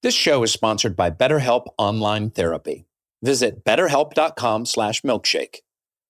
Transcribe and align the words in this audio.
This 0.00 0.14
show 0.14 0.44
is 0.44 0.52
sponsored 0.52 0.94
by 0.94 1.10
BetterHelp 1.10 1.66
Online 1.76 2.30
Therapy. 2.30 2.86
Visit 3.20 3.64
betterhelp.com 3.64 4.64
slash 4.64 5.02
milkshake. 5.02 5.56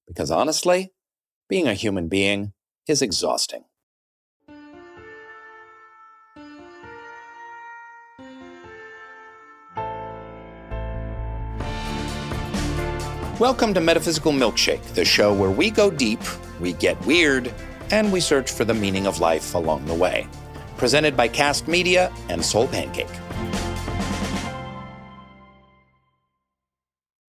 Because 0.06 0.30
honestly, 0.30 0.92
being 1.48 1.66
a 1.66 1.72
human 1.72 2.06
being 2.06 2.52
is 2.86 3.00
exhausting. 3.00 3.64
Welcome 13.40 13.72
to 13.72 13.80
Metaphysical 13.80 14.32
Milkshake, 14.32 14.84
the 14.92 15.06
show 15.06 15.32
where 15.32 15.50
we 15.50 15.70
go 15.70 15.90
deep, 15.90 16.20
we 16.60 16.74
get 16.74 17.00
weird, 17.06 17.50
and 17.90 18.12
we 18.12 18.20
search 18.20 18.52
for 18.52 18.66
the 18.66 18.74
meaning 18.74 19.06
of 19.06 19.20
life 19.20 19.54
along 19.54 19.86
the 19.86 19.94
way. 19.94 20.28
Presented 20.76 21.16
by 21.16 21.26
Cast 21.26 21.66
Media 21.66 22.12
and 22.28 22.44
Soul 22.44 22.68
Pancake. 22.68 23.08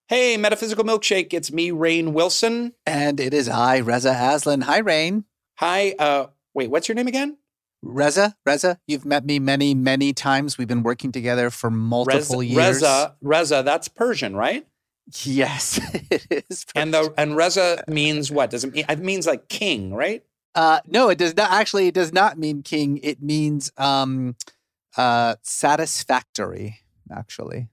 Hey, 0.09 0.37
Metaphysical 0.37 0.83
Milkshake, 0.83 1.35
it's 1.35 1.51
me, 1.51 1.69
Rainn 1.69 2.13
Wilson. 2.13 2.73
And 2.83 3.19
it 3.19 3.31
is 3.31 3.47
I, 3.47 3.77
Reza 3.77 4.09
Aslan. 4.09 4.61
Hi, 4.61 4.81
Rainn. 4.81 5.25
Hi, 5.59 5.93
uh, 5.99 6.25
wait, 6.55 6.71
what's 6.71 6.87
your 6.87 6.95
name 6.95 7.05
again? 7.05 7.37
Reza, 7.83 8.35
Reza, 8.43 8.79
you've 8.87 9.05
met 9.05 9.23
me 9.23 9.37
many, 9.37 9.75
many 9.75 10.11
times. 10.11 10.57
We've 10.57 10.67
been 10.67 10.81
working 10.81 11.11
together 11.11 11.51
for 11.51 11.69
multiple 11.69 12.39
Reza, 12.39 12.43
years. 12.43 12.57
Reza, 12.57 13.15
Reza, 13.21 13.61
that's 13.63 13.87
Persian, 13.87 14.35
right? 14.35 14.65
Yes, 15.25 15.79
it 16.09 16.25
is. 16.49 16.65
And 16.73 16.91
the 16.91 17.13
and 17.15 17.35
Reza 17.35 17.83
means 17.87 18.31
what? 18.31 18.49
Does 18.49 18.63
it 18.63 18.73
mean? 18.73 18.85
It 18.89 18.97
means 18.97 19.27
like 19.27 19.47
king, 19.47 19.93
right? 19.93 20.23
Uh, 20.55 20.79
no, 20.87 21.09
it 21.09 21.19
does 21.19 21.37
not. 21.37 21.51
Actually, 21.51 21.85
it 21.85 21.93
does 21.93 22.11
not 22.11 22.39
mean 22.39 22.63
king. 22.63 22.97
It 23.03 23.21
means 23.21 23.71
um, 23.77 24.35
uh, 24.97 25.35
satisfactory. 25.43 26.79
Actually, 27.11 27.69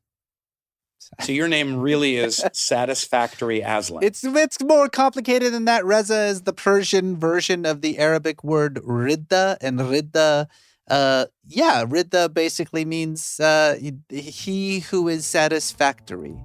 So 1.21 1.33
your 1.33 1.49
name 1.49 1.79
really 1.79 2.17
is 2.17 2.45
Satisfactory 2.53 3.61
Aslan. 3.61 4.03
it's 4.03 4.25
it's 4.25 4.63
more 4.63 4.89
complicated 4.89 5.53
than 5.53 5.65
that. 5.65 5.85
Reza 5.85 6.27
is 6.27 6.43
the 6.43 6.53
Persian 6.53 7.17
version 7.17 7.65
of 7.65 7.81
the 7.81 7.99
Arabic 7.99 8.45
word 8.45 8.77
ridda, 8.77 9.57
and 9.61 9.81
ridda, 9.81 10.47
uh, 10.89 11.27
yeah, 11.47 11.85
ridda 11.85 12.33
basically 12.33 12.85
means 12.85 13.41
uh, 13.41 13.79
he 14.11 14.81
who 14.81 15.09
is 15.09 15.27
satisfactory. 15.27 16.37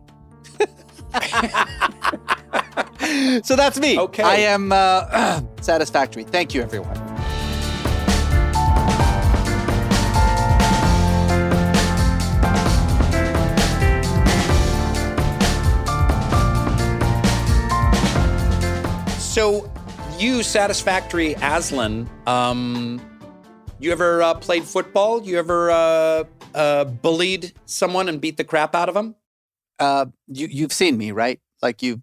so 3.43 3.55
that's 3.55 3.79
me. 3.79 3.99
Okay. 3.99 4.23
I 4.23 4.35
am 4.37 4.71
uh, 4.71 5.41
satisfactory. 5.61 6.23
Thank 6.23 6.53
you, 6.53 6.61
everyone. 6.61 7.10
So 19.31 19.71
you, 20.19 20.43
Satisfactory 20.43 21.35
Aslan, 21.41 22.09
um, 22.27 23.01
you 23.79 23.91
ever 23.93 24.21
uh, 24.21 24.33
played 24.33 24.65
football? 24.65 25.23
You 25.23 25.39
ever 25.39 25.71
uh, 25.71 26.23
uh, 26.53 26.83
bullied 26.83 27.53
someone 27.65 28.09
and 28.09 28.19
beat 28.19 28.35
the 28.35 28.43
crap 28.43 28.75
out 28.75 28.89
of 28.89 28.93
them? 28.93 29.15
Uh, 29.79 30.07
you 30.27 30.47
you've 30.51 30.73
seen 30.73 30.97
me, 30.97 31.11
right? 31.11 31.39
Like 31.61 31.81
you 31.81 32.01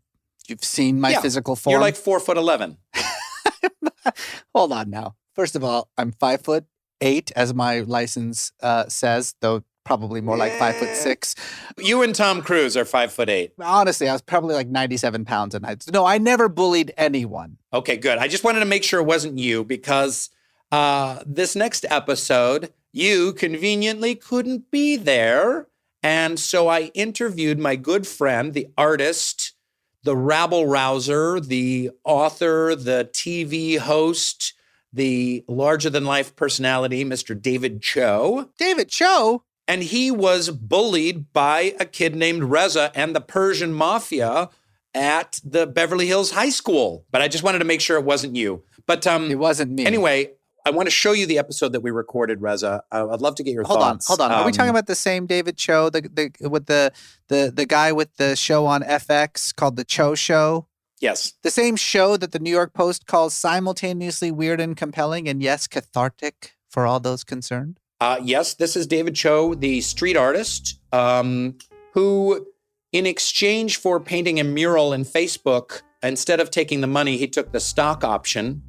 you've 0.48 0.64
seen 0.64 1.00
my 1.00 1.10
Yeah. 1.10 1.20
physical 1.20 1.54
form. 1.54 1.72
You're 1.72 1.82
like 1.82 1.96
four 1.96 2.18
foot 2.18 2.38
eleven. 2.38 2.78
Hold 4.54 4.72
on 4.72 4.88
now. 4.88 5.14
First 5.34 5.54
of 5.54 5.62
all, 5.62 5.90
I'm 5.98 6.12
five 6.12 6.40
foot 6.40 6.64
eight, 7.02 7.30
as 7.36 7.52
my 7.52 7.80
license 7.80 8.52
uh, 8.62 8.88
says, 8.88 9.34
though 9.42 9.62
probably 9.88 10.20
more 10.20 10.36
like 10.36 10.52
five 10.58 10.76
foot 10.76 10.94
six. 10.94 11.34
You 11.78 12.02
and 12.02 12.14
Tom 12.14 12.42
Cruise 12.42 12.76
are 12.76 12.84
five 12.84 13.10
foot 13.10 13.30
eight. 13.30 13.54
Honestly, 13.58 14.06
I 14.06 14.12
was 14.12 14.20
probably 14.20 14.54
like 14.54 14.68
97 14.68 15.24
pounds 15.24 15.54
in 15.54 15.62
height. 15.62 15.82
No, 15.90 16.04
I 16.04 16.18
never 16.18 16.50
bullied 16.50 16.92
anyone. 16.98 17.56
Okay, 17.72 17.96
good. 17.96 18.18
I 18.18 18.28
just 18.28 18.44
wanted 18.44 18.60
to 18.60 18.66
make 18.66 18.84
sure 18.84 19.00
it 19.00 19.04
wasn't 19.04 19.38
you 19.38 19.64
because 19.64 20.28
uh, 20.70 21.20
this 21.24 21.56
next 21.56 21.86
episode, 21.88 22.70
you 22.92 23.32
conveniently 23.32 24.14
couldn't 24.14 24.70
be 24.70 24.96
there. 24.96 25.68
And 26.02 26.38
so 26.38 26.68
I 26.68 26.90
interviewed 26.92 27.58
my 27.58 27.74
good 27.74 28.06
friend, 28.06 28.52
the 28.52 28.68
artist, 28.76 29.54
the 30.02 30.14
rabble 30.14 30.66
rouser, 30.66 31.40
the 31.40 31.92
author, 32.04 32.74
the 32.74 33.08
TV 33.14 33.78
host, 33.78 34.52
the 34.92 35.44
larger 35.48 35.88
than 35.88 36.04
life 36.04 36.36
personality, 36.36 37.06
Mr. 37.06 37.40
David 37.40 37.80
Choe. 37.80 38.50
David 38.58 38.90
Choe, 38.90 39.44
And 39.68 39.82
he 39.82 40.10
was 40.10 40.48
bullied 40.50 41.32
by 41.32 41.74
a 41.78 41.84
kid 41.84 42.16
named 42.16 42.44
Reza 42.44 42.90
and 42.94 43.14
the 43.14 43.20
Persian 43.20 43.72
mafia 43.74 44.48
at 44.94 45.40
the 45.44 45.66
Beverly 45.66 46.06
Hills 46.06 46.30
High 46.32 46.48
School. 46.48 47.04
But 47.12 47.20
I 47.22 47.28
just 47.28 47.44
wanted 47.44 47.58
to 47.60 47.64
make 47.66 47.80
sure 47.82 47.98
it 47.98 48.04
wasn't 48.04 48.34
you. 48.34 48.64
But 48.86 49.06
um, 49.06 49.30
it 49.30 49.38
wasn't 49.38 49.72
me. 49.72 49.84
anyway, 49.84 50.30
I 50.64 50.70
want 50.70 50.86
to 50.86 50.90
show 50.90 51.12
you 51.12 51.26
the 51.26 51.38
episode 51.38 51.72
that 51.72 51.80
we 51.80 51.90
recorded, 51.90 52.40
Reza. 52.42 52.82
I'd 52.90 53.20
love 53.20 53.34
to 53.36 53.42
get 53.42 53.52
your 53.52 53.64
thoughts 53.64 54.06
hold 54.06 54.20
on, 54.20 54.30
hold 54.30 54.32
on. 54.32 54.40
Are 54.40 54.44
we 54.44 54.48
Um, 54.48 54.52
talking 54.52 54.70
about 54.70 54.86
the 54.86 54.94
same 54.94 55.26
David 55.26 55.56
Choe, 55.58 55.90
the 55.90 56.00
the 56.40 56.48
with 56.48 56.66
the 56.66 56.92
the 57.28 57.52
the 57.54 57.64
guy 57.66 57.92
with 57.92 58.16
the 58.16 58.34
show 58.36 58.64
on 58.66 58.82
FX 58.82 59.54
called 59.54 59.76
the 59.76 59.84
Choe 59.84 60.14
Show? 60.14 60.66
Yes. 61.00 61.34
The 61.42 61.50
same 61.50 61.76
show 61.76 62.16
that 62.16 62.32
the 62.32 62.38
New 62.38 62.50
York 62.50 62.72
Post 62.74 63.06
calls 63.06 63.32
simultaneously 63.34 64.30
weird 64.30 64.60
and 64.60 64.76
compelling, 64.76 65.28
and 65.28 65.42
yes, 65.42 65.66
cathartic 65.68 66.54
for 66.68 66.86
all 66.86 66.98
those 67.00 67.22
concerned. 67.24 67.77
Uh, 68.00 68.18
yes, 68.22 68.54
this 68.54 68.76
is 68.76 68.86
David 68.86 69.14
Choe, 69.14 69.54
the 69.54 69.80
street 69.80 70.16
artist, 70.16 70.80
um, 70.92 71.58
who, 71.92 72.46
in 72.92 73.06
exchange 73.06 73.76
for 73.78 73.98
painting 73.98 74.38
a 74.38 74.44
mural 74.44 74.92
in 74.92 75.04
Facebook, 75.04 75.82
instead 76.02 76.38
of 76.40 76.50
taking 76.50 76.80
the 76.80 76.86
money, 76.86 77.16
he 77.16 77.26
took 77.26 77.52
the 77.52 77.60
stock 77.60 78.04
option. 78.04 78.62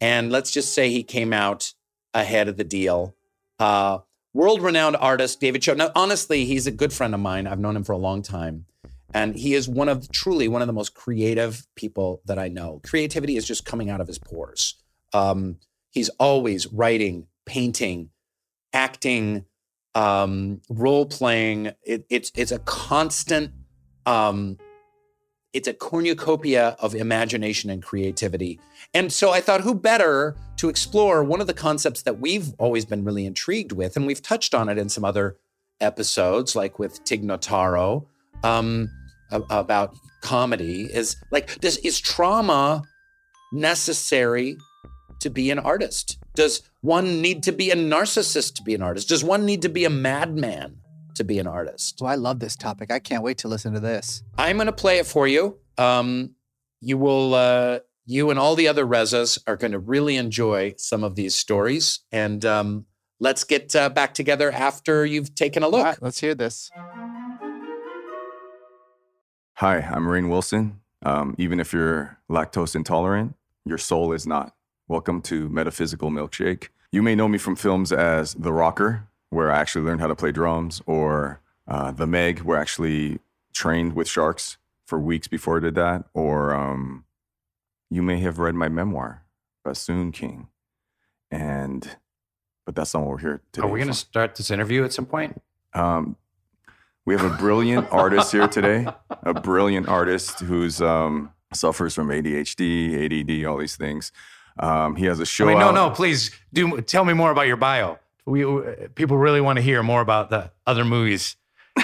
And 0.00 0.30
let's 0.30 0.50
just 0.50 0.72
say 0.72 0.90
he 0.90 1.02
came 1.02 1.32
out 1.32 1.72
ahead 2.14 2.48
of 2.48 2.56
the 2.56 2.64
deal. 2.64 3.16
Uh, 3.58 3.98
World 4.36 4.60
renowned 4.60 4.96
artist 4.96 5.40
David 5.40 5.62
Choe. 5.62 5.72
Now, 5.72 5.90
honestly, 5.94 6.44
he's 6.44 6.66
a 6.66 6.70
good 6.70 6.92
friend 6.92 7.14
of 7.14 7.20
mine. 7.20 7.46
I've 7.46 7.58
known 7.58 7.74
him 7.74 7.84
for 7.84 7.92
a 7.92 7.98
long 7.98 8.20
time. 8.20 8.66
And 9.14 9.34
he 9.34 9.54
is 9.54 9.66
one 9.66 9.88
of 9.88 10.12
truly 10.12 10.46
one 10.46 10.60
of 10.60 10.66
the 10.66 10.74
most 10.74 10.92
creative 10.92 11.66
people 11.74 12.20
that 12.26 12.38
I 12.38 12.48
know. 12.48 12.82
Creativity 12.84 13.38
is 13.38 13.46
just 13.46 13.64
coming 13.64 13.88
out 13.88 14.02
of 14.02 14.06
his 14.06 14.18
pores. 14.18 14.74
Um, 15.14 15.56
he's 15.90 16.10
always 16.20 16.66
writing, 16.66 17.28
painting, 17.46 18.10
acting, 18.76 19.46
um, 19.94 20.60
role 20.68 21.06
playing. 21.06 21.72
It, 21.82 22.04
it's 22.10 22.30
it's 22.36 22.52
a 22.52 22.58
constant. 22.60 23.52
Um, 24.04 24.58
it's 25.52 25.66
a 25.66 25.72
cornucopia 25.72 26.76
of 26.80 26.94
imagination 26.94 27.70
and 27.70 27.82
creativity. 27.82 28.60
And 28.92 29.10
so 29.10 29.30
I 29.30 29.40
thought, 29.40 29.62
who 29.62 29.74
better 29.74 30.36
to 30.58 30.68
explore 30.68 31.24
one 31.24 31.40
of 31.40 31.46
the 31.46 31.54
concepts 31.54 32.02
that 32.02 32.20
we've 32.20 32.52
always 32.58 32.84
been 32.84 33.04
really 33.04 33.24
intrigued 33.24 33.72
with, 33.72 33.96
and 33.96 34.06
we've 34.06 34.20
touched 34.20 34.54
on 34.54 34.68
it 34.68 34.76
in 34.76 34.90
some 34.90 35.02
other 35.02 35.38
episodes, 35.80 36.54
like 36.54 36.78
with 36.78 37.02
Tig 37.04 37.22
Notaro, 37.24 38.04
um, 38.44 38.90
about 39.30 39.96
comedy. 40.20 40.82
Is 40.92 41.16
like, 41.32 41.58
does 41.60 41.78
is 41.78 41.98
trauma 41.98 42.82
necessary 43.50 44.58
to 45.20 45.30
be 45.30 45.50
an 45.50 45.58
artist? 45.58 46.18
Does 46.34 46.60
one 46.86 47.20
need 47.20 47.42
to 47.42 47.50
be 47.50 47.72
a 47.72 47.74
narcissist 47.74 48.54
to 48.54 48.62
be 48.62 48.72
an 48.72 48.80
artist? 48.80 49.08
Does 49.08 49.24
one 49.24 49.44
need 49.44 49.62
to 49.62 49.68
be 49.68 49.84
a 49.84 49.90
madman 49.90 50.76
to 51.16 51.24
be 51.24 51.40
an 51.40 51.46
artist? 51.48 51.98
Oh, 52.00 52.06
I 52.06 52.14
love 52.14 52.38
this 52.38 52.54
topic. 52.54 52.92
I 52.92 53.00
can't 53.00 53.24
wait 53.24 53.38
to 53.38 53.48
listen 53.48 53.74
to 53.74 53.80
this. 53.80 54.22
I'm 54.38 54.56
going 54.56 54.66
to 54.66 54.72
play 54.72 54.98
it 54.98 55.06
for 55.06 55.26
you. 55.26 55.58
Um, 55.76 56.36
you 56.80 56.96
will, 56.96 57.34
uh, 57.34 57.80
you 58.04 58.30
and 58.30 58.38
all 58.38 58.54
the 58.54 58.68
other 58.68 58.86
Rezas 58.86 59.36
are 59.48 59.56
going 59.56 59.72
to 59.72 59.80
really 59.80 60.16
enjoy 60.16 60.74
some 60.78 61.02
of 61.02 61.16
these 61.16 61.34
stories. 61.34 62.04
And 62.12 62.44
um, 62.44 62.86
let's 63.18 63.42
get 63.42 63.74
uh, 63.74 63.88
back 63.88 64.14
together 64.14 64.52
after 64.52 65.04
you've 65.04 65.34
taken 65.34 65.64
a 65.64 65.68
look. 65.68 65.80
All 65.80 65.86
right, 65.86 65.98
let's 66.00 66.20
hear 66.20 66.36
this. 66.36 66.70
Hi, 69.54 69.78
I'm 69.78 70.04
Rainn 70.04 70.30
Wilson. 70.30 70.82
Um, 71.04 71.34
even 71.36 71.58
if 71.58 71.72
you're 71.72 72.20
lactose 72.30 72.76
intolerant, 72.76 73.34
your 73.64 73.78
soul 73.78 74.12
is 74.12 74.24
not. 74.24 74.52
Welcome 74.86 75.20
to 75.22 75.48
Metaphysical 75.48 76.10
Milkshake. 76.10 76.68
You 76.92 77.02
may 77.02 77.14
know 77.14 77.28
me 77.28 77.38
from 77.38 77.56
films 77.56 77.92
as 77.92 78.34
The 78.34 78.52
Rocker, 78.52 79.08
where 79.30 79.50
I 79.50 79.58
actually 79.58 79.84
learned 79.84 80.00
how 80.00 80.06
to 80.06 80.14
play 80.14 80.32
drums, 80.32 80.80
or 80.86 81.40
uh, 81.66 81.90
The 81.90 82.06
Meg, 82.06 82.40
where 82.40 82.58
I 82.58 82.60
actually 82.60 83.18
trained 83.52 83.94
with 83.94 84.08
sharks 84.08 84.56
for 84.86 84.98
weeks 84.98 85.28
before 85.28 85.58
I 85.58 85.60
did 85.60 85.74
that. 85.74 86.04
Or 86.14 86.54
um, 86.54 87.04
you 87.90 88.02
may 88.02 88.20
have 88.20 88.38
read 88.38 88.54
my 88.54 88.68
memoir, 88.68 89.22
Bassoon 89.64 90.12
King. 90.12 90.48
And, 91.30 91.96
but 92.64 92.74
that's 92.76 92.94
not 92.94 93.00
what 93.00 93.10
we're 93.10 93.18
here 93.18 93.42
today. 93.52 93.66
Are 93.66 93.70
we 93.70 93.80
going 93.80 93.88
to 93.88 93.94
start 93.94 94.36
this 94.36 94.50
interview 94.50 94.84
at 94.84 94.92
some 94.92 95.06
point? 95.06 95.40
Um, 95.74 96.16
we 97.04 97.14
have 97.14 97.24
a 97.24 97.36
brilliant 97.36 97.88
artist 97.92 98.32
here 98.32 98.48
today, 98.48 98.86
a 99.22 99.34
brilliant 99.34 99.88
artist 99.88 100.40
who's 100.40 100.80
um, 100.80 101.32
suffers 101.52 101.94
from 101.94 102.08
ADHD, 102.08 103.04
ADD, 103.04 103.46
all 103.46 103.58
these 103.58 103.76
things. 103.76 104.10
Um, 104.58 104.96
he 104.96 105.06
has 105.06 105.20
a 105.20 105.26
show. 105.26 105.44
I 105.46 105.48
mean, 105.50 105.58
no, 105.58 105.66
out- 105.68 105.74
no, 105.74 105.90
please 105.90 106.30
do 106.52 106.80
tell 106.80 107.04
me 107.04 107.12
more 107.12 107.30
about 107.30 107.46
your 107.46 107.56
bio. 107.56 107.98
We 108.24 108.44
people 108.94 109.16
really 109.18 109.40
want 109.40 109.56
to 109.56 109.62
hear 109.62 109.82
more 109.82 110.00
about 110.00 110.30
the 110.30 110.50
other 110.66 110.84
movies 110.84 111.36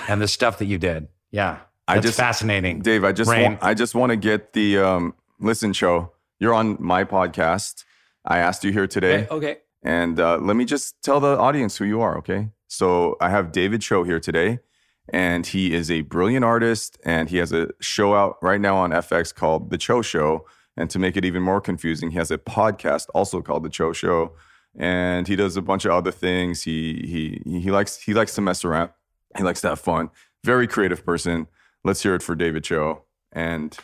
And 0.09 0.21
the 0.23 0.29
stuff 0.29 0.59
that 0.59 0.65
you 0.65 0.79
did. 0.79 1.09
Yeah. 1.31 1.59
I 1.87 1.99
just- 2.01 2.17
fascinating. 2.17 2.81
Dave, 2.81 3.05
I 3.05 3.13
just 3.13 3.31
Rainn. 3.31 3.43
want, 3.43 3.59
I 3.63 3.75
just 3.75 3.95
want 3.95 4.11
to 4.11 4.17
get 4.17 4.53
the 4.55 4.79
um, 4.79 5.15
listen, 5.39 5.73
show. 5.75 6.13
You're 6.41 6.55
on 6.55 6.77
my 6.81 7.05
podcast. 7.05 7.85
I 8.25 8.39
asked 8.39 8.65
you 8.65 8.73
here 8.73 8.87
today, 8.87 9.27
Okay. 9.31 9.59
and 9.83 10.19
uh, 10.19 10.39
let 10.39 10.57
me 10.57 10.65
just 10.65 11.01
tell 11.03 11.21
the 11.21 11.37
audience 11.39 11.77
who 11.77 11.85
you 11.85 12.01
are. 12.01 12.17
Okay, 12.19 12.51
so 12.69 13.17
I 13.21 13.29
have 13.31 13.53
David 13.53 13.83
Choe 13.83 14.03
here 14.05 14.19
today, 14.21 14.61
and 15.09 15.45
he 15.47 15.75
is 15.75 15.91
a 15.91 16.01
brilliant 16.03 16.45
artist, 16.45 16.99
and 17.05 17.29
he 17.29 17.37
has 17.39 17.53
a 17.53 17.69
show 17.81 18.15
out 18.15 18.37
right 18.41 18.61
now 18.61 18.77
on 18.77 18.91
FX 18.93 19.35
called 19.35 19.71
The 19.71 19.79
Choe 19.79 20.03
Show. 20.03 20.47
And 20.77 20.89
to 20.91 20.99
make 20.99 21.17
it 21.17 21.25
even 21.25 21.43
more 21.43 21.61
confusing, 21.61 22.11
he 22.13 22.19
has 22.19 22.31
a 22.31 22.39
podcast 22.39 23.07
also 23.15 23.43
called 23.43 23.63
The 23.63 23.69
Choe 23.69 23.93
Show, 23.93 24.33
and 24.77 25.29
he 25.29 25.37
does 25.37 25.57
a 25.57 25.63
bunch 25.63 25.85
of 25.85 25.93
other 25.93 26.11
things. 26.11 26.63
He 26.63 27.41
he 27.45 27.61
he 27.61 27.71
likes 27.71 27.99
he 27.99 28.15
likes 28.15 28.35
to 28.37 28.41
mess 28.41 28.65
around. 28.65 28.91
He 29.37 29.43
likes 29.43 29.61
to 29.63 29.69
have 29.69 29.81
fun. 29.81 30.11
Very 30.45 30.67
creative 30.67 31.05
person. 31.05 31.47
Let's 31.85 32.03
hear 32.03 32.15
it 32.15 32.23
for 32.23 32.35
David 32.35 32.65
Choe. 32.65 33.03
And 33.33 33.77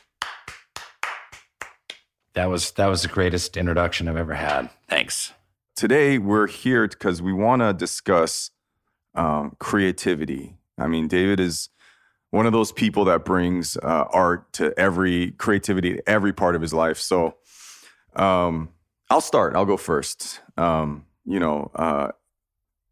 That 2.35 2.47
was 2.47 2.71
that 2.73 2.87
was 2.87 3.03
the 3.03 3.09
greatest 3.09 3.57
introduction 3.57 4.09
I've 4.09 4.17
ever 4.17 4.35
had. 4.35 4.71
Thanks. 4.89 5.33
today 5.77 6.19
we're 6.19 6.47
here 6.47 6.87
because 6.89 7.21
we 7.21 7.33
want 7.33 7.63
to 7.63 7.73
discuss 7.73 8.51
um, 9.15 9.57
creativity. 9.59 10.57
I 10.79 10.87
mean, 10.87 11.09
David 11.09 11.41
is 11.41 11.69
one 12.31 12.47
of 12.47 12.53
those 12.53 12.73
people 12.73 13.05
that 13.07 13.25
brings 13.25 13.77
uh, 13.79 14.05
art 14.11 14.53
to 14.55 14.79
every 14.79 15.33
creativity 15.33 15.95
to 15.95 16.09
every 16.09 16.33
part 16.33 16.55
of 16.55 16.63
his 16.63 16.75
life. 16.75 16.99
So 16.99 17.37
um, 18.17 18.71
I'll 19.09 19.21
start. 19.21 19.57
I'll 19.57 19.65
go 19.65 19.77
first. 19.77 20.41
Um, 20.57 21.07
you 21.25 21.41
know, 21.41 21.71
uh, 21.75 22.09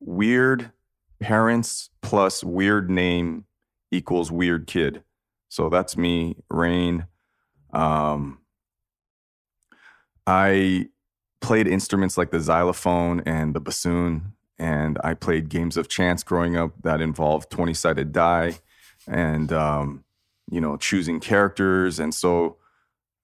weird 0.01 0.71
parents 1.21 1.91
plus 2.03 2.43
weird 2.43 2.91
name 2.91 3.45
equals 3.91 4.31
weird 4.31 4.67
kid. 4.67 5.03
So 5.49 5.69
that's 5.69 5.97
me, 5.97 6.37
Rainn. 6.51 7.07
Um, 7.73 8.39
I 10.27 10.89
played 11.41 11.69
instruments 11.69 12.19
like 12.19 12.31
the 12.31 12.41
xylophone 12.41 13.21
and 13.21 13.55
the 13.55 13.61
bassoon, 13.61 14.33
and 14.59 14.99
I 15.05 15.15
played 15.15 15.49
games 15.49 15.77
of 15.77 15.89
chance 15.89 16.23
growing 16.23 16.57
up 16.57 16.73
that 16.83 17.01
involved 17.01 17.51
20 17.51 17.75
sided 17.75 18.13
die 18.13 18.59
and, 19.07 19.53
um, 19.53 20.05
you 20.51 20.61
know, 20.61 20.77
choosing 20.77 21.21
characters. 21.21 21.99
And 21.99 22.15
so 22.15 22.57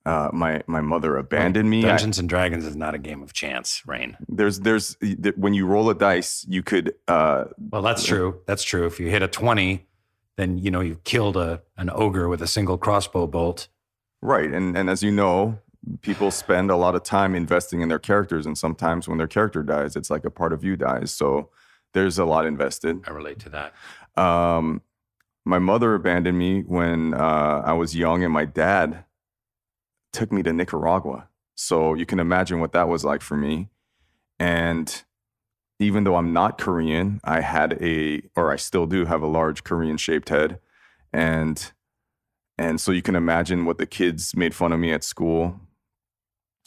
uh, 0.05 0.31
my, 0.32 0.62
my 0.67 0.81
mother 0.81 1.17
abandoned 1.17 1.70
me. 1.70 1.84
I- 1.84 1.88
Dungeons 1.88 2.19
and 2.19 2.29
Dragons 2.29 2.64
is 2.64 2.75
not 2.76 2.94
a 2.94 2.99
game 2.99 3.23
of 3.23 3.32
chance, 3.32 3.82
Rainn. 3.87 4.17
there's, 4.29 4.61
there's, 4.61 4.96
when 5.37 5.55
you 5.55 5.67
roll 5.67 5.88
a 5.90 5.94
dice, 5.94 6.44
you 6.49 6.62
could, 6.62 6.94
uh, 7.08 7.44
Well, 7.70 7.82
that's 7.82 8.05
true. 8.05 8.40
That's 8.46 8.62
true. 8.64 8.87
If 8.87 8.99
you 8.99 9.08
hit 9.11 9.23
a 9.23 9.29
20, 9.29 9.87
then 10.37 10.56
you 10.56 10.70
know 10.70 10.81
you've 10.81 11.05
killed 11.05 11.37
a 11.37 11.61
an 11.76 11.90
ogre 11.93 12.26
with 12.26 12.40
a 12.40 12.46
single 12.46 12.79
crossbow 12.79 13.26
bolt. 13.26 13.69
Right. 14.23 14.50
And 14.50 14.76
and 14.79 14.88
as 14.88 15.02
you 15.02 15.11
know, 15.12 15.58
people 16.00 16.31
spend 16.31 16.70
a 16.70 16.76
lot 16.76 16.94
of 16.94 17.02
time 17.02 17.34
investing 17.34 17.82
in 17.82 17.90
their 17.90 17.99
characters 17.99 18.46
and 18.46 18.56
sometimes 18.56 19.06
when 19.06 19.19
their 19.19 19.26
character 19.26 19.62
dies, 19.62 19.94
it's 19.94 20.08
like 20.08 20.25
a 20.25 20.31
part 20.31 20.55
of 20.55 20.64
you 20.64 20.75
dies. 20.75 21.12
So 21.12 21.50
there's 21.93 22.19
a 22.19 22.25
lot 22.25 22.46
invested. 22.46 23.00
I 23.06 23.11
relate 23.11 23.40
to 23.40 23.50
that. 23.50 23.75
Um 24.20 24.81
my 25.44 25.58
mother 25.58 25.94
abandoned 25.94 26.38
me 26.38 26.62
when 26.62 27.14
uh, 27.14 27.62
I 27.64 27.72
was 27.72 27.96
young 27.96 28.22
and 28.22 28.32
my 28.32 28.44
dad 28.44 29.04
took 30.12 30.30
me 30.30 30.42
to 30.42 30.52
Nicaragua. 30.52 31.28
So 31.54 31.94
you 31.94 32.06
can 32.06 32.20
imagine 32.20 32.60
what 32.60 32.72
that 32.72 32.88
was 32.88 33.04
like 33.04 33.22
for 33.22 33.36
me. 33.36 33.70
And 34.38 35.02
even 35.78 36.04
though 36.04 36.16
I'm 36.16 36.32
not 36.32 36.58
Korean, 36.58 37.20
I 37.24 37.40
had 37.40 37.78
a 37.82 38.22
or 38.36 38.52
I 38.52 38.56
still 38.56 38.86
do 38.86 39.04
have 39.04 39.22
a 39.22 39.26
large 39.26 39.64
Korean 39.64 39.96
shaped 39.96 40.28
head. 40.28 40.60
And 41.12 41.72
and 42.58 42.80
so 42.80 42.92
you 42.92 43.02
can 43.02 43.16
imagine 43.16 43.64
what 43.64 43.78
the 43.78 43.86
kids 43.86 44.36
made 44.36 44.54
fun 44.54 44.72
of 44.72 44.80
me 44.80 44.92
at 44.92 45.04
school. 45.04 45.60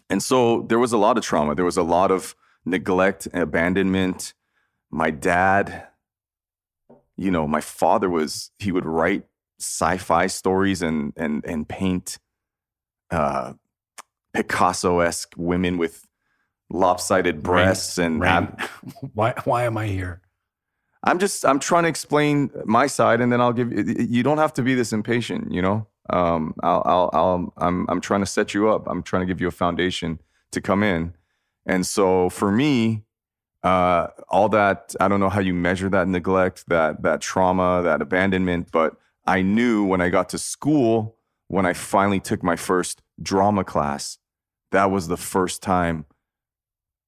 And 0.10 0.22
so 0.22 0.64
there 0.64 0.80
was 0.80 0.92
a 0.92 0.98
lot 0.98 1.18
of 1.18 1.24
trauma. 1.24 1.56
There 1.56 1.66
was 1.66 1.78
a 1.78 1.84
lot 1.84 2.12
of 2.12 2.36
neglect, 2.66 3.28
abandonment. 3.34 4.34
My 4.92 5.10
dad, 5.12 5.88
you 7.18 7.32
know, 7.32 7.48
my 7.48 7.62
father 7.62 8.10
was, 8.10 8.52
he 8.60 8.72
would 8.72 8.86
write 8.86 9.24
sci-fi 9.60 10.28
stories 10.28 10.82
and 10.82 11.14
and 11.16 11.44
and 11.46 11.68
paint 11.68 12.18
uh 13.10 13.54
Picasso-esque 14.34 15.34
women 15.38 15.78
with 15.78 16.06
lopsided 16.70 17.42
breasts 17.42 17.98
and 17.98 18.22
Rainn. 18.22 18.60
why 19.14 19.34
why 19.46 19.64
am 19.64 19.78
I 19.78 19.88
here? 19.88 20.22
I'm 21.06 21.20
just 21.20 21.46
I'm 21.46 21.60
trying 21.60 21.84
to 21.84 21.90
explain 21.90 22.52
my 22.66 22.88
side, 22.88 23.22
and 23.22 23.32
then 23.32 23.40
I'll 23.40 23.54
give 23.54 23.72
you. 23.72 23.84
You 23.98 24.24
don't 24.24 24.40
have 24.40 24.54
to 24.54 24.62
be 24.62 24.76
this 24.76 24.92
impatient, 24.92 25.54
you 25.54 25.62
know. 25.62 25.88
Um, 26.10 26.54
I'll, 26.62 26.84
I'll, 26.86 27.10
I'll 27.14 27.54
I'm 27.58 27.86
I'm 27.90 28.02
trying 28.02 28.22
to 28.22 28.26
set 28.26 28.54
you 28.54 28.70
up. 28.70 28.88
I'm 28.88 29.04
trying 29.04 29.22
to 29.22 29.26
give 29.26 29.40
you 29.40 29.48
a 29.48 29.52
foundation 29.52 30.20
to 30.52 30.60
come 30.60 30.84
in, 30.84 31.14
and 31.66 31.86
so 31.86 32.30
for 32.30 32.52
me, 32.52 33.05
uh, 33.66 34.12
all 34.30 34.48
that 34.50 34.94
I 35.00 35.08
don't 35.08 35.20
know 35.20 35.30
how 35.30 35.40
you 35.40 35.56
measure 35.56 35.90
that 35.90 36.08
neglect, 36.08 36.66
that 36.68 37.02
that 37.02 37.20
trauma, 37.20 37.82
that 37.84 38.00
abandonment, 38.00 38.70
but 38.72 38.96
I 39.26 39.42
knew 39.42 39.84
when 39.84 40.02
I 40.02 40.10
got 40.10 40.30
to 40.30 40.38
school, 40.38 41.18
when 41.48 41.66
I 41.66 41.74
finally 41.74 42.20
took 42.20 42.44
my 42.44 42.56
first 42.56 43.02
drama 43.20 43.64
class, 43.64 44.20
that 44.72 44.92
was 44.92 45.08
the 45.08 45.18
first 45.18 45.64
time 45.64 46.06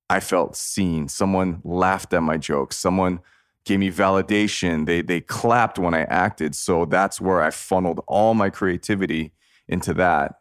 I 0.09 0.19
felt 0.19 0.56
seen. 0.56 1.07
Someone 1.07 1.62
laughed 1.63 2.12
at 2.13 2.24
my 2.24 2.38
jokes. 2.38 2.75
Someone 2.75 3.19
gave 3.63 3.77
me 3.77 3.92
validation. 3.92 4.88
They 4.88 5.04
they 5.04 5.21
clapped 5.21 5.77
when 5.77 5.94
I 5.94 6.06
acted. 6.06 6.56
So 6.56 6.86
that's 6.86 7.21
where 7.21 7.39
I 7.39 7.52
funneled 7.52 8.02
all 8.07 8.33
my 8.33 8.49
creativity 8.49 9.31
into 9.68 9.94
that. 9.94 10.40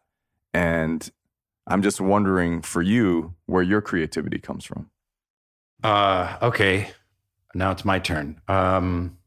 And 0.55 1.11
I'm 1.67 1.83
just 1.83 2.01
wondering 2.01 2.63
for 2.63 2.81
you 2.81 3.35
where 3.45 3.63
your 3.63 3.83
creativity 3.83 4.39
comes 4.39 4.65
from. 4.65 4.89
Uh, 5.83 6.37
okay. 6.43 6.91
Now 7.55 7.71
it's 7.71 7.85
my 7.85 7.99
turn. 7.99 8.41
Um, 8.49 9.19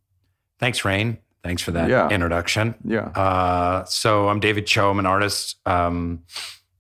thanks, 0.60 0.82
Rainn. 0.82 1.18
Thanks 1.44 1.62
for 1.62 1.72
that 1.72 1.89
Yeah. 1.89 2.10
introduction. 2.10 2.75
Yeah. 2.84 3.08
Uh, 3.08 3.86
so 3.86 4.27
I'm 4.29 4.39
David 4.39 4.68
Choe. 4.68 4.91
I'm 4.91 5.00
an 5.00 5.06
artist. 5.06 5.56
Um, 5.65 6.24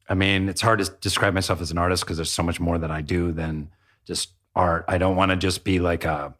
I 0.09 0.15
mean, 0.15 0.49
it's 0.49 0.61
hard 0.61 0.79
to 0.79 0.91
describe 1.01 1.33
myself 1.33 1.61
as 1.61 1.71
an 1.71 1.77
artist 1.77 2.03
because 2.03 2.17
there's 2.17 2.31
so 2.31 2.43
much 2.43 2.59
more 2.59 2.77
that 2.77 2.91
I 2.91 3.01
do 3.01 3.31
than 3.31 3.69
just 4.05 4.31
art. 4.55 4.85
I 4.87 4.97
don't 4.97 5.15
want 5.15 5.31
to 5.31 5.37
just 5.37 5.63
be 5.63 5.79
like 5.79 6.03
a, 6.03 6.33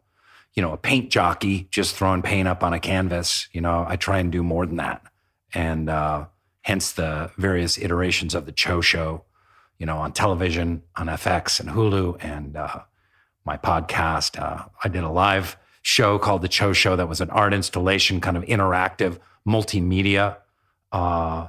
you 0.54 0.62
know, 0.62 0.72
a 0.72 0.76
paint 0.76 1.10
jockey 1.10 1.68
just 1.70 1.94
throwing 1.96 2.22
paint 2.22 2.46
up 2.48 2.62
on 2.62 2.72
a 2.72 2.80
canvas. 2.80 3.48
You 3.52 3.60
know, 3.60 3.86
I 3.88 3.96
try 3.96 4.18
and 4.18 4.30
do 4.30 4.42
more 4.42 4.66
than 4.66 4.76
that, 4.76 5.02
and 5.54 5.88
uh, 5.88 6.26
hence 6.62 6.92
the 6.92 7.30
various 7.38 7.78
iterations 7.78 8.34
of 8.34 8.46
the 8.46 8.52
Choe 8.52 8.80
Show. 8.80 9.24
You 9.78 9.86
know, 9.86 9.96
on 9.98 10.12
television, 10.12 10.82
on 10.96 11.06
FX 11.06 11.58
and 11.60 11.70
Hulu, 11.70 12.22
and 12.22 12.54
uh, 12.56 12.80
my 13.50 13.56
podcast. 13.56 14.40
Uh, 14.40 14.66
I 14.84 14.88
did 14.88 15.02
a 15.02 15.08
live 15.08 15.56
show 15.82 16.20
called 16.20 16.42
The 16.42 16.46
Choe 16.46 16.72
Show 16.72 16.94
that 16.94 17.08
was 17.08 17.20
an 17.20 17.30
art 17.30 17.52
installation, 17.52 18.20
kind 18.20 18.36
of 18.36 18.44
interactive 18.44 19.18
multimedia 19.44 20.36
uh, 20.92 21.48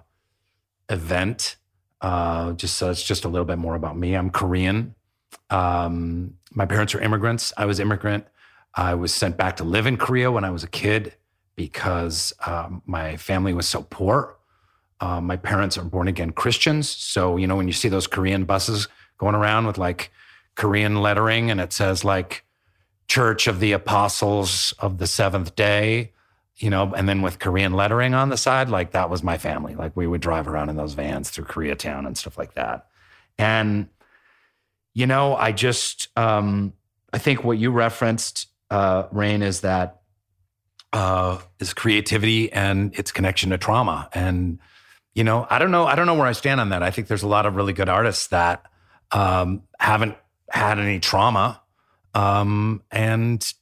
event. 0.89 1.57
Uh, 2.01 2.53
just 2.53 2.77
so 2.77 2.89
it's 2.89 3.03
just 3.03 3.23
a 3.23 3.27
little 3.27 3.45
bit 3.45 3.59
more 3.59 3.75
about 3.75 3.95
me. 3.95 4.15
I'm 4.15 4.31
Korean. 4.31 4.95
Um, 5.51 6.37
my 6.51 6.65
parents 6.65 6.95
are 6.95 7.01
immigrants. 7.01 7.53
I 7.55 7.65
was 7.65 7.79
immigrant. 7.79 8.25
I 8.73 8.95
was 8.95 9.13
sent 9.13 9.37
back 9.37 9.57
to 9.57 9.63
live 9.63 9.85
in 9.85 9.97
Korea 9.97 10.31
when 10.31 10.43
I 10.43 10.49
was 10.49 10.63
a 10.63 10.67
kid 10.67 11.13
because 11.55 12.33
um, 12.47 12.81
my 12.87 13.15
family 13.17 13.53
was 13.53 13.69
so 13.69 13.85
poor. 13.91 14.37
Uh, 14.99 15.21
my 15.21 15.37
parents 15.37 15.77
are 15.77 15.83
born 15.83 16.07
again 16.07 16.31
Christians. 16.31 16.89
So, 16.89 17.37
you 17.37 17.45
know, 17.45 17.57
when 17.57 17.67
you 17.67 17.73
see 17.73 17.89
those 17.89 18.07
Korean 18.07 18.45
buses 18.45 18.87
going 19.19 19.35
around 19.35 19.67
with 19.67 19.77
like 19.77 20.11
Korean 20.61 21.01
lettering 21.01 21.49
and 21.49 21.59
it 21.59 21.73
says 21.73 22.05
like 22.05 22.45
Church 23.07 23.47
of 23.47 23.59
the 23.59 23.71
Apostles 23.71 24.75
of 24.77 24.99
the 24.99 25.07
Seventh 25.07 25.55
Day, 25.55 26.11
you 26.57 26.69
know, 26.69 26.93
and 26.93 27.09
then 27.09 27.23
with 27.23 27.39
Korean 27.39 27.73
lettering 27.73 28.13
on 28.13 28.29
the 28.29 28.37
side, 28.37 28.69
like 28.69 28.91
that 28.91 29.09
was 29.09 29.23
my 29.23 29.39
family. 29.39 29.73
Like 29.73 29.97
we 29.97 30.05
would 30.05 30.21
drive 30.21 30.47
around 30.47 30.69
in 30.69 30.75
those 30.75 30.93
vans 30.93 31.31
through 31.31 31.45
Koreatown 31.45 32.05
and 32.05 32.15
stuff 32.15 32.37
like 32.37 32.53
that. 32.53 32.85
And, 33.39 33.89
you 34.93 35.07
know, 35.07 35.35
I 35.35 35.51
just, 35.51 36.09
um, 36.15 36.73
I 37.11 37.17
think 37.17 37.43
what 37.43 37.57
you 37.57 37.71
referenced, 37.71 38.47
uh, 38.69 39.07
Rainn, 39.07 39.41
is 39.41 39.61
that 39.61 40.01
uh, 40.93 41.39
is 41.59 41.73
creativity 41.73 42.53
and 42.53 42.93
its 42.99 43.11
connection 43.11 43.49
to 43.49 43.57
trauma. 43.57 44.09
And 44.13 44.59
you 45.15 45.23
know, 45.23 45.47
I 45.49 45.57
don't 45.57 45.71
know. 45.71 45.87
I 45.87 45.95
don't 45.95 46.05
know 46.05 46.13
where 46.13 46.27
I 46.27 46.33
stand 46.33 46.61
on 46.61 46.69
that. 46.69 46.83
I 46.83 46.91
think 46.91 47.07
there's 47.07 47.23
a 47.23 47.27
lot 47.27 47.47
of 47.47 47.55
really 47.55 47.73
good 47.73 47.89
artists 47.89 48.27
that 48.27 48.63
um, 49.11 49.63
haven't 49.79 50.15
had 50.51 50.79
any 50.79 50.99
trauma 50.99 51.61
um, 52.13 52.81
and 52.91 53.53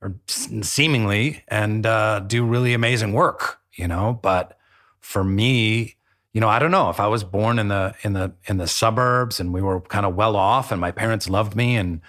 or 0.00 0.16
seemingly 0.26 1.44
and 1.48 1.86
uh, 1.86 2.20
do 2.20 2.44
really 2.44 2.74
amazing 2.74 3.12
work. 3.12 3.58
You 3.74 3.88
know, 3.88 4.18
but 4.22 4.58
for 5.00 5.24
me, 5.24 5.96
you 6.32 6.40
know, 6.40 6.48
I 6.48 6.58
don't 6.58 6.70
know 6.70 6.90
if 6.90 7.00
I 7.00 7.06
was 7.06 7.24
born 7.24 7.58
in 7.58 7.68
the 7.68 7.94
in 8.02 8.12
the 8.12 8.32
in 8.46 8.58
the 8.58 8.66
suburbs 8.66 9.40
and 9.40 9.52
we 9.52 9.62
were 9.62 9.80
kind 9.80 10.06
of 10.06 10.14
well 10.14 10.36
off 10.36 10.72
and 10.72 10.80
my 10.80 10.90
parents 10.90 11.28
loved 11.28 11.54
me 11.54 11.76
and 11.76 12.00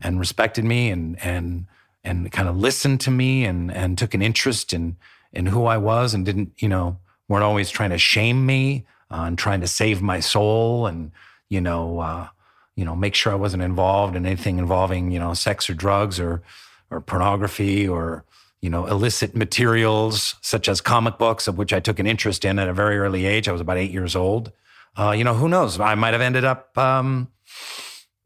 and 0.00 0.18
respected 0.18 0.64
me 0.64 0.90
and 0.90 1.22
and 1.24 1.66
and 2.04 2.32
kind 2.32 2.48
of 2.48 2.56
listened 2.56 3.00
to 3.00 3.10
me 3.10 3.44
and 3.44 3.72
and 3.72 3.98
took 3.98 4.14
an 4.14 4.22
interest 4.22 4.72
in 4.72 4.96
in 5.32 5.46
who 5.46 5.64
I 5.66 5.78
was 5.78 6.14
and 6.14 6.24
didn't, 6.24 6.52
you 6.58 6.68
know, 6.68 6.98
weren't 7.28 7.44
always 7.44 7.70
trying 7.70 7.90
to 7.90 7.98
shame 7.98 8.44
me 8.44 8.84
uh, 9.10 9.24
and 9.26 9.38
trying 9.38 9.60
to 9.60 9.66
save 9.66 10.02
my 10.02 10.20
soul 10.20 10.86
and 10.86 11.12
you 11.48 11.60
know, 11.60 12.00
uh, 12.00 12.28
you 12.76 12.84
know, 12.84 12.96
make 12.96 13.14
sure 13.14 13.32
I 13.32 13.36
wasn't 13.36 13.62
involved 13.62 14.16
in 14.16 14.26
anything 14.26 14.58
involving, 14.58 15.10
you 15.10 15.18
know, 15.18 15.34
sex 15.34 15.68
or 15.68 15.74
drugs 15.74 16.18
or 16.18 16.42
or 16.90 17.00
pornography 17.00 17.88
or 17.88 18.24
you 18.62 18.70
know, 18.70 18.86
illicit 18.86 19.34
materials 19.34 20.36
such 20.40 20.68
as 20.68 20.80
comic 20.80 21.18
books, 21.18 21.48
of 21.48 21.58
which 21.58 21.72
I 21.72 21.80
took 21.80 21.98
an 21.98 22.06
interest 22.06 22.44
in 22.44 22.60
at 22.60 22.68
a 22.68 22.72
very 22.72 22.96
early 22.96 23.26
age. 23.26 23.48
I 23.48 23.52
was 23.52 23.60
about 23.60 23.76
eight 23.76 23.90
years 23.90 24.14
old. 24.14 24.52
Uh, 24.96 25.10
you 25.10 25.24
know, 25.24 25.34
who 25.34 25.48
knows? 25.48 25.80
I 25.80 25.96
might 25.96 26.12
have 26.12 26.20
ended 26.20 26.44
up, 26.44 26.76
um, 26.78 27.28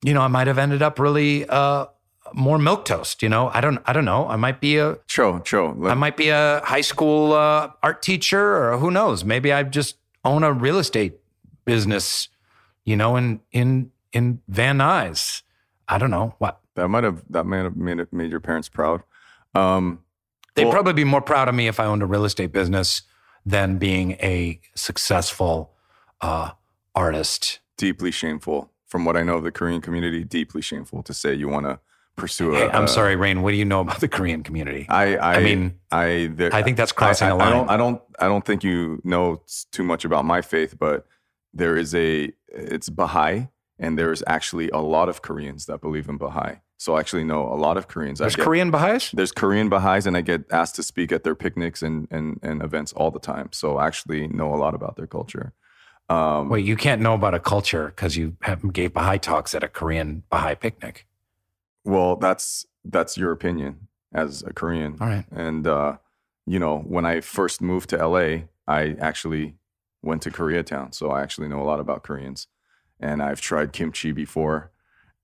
you 0.04 0.12
know, 0.12 0.20
I 0.20 0.28
might 0.28 0.46
have 0.46 0.58
ended 0.58 0.82
up 0.82 0.98
really 0.98 1.48
uh, 1.48 1.86
more 2.34 2.58
milk 2.58 2.84
toast. 2.84 3.22
You 3.22 3.30
know, 3.30 3.50
I 3.54 3.62
don't, 3.62 3.80
I 3.86 3.94
don't 3.94 4.04
know. 4.04 4.28
I 4.28 4.36
might 4.36 4.60
be 4.60 4.76
a, 4.76 4.96
true, 5.08 5.40
Cho. 5.42 5.74
I 5.86 5.94
might 5.94 6.18
be 6.18 6.28
a 6.28 6.60
high 6.64 6.82
school 6.82 7.32
uh, 7.32 7.70
art 7.82 8.02
teacher, 8.02 8.72
or 8.72 8.76
who 8.76 8.90
knows? 8.90 9.24
Maybe 9.24 9.52
I 9.52 9.62
just 9.62 9.96
own 10.22 10.42
a 10.42 10.52
real 10.52 10.78
estate 10.78 11.14
business. 11.64 12.28
You 12.84 12.96
know, 12.96 13.16
in 13.16 13.40
in 13.52 13.90
in 14.16 14.40
Van 14.48 14.78
Nuys. 14.78 15.42
I 15.88 15.98
don't 15.98 16.10
know 16.10 16.34
what. 16.38 16.60
That 16.74 16.88
might 16.88 17.04
have 17.04 17.22
that 17.30 17.44
might 17.46 17.64
have 17.64 17.76
made, 17.76 18.12
made 18.12 18.30
your 18.30 18.40
parents 18.40 18.68
proud. 18.68 19.02
Um, 19.54 20.00
They'd 20.54 20.64
Well- 20.64 20.72
probably 20.72 20.94
be 20.94 21.04
more 21.04 21.20
proud 21.20 21.48
of 21.48 21.54
me 21.54 21.68
if 21.68 21.78
I 21.78 21.84
owned 21.84 22.02
a 22.02 22.06
real 22.06 22.24
estate 22.24 22.50
business 22.52 23.02
than 23.44 23.76
being 23.78 24.12
a 24.12 24.58
successful 24.74 25.72
uh, 26.22 26.52
artist. 26.94 27.60
deeply 27.76 28.10
shameful. 28.10 28.70
From 28.86 29.04
what 29.04 29.16
I 29.16 29.22
know 29.22 29.36
of 29.36 29.42
the 29.44 29.50
Korean 29.50 29.80
community, 29.82 30.24
deeply 30.24 30.62
shameful 30.62 31.02
to 31.02 31.12
say 31.12 31.34
you 31.34 31.48
want 31.48 31.66
to 31.66 31.78
pursue. 32.16 32.52
Hey, 32.52 32.70
I'm 32.70 32.84
a- 32.84 32.88
sorry, 32.88 33.16
Rainn. 33.16 33.42
What 33.42 33.50
do 33.50 33.56
you 33.58 33.64
know 33.66 33.80
about 33.80 34.00
the 34.00 34.08
Korean 34.08 34.42
community? 34.42 34.86
I, 34.88 35.16
I, 35.16 35.34
I 35.36 35.42
mean, 35.42 35.74
I, 35.90 36.30
there, 36.32 36.54
I 36.54 36.62
think 36.62 36.76
that's 36.78 36.92
crossing 36.92 37.28
I, 37.28 37.30
a 37.32 37.36
I- 37.36 37.40
I 37.40 37.44
line. 37.44 37.52
don't, 37.52 37.70
I 37.70 37.76
don't, 37.76 38.02
I 38.20 38.26
don't 38.28 38.44
think 38.44 38.64
you 38.64 39.00
know 39.04 39.42
too 39.72 39.82
much 39.84 40.04
about 40.06 40.24
my 40.24 40.40
faith, 40.40 40.76
but 40.78 41.06
there 41.52 41.76
is 41.76 41.94
a, 41.94 42.32
it's 42.48 42.88
Baha'i, 42.88 43.48
and 43.78 43.98
there's 43.98 44.22
actually 44.26 44.70
a 44.70 44.78
lot 44.78 45.08
of 45.08 45.22
Koreans 45.22 45.66
that 45.66 45.80
believe 45.80 46.08
in 46.08 46.16
Baha'i. 46.16 46.60
So 46.78 46.94
I 46.94 47.00
actually 47.00 47.24
know 47.24 47.42
a 47.42 47.56
lot 47.56 47.76
of 47.76 47.88
Koreans. 47.88 48.18
There's 48.18 48.36
get- 48.36 48.44
Korean 48.44 48.70
Baha'is? 48.70 49.10
There's 49.12 49.32
Korean 49.32 49.68
Baha'is, 49.68 50.06
and 50.06 50.16
I 50.16 50.20
get 50.20 50.44
asked 50.50 50.76
to 50.76 50.82
speak 50.82 51.10
at 51.10 51.24
their 51.24 51.34
picnics 51.34 51.82
and, 51.82 52.06
and, 52.10 52.38
and 52.42 52.62
events 52.62 52.92
all 52.92 53.10
the 53.10 53.18
time. 53.18 53.48
So 53.52 53.78
I 53.78 53.86
actually 53.86 54.28
know 54.28 54.54
a 54.54 54.56
lot 54.56 54.74
about 54.74 54.96
their 54.96 55.06
culture. 55.06 55.54
Um, 56.08 56.50
Wait, 56.50 56.64
you 56.64 56.76
can't 56.76 57.00
know 57.00 57.14
about 57.14 57.34
a 57.34 57.40
culture 57.40 57.86
because 57.88 58.16
you 58.16 58.36
have, 58.42 58.72
gave 58.72 58.92
Baha'i 58.92 59.18
talks 59.18 59.54
at 59.54 59.64
a 59.64 59.68
Korean 59.68 60.22
Baha'i 60.30 60.54
picnic. 60.54 61.06
Well, 61.84 62.16
that's 62.16 62.66
that's 62.84 63.16
your 63.16 63.32
opinion 63.32 63.88
as 64.12 64.42
a 64.42 64.52
Korean. 64.52 64.96
All 65.00 65.08
right. 65.08 65.24
And 65.30 65.66
uh, 65.66 65.96
you 66.46 66.58
know, 66.58 66.78
when 66.78 67.04
I 67.04 67.20
first 67.20 67.60
moved 67.60 67.90
to 67.90 68.06
LA, 68.06 68.44
I 68.68 68.96
actually 69.00 69.54
went 70.02 70.22
to 70.22 70.30
Koreatown, 70.30 70.94
so 70.94 71.10
I 71.10 71.22
actually 71.22 71.48
know 71.48 71.60
a 71.60 71.64
lot 71.64 71.80
about 71.80 72.04
Koreans. 72.04 72.46
And 73.00 73.22
I've 73.22 73.40
tried 73.40 73.72
kimchi 73.72 74.12
before. 74.12 74.70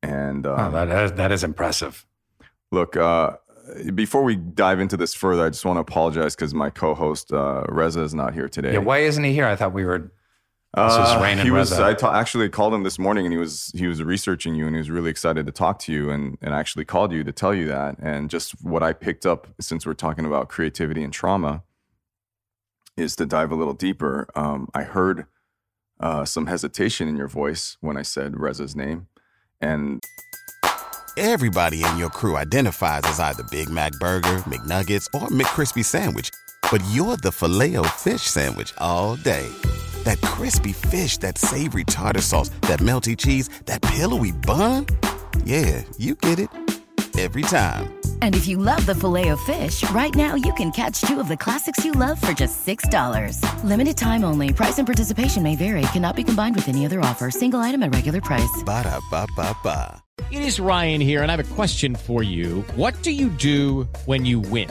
And 0.02 0.46
Oh, 0.46 0.56
um, 0.56 0.72
that, 0.72 0.86
that, 0.86 1.04
is, 1.04 1.12
that 1.12 1.32
is 1.32 1.44
impressive. 1.44 2.04
look, 2.70 2.96
uh, 2.96 3.36
before 3.94 4.24
we 4.24 4.34
dive 4.36 4.80
into 4.80 4.96
this 4.96 5.14
further, 5.14 5.46
I 5.46 5.50
just 5.50 5.64
want 5.64 5.76
to 5.76 5.80
apologize 5.80 6.34
because 6.34 6.52
my 6.52 6.68
co-host 6.68 7.32
uh, 7.32 7.62
Reza 7.68 8.02
is 8.02 8.12
not 8.12 8.34
here 8.34 8.48
today. 8.48 8.72
Yeah, 8.72 8.78
why 8.80 8.98
isn't 8.98 9.22
he 9.22 9.32
here? 9.32 9.46
I 9.46 9.54
thought 9.56 9.72
we 9.72 9.84
were. 9.84 10.12
This 10.74 10.92
is 10.94 10.98
Uh, 10.98 11.20
Rainn 11.22 11.40
he 11.42 11.50
was. 11.50 11.70
Reza. 11.70 11.84
I 11.84 11.94
ta- 11.94 12.12
actually 12.14 12.48
called 12.48 12.74
him 12.74 12.82
this 12.82 12.98
morning, 12.98 13.24
and 13.24 13.32
he 13.32 13.38
was 13.38 13.70
he 13.76 13.86
was 13.86 14.02
researching 14.02 14.54
you, 14.56 14.66
and 14.66 14.74
he 14.74 14.78
was 14.78 14.90
really 14.90 15.10
excited 15.10 15.46
to 15.46 15.52
talk 15.52 15.78
to 15.80 15.92
you, 15.92 16.10
and 16.10 16.36
and 16.42 16.54
I 16.54 16.58
actually 16.58 16.84
called 16.86 17.12
you 17.12 17.22
to 17.24 17.30
tell 17.32 17.54
you 17.54 17.66
that, 17.68 17.98
and 18.00 18.28
just 18.28 18.52
what 18.64 18.82
I 18.82 18.92
picked 18.94 19.24
up 19.26 19.46
since 19.60 19.86
we're 19.86 19.94
talking 19.94 20.24
about 20.26 20.48
creativity 20.48 21.04
and 21.04 21.12
trauma 21.12 21.62
is 22.96 23.14
to 23.16 23.26
dive 23.26 23.52
a 23.52 23.54
little 23.54 23.74
deeper. 23.74 24.26
Um, 24.34 24.68
I 24.74 24.82
heard 24.82 25.26
uh, 26.02 26.24
some 26.24 26.46
hesitation 26.46 27.08
in 27.08 27.16
your 27.16 27.28
voice 27.28 27.76
when 27.80 27.96
I 27.96 28.02
said 28.02 28.38
Reza's 28.38 28.76
name, 28.76 29.06
and 29.60 30.02
Everybody 31.18 31.84
in 31.84 31.98
your 31.98 32.08
crew 32.08 32.38
identifies 32.38 33.02
as 33.04 33.20
either 33.20 33.42
Big 33.50 33.68
Mac 33.68 33.92
Burger, 34.00 34.42
McNuggets, 34.46 35.06
or 35.14 35.28
McCrispy 35.28 35.84
Sandwich. 35.84 36.30
But 36.70 36.82
you're 36.90 37.18
the 37.18 37.30
filet 37.30 37.76
fish 37.96 38.22
Sandwich 38.22 38.72
all 38.78 39.16
day. 39.16 39.46
That 40.04 40.20
crispy 40.22 40.72
fish, 40.72 41.18
that 41.18 41.36
savory 41.36 41.84
tartar 41.84 42.22
sauce, 42.22 42.48
that 42.62 42.80
melty 42.80 43.16
cheese, 43.16 43.50
that 43.66 43.82
pillowy 43.82 44.32
bun. 44.32 44.86
Yeah, 45.44 45.82
you 45.98 46.14
get 46.14 46.38
it. 46.38 46.48
Every 47.18 47.42
time. 47.42 48.01
And 48.22 48.36
if 48.36 48.46
you 48.46 48.56
love 48.56 48.86
the 48.86 48.94
filet 48.94 49.30
of 49.30 49.40
fish, 49.40 49.82
right 49.90 50.14
now 50.14 50.36
you 50.36 50.52
can 50.54 50.70
catch 50.70 51.00
two 51.00 51.18
of 51.18 51.26
the 51.26 51.36
classics 51.36 51.84
you 51.84 51.90
love 51.90 52.20
for 52.20 52.32
just 52.32 52.64
$6. 52.64 53.64
Limited 53.64 53.96
time 53.96 54.24
only. 54.24 54.52
Price 54.52 54.78
and 54.78 54.86
participation 54.86 55.42
may 55.42 55.56
vary. 55.56 55.82
Cannot 55.92 56.14
be 56.14 56.22
combined 56.22 56.54
with 56.54 56.68
any 56.68 56.86
other 56.86 57.00
offer. 57.00 57.32
Single 57.32 57.58
item 57.58 57.82
at 57.82 57.92
regular 57.92 58.20
price. 58.20 58.62
Ba-da-ba-ba-ba. 58.64 60.02
It 60.30 60.42
is 60.42 60.60
Ryan 60.60 61.00
here, 61.00 61.22
and 61.22 61.32
I 61.32 61.36
have 61.36 61.50
a 61.50 61.54
question 61.54 61.96
for 61.96 62.22
you. 62.22 62.62
What 62.76 62.94
do 63.02 63.10
you 63.10 63.28
do 63.28 63.88
when 64.06 64.24
you 64.24 64.38
win? 64.38 64.70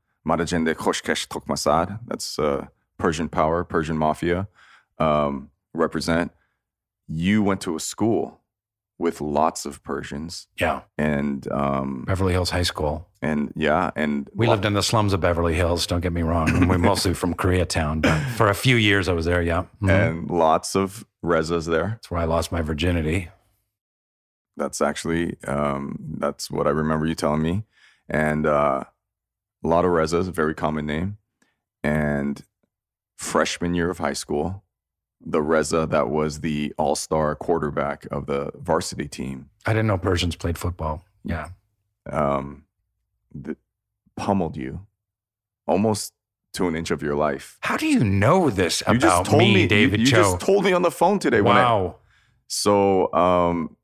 Marajende 0.27 0.73
Khoshkesh 0.75 1.27
Tokmasad. 1.27 1.99
That's 2.07 2.37
uh, 2.39 2.67
Persian 2.97 3.29
power, 3.29 3.63
Persian 3.63 3.97
mafia. 3.97 4.47
Um, 4.99 5.49
represent. 5.73 6.31
You 7.07 7.41
went 7.43 7.61
to 7.61 7.75
a 7.75 7.79
school 7.79 8.39
with 8.99 9.19
lots 9.19 9.65
of 9.65 9.81
Persians, 9.83 10.47
Yeah, 10.59 10.81
and 10.95 11.51
um, 11.51 12.03
Beverly 12.05 12.33
Hills 12.33 12.51
High 12.51 12.61
School. 12.61 13.07
and 13.19 13.51
yeah, 13.55 13.89
and 13.95 14.29
We 14.35 14.45
lived 14.47 14.63
in 14.63 14.73
the 14.73 14.83
slums 14.83 15.11
of 15.11 15.19
Beverly 15.19 15.55
Hills. 15.55 15.87
Don't 15.87 16.01
get 16.01 16.13
me 16.13 16.21
wrong. 16.21 16.67
We're 16.67 16.77
mostly 16.77 17.15
from 17.15 17.33
Koreatown, 17.33 18.03
but 18.03 18.19
for 18.37 18.47
a 18.47 18.53
few 18.53 18.75
years 18.75 19.09
I 19.09 19.13
was 19.13 19.25
there. 19.25 19.41
Yeah, 19.41 19.63
Mhm. 19.81 19.89
and 19.89 20.29
lots 20.29 20.75
of 20.75 21.03
Rezas 21.23 21.65
there. 21.65 21.87
that's 21.95 22.11
where 22.11 22.21
I 22.21 22.25
lost 22.25 22.51
my 22.51 22.61
virginity. 22.61 23.29
That's 24.55 24.81
actually 24.81 25.37
um, 25.47 25.97
that's 26.19 26.51
what 26.51 26.67
I 26.67 26.69
remember 26.69 27.05
you 27.07 27.15
telling 27.15 27.41
me, 27.41 27.63
and 28.07 28.45
uh, 28.45 28.83
a 29.63 29.67
lot 29.67 29.85
of 29.85 29.91
Rezas, 29.91 30.27
a 30.27 30.31
very 30.31 30.53
common 30.55 30.85
name, 30.85 31.17
and 31.83 32.43
freshman 33.17 33.73
year 33.75 33.89
of 33.89 33.99
high 33.99 34.13
school, 34.13 34.63
the 35.23 35.41
Reza 35.41 35.85
that 35.87 36.09
was 36.09 36.39
the 36.41 36.73
all 36.77 36.95
star 36.95 37.35
quarterback 37.35 38.07
of 38.11 38.25
the 38.25 38.51
varsity 38.55 39.07
team, 39.07 39.49
I 39.65 39.73
didn't 39.73 39.87
know 39.87 39.97
Persians 39.97 40.35
played 40.35 40.57
football. 40.57 41.03
Yeah, 41.23 41.49
um, 42.09 42.63
th- 43.43 43.57
pummeled 44.15 44.57
you 44.57 44.87
almost 45.67 46.13
to 46.53 46.67
an 46.67 46.75
inch 46.75 46.91
of 46.91 47.01
your 47.03 47.15
life. 47.15 47.57
how 47.61 47.77
do 47.77 47.85
you 47.87 48.03
know 48.03 48.49
this 48.49 48.81
You 48.87 48.93
about 48.97 49.01
just 49.01 49.29
told 49.31 49.41
me, 49.43 49.53
me, 49.53 49.61
you- 49.61 49.67
David 49.67 49.99
you, 50.01 50.07
Choe? 50.07 50.17
just 50.17 50.39
told 50.41 50.65
me 50.65 50.73
on 50.73 50.81
the 50.81 50.91
phone 50.91 51.19
today. 51.19 51.39
when 51.41 51.55
I- 51.55 51.63
wow. 51.63 51.95
So, 52.47 53.13
um, 53.13 53.77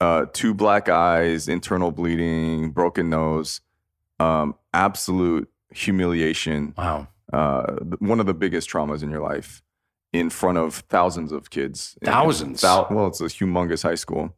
uh, 0.00 0.26
two 0.32 0.54
black 0.54 0.88
eyes, 0.88 1.46
internal 1.48 1.92
bleeding, 1.92 2.70
broken 2.70 3.08
nose, 3.10 3.60
um, 4.20 4.54
absolute 4.74 5.48
humiliation. 5.72 6.74
Wow. 6.76 7.08
Uh, 7.32 7.74
one 7.98 8.20
of 8.20 8.26
the 8.26 8.34
biggest 8.34 8.70
traumas 8.70 9.02
in 9.02 9.10
your 9.10 9.20
life, 9.22 9.62
in 10.12 10.30
front 10.30 10.56
of 10.58 10.76
thousands 10.88 11.30
of 11.32 11.50
kids. 11.50 11.96
Thousands? 12.02 12.60
thou- 12.62 12.86
well, 12.90 13.06
it's 13.08 13.20
a 13.20 13.24
humongous 13.24 13.82
high 13.82 13.94
school, 13.96 14.34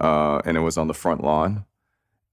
uh, 0.00 0.40
and 0.44 0.56
it 0.56 0.60
was 0.60 0.76
on 0.78 0.86
the 0.88 0.94
front 0.94 1.22
lawn. 1.24 1.64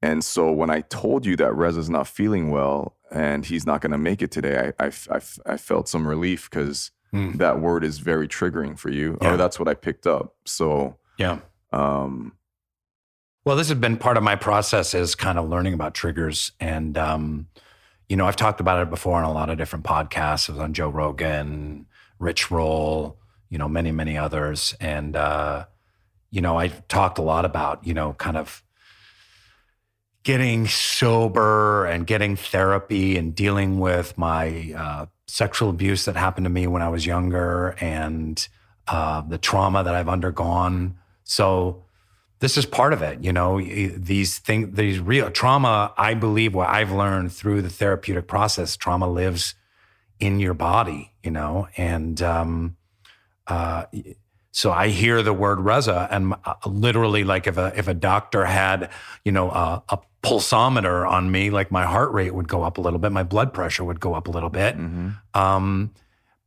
And 0.02 0.24
so 0.24 0.52
when 0.52 0.70
I 0.70 0.82
told 0.82 1.26
you 1.26 1.36
that 1.38 1.54
Reza's 1.54 1.90
not 1.90 2.08
feeling 2.08 2.52
well, 2.52 2.96
and 3.12 3.46
he's 3.46 3.66
not 3.66 3.82
going 3.82 3.92
to 3.92 3.98
make 3.98 4.22
it 4.22 4.32
today, 4.32 4.72
I, 4.80 4.86
I, 4.86 4.92
I, 5.12 5.20
I 5.54 5.58
felt 5.58 5.88
some 5.90 6.08
relief 6.08 6.50
because 6.50 6.92
Mm. 7.12 7.40
that 7.40 7.60
word 7.60 7.84
is 7.84 7.98
very 7.98 8.28
triggering 8.28 8.78
for 8.78 8.92
you, 8.92 9.18
Yeah. 9.20 9.34
or 9.34 9.38
that's 9.38 9.58
what 9.58 9.68
I 9.68 9.74
picked 9.74 10.06
up. 10.06 10.36
So, 10.46 10.98
Yeah. 11.18 11.40
um, 11.74 12.34
Well, 13.50 13.58
this 13.58 13.70
has 13.70 13.80
been 13.80 13.98
part 13.98 14.16
of 14.16 14.22
my 14.22 14.36
process 14.36 14.94
is 14.94 15.16
kind 15.16 15.40
of 15.40 15.50
learning 15.50 15.74
about 15.74 15.96
triggers. 15.96 16.52
And, 16.60 16.96
um, 17.00 17.48
you 18.08 18.16
know, 18.16 18.28
I've 18.28 18.36
talked 18.36 18.60
about 18.60 18.80
it 18.80 18.92
before 18.92 19.18
on 19.18 19.24
a 19.24 19.34
lot 19.34 19.50
of 19.50 19.58
different 19.58 19.86
podcasts. 19.86 20.48
I 20.48 20.54
was 20.54 20.62
on 20.62 20.72
Joe 20.72 20.90
Rogan, 20.90 21.88
Rich 22.20 22.52
Roll, 22.52 23.18
you 23.50 23.58
know, 23.58 23.68
many, 23.68 23.92
many 23.92 24.20
others. 24.20 24.76
And, 24.80 25.16
uh, 25.16 25.66
you 26.30 26.42
know, 26.42 26.58
I've 26.58 26.88
talked 26.90 27.18
a 27.18 27.24
lot 27.24 27.44
about, 27.44 27.88
you 27.88 27.96
know, 27.96 28.14
kind 28.14 28.38
of 28.38 28.62
getting 30.22 30.68
sober 30.68 31.88
and 31.88 32.06
getting 32.06 32.36
therapy 32.36 33.18
and 33.18 33.34
dealing 33.34 33.80
with 33.80 34.16
my 34.16 34.76
uh, 34.78 35.06
sexual 35.26 35.72
abuse 35.72 36.06
that 36.06 36.16
happened 36.16 36.46
to 36.46 36.52
me 36.52 36.68
when 36.68 36.84
I 36.84 36.90
was 36.90 37.04
younger 37.04 37.76
and 37.80 38.48
uh, 38.88 39.22
the 39.22 39.40
trauma 39.40 39.84
that 39.84 39.96
I've 39.96 40.08
undergone. 40.08 41.00
So, 41.24 41.86
this 42.40 42.58
is 42.58 42.66
part 42.66 42.94
of 42.94 43.02
it 43.02 43.24
you 43.24 43.34
know 43.34 43.62
these 43.62 44.40
things 44.40 44.76
these 44.76 45.00
real 45.00 45.30
trauma 45.30 45.94
i 45.98 46.14
believe 46.14 46.54
what 46.54 46.70
i've 46.70 46.92
learned 46.92 47.32
through 47.32 47.62
the 47.62 47.70
therapeutic 47.70 48.28
process 48.28 48.76
trauma 48.76 49.08
lives 49.08 49.56
in 50.20 50.40
your 50.40 50.54
body 50.54 51.12
you 51.24 51.32
know 51.32 51.68
and 51.78 52.22
um 52.22 52.76
uh 53.48 53.86
so 54.52 54.72
i 54.72 54.88
hear 54.88 55.22
the 55.22 55.34
word 55.34 55.60
reza 55.60 56.08
and 56.12 56.34
uh, 56.46 56.56
literally 56.66 57.24
like 57.24 57.48
if 57.48 57.58
a 57.58 57.72
if 57.76 57.88
a 57.88 57.94
doctor 57.94 58.46
had 58.46 58.90
you 59.24 59.32
know 59.32 59.50
a, 59.52 59.84
a 59.90 60.00
pulsometer 60.22 61.10
on 61.10 61.32
me 61.32 61.50
like 61.50 61.72
my 61.72 61.86
heart 61.86 62.12
rate 62.12 62.34
would 62.34 62.48
go 62.48 62.64
up 62.64 62.78
a 62.78 62.82
little 62.82 63.00
bit 63.00 63.12
my 63.12 63.24
blood 63.24 63.54
pressure 63.54 63.84
would 63.84 64.00
go 64.02 64.14
up 64.14 64.28
a 64.28 64.32
little 64.32 64.50
bit 64.50 64.78
mhm. 64.78 65.16
um 65.34 65.92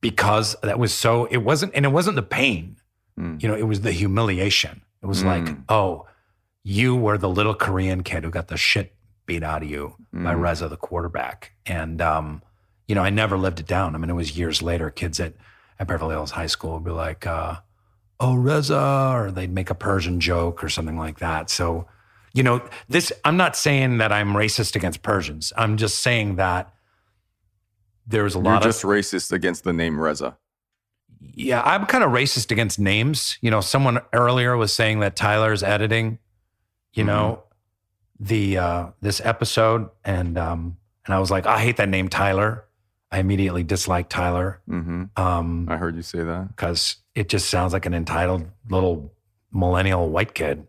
because 0.03 0.57
that 0.63 0.79
was 0.79 0.93
so 0.93 1.25
it 1.27 1.39
wasn't 1.39 1.73
and 1.75 1.87
it 1.87 1.91
wasn't 1.91 2.15
the 2.17 2.23
pain 2.23 2.77
Mm. 3.19 3.43
you 3.43 3.49
know, 3.49 3.55
it 3.55 3.65
was 3.65 3.83
the 3.83 3.93
humiliation. 3.93 4.83
It 5.03 5.07
was 5.07 5.25
like, 5.25 5.45
Mm. 5.45 5.65
oh, 5.69 6.07
you 6.63 6.95
were 6.95 7.19
the 7.19 7.29
little 7.29 7.55
Korean 7.55 8.03
kid 8.03 8.25
who 8.25 8.31
got 8.31 8.49
the 8.49 8.57
shit 8.57 8.95
beat 9.27 9.43
out 9.43 9.63
of 9.63 9.69
you 9.71 9.97
by 10.13 10.35
Mm. 10.35 10.41
Reza, 10.41 10.69
the 10.69 10.77
quarterback. 10.77 11.53
And, 11.67 12.01
um, 12.01 12.43
you 12.87 12.95
know, 12.95 13.03
I 13.03 13.11
never 13.11 13.37
lived 13.37 13.61
it 13.61 13.67
down. 13.67 13.95
I 13.95 13.99
mean, 13.99 14.11
it 14.11 14.15
was 14.15 14.37
years 14.39 14.63
later, 14.63 14.91
kids 14.91 15.19
at, 15.21 15.35
at 15.79 15.89
Beverly 15.89 16.15
Hills 16.15 16.33
High 16.33 16.47
School 16.47 16.75
would 16.75 16.85
be 16.85 16.91
like, 16.91 17.27
uh, 17.27 17.57
oh, 18.21 18.35
Reza, 18.35 19.13
or 19.15 19.31
they'd 19.33 19.53
make 19.53 19.71
a 19.71 19.75
Persian 19.75 20.21
joke 20.21 20.63
or 20.63 20.69
something 20.69 20.97
like 20.97 21.19
that. 21.19 21.51
So, 21.51 21.89
you 22.33 22.43
know, 22.43 22.63
this, 22.89 23.13
I'm 23.25 23.37
not 23.37 23.57
saying 23.57 23.99
that 23.99 24.13
I'm 24.13 24.33
racist 24.35 24.77
against 24.77 25.03
Persians. 25.03 25.53
I'm 25.57 25.77
just 25.77 25.99
saying 25.99 26.37
that 26.37 26.73
there's 28.07 28.35
a 28.35 28.39
You're 28.39 28.45
lot 28.45 28.57
of 28.59 28.63
just 28.63 28.83
racist 28.83 29.33
against 29.33 29.65
the 29.65 29.73
name 29.73 29.99
Reza. 29.99 30.37
Yeah, 31.35 31.63
I'm 31.63 31.87
kind 31.87 32.05
of 32.05 32.11
racist 32.11 32.51
against 32.51 32.79
names. 32.79 33.39
You 33.41 33.51
know, 33.51 33.61
someone 33.61 34.01
earlier 34.13 34.57
was 34.57 34.73
saying 34.73 35.01
that 35.01 35.17
Tyler's 35.17 35.63
editing, 35.63 36.19
you 36.93 37.05
know, 37.05 37.43
the 38.21 38.59
uh 38.59 38.87
this 39.01 39.21
episode 39.25 39.89
and 40.05 40.39
um 40.39 40.77
and 41.07 41.15
I 41.15 41.19
was 41.19 41.31
like, 41.31 41.47
I 41.47 41.59
hate 41.61 41.77
that 41.79 41.89
name 41.89 42.09
Tyler. 42.09 42.65
I 43.11 43.19
immediately 43.19 43.63
disliked 43.63 44.11
Tyler 44.11 44.61
hmm 44.67 45.05
um 45.17 45.67
I 45.71 45.77
heard 45.77 45.97
you 45.97 46.03
say 46.03 46.23
that. 46.23 46.49
because 46.49 46.97
it 47.15 47.29
just 47.29 47.51
sounds 47.51 47.73
like 47.73 47.85
an 47.87 47.95
entitled 47.95 48.47
little 48.71 49.13
millennial 49.53 50.09
white 50.09 50.35
kid. 50.35 50.67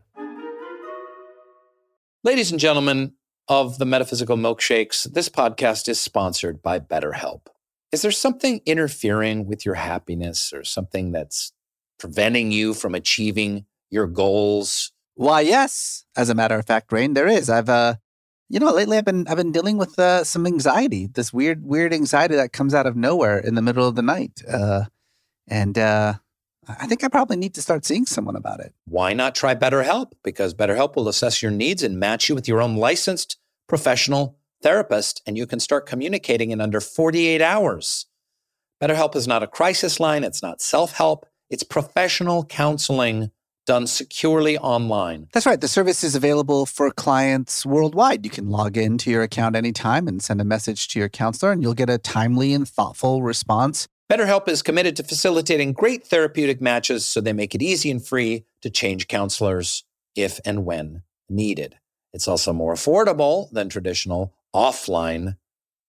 Ladies 2.24 2.52
and 2.52 2.60
gentlemen 2.60 3.14
of 3.48 3.78
the 3.80 3.86
Metaphysical 3.86 4.38
Milkshakes, 4.38 5.12
this 5.12 5.28
podcast 5.30 5.88
is 5.90 6.00
sponsored 6.00 6.62
by 6.62 6.80
BetterHelp. 6.80 7.48
Is 7.94 8.02
there 8.02 8.12
something 8.12 8.60
interfering 8.66 9.46
with 9.46 9.68
your 9.68 9.76
happiness 9.76 10.52
or 10.52 10.64
something 10.64 11.12
that's 11.12 11.54
preventing 12.00 12.52
you 12.52 12.74
from 12.74 12.96
achieving 12.96 13.66
your 13.92 14.08
goals? 14.08 14.92
Why, 15.14 15.42
yes. 15.42 16.04
As 16.18 16.32
a 16.32 16.34
matter 16.34 16.58
of 16.58 16.66
fact, 16.66 16.90
Rainn, 16.90 17.14
there 17.14 17.28
is. 17.28 17.52
I've 17.52 17.70
uh 17.70 17.96
you 18.50 18.60
know, 18.60 18.72
lately 18.72 18.98
I've 18.98 19.06
been 19.06 19.28
I've 19.28 19.38
been 19.38 19.52
dealing 19.52 19.78
with 19.78 19.98
uh, 19.98 20.24
some 20.24 20.46
anxiety, 20.48 21.06
this 21.06 21.32
weird 21.32 21.64
weird 21.64 21.94
anxiety 21.94 22.36
that 22.36 22.52
comes 22.52 22.74
out 22.74 22.88
of 22.88 22.96
nowhere 22.96 23.38
in 23.38 23.54
the 23.54 23.62
middle 23.62 23.88
of 23.88 23.94
the 23.94 24.02
night. 24.02 24.42
Uh 24.52 24.86
and 25.48 25.78
uh 25.78 26.16
I 26.68 26.88
think 26.88 27.04
I 27.04 27.10
probably 27.10 27.38
need 27.38 27.54
to 27.54 27.62
start 27.62 27.86
seeing 27.86 28.08
someone 28.08 28.36
about 28.36 28.60
it. 28.60 28.74
Why 28.86 29.14
not 29.14 29.36
try 29.36 29.54
BetterHelp? 29.54 30.14
Because 30.24 30.56
BetterHelp 30.56 30.96
will 30.96 31.10
assess 31.10 31.44
your 31.44 31.52
needs 31.52 31.84
and 31.84 32.00
match 32.00 32.28
you 32.28 32.34
with 32.34 32.48
your 32.48 32.60
own 32.60 32.76
licensed 32.76 33.38
professional 33.68 34.40
therapist, 34.64 35.22
and 35.28 35.38
you 35.38 35.46
can 35.46 35.60
start 35.60 35.86
communicating 35.86 36.52
in 36.52 36.62
under 36.62 36.80
48 36.80 37.42
hours. 37.42 38.08
BetterHelp 38.82 39.16
is 39.16 39.28
not 39.28 39.44
a 39.44 39.48
crisis 39.48 40.00
line, 40.00 40.24
it's 40.24 40.42
not 40.42 40.62
self 40.62 40.94
help, 40.94 41.26
it's 41.50 41.64
professional 41.64 42.46
counseling 42.46 43.32
done 43.66 43.88
securely 43.88 44.58
online. 44.58 45.28
That's 45.34 45.46
right. 45.46 45.60
The 45.60 45.68
service 45.68 46.04
is 46.04 46.16
available 46.16 46.66
for 46.66 46.92
clients 46.92 47.66
worldwide. 47.66 48.26
You 48.26 48.32
can 48.32 48.50
log 48.50 48.78
into 48.78 49.10
your 49.10 49.24
account 49.24 49.56
anytime 49.56 50.08
and 50.08 50.22
send 50.22 50.42
a 50.42 50.46
message 50.46 50.88
to 50.90 51.00
your 51.00 51.10
counselor, 51.10 51.52
and 51.52 51.62
you'll 51.62 51.74
get 51.74 51.90
a 51.90 51.98
timely 51.98 52.54
and 52.54 52.68
thoughtful 52.68 53.22
response. 53.22 53.88
BetterHelp 54.12 54.48
is 54.48 54.62
committed 54.62 54.96
to 54.98 55.04
facilitating 55.04 55.74
great 55.74 56.06
therapeutic 56.06 56.62
matches 56.62 57.06
so 57.06 57.22
they 57.22 57.34
make 57.34 57.56
it 57.56 57.62
easy 57.62 57.90
and 57.90 58.06
free 58.06 58.46
to 58.62 58.70
change 58.70 59.08
counselors 59.08 59.86
if 60.16 60.40
and 60.46 60.66
when 60.66 61.04
needed. 61.30 61.76
It's 62.12 62.28
also 62.28 62.54
more 62.54 62.74
affordable 62.74 63.50
than 63.52 63.70
traditional 63.70 64.34
offline 64.56 65.38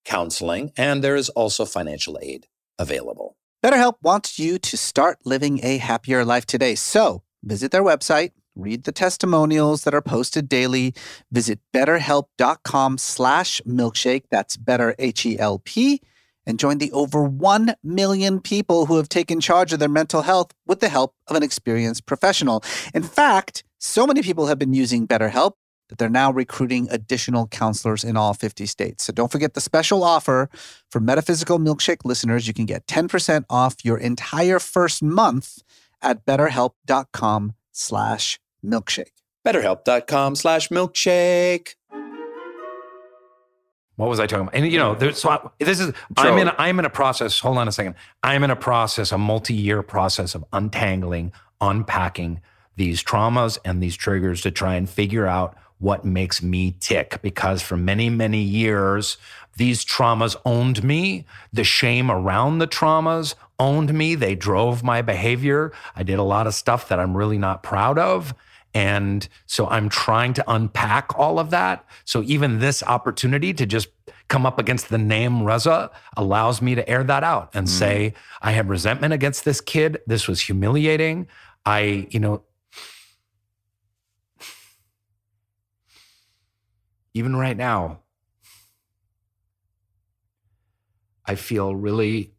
counseling, 0.04 0.72
and 0.76 1.02
there 1.02 1.16
is 1.16 1.28
also 1.30 1.64
financial 1.64 2.18
aid 2.22 2.46
available. 2.78 3.36
BetterHelp 3.64 3.94
wants 4.02 4.38
you 4.38 4.58
to 4.58 4.76
start 4.76 5.18
living 5.24 5.60
a 5.62 5.78
happier 5.78 6.24
life 6.24 6.44
today. 6.44 6.74
So 6.74 7.22
visit 7.42 7.72
their 7.72 7.82
website, 7.82 8.32
read 8.54 8.84
the 8.84 8.92
testimonials 8.92 9.84
that 9.84 9.94
are 9.94 10.02
posted 10.02 10.48
daily, 10.48 10.94
visit 11.32 11.60
betterhelp.com 11.72 12.98
slash 12.98 13.62
milkshake. 13.66 14.24
That's 14.30 14.56
better 14.56 14.94
H-E-L-P. 14.98 16.02
And 16.46 16.58
join 16.58 16.76
the 16.76 16.92
over 16.92 17.24
1 17.24 17.74
million 17.82 18.38
people 18.38 18.84
who 18.84 18.98
have 18.98 19.08
taken 19.08 19.40
charge 19.40 19.72
of 19.72 19.78
their 19.78 19.88
mental 19.88 20.20
health 20.20 20.52
with 20.66 20.80
the 20.80 20.90
help 20.90 21.14
of 21.26 21.36
an 21.36 21.42
experienced 21.42 22.04
professional. 22.04 22.62
In 22.92 23.02
fact, 23.02 23.64
so 23.78 24.06
many 24.06 24.20
people 24.20 24.46
have 24.48 24.58
been 24.58 24.74
using 24.74 25.08
BetterHelp 25.08 25.52
that 25.88 25.98
they're 25.98 26.08
now 26.08 26.32
recruiting 26.32 26.88
additional 26.90 27.46
counselors 27.46 28.04
in 28.04 28.16
all 28.16 28.34
50 28.34 28.66
states. 28.66 29.04
So 29.04 29.12
don't 29.12 29.30
forget 29.30 29.54
the 29.54 29.60
special 29.60 30.02
offer 30.02 30.48
for 30.90 31.00
Metaphysical 31.00 31.58
Milkshake 31.58 32.04
listeners. 32.04 32.46
You 32.46 32.54
can 32.54 32.66
get 32.66 32.86
10% 32.86 33.44
off 33.50 33.84
your 33.84 33.98
entire 33.98 34.58
first 34.58 35.02
month 35.02 35.62
at 36.02 36.24
betterhelp.com 36.24 37.54
slash 37.72 38.38
milkshake. 38.64 39.12
BetterHelp.com 39.46 40.36
slash 40.36 40.68
milkshake. 40.68 41.74
What 43.96 44.08
was 44.08 44.18
I 44.18 44.26
talking 44.26 44.48
about? 44.48 44.54
And 44.54 44.70
you 44.70 44.78
know, 44.78 44.94
there's 44.94 45.18
so 45.18 45.30
I, 45.30 45.48
this 45.58 45.78
is 45.78 45.92
I'm 46.16 46.38
in 46.38 46.50
I'm 46.58 46.78
in 46.80 46.84
a 46.84 46.90
process. 46.90 47.38
Hold 47.38 47.58
on 47.58 47.68
a 47.68 47.72
second. 47.72 47.94
I'm 48.24 48.42
in 48.42 48.50
a 48.50 48.56
process, 48.56 49.12
a 49.12 49.18
multi-year 49.18 49.82
process 49.82 50.34
of 50.34 50.44
untangling, 50.52 51.32
unpacking 51.60 52.40
these 52.76 53.04
traumas 53.04 53.58
and 53.64 53.80
these 53.80 53.96
triggers 53.96 54.40
to 54.42 54.50
try 54.50 54.74
and 54.74 54.90
figure 54.90 55.26
out 55.26 55.56
what 55.84 56.02
makes 56.02 56.42
me 56.42 56.74
tick. 56.80 57.20
Because 57.20 57.60
for 57.60 57.76
many, 57.76 58.08
many 58.08 58.40
years, 58.40 59.18
these 59.56 59.84
traumas 59.84 60.34
owned 60.46 60.82
me. 60.82 61.26
The 61.52 61.62
shame 61.62 62.10
around 62.10 62.58
the 62.58 62.66
traumas 62.66 63.34
owned 63.58 63.92
me. 63.92 64.14
They 64.14 64.34
drove 64.34 64.82
my 64.82 65.02
behavior. 65.02 65.72
I 65.94 66.02
did 66.02 66.18
a 66.18 66.22
lot 66.22 66.46
of 66.46 66.54
stuff 66.54 66.88
that 66.88 66.98
I'm 66.98 67.14
really 67.14 67.36
not 67.36 67.62
proud 67.62 67.98
of. 67.98 68.34
And 68.72 69.28
so 69.46 69.68
I'm 69.68 69.90
trying 69.90 70.32
to 70.34 70.44
unpack 70.50 71.16
all 71.18 71.38
of 71.38 71.50
that. 71.50 71.84
So 72.06 72.22
even 72.22 72.60
this 72.60 72.82
opportunity 72.82 73.52
to 73.52 73.66
just 73.66 73.88
come 74.28 74.46
up 74.46 74.58
against 74.58 74.88
the 74.88 74.98
name 74.98 75.44
Reza 75.44 75.90
allows 76.16 76.62
me 76.62 76.74
to 76.74 76.88
air 76.88 77.04
that 77.04 77.22
out 77.22 77.50
and 77.54 77.66
mm-hmm. 77.66 77.78
say, 77.78 78.14
I 78.40 78.52
have 78.52 78.70
resentment 78.70 79.12
against 79.12 79.44
this 79.44 79.60
kid. 79.60 80.00
This 80.06 80.26
was 80.26 80.40
humiliating. 80.40 81.28
I, 81.66 82.08
you 82.10 82.20
know, 82.20 82.42
even 87.14 87.36
right 87.36 87.56
now, 87.56 88.00
I 91.24 91.36
feel 91.36 91.74
really 91.74 92.34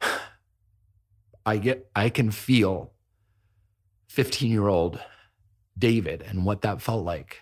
I 1.44 1.58
get 1.58 1.90
I 1.94 2.08
can 2.08 2.30
feel 2.30 2.92
15 4.08 4.50
year 4.50 4.68
old 4.68 5.00
David 5.76 6.22
and 6.22 6.46
what 6.46 6.62
that 6.62 6.80
felt 6.80 7.04
like. 7.04 7.40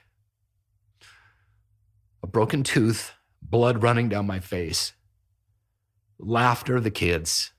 A 2.22 2.26
broken 2.26 2.62
tooth, 2.62 3.12
blood 3.42 3.82
running 3.82 4.08
down 4.08 4.26
my 4.26 4.40
face, 4.40 4.94
laughter 6.18 6.76
of 6.76 6.84
the 6.84 6.90
kids. 6.90 7.52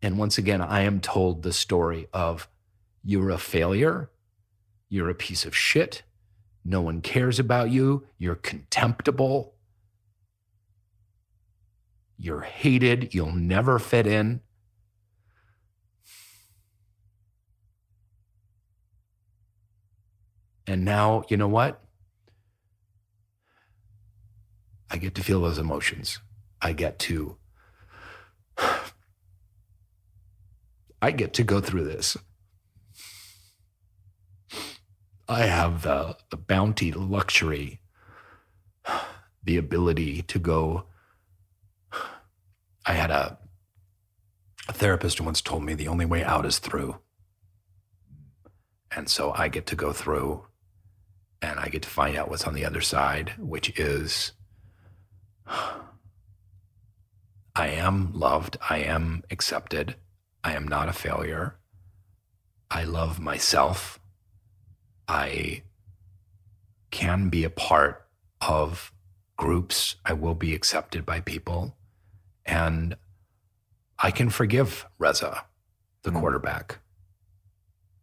And 0.00 0.16
once 0.18 0.38
again, 0.38 0.60
I 0.60 0.82
am 0.82 1.00
told 1.00 1.42
the 1.42 1.52
story 1.52 2.06
of 2.12 2.48
you're 3.04 3.30
a 3.30 3.38
failure. 3.38 4.10
You're 4.88 5.10
a 5.10 5.14
piece 5.14 5.44
of 5.44 5.56
shit. 5.56 6.02
No 6.64 6.80
one 6.80 7.00
cares 7.00 7.38
about 7.38 7.70
you. 7.70 8.06
You're 8.18 8.34
contemptible. 8.34 9.54
You're 12.18 12.40
hated. 12.42 13.14
You'll 13.14 13.32
never 13.32 13.78
fit 13.78 14.06
in. 14.06 14.40
And 20.66 20.84
now, 20.84 21.22
you 21.28 21.36
know 21.38 21.48
what? 21.48 21.82
I 24.90 24.98
get 24.98 25.14
to 25.14 25.22
feel 25.22 25.40
those 25.40 25.58
emotions. 25.58 26.20
I 26.60 26.72
get 26.72 26.98
to 27.00 27.38
I 31.00 31.12
get 31.12 31.32
to 31.34 31.44
go 31.44 31.60
through 31.60 31.84
this. 31.84 32.16
I 35.28 35.42
have 35.46 35.82
the, 35.82 36.16
the 36.30 36.36
bounty, 36.36 36.90
the 36.90 37.00
luxury, 37.00 37.80
the 39.44 39.58
ability 39.58 40.22
to 40.22 40.38
go. 40.38 40.84
I 42.86 42.94
had 42.94 43.10
a, 43.10 43.38
a 44.68 44.72
therapist 44.72 45.18
who 45.18 45.24
once 45.24 45.42
told 45.42 45.64
me 45.64 45.74
the 45.74 45.88
only 45.88 46.06
way 46.06 46.24
out 46.24 46.46
is 46.46 46.58
through. 46.58 46.96
And 48.90 49.10
so 49.10 49.32
I 49.34 49.48
get 49.48 49.66
to 49.66 49.76
go 49.76 49.92
through 49.92 50.46
and 51.42 51.60
I 51.60 51.68
get 51.68 51.82
to 51.82 51.88
find 51.88 52.16
out 52.16 52.30
what's 52.30 52.46
on 52.46 52.54
the 52.54 52.64
other 52.64 52.80
side, 52.80 53.34
which 53.38 53.78
is 53.78 54.32
I 57.54 57.68
am 57.68 58.12
loved, 58.12 58.56
I 58.70 58.78
am 58.78 59.24
accepted, 59.30 59.96
I 60.42 60.54
am 60.54 60.66
not 60.66 60.88
a 60.88 60.92
failure. 60.92 61.56
I 62.70 62.84
love 62.84 63.20
myself. 63.20 64.00
I 65.08 65.62
can 66.90 67.28
be 67.30 67.44
a 67.44 67.50
part 67.50 68.06
of 68.40 68.92
groups. 69.36 69.96
I 70.04 70.12
will 70.12 70.34
be 70.34 70.54
accepted 70.54 71.06
by 71.06 71.20
people. 71.20 71.74
And 72.44 72.96
I 73.98 74.10
can 74.10 74.30
forgive 74.30 74.86
Reza, 74.98 75.44
the 76.02 76.10
Mm. 76.10 76.20
quarterback, 76.20 76.78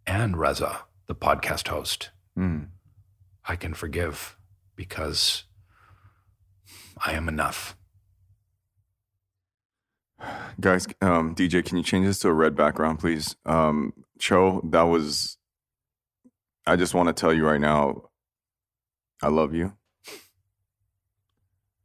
and 0.06 0.38
Reza, 0.38 0.82
the 1.08 1.16
podcast 1.16 1.68
host. 1.68 2.10
Mm. 2.38 2.70
I 3.46 3.56
can 3.56 3.74
forgive 3.74 4.36
because 4.76 5.44
I 6.98 7.14
am 7.14 7.28
enough. 7.30 7.78
Guys, 10.60 10.88
um, 11.02 11.36
DJ, 11.36 11.62
can 11.64 11.78
you 11.78 11.84
change 11.84 12.06
this 12.06 12.20
to 12.20 12.30
a 12.30 12.34
red 12.34 12.56
background, 12.56 13.00
please? 13.00 13.36
Um, 13.46 13.94
Choe, 14.20 14.62
that 14.72 14.84
was. 14.84 15.38
I 16.68 16.76
just 16.76 16.94
want 16.94 17.08
to 17.08 17.14
tell 17.14 17.34
you 17.34 17.46
right 17.46 17.62
now, 17.62 18.10
I 19.22 19.30
love 19.30 19.54
you. 19.54 19.74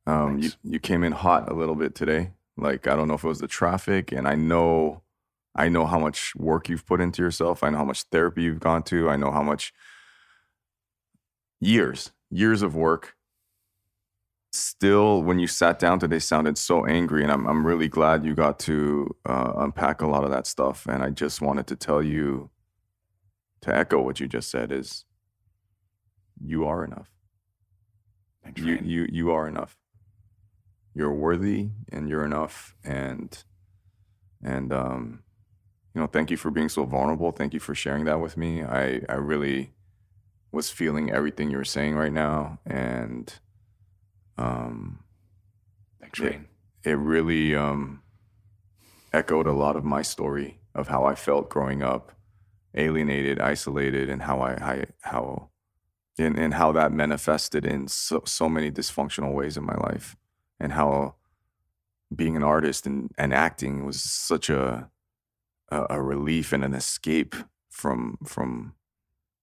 Um, 0.07 0.39
you 0.39 0.51
you 0.65 0.81
came 0.81 1.05
in 1.05 1.13
hot 1.13 1.51
a 1.51 1.55
little 1.55 1.75
bit 1.75 1.95
today. 1.95 2.33
Like 2.57 2.87
I 2.87 2.97
don't 2.97 3.09
know 3.09 3.15
if 3.15 3.25
it 3.25 3.29
was 3.29 3.39
the 3.41 3.49
traffic, 3.49 4.13
and 4.13 4.27
I 4.27 4.35
know, 4.35 5.03
I 5.55 5.69
know 5.69 5.87
how 5.87 5.99
much 5.99 6.35
work 6.37 6.69
you've 6.69 6.87
put 6.87 7.01
into 7.01 7.23
yourself. 7.23 7.63
I 7.63 7.71
know 7.71 7.79
how 7.79 7.85
much 7.85 8.03
therapy 8.05 8.43
you've 8.43 8.61
gone 8.61 8.83
to. 8.85 9.09
I 9.09 9.17
know 9.17 9.31
how 9.31 9.43
much 9.43 9.73
years, 11.61 12.13
years 12.31 12.63
of 12.63 12.75
work 12.75 13.15
still 14.53 15.23
when 15.23 15.39
you 15.39 15.47
sat 15.47 15.79
down 15.79 15.99
today 15.99 16.19
sounded 16.19 16.59
so 16.59 16.85
angry 16.85 17.23
and 17.23 17.31
i'm, 17.31 17.47
I'm 17.47 17.65
really 17.65 17.87
glad 17.89 18.25
you 18.25 18.35
got 18.35 18.59
to 18.61 19.15
uh, 19.25 19.53
unpack 19.59 20.03
a 20.03 20.07
lot 20.09 20.25
of 20.25 20.31
that 20.31 20.47
stuff 20.47 20.87
and 20.87 21.03
i 21.03 21.11
just 21.11 21.41
wanted 21.41 21.67
to 21.69 21.77
tell 21.77 22.03
you 22.03 22.51
to 23.63 23.75
echo 23.75 24.01
what 24.01 24.21
you 24.21 24.27
just 24.27 24.51
said 24.51 24.73
is 24.73 25.05
you 26.43 26.65
are 26.65 26.85
enough. 26.85 27.11
You 28.57 28.79
you 28.83 29.07
you 29.11 29.31
are 29.31 29.47
enough. 29.47 29.77
You're 30.95 31.15
worthy 31.15 31.71
and 31.93 32.09
you're 32.09 32.25
enough 32.25 32.75
and 32.85 33.45
and 34.43 34.73
um 34.73 35.23
you 35.95 36.01
know 36.01 36.07
thank 36.07 36.31
you 36.31 36.37
for 36.37 36.51
being 36.51 36.69
so 36.69 36.85
vulnerable. 36.85 37.31
Thank 37.33 37.55
you 37.55 37.61
for 37.61 37.75
sharing 37.75 38.05
that 38.07 38.21
with 38.21 38.37
me. 38.37 38.63
I 38.63 39.03
i 39.09 39.15
really 39.15 39.73
was 40.53 40.71
feeling 40.71 41.11
everything 41.11 41.51
you 41.51 41.59
were 41.59 41.65
saying 41.65 41.95
right 41.95 42.13
now 42.13 42.59
and 42.67 43.33
um 44.37 45.05
Thanks. 46.01 46.19
Rainn. 46.19 46.45
it 46.85 46.97
really 46.99 47.55
um, 47.55 48.03
echoed 49.13 49.47
a 49.47 49.53
lot 49.53 49.77
of 49.77 49.85
my 49.85 50.03
story 50.03 50.61
of 50.75 50.89
how 50.89 51.05
I 51.05 51.15
felt 51.15 51.51
growing 51.51 51.83
up, 51.83 52.13
alienated, 52.75 53.41
isolated, 53.41 54.09
and 54.09 54.23
how 54.23 54.41
I, 54.41 54.53
I 54.53 54.85
how 55.03 55.51
and, 56.19 56.39
and 56.39 56.55
how 56.55 56.73
that 56.73 56.93
manifested 56.93 57.65
in 57.65 57.89
so, 57.89 58.23
so 58.27 58.49
many 58.49 58.71
dysfunctional 58.71 59.33
ways 59.33 59.57
in 59.57 59.65
my 59.65 59.77
life, 59.77 60.17
and 60.59 60.73
how 60.73 61.15
being 62.15 62.37
an 62.37 62.43
artist 62.43 62.87
and, 62.87 63.11
and 63.17 63.33
acting 63.33 63.85
was 63.85 64.03
such 64.03 64.51
a, 64.51 64.91
a 65.71 65.87
a 65.91 66.03
relief 66.03 66.53
and 66.53 66.65
an 66.65 66.75
escape 66.75 67.35
from 67.69 68.19
from 68.25 68.75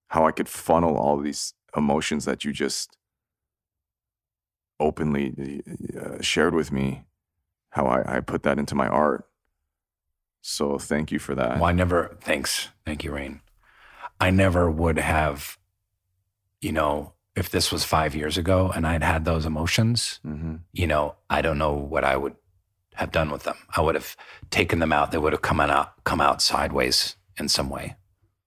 how 0.10 0.26
I 0.26 0.32
could 0.32 0.50
funnel 0.50 0.98
all 0.98 1.18
these 1.18 1.54
emotions 1.76 2.26
that 2.26 2.46
you 2.46 2.54
just 2.54 2.98
openly 4.80 5.63
uh, 6.00 6.22
shared 6.22 6.54
with 6.54 6.72
me 6.72 7.04
how 7.72 7.86
I, 7.86 8.18
I 8.18 8.20
put 8.22 8.44
that 8.44 8.60
into 8.60 8.76
my 8.76 8.88
art. 8.88 9.26
So 10.41 10.78
thank 10.78 11.12
you 11.12 11.19
for 11.19 11.36
that. 11.36 11.56
Well, 11.56 11.65
I 11.65 11.71
never, 11.73 12.17
thanks. 12.21 12.69
Thank 12.86 13.04
you, 13.04 13.12
Rainn. 13.12 13.41
I 14.19 14.30
never 14.32 14.69
would 14.71 14.97
have, 14.97 15.58
you 16.62 16.71
know, 16.71 17.13
if 17.36 17.50
this 17.50 17.71
was 17.71 17.84
five 17.84 18.15
years 18.15 18.38
ago 18.38 18.71
and 18.73 18.88
I'd 18.88 19.04
had 19.04 19.26
those 19.26 19.45
emotions, 19.45 20.19
hmm 20.23 20.56
you 20.73 20.88
know, 20.88 21.15
I 21.30 21.41
don't 21.41 21.58
know 21.58 21.73
what 21.73 22.04
I 22.04 22.15
would 22.17 22.36
have 22.95 23.12
done 23.12 23.30
with 23.30 23.43
them. 23.43 23.56
I 23.76 23.82
would 23.82 23.95
have 23.95 24.15
taken 24.50 24.80
them 24.80 24.91
out. 24.93 25.12
They 25.12 25.17
would 25.19 25.34
have 25.34 25.41
come 25.41 25.60
out, 25.60 26.04
come 26.04 26.19
out 26.21 26.41
sideways 26.41 27.15
in 27.39 27.47
some 27.47 27.69
way. 27.69 27.95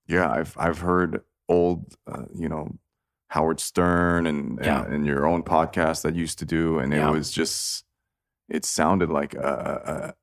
Yeah, 0.08 0.28
I've 0.30 0.56
I've 0.58 0.78
heard 0.78 1.22
old, 1.48 1.94
uh, 2.06 2.24
you 2.34 2.48
know, 2.48 2.76
Howard 3.28 3.60
Stern 3.60 4.26
and, 4.26 4.58
and 4.58 4.64
Yeah. 4.66 4.84
and 4.84 5.06
your 5.06 5.24
own 5.26 5.42
podcast 5.44 6.02
that 6.02 6.14
you 6.14 6.22
used 6.22 6.38
to 6.40 6.44
do, 6.44 6.78
and 6.80 6.92
Yeah. 6.92 7.08
it 7.08 7.12
was 7.12 7.30
just, 7.30 7.84
it 8.48 8.64
sounded 8.64 9.08
like 9.08 9.34
a 9.34 10.14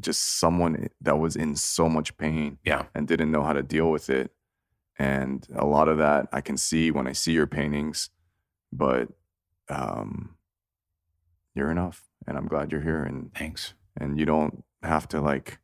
just 0.00 0.38
someone 0.40 0.88
that 1.00 1.18
was 1.18 1.36
in 1.36 1.54
so 1.56 1.88
much 1.88 2.16
pain 2.16 2.58
Yeah. 2.64 2.84
and 2.94 3.06
didn't 3.06 3.30
know 3.30 3.42
how 3.42 3.52
to 3.52 3.62
deal 3.62 3.90
with 3.90 4.08
it. 4.10 4.32
And 4.98 5.46
a 5.54 5.66
lot 5.66 5.88
of 5.88 5.98
that 5.98 6.28
I 6.32 6.40
can 6.40 6.56
see 6.56 6.90
when 6.90 7.06
I 7.06 7.12
see 7.12 7.32
your 7.32 7.46
paintings, 7.46 8.10
but 8.72 9.08
um, 9.68 10.36
you're 11.54 11.70
enough, 11.70 12.04
and 12.26 12.36
I'm 12.36 12.46
glad 12.46 12.70
you're 12.72 12.82
here, 12.82 13.02
and 13.02 13.32
Thanks. 13.34 13.74
and 13.96 14.18
you 14.18 14.26
don't 14.26 14.64
have 14.82 15.08
to 15.08 15.20
like 15.20 15.58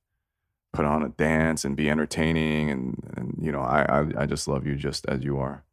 put 0.72 0.84
on 0.84 1.02
a 1.02 1.08
dance 1.10 1.64
and 1.64 1.76
be 1.76 1.88
entertaining, 1.90 2.70
and 2.70 3.12
and 3.16 3.38
you 3.40 3.52
know 3.52 3.60
I 3.60 3.82
I, 3.82 4.22
I 4.22 4.26
just 4.26 4.48
love 4.48 4.66
you 4.66 4.76
just 4.76 5.06
as 5.06 5.22
you 5.24 5.38
are. 5.38 5.64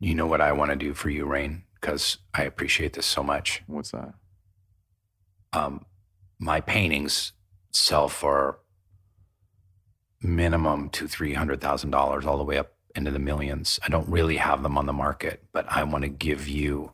You 0.00 0.14
know 0.14 0.26
what 0.26 0.40
I 0.40 0.52
want 0.52 0.70
to 0.70 0.76
do 0.76 0.92
for 0.94 1.08
you, 1.10 1.24
Rainn, 1.26 1.62
because 1.80 2.18
I 2.34 2.42
appreciate 2.44 2.94
this 2.94 3.06
so 3.06 3.22
much. 3.22 3.62
What's 3.66 3.90
that? 3.92 4.14
um, 5.52 5.84
my 6.38 6.60
paintings 6.60 7.32
sell 7.76 8.08
for 8.08 8.58
minimum 10.22 10.88
two 10.88 11.06
three 11.06 11.34
hundred 11.34 11.60
thousand 11.60 11.90
dollars 11.90 12.24
all 12.24 12.38
the 12.38 12.44
way 12.44 12.56
up 12.56 12.72
into 12.94 13.10
the 13.10 13.18
millions 13.18 13.78
i 13.84 13.88
don't 13.88 14.08
really 14.08 14.36
have 14.36 14.62
them 14.62 14.78
on 14.78 14.86
the 14.86 14.92
market 14.92 15.42
but 15.52 15.66
i 15.68 15.82
want 15.82 16.02
to 16.02 16.08
give 16.08 16.48
you 16.48 16.92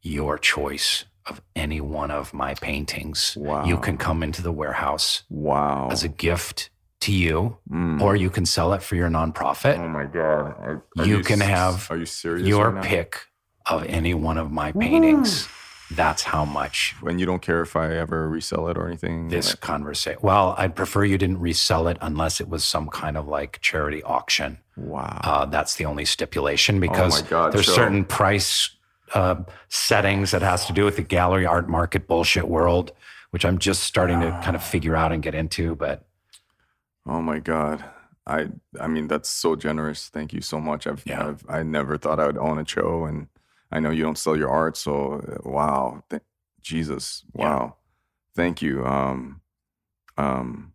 your 0.00 0.38
choice 0.38 1.04
of 1.26 1.42
any 1.56 1.80
one 1.80 2.10
of 2.10 2.32
my 2.32 2.54
paintings 2.54 3.36
Wow. 3.36 3.64
you 3.64 3.76
can 3.78 3.96
come 3.98 4.22
into 4.22 4.40
the 4.42 4.52
warehouse 4.52 5.24
Wow. 5.28 5.88
as 5.90 6.04
a 6.04 6.08
gift 6.08 6.70
to 7.00 7.12
you 7.12 7.58
Mm. 7.70 8.00
or 8.00 8.16
you 8.16 8.30
can 8.30 8.46
sell 8.46 8.72
it 8.72 8.82
for 8.82 8.94
your 8.96 9.08
nonprofit 9.10 9.78
oh 9.78 9.88
my 9.88 10.04
god. 10.04 10.54
Are, 10.58 10.84
are 10.98 11.06
You 11.06 11.20
can 11.22 11.42
s- 11.42 11.48
have 11.48 11.90
Are 11.90 11.98
you 11.98 12.06
serious? 12.06 12.46
your 12.48 12.70
right 12.70 12.84
pick 12.84 13.18
of 13.66 13.84
any 13.84 14.14
one 14.14 14.38
of 14.38 14.50
my 14.52 14.72
paintings 14.72 15.48
that's 15.90 16.22
how 16.22 16.44
much 16.44 16.94
And 17.06 17.20
you 17.20 17.26
don't 17.26 17.42
care 17.42 17.60
if 17.60 17.76
I 17.76 17.94
ever 17.94 18.28
resell 18.28 18.68
it 18.68 18.76
or 18.78 18.86
anything. 18.88 19.28
this 19.28 19.50
Like, 19.50 19.60
conversation. 19.60 20.18
Well, 20.22 20.54
I'd 20.56 20.74
prefer 20.74 21.04
you 21.04 21.18
didn't 21.18 21.40
resell 21.40 21.88
it 21.88 21.98
unless 22.00 22.40
it 22.40 22.48
was 22.48 22.64
some 22.64 22.88
kind 22.88 23.16
of 23.16 23.28
like 23.28 23.60
charity 23.60 24.02
auction. 24.02 24.58
wow. 24.76 25.20
Uh, 25.22 25.44
that's 25.46 25.76
the 25.76 25.84
only 25.84 26.04
stipulation 26.04 26.80
because 26.80 27.22
Oh 27.22 27.26
God, 27.28 27.52
there's 27.52 27.66
Joe. 27.66 27.72
certain 27.74 28.04
price 28.04 28.70
uh, 29.14 29.36
settings 29.68 30.30
that 30.32 30.42
has 30.42 30.66
to 30.66 30.72
do 30.72 30.84
with 30.84 30.96
the 30.96 31.02
gallery 31.02 31.46
art 31.46 31.68
market 31.68 32.06
bullshit 32.08 32.48
world, 32.48 32.90
which 33.30 33.44
I'm 33.44 33.58
just 33.58 33.82
starting 33.84 34.20
to 34.20 34.30
kind 34.42 34.56
of 34.56 34.64
figure 34.64 34.96
out 34.96 35.12
and 35.12 35.22
get 35.22 35.34
into. 35.34 35.74
But 35.76 36.04
Oh 37.06 37.20
my 37.20 37.38
god. 37.38 37.84
I 38.26 38.48
I 38.80 38.86
mean 38.86 39.06
that's 39.06 39.28
so 39.28 39.54
generous. 39.54 40.08
Thank 40.08 40.32
you 40.32 40.40
so 40.40 40.58
much. 40.58 40.86
I've, 40.86 41.02
Yeah. 41.06 41.28
I've 41.28 41.44
I 41.48 41.62
never 41.62 41.98
thought 41.98 42.18
I 42.18 42.26
would 42.26 42.38
own 42.38 42.58
a 42.58 42.66
show 42.66 43.04
and 43.04 43.28
I 43.72 43.80
know 43.80 43.90
you 43.90 44.02
don't 44.02 44.18
sell 44.18 44.36
your 44.36 44.50
art 44.50 44.76
so 44.76 45.14
uh, 45.14 45.48
wow. 45.48 46.02
Th- 46.10 46.22
Jesus. 46.60 47.24
Yeah. 47.34 47.44
Wow. 47.44 47.76
Thank 48.34 48.62
you. 48.62 48.84
Um 48.84 49.40
um 50.16 50.72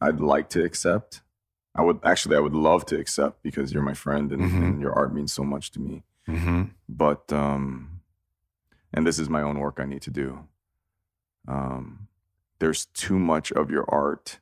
I'd 0.00 0.20
like 0.20 0.48
to 0.50 0.62
accept 0.64 1.22
I 1.74 1.82
would 1.82 2.00
actually 2.04 2.36
I 2.36 2.40
would 2.40 2.54
love 2.54 2.84
to 2.86 2.98
accept 2.98 3.42
because 3.42 3.72
you're 3.72 3.82
my 3.82 3.94
friend 3.94 4.30
and, 4.32 4.42
Mhm. 4.42 4.62
and 4.62 4.80
your 4.80 4.92
art 4.92 5.14
means 5.14 5.32
so 5.32 5.42
much 5.44 5.70
to 5.72 5.80
me. 5.80 6.02
Mm-hmm. 6.28 6.62
But 6.88 7.32
um, 7.32 8.00
and 8.92 9.06
this 9.06 9.18
is 9.18 9.28
my 9.30 9.40
own 9.42 9.58
work 9.58 9.78
I 9.80 9.86
need 9.86 10.02
to 10.02 10.10
do. 10.10 10.46
Um, 11.48 12.08
there's 12.58 12.86
too 12.86 13.18
much 13.18 13.50
of 13.52 13.70
your 13.70 13.84
art 13.88 14.38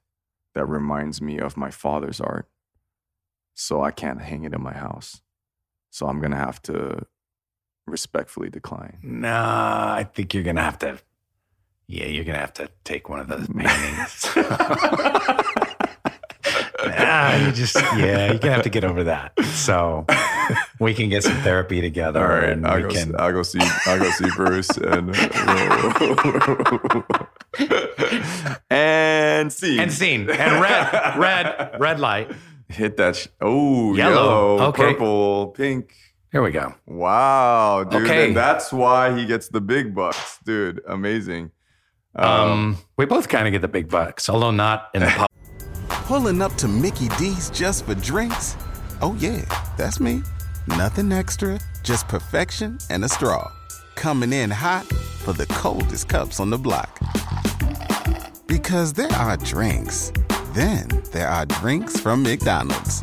that 0.55 0.67
reminds 0.67 1.23
me 1.23 1.39
of 1.39 1.57
my 1.57 1.71
father's 1.71 2.21
art, 2.21 2.49
so 3.55 3.81
I 3.83 3.93
can't 3.93 4.21
hang 4.21 4.45
it 4.45 4.53
in 4.53 4.61
my 4.63 4.75
house. 4.75 5.23
So 5.91 6.07
I'm 6.09 6.21
gonna 6.21 6.37
have 6.37 6.61
to 6.63 7.07
respectfully 7.91 8.51
decline. 8.51 8.99
Nah, 9.03 9.95
I 9.95 10.05
think 10.05 10.35
you're 10.35 10.43
gonna 10.45 10.63
have 10.63 10.79
to. 10.81 10.99
Yeah, 11.87 12.07
you're 12.07 12.25
gonna 12.25 12.39
have 12.39 12.53
to 12.55 12.71
take 12.85 13.09
one 13.09 13.21
of 13.21 13.29
those 13.29 13.49
paintings. 13.57 14.27
nah, 16.87 17.35
you 17.37 17.53
just 17.53 17.75
yeah, 17.75 18.31
you're 18.31 18.39
gonna 18.39 18.55
have 18.55 18.63
to 18.63 18.71
get 18.71 18.85
over 18.85 19.05
that. 19.05 19.33
So 19.45 20.07
we 20.79 20.95
can 20.95 21.09
get 21.09 21.25
some 21.25 21.37
therapy 21.43 21.81
together, 21.81 22.21
All 22.23 22.29
right, 22.41 22.51
and 22.51 22.65
I'll 22.67 22.77
we 22.77 22.83
go. 22.83 22.89
can. 22.91 23.15
I'll 23.19 23.33
go 23.33 23.43
see. 23.43 23.59
I'll 23.87 23.99
go 23.99 24.11
see 24.11 24.29
Bruce 24.37 24.71
and 24.79 25.17
and 28.71 29.53
scene 29.53 29.81
and 29.81 29.93
scene 29.93 30.31
and 30.31 30.61
red, 30.63 31.17
red, 31.19 31.77
red 31.81 31.99
light. 32.01 32.31
Hit 32.69 32.97
that. 32.99 33.17
Sh- 33.17 33.27
oh, 33.41 33.95
Yellow. 33.97 34.15
yellow, 34.15 34.61
Okay. 34.69 34.93
purple, 34.93 35.49
pink. 35.49 35.93
Here 36.33 36.43
we 36.43 36.53
go. 36.53 36.75
Wow, 36.87 37.85
dude. 37.85 38.03
Okay. 38.03 38.29
And 38.29 38.37
that's 38.37 38.73
why 38.73 39.17
he 39.17 39.27
gets 39.27 39.49
the 39.49 39.61
big 39.61 39.95
bucks, 39.95 40.39
dude. 40.45 40.81
Amazing. 40.87 41.51
Um, 42.15 42.77
we 42.97 43.05
both 43.05 43.29
kind 43.29 43.47
of 43.49 43.53
get 43.53 43.63
the 43.63 43.69
big 43.69 43.89
bucks, 43.89 44.29
although 44.29 44.51
not 44.53 44.91
in 44.95 45.01
the 45.01 45.07
pub. 45.17 45.29
Pulling 45.89 46.41
up 46.43 46.55
to 46.57 46.69
Mickey 46.69 47.09
D's 47.19 47.51
just 47.51 47.85
for 47.85 47.95
drinks? 47.95 48.57
Oh, 49.01 49.17
yeah, 49.19 49.45
that's 49.77 49.99
me. 50.01 50.23
Nothing 50.67 51.13
extra, 51.13 51.59
just 51.83 52.07
perfection 52.09 52.79
and 52.91 53.05
a 53.05 53.09
straw. 53.09 53.51
Coming 53.97 54.33
in 54.33 54.51
hot 54.51 54.87
for 54.87 55.33
the 55.33 55.47
coldest 55.47 56.09
cups 56.09 56.39
on 56.39 56.51
the 56.51 56.59
block. 56.59 56.99
Because 58.47 58.93
there 58.93 59.11
are 59.13 59.37
drinks, 59.37 60.13
then 60.53 60.89
there 61.13 61.29
are 61.29 61.47
drinks 61.47 61.99
from 61.99 62.23
McDonald's. 62.23 63.03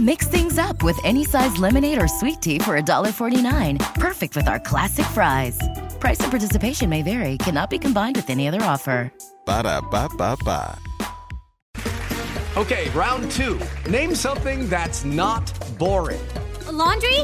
Mix 0.00 0.26
things 0.28 0.58
up 0.58 0.82
with 0.82 0.98
any 1.04 1.24
size 1.26 1.58
lemonade 1.58 2.00
or 2.02 2.08
sweet 2.08 2.40
tea 2.40 2.58
for 2.58 2.74
$1.49. 2.80 3.78
Perfect 3.96 4.34
with 4.34 4.48
our 4.48 4.58
classic 4.58 5.04
fries. 5.04 5.58
Price 6.00 6.18
and 6.20 6.30
participation 6.30 6.88
may 6.88 7.02
vary, 7.02 7.36
cannot 7.36 7.68
be 7.68 7.78
combined 7.78 8.16
with 8.16 8.30
any 8.30 8.48
other 8.48 8.62
offer. 8.62 9.12
Ba 9.44 9.62
da 9.62 9.82
ba 9.82 10.08
ba 10.16 10.38
ba. 10.42 10.78
Okay, 12.56 12.88
round 12.90 13.30
two. 13.30 13.60
Name 13.90 14.14
something 14.14 14.70
that's 14.70 15.04
not 15.04 15.52
boring. 15.78 16.26
A 16.66 16.72
laundry? 16.72 17.20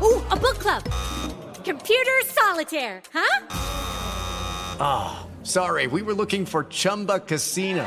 Ooh, 0.00 0.24
a 0.30 0.36
book 0.36 0.58
club. 0.58 0.82
Computer 1.66 2.18
solitaire, 2.24 3.02
huh? 3.12 3.46
Ah, 4.80 5.26
sorry, 5.42 5.86
we 5.86 6.00
were 6.00 6.14
looking 6.14 6.46
for 6.46 6.64
Chumba 6.64 7.20
Casino. 7.20 7.86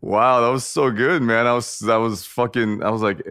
Wow, 0.00 0.40
that 0.42 0.48
was 0.48 0.64
so 0.64 0.90
good, 0.90 1.22
man. 1.22 1.46
I 1.46 1.54
was, 1.54 1.78
that 1.80 1.96
was 1.96 2.24
fucking. 2.26 2.82
I 2.82 2.90
was 2.90 3.02
like, 3.02 3.22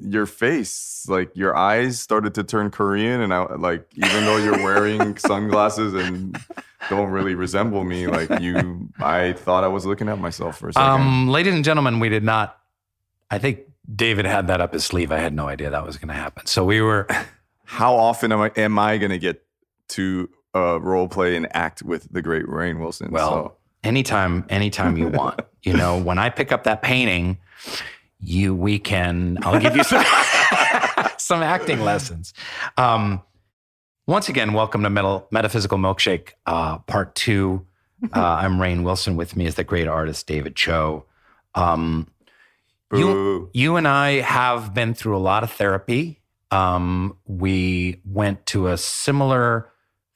your 0.00 0.26
face, 0.26 1.06
like 1.08 1.30
your 1.36 1.56
eyes 1.56 1.98
started 2.00 2.34
to 2.34 2.44
turn 2.44 2.70
Korean, 2.70 3.20
and 3.20 3.32
I 3.32 3.54
like, 3.54 3.86
even 3.94 4.24
though 4.24 4.36
you're 4.38 4.62
wearing 4.62 5.16
sunglasses 5.18 5.94
and 5.94 6.36
don't 6.90 7.10
really 7.10 7.34
resemble 7.34 7.84
me, 7.84 8.06
like 8.06 8.40
you, 8.40 8.88
I 8.98 9.32
thought 9.34 9.64
I 9.64 9.68
was 9.68 9.86
looking 9.86 10.08
at 10.08 10.18
myself 10.18 10.58
for 10.58 10.68
a 10.68 10.72
second. 10.72 10.88
Um, 10.90 11.28
ladies 11.28 11.54
and 11.54 11.64
gentlemen, 11.64 12.00
we 12.00 12.08
did 12.08 12.24
not. 12.24 12.58
I 13.30 13.38
think 13.38 13.60
David 13.94 14.24
had 14.24 14.48
that 14.48 14.60
up 14.60 14.72
his 14.72 14.84
sleeve. 14.84 15.12
I 15.12 15.18
had 15.18 15.32
no 15.32 15.48
idea 15.48 15.70
that 15.70 15.84
was 15.84 15.96
going 15.96 16.08
to 16.08 16.14
happen. 16.14 16.46
So 16.46 16.64
we 16.64 16.80
were. 16.80 17.06
How 17.68 17.96
often 17.96 18.30
am 18.30 18.40
I 18.40 18.52
am 18.56 18.78
I 18.78 18.96
gonna 18.96 19.18
get 19.18 19.44
to 19.88 20.30
uh, 20.54 20.80
role 20.80 21.08
play 21.08 21.34
and 21.36 21.48
act 21.54 21.82
with 21.82 22.06
the 22.12 22.22
great 22.22 22.46
Rainn 22.46 22.78
Wilson? 22.78 23.10
Well, 23.10 23.30
So- 23.30 23.55
anytime, 23.86 24.44
anytime 24.48 24.96
you 24.96 25.08
want. 25.20 25.40
You 25.62 25.72
know, 25.72 25.98
when 26.00 26.18
I 26.18 26.30
pick 26.30 26.52
up 26.52 26.64
that 26.64 26.82
painting, 26.82 27.38
you 28.20 28.54
we 28.54 28.78
can. 28.78 29.38
I'll 29.42 29.60
give 29.60 29.76
you 29.76 29.84
some 29.84 30.04
some 31.18 31.42
acting 31.42 31.80
lessons. 31.80 32.34
Um, 32.76 33.22
once 34.06 34.28
again, 34.28 34.52
welcome 34.52 34.82
to 34.82 34.90
Metal, 34.90 35.26
Metaphysical 35.30 35.78
Milkshake 35.78 36.30
uh, 36.46 36.78
Part 36.78 37.14
Two. 37.14 37.66
Uh, 38.14 38.20
I'm 38.22 38.58
Rainn 38.58 38.84
Wilson. 38.84 39.16
With 39.16 39.36
me 39.36 39.46
is 39.46 39.56
the 39.56 39.64
great 39.64 39.88
artist 39.88 40.26
David 40.26 40.54
Choe. 40.54 41.04
Um, 41.54 42.08
you, 42.92 43.50
you 43.52 43.76
and 43.76 43.88
I 43.88 44.20
have 44.20 44.72
been 44.72 44.94
through 44.94 45.16
a 45.16 45.18
lot 45.18 45.42
of 45.42 45.50
therapy. 45.50 46.20
Um, 46.52 47.16
we 47.26 48.00
went 48.04 48.46
to 48.46 48.68
a 48.68 48.76
similar, 48.76 49.68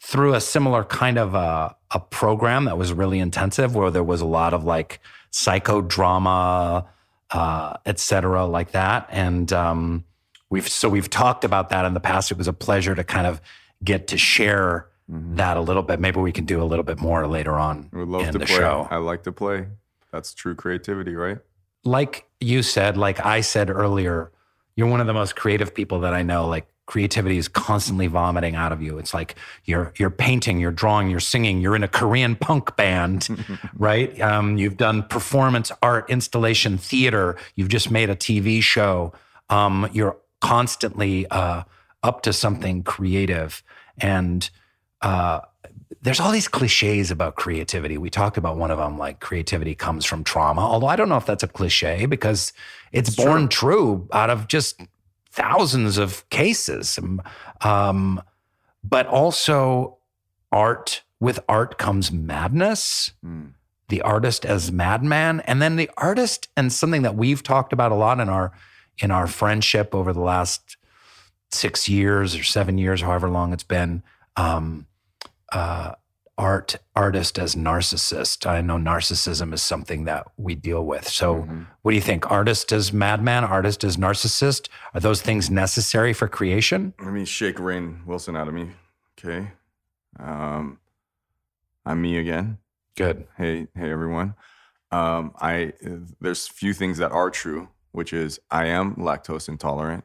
through 0.03 0.35
a 0.35 0.41
similar 0.41 0.83
kind 0.85 1.19
of 1.19 1.35
a, 1.35 1.77
a 1.91 2.01
program 2.01 2.65
that 2.65 2.79
was 2.79 2.93
really 2.93 3.19
intensive, 3.19 3.75
where 3.75 3.91
there 3.91 4.03
was 4.05 4.21
a 4.21 4.27
lot 4.27 4.55
of 4.55 4.65
like 4.65 5.01
psychodrama, 5.31 6.87
uh, 7.31 7.77
et 7.87 7.99
cetera, 7.99 8.45
like 8.47 8.73
that. 8.73 9.07
And 9.11 9.53
um, 9.53 10.05
we've 10.49 10.69
so 10.69 10.89
we've 10.89 11.11
talked 11.11 11.45
about 11.45 11.69
that 11.71 11.85
in 11.85 11.95
the 11.95 12.01
past. 12.01 12.31
It 12.31 12.39
was 12.39 12.49
a 12.49 12.53
pleasure 12.53 12.95
to 12.95 13.05
kind 13.05 13.27
of 13.27 13.41
get 13.85 14.07
to 14.09 14.19
share 14.19 14.87
Mhm. 15.11 15.37
that 15.39 15.57
a 15.57 15.61
little 15.61 15.83
bit. 15.83 15.99
Maybe 15.99 16.21
we 16.21 16.31
can 16.31 16.45
do 16.45 16.63
a 16.63 16.65
little 16.65 16.85
bit 16.85 17.01
more 17.01 17.27
later 17.27 17.55
on 17.59 17.91
I 17.93 17.97
would 17.99 18.09
love 18.09 18.23
in 18.27 18.33
to 18.33 18.39
the 18.39 18.47
play. 18.47 18.57
show. 18.59 18.87
I 18.93 18.99
like 18.99 19.25
to 19.25 19.33
play. 19.33 19.67
That's 20.13 20.33
true 20.35 20.55
creativity, 20.55 21.15
right? 21.17 21.39
like 21.83 22.27
you 22.41 22.63
said, 22.63 22.97
like 22.99 23.25
I 23.25 23.41
said 23.41 23.71
earlier, 23.71 24.31
you're 24.77 24.87
one 24.87 25.01
of 25.01 25.07
the 25.07 25.15
most 25.15 25.35
creative 25.35 25.75
people 25.75 26.01
that 26.01 26.13
I 26.15 26.23
know. 26.23 26.47
Like 26.47 26.69
creativity 26.91 27.39
is 27.39 27.47
constantly 27.47 28.09
vomiting 28.09 28.57
out 28.57 28.73
of 28.73 28.83
you. 28.83 28.99
It's 28.99 29.15
like 29.15 29.37
you're 29.65 29.93
you're 29.97 30.11
painting, 30.11 30.59
you're 30.59 30.73
drawing, 30.73 31.09
you're 31.09 31.21
singing, 31.21 31.61
you're 31.61 31.77
in 31.77 31.85
a 31.85 31.89
Korean 31.89 32.35
punk 32.35 32.75
band, 32.75 33.29
right? 33.77 34.21
Um, 34.21 34.59
you've 34.59 34.77
done 34.77 35.05
performance 35.05 35.71
art, 35.83 36.11
installation 36.11 36.77
theater. 36.77 37.37
You've 37.55 37.69
just 37.69 37.93
made 37.93 38.11
a 38.11 38.17
TV 38.17 38.61
show. 38.61 39.13
Um, 39.51 39.89
you're 39.93 40.17
constantly 40.41 41.29
uh, 41.29 41.63
up 42.03 42.23
to 42.23 42.33
something 42.33 42.83
creative, 42.83 43.63
and 43.99 44.51
uh, 45.01 45.41
there's 46.03 46.19
all 46.19 46.33
these 46.33 46.49
cliches 46.49 47.13
about 47.13 47.37
creativity. 47.37 47.99
We 47.99 48.11
talked 48.11 48.37
about 48.37 48.57
one 48.57 48.73
of 48.73 48.79
them, 48.79 48.99
like 48.99 49.21
creativity 49.21 49.77
comes 49.77 50.05
from 50.05 50.25
trauma. 50.25 50.63
Although 50.63 50.89
I 50.89 50.97
don't 50.97 51.09
know 51.09 51.19
if 51.19 51.27
that's 51.27 51.45
a 51.45 51.49
cliche 51.49 52.07
because 52.07 52.53
it's, 52.91 53.15
born 53.15 53.49
true 53.49 54.09
out 54.13 54.31
of 54.31 54.49
just 54.49 54.81
thousands 55.31 55.99
of 55.99 56.29
cases. 56.31 56.99
Um, 56.99 57.23
Um, 57.61 58.23
but 58.83 59.07
also, 59.07 59.99
art 60.51 61.03
with 61.21 61.39
art 61.49 61.79
comes 61.79 62.11
madness. 62.11 63.13
Mm. 63.25 63.53
The 63.89 64.03
artist 64.03 64.47
as 64.47 64.71
madman, 64.71 65.41
and 65.41 65.61
then 65.61 65.77
the 65.77 65.91
artist 65.97 66.49
and 66.57 66.73
something 66.73 67.03
that 67.03 67.17
we've 67.17 67.43
talked 67.43 67.73
about 67.73 67.93
a 67.93 67.97
lot 67.97 68.21
in 68.21 68.29
our 68.29 68.53
in 68.99 69.11
our 69.11 69.27
friendship 69.27 69.95
over 69.95 70.13
the 70.13 70.21
last 70.21 70.77
six 71.51 71.89
years 71.89 72.37
or 72.37 72.45
seven 72.45 72.79
years, 72.79 73.03
however 73.03 73.29
long 73.29 73.53
it's 73.53 73.65
been. 73.65 74.03
Um, 74.37 74.87
uh, 75.53 75.95
art 76.41 76.77
artist 76.97 77.39
as 77.39 77.55
narcissist. 77.55 78.47
I 78.47 78.63
know 78.63 78.77
narcissism 78.79 79.53
is 79.53 79.61
something 79.63 80.05
that 80.05 80.27
we 80.39 80.55
deal 80.55 80.87
with. 80.87 81.07
So, 81.07 81.43
Mhm. 81.43 81.67
what 81.83 81.91
do 81.91 81.95
you 81.97 82.01
think? 82.01 82.31
Artist 82.31 82.73
as 82.73 82.95
madman, 82.95 83.45
artist 83.45 83.85
as 83.85 83.99
narcissist. 83.99 84.69
Are 84.95 85.01
those 85.01 85.21
things 85.21 85.51
necessary 85.51 86.15
for 86.15 86.29
creation? 86.29 86.95
Let 86.99 87.13
me 87.13 87.27
shake 87.27 87.57
Rainn 87.59 88.07
Wilson 88.07 88.37
out 88.37 88.49
of 88.49 88.55
me. 88.55 88.71
Okay. 89.19 89.53
Um, 90.19 90.79
I'm 91.85 92.01
me 92.01 92.17
again. 92.17 92.57
Good. 92.97 93.27
Hey, 93.37 93.69
hey 93.75 93.91
everyone. 93.91 94.35
Um, 94.91 95.33
I 95.41 95.75
there's 96.21 96.49
few 96.49 96.73
things 96.73 96.97
that 96.99 97.13
are 97.13 97.31
true, 97.31 97.69
which 97.93 98.13
is 98.15 98.41
I 98.51 98.65
am 98.67 98.97
lactose 98.97 99.47
intolerant. 99.49 100.05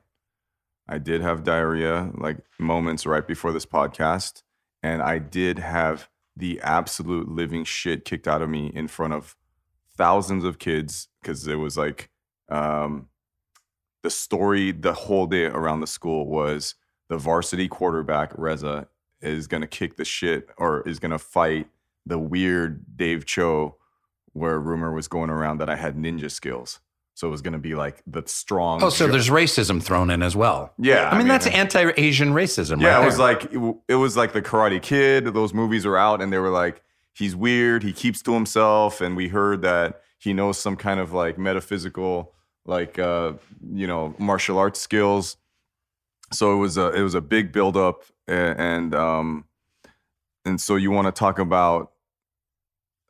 I 0.87 0.97
did 0.97 1.21
have 1.21 1.43
diarrhea 1.45 2.11
like 2.13 2.37
moments 2.59 3.05
right 3.05 3.25
before 3.25 3.53
this 3.53 3.65
podcast, 3.65 4.43
and 4.83 5.01
I 5.01 5.17
did 5.19 5.59
have 5.59 6.09
the 6.35 6.59
absolute 6.61 7.29
living 7.29 7.63
shit 7.63 8.05
kicked 8.05 8.27
out 8.27 8.41
of 8.41 8.49
me 8.49 8.71
in 8.73 8.87
front 8.87 9.13
of 9.13 9.35
thousands 9.97 10.43
of 10.43 10.59
kids 10.59 11.07
because 11.21 11.47
it 11.47 11.55
was 11.55 11.77
like 11.77 12.09
um, 12.49 13.07
the 14.03 14.09
story 14.09 14.71
the 14.71 14.93
whole 14.93 15.25
day 15.25 15.45
around 15.45 15.79
the 15.79 15.87
school 15.87 16.27
was 16.27 16.75
the 17.07 17.17
varsity 17.17 17.67
quarterback 17.67 18.31
Reza 18.37 18.87
is 19.21 19.47
gonna 19.47 19.67
kick 19.67 19.95
the 19.95 20.05
shit 20.05 20.49
or 20.57 20.87
is 20.87 20.99
gonna 20.99 21.19
fight 21.19 21.67
the 22.05 22.19
weird 22.19 22.97
Dave 22.97 23.25
Choe 23.25 23.77
where 24.33 24.59
rumor 24.59 24.91
was 24.91 25.07
going 25.07 25.29
around 25.29 25.59
that 25.59 25.69
I 25.69 25.77
had 25.77 25.95
ninja 25.95 26.29
skills. 26.29 26.81
So 27.15 27.27
it 27.27 27.31
was 27.31 27.41
going 27.41 27.53
to 27.53 27.59
be 27.59 27.75
like 27.75 28.03
the 28.05 28.21
strong. 28.27 28.83
Oh, 28.83 28.89
so 28.89 29.07
there's 29.07 29.29
racism 29.29 29.81
thrown 29.81 30.09
in 30.11 30.21
as 30.21 30.35
well. 30.35 30.73
Yeah, 30.77 31.03
I 31.09 31.11
mean, 31.11 31.13
I 31.13 31.17
mean, 31.19 31.27
that's 31.29 31.47
anti-Asian 31.47 32.33
racism. 32.33 32.73
Right? 32.75 32.81
Yeah, 32.83 32.95
right 32.97 33.03
it 33.03 33.05
was 33.05 33.17
like 33.19 33.43
it, 33.53 33.75
it 33.87 33.95
was 33.95 34.17
like 34.17 34.33
the 34.33 34.41
Karate 34.41 34.81
Kid. 34.81 35.33
Those 35.33 35.53
movies 35.53 35.85
were 35.85 35.97
out, 35.97 36.21
and 36.21 36.31
they 36.31 36.37
were 36.39 36.49
like, 36.49 36.83
he's 37.13 37.33
weird. 37.35 37.83
He 37.83 37.93
keeps 37.93 38.21
to 38.23 38.33
himself, 38.33 38.99
and 39.01 39.15
we 39.15 39.29
heard 39.29 39.61
that 39.61 40.01
he 40.19 40.33
knows 40.33 40.57
some 40.57 40.75
kind 40.75 40.99
of 40.99 41.13
like 41.13 41.37
metaphysical, 41.37 42.33
like 42.65 42.99
uh, 42.99 43.33
you 43.73 43.87
know, 43.87 44.13
martial 44.19 44.57
arts 44.57 44.81
skills. 44.81 45.37
So 46.33 46.53
it 46.53 46.57
was 46.57 46.77
a 46.77 46.89
it 46.91 47.01
was 47.01 47.15
a 47.15 47.21
big 47.21 47.53
buildup, 47.53 48.03
a- 48.27 48.31
and 48.59 48.93
um, 48.93 49.45
and 50.43 50.59
so 50.59 50.75
you 50.75 50.91
want 50.91 51.07
to 51.07 51.11
talk 51.17 51.39
about. 51.39 51.91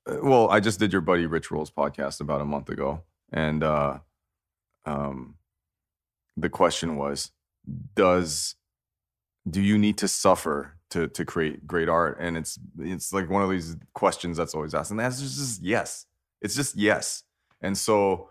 uh, 0.08 0.18
Well, 0.22 0.48
I 0.52 0.60
just 0.60 0.80
did 0.80 0.92
your 0.92 1.02
buddy 1.02 1.26
Rich 1.26 1.50
Roll's 1.50 1.72
podcast 1.72 2.22
about 2.22 2.42
a 2.42 2.46
month 2.46 2.70
ago, 2.70 3.02
and 3.36 3.64
uh, 3.64 4.00
um, 4.86 5.36
the 6.38 6.50
question 6.50 6.96
was, 6.96 7.32
does 7.94 8.56
do 9.48 9.62
you 9.62 9.78
need 9.78 9.98
to 10.00 10.08
suffer 10.08 10.78
to 10.92 11.08
to 11.10 11.26
create 11.26 11.68
great 11.68 11.90
art? 11.90 12.18
And 12.20 12.38
it's 12.38 12.58
it's 12.80 13.14
like 13.14 13.30
one 13.30 13.44
of 13.44 13.50
these 13.50 13.76
questions 13.94 14.38
that's 14.38 14.56
always 14.56 14.74
asked 14.74 14.90
and 14.90 15.00
that's 15.00 15.22
just, 15.22 15.38
just 15.38 15.62
yes. 15.62 16.06
It's 16.42 16.56
just 16.56 16.76
yes. 16.78 17.24
And 17.62 17.78
so 17.78 18.30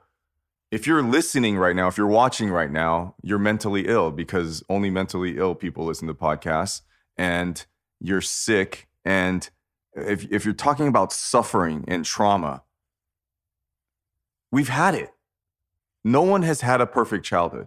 if 0.70 0.86
you're 0.86 1.02
listening 1.02 1.56
right 1.58 1.76
now 1.76 1.86
if 1.86 1.98
you're 1.98 2.06
watching 2.06 2.50
right 2.50 2.70
now 2.70 3.14
you're 3.22 3.38
mentally 3.38 3.86
ill 3.86 4.10
because 4.10 4.62
only 4.68 4.90
mentally 4.90 5.36
ill 5.36 5.54
people 5.54 5.84
listen 5.84 6.08
to 6.08 6.14
podcasts 6.14 6.80
and 7.16 7.66
you're 8.00 8.20
sick 8.20 8.88
and 9.04 9.50
if 9.94 10.24
if 10.32 10.44
you're 10.44 10.54
talking 10.54 10.88
about 10.88 11.12
suffering 11.12 11.84
and 11.86 12.04
trauma 12.04 12.62
we've 14.54 14.68
had 14.68 14.94
it. 14.94 15.12
No 16.04 16.22
one 16.22 16.42
has 16.42 16.60
had 16.60 16.80
a 16.80 16.86
perfect 16.86 17.26
childhood. 17.26 17.66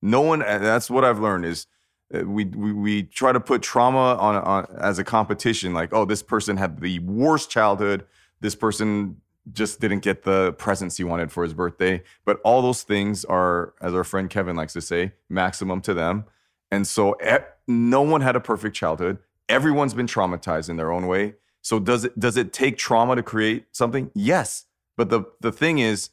No 0.00 0.20
one 0.20 0.38
that's 0.38 0.88
what 0.88 1.04
i've 1.04 1.18
learned 1.18 1.44
is 1.44 1.66
uh, 2.14 2.20
we, 2.20 2.44
we 2.44 2.72
we 2.72 3.02
try 3.02 3.32
to 3.32 3.40
put 3.40 3.60
trauma 3.60 4.14
on, 4.14 4.36
on 4.36 4.66
as 4.78 5.00
a 5.00 5.04
competition 5.04 5.74
like 5.74 5.92
oh 5.92 6.04
this 6.04 6.22
person 6.22 6.56
had 6.56 6.80
the 6.80 7.00
worst 7.00 7.50
childhood. 7.50 8.06
This 8.40 8.54
person 8.54 9.16
just 9.52 9.80
didn't 9.80 10.00
get 10.00 10.22
the 10.22 10.52
presents 10.52 10.96
he 10.98 11.04
wanted 11.04 11.32
for 11.32 11.42
his 11.42 11.54
birthday. 11.54 12.02
But 12.24 12.38
all 12.44 12.62
those 12.62 12.82
things 12.82 13.24
are 13.24 13.74
as 13.80 13.92
our 13.92 14.04
friend 14.04 14.30
kevin 14.30 14.54
likes 14.54 14.74
to 14.74 14.80
say 14.80 15.14
maximum 15.28 15.80
to 15.82 15.94
them. 15.94 16.24
And 16.70 16.86
so 16.86 17.16
no 17.66 18.02
one 18.02 18.20
had 18.20 18.36
a 18.36 18.40
perfect 18.40 18.76
childhood. 18.76 19.18
Everyone's 19.48 19.94
been 19.94 20.06
traumatized 20.06 20.68
in 20.68 20.76
their 20.76 20.92
own 20.92 21.08
way. 21.08 21.34
So 21.62 21.80
does 21.80 22.04
it 22.04 22.20
does 22.20 22.36
it 22.36 22.52
take 22.52 22.78
trauma 22.78 23.16
to 23.16 23.24
create 23.24 23.64
something? 23.72 24.12
Yes. 24.14 24.66
But 24.96 25.10
the 25.10 25.24
the 25.40 25.50
thing 25.50 25.78
is 25.78 26.10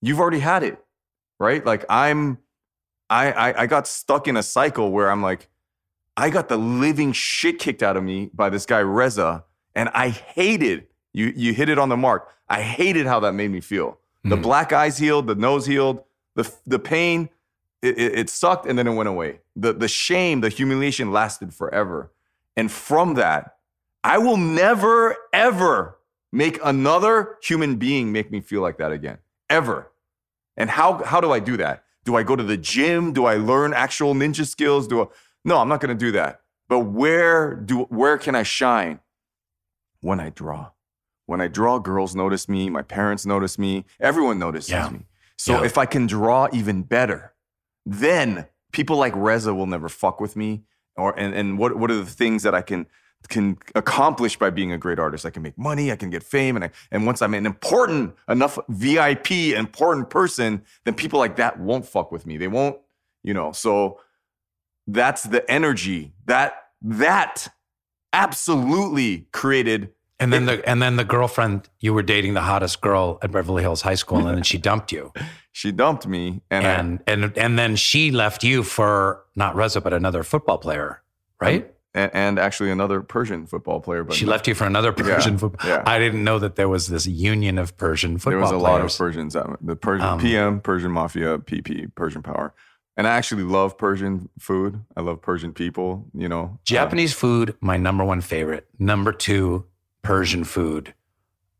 you've 0.00 0.20
already 0.20 0.38
had 0.40 0.62
it 0.62 0.78
right 1.38 1.64
like 1.66 1.84
i'm 1.88 2.38
I, 3.10 3.32
I 3.32 3.62
I 3.62 3.66
got 3.66 3.86
stuck 3.88 4.28
in 4.28 4.36
a 4.36 4.42
cycle 4.42 4.92
where 4.92 5.10
I'm 5.10 5.22
like, 5.22 5.48
I 6.14 6.28
got 6.28 6.50
the 6.50 6.58
living 6.58 7.12
shit 7.12 7.58
kicked 7.58 7.82
out 7.82 7.96
of 7.96 8.04
me 8.04 8.28
by 8.34 8.50
this 8.50 8.66
guy 8.66 8.80
Reza, 8.80 9.44
and 9.74 9.88
I 9.94 10.10
hated 10.10 10.88
you. 11.14 11.32
You 11.34 11.54
hit 11.54 11.70
it 11.70 11.78
on 11.78 11.88
the 11.88 11.96
mark. 11.96 12.28
I 12.50 12.60
hated 12.60 13.06
how 13.06 13.18
that 13.20 13.32
made 13.32 13.50
me 13.50 13.60
feel. 13.62 13.98
The 14.24 14.36
Mhm. 14.36 14.42
black 14.42 14.74
eyes 14.74 14.98
healed, 14.98 15.26
the 15.26 15.34
nose 15.36 15.64
healed, 15.64 16.04
the 16.34 16.52
the 16.66 16.78
pain, 16.78 17.30
it, 17.80 17.96
it, 17.98 18.18
it 18.18 18.28
sucked, 18.28 18.66
and 18.66 18.78
then 18.78 18.86
it 18.86 18.92
went 18.92 19.08
away. 19.08 19.40
The 19.56 19.72
the 19.72 19.88
shame, 19.88 20.42
the 20.42 20.50
humiliation 20.50 21.10
lasted 21.10 21.54
forever, 21.54 22.12
and 22.58 22.70
from 22.70 23.14
that, 23.14 23.56
I 24.04 24.18
will 24.18 24.36
never 24.36 25.16
ever 25.32 25.98
make 26.30 26.58
another 26.62 27.38
human 27.42 27.76
being 27.76 28.12
make 28.12 28.30
me 28.30 28.42
feel 28.42 28.60
like 28.60 28.76
that 28.76 28.92
again, 28.92 29.16
ever. 29.50 29.90
And 30.56 30.70
how 30.70 31.02
how 31.04 31.20
do 31.20 31.30
I 31.32 31.40
do 31.40 31.56
that? 31.58 31.84
Do 32.04 32.16
I 32.16 32.22
go 32.22 32.36
to 32.36 32.42
the 32.42 32.56
gym? 32.56 33.12
Do 33.12 33.26
I 33.26 33.34
learn 33.36 33.72
actual 33.74 34.14
ninja 34.14 34.46
skills? 34.46 34.88
Do 34.88 35.02
I 35.02 35.06
No, 35.44 35.58
I'm 35.58 35.68
not 35.68 35.80
going 35.80 35.96
to 35.96 36.04
do 36.06 36.12
that. 36.12 36.40
But 36.68 36.80
where 36.80 37.54
do 37.54 37.84
where 37.84 38.18
can 38.18 38.34
I 38.34 38.42
shine? 38.42 39.00
When 40.00 40.20
I 40.20 40.30
draw. 40.30 40.70
When 41.26 41.40
I 41.40 41.48
draw, 41.48 41.78
girls 41.78 42.14
notice 42.14 42.48
me, 42.48 42.70
my 42.70 42.82
parents 42.82 43.26
notice 43.26 43.58
me, 43.58 43.84
everyone 44.00 44.38
notices 44.38 44.70
Yeah. 44.70 44.88
me. 44.90 45.06
So 45.36 45.58
Yeah. 45.60 45.64
if 45.66 45.76
I 45.78 45.86
can 45.86 46.06
draw 46.06 46.48
even 46.52 46.82
better, 46.82 47.34
then 47.84 48.46
people 48.72 48.96
like 48.96 49.12
Reza 49.14 49.54
will 49.54 49.66
never 49.66 49.88
fuck 49.88 50.20
with 50.20 50.36
me. 50.36 50.62
Or 50.96 51.16
and, 51.18 51.34
and 51.34 51.58
what 51.58 51.76
what 51.76 51.90
are 51.90 51.96
the 51.96 52.06
things 52.06 52.42
that 52.42 52.54
I 52.54 52.62
can 52.62 52.86
can 53.28 53.58
accomplish 53.74 54.38
by 54.38 54.50
being 54.50 54.72
a 54.72 54.78
great 54.78 54.98
artist? 54.98 55.26
I 55.26 55.30
can 55.30 55.42
make 55.42 55.58
money, 55.58 55.90
I 55.92 55.96
can 55.96 56.10
get 56.10 56.22
fame, 56.22 56.56
and 56.56 56.64
I, 56.66 56.70
and 56.90 57.04
once 57.06 57.20
I'm 57.20 57.34
an 57.34 57.46
important 57.46 58.14
enough 58.28 58.58
VIP 58.68 59.30
important 59.56 60.08
person, 60.10 60.62
then 60.84 60.94
people 60.94 61.18
like 61.18 61.36
that 61.36 61.58
won't 61.58 61.84
fuck 61.86 62.10
with 62.12 62.26
me. 62.26 62.36
They 62.38 62.48
won't, 62.48 62.78
you 63.22 63.34
know. 63.34 63.52
So 63.52 64.00
that's 64.86 65.24
the 65.24 65.48
energy 65.50 66.12
that 66.26 66.54
that 66.80 67.48
absolutely 68.12 69.26
created. 69.32 69.90
and 70.20 70.32
then 70.32 70.46
the 70.46 70.66
and 70.68 70.80
then 70.82 70.96
the 70.96 71.04
girlfriend 71.04 71.68
you 71.80 71.92
were 71.94 72.02
dating 72.02 72.34
the 72.34 72.40
hottest 72.42 72.80
girl 72.80 73.18
at 73.22 73.30
Beverly 73.30 73.62
Hills 73.62 73.82
High 73.82 73.94
School, 73.96 74.26
and 74.26 74.36
then 74.36 74.42
she 74.42 74.58
dumped 74.58 74.92
you, 74.92 75.12
She 75.52 75.72
dumped 75.72 76.06
me, 76.06 76.40
and, 76.50 76.66
I- 76.66 76.70
and 76.72 77.02
and 77.06 77.38
and 77.38 77.58
then 77.58 77.76
she 77.76 78.10
left 78.10 78.44
you 78.44 78.62
for 78.62 79.24
not 79.34 79.54
Reza 79.56 79.80
but 79.80 79.92
another 79.92 80.22
football 80.22 80.58
player, 80.58 81.02
right? 81.40 81.70
And, 81.94 82.10
and 82.14 82.38
actually 82.38 82.70
another 82.70 83.00
Persian 83.02 83.46
football 83.46 83.80
player. 83.80 84.04
But 84.04 84.14
she 84.16 84.24
no- 84.24 84.30
left 84.32 84.46
you 84.48 84.54
for 84.54 84.64
another 84.66 84.92
Persian 84.92 85.38
football. 85.38 85.68
yeah. 85.68 85.82
I 85.86 85.98
didn't 85.98 86.22
know 86.24 86.38
that 86.38 86.56
there 86.56 86.68
was 86.68 86.88
this 86.88 87.06
union 87.06 87.58
of 87.58 87.76
Persian 87.76 88.18
football 88.18 88.30
There 88.30 88.40
was 88.40 88.50
a 88.50 88.58
players. 88.58 88.62
lot 88.62 88.80
of 88.84 88.98
Persians. 88.98 89.36
uh, 89.36 89.56
The 89.60 89.76
Persian 89.76 90.06
Um, 90.06 90.20
PM, 90.20 90.60
Persian 90.60 90.90
Mafia, 90.92 91.38
PP, 91.38 91.94
Persian 91.94 92.22
Power, 92.22 92.52
and 92.96 93.06
I 93.06 93.10
actually 93.16 93.44
love 93.44 93.78
Persian 93.78 94.28
food. 94.38 94.80
I 94.96 95.00
love 95.00 95.22
Persian 95.22 95.52
people. 95.52 96.06
You 96.14 96.28
know, 96.28 96.42
Uh, 96.54 96.56
Japanese 96.64 97.12
food, 97.14 97.54
my 97.60 97.76
number 97.76 98.04
one 98.04 98.20
favorite. 98.20 98.66
Number 98.78 99.12
two, 99.12 99.64
Persian 100.02 100.44
food. 100.44 100.94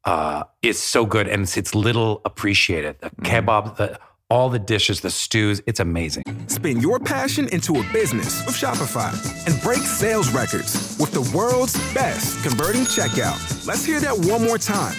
Uh, 0.05 0.45
it's 0.63 0.79
so 0.79 1.05
good 1.05 1.29
and 1.29 1.43
it's, 1.43 1.57
it's 1.57 1.75
little 1.75 2.21
appreciated. 2.25 2.97
The 3.01 3.11
Mm-hmm. 3.11 3.25
kebab, 3.49 3.77
the, 3.77 3.99
all 4.31 4.49
the 4.51 4.59
dishes, 4.59 5.01
the 5.01 5.11
stews, 5.11 5.63
it's 5.67 5.81
amazing. 5.81 6.23
Spin 6.49 6.81
your 6.81 6.99
passion 6.99 7.49
into 7.49 7.81
a 7.81 7.93
business 7.93 8.45
with 8.45 8.55
Shopify 8.55 9.13
and 9.47 9.61
break 9.63 9.81
sales 9.81 10.31
records 10.31 10.97
with 11.01 11.13
the 11.13 11.23
world's 11.37 11.75
best 11.95 12.43
converting 12.43 12.83
checkout. 12.83 13.67
Let's 13.67 13.85
hear 13.85 14.01
that 14.01 14.17
one 14.19 14.45
more 14.45 14.59
time. 14.59 14.97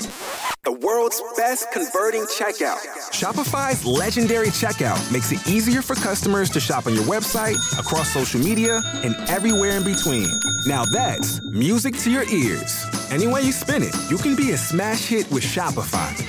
The 0.63 0.73
world's 0.73 1.21
best 1.37 1.71
converting 1.71 2.23
checkout. 2.23 2.79
Shopify's 3.11 3.85
legendary 3.85 4.49
checkout 4.49 5.11
makes 5.11 5.31
it 5.31 5.47
easier 5.47 5.81
for 5.81 5.95
customers 5.95 6.49
to 6.49 6.59
shop 6.59 6.85
on 6.85 6.93
your 6.93 7.05
website, 7.05 7.55
across 7.79 8.11
social 8.11 8.39
media, 8.41 8.81
and 9.03 9.15
everywhere 9.29 9.77
in 9.77 9.83
between. 9.83 10.27
Now 10.67 10.85
that's 10.85 11.39
music 11.53 11.97
to 11.99 12.11
your 12.11 12.23
ears. 12.29 12.85
Any 13.09 13.27
way 13.27 13.41
you 13.43 13.51
spin 13.51 13.83
it, 13.83 13.95
you 14.11 14.17
can 14.17 14.35
be 14.35 14.51
a 14.51 14.57
smash 14.57 15.05
hit 15.05 15.31
with 15.31 15.43
Shopify. 15.43 16.28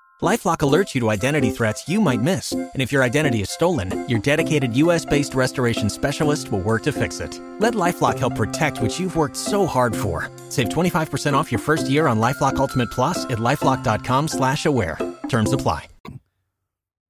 Lifelock 0.21 0.59
alerts 0.59 0.93
you 0.93 1.01
to 1.01 1.09
identity 1.09 1.49
threats 1.49 1.89
you 1.89 1.99
might 1.99 2.21
miss. 2.21 2.51
And 2.51 2.79
if 2.79 2.91
your 2.91 3.01
identity 3.01 3.41
is 3.41 3.49
stolen, 3.49 4.07
your 4.07 4.19
dedicated 4.19 4.75
US 4.77 5.03
based 5.03 5.33
restoration 5.33 5.89
specialist 5.89 6.51
will 6.51 6.59
work 6.61 6.83
to 6.83 6.91
fix 6.91 7.19
it. 7.19 7.39
Let 7.57 7.73
Lifelock 7.73 8.19
help 8.19 8.35
protect 8.35 8.79
what 8.83 8.99
you've 8.99 9.15
worked 9.15 9.35
so 9.35 9.65
hard 9.65 9.95
for. 9.95 10.29
Save 10.49 10.69
25% 10.69 11.33
off 11.33 11.51
your 11.51 11.57
first 11.57 11.89
year 11.89 12.05
on 12.05 12.19
Lifelock 12.19 12.57
Ultimate 12.57 12.91
Plus 12.91 13.25
at 13.25 13.39
lifelock.com 13.39 14.27
slash 14.27 14.67
aware. 14.67 14.95
Terms 15.27 15.53
apply. 15.53 15.87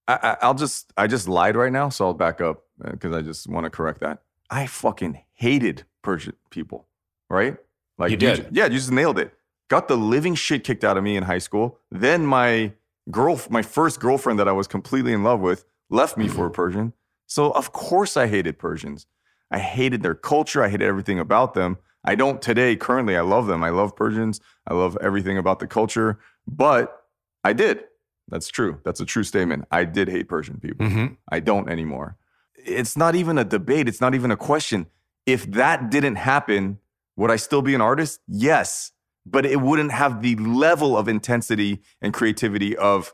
I, 0.07 0.14
I, 0.22 0.38
I'll 0.41 0.53
just 0.53 0.93
I 0.95 1.07
just 1.07 1.28
lied 1.28 1.57
right 1.57 1.72
now, 1.72 1.89
so 1.89 2.05
I'll 2.05 2.14
back 2.14 2.39
up 2.39 2.64
uh, 2.84 2.91
because 2.91 3.14
I 3.14 3.22
just 3.22 3.45
want 3.47 3.66
to 3.66 3.70
correct 3.70 3.99
that. 3.99 4.22
I 4.49 4.68
fucking 4.68 5.22
hated 5.34 5.84
Persian 6.01 6.34
people, 6.49 6.88
right? 7.30 7.57
Like 7.97 8.12
You 8.12 8.18
did. 8.18 8.36
ju- 8.38 8.45
yeah, 8.51 8.66
you 8.68 8.76
just 8.76 8.91
nailed 8.91 9.20
it. 9.20 9.34
Got 9.68 9.89
the 9.89 9.97
living 9.97 10.36
shit 10.36 10.64
kicked 10.64 10.86
out 10.86 10.97
of 10.97 11.03
me 11.03 11.18
in 11.18 11.24
high 11.24 11.38
school. 11.39 11.78
Then 11.91 12.26
my 12.26 12.72
girl, 13.12 13.39
my 13.49 13.62
first 13.62 13.99
girlfriend 13.99 14.39
that 14.39 14.47
I 14.47 14.51
was 14.51 14.68
completely 14.68 15.14
in 15.14 15.24
love 15.24 15.39
with, 15.41 15.66
left 15.89 16.18
me 16.18 16.28
for 16.28 16.45
a 16.45 16.51
Persian. 16.51 16.93
So 17.28 17.51
of 17.51 17.72
course 17.72 18.18
I 18.18 18.28
hated 18.28 18.57
Persians. 18.57 19.05
I 19.51 19.59
hated 19.59 20.01
their 20.01 20.16
culture. 20.16 20.64
I 20.64 20.70
hated 20.70 20.88
everything 20.88 21.20
about 21.20 21.53
them. 21.53 21.78
I 22.03 22.16
don't 22.16 22.41
today. 22.41 22.76
Currently, 22.76 23.16
I 23.16 23.22
love 23.22 23.47
them. 23.47 23.64
I 23.64 23.70
love 23.70 23.95
Persians. 23.95 24.39
I 24.68 24.74
love 24.74 24.97
everything 25.01 25.38
about 25.38 25.59
the 25.59 25.68
culture. 25.68 26.20
But 26.47 27.03
I 27.43 27.53
did. 27.53 27.84
That's 28.30 28.47
true. 28.47 28.80
That's 28.86 29.01
a 29.01 29.05
true 29.05 29.24
statement. 29.24 29.66
I 29.72 29.84
did 29.84 30.07
hate 30.07 30.28
Persian 30.30 30.59
people. 30.59 30.88
Mhm. 30.88 31.18
I 31.30 31.39
don't 31.41 31.70
anymore. 31.70 32.18
It's 32.55 32.95
not 32.95 33.14
even 33.16 33.38
a 33.38 33.43
debate. 33.43 33.88
It's 33.88 34.01
not 34.01 34.16
even 34.16 34.32
a 34.32 34.38
question. 34.38 34.88
If 35.26 35.45
that 35.51 35.89
didn't 35.91 36.16
happen, 36.16 36.80
Would 37.18 37.30
I 37.30 37.36
still 37.36 37.62
be 37.62 37.76
an 37.76 37.82
artist? 37.82 38.22
Yes, 38.28 38.93
but 39.26 39.45
it 39.45 39.61
wouldn't 39.61 39.91
have 39.91 40.22
the 40.22 40.36
level 40.38 40.97
of 40.97 41.07
intensity 41.07 41.82
and 42.01 42.13
creativity 42.13 42.76
of 42.78 43.13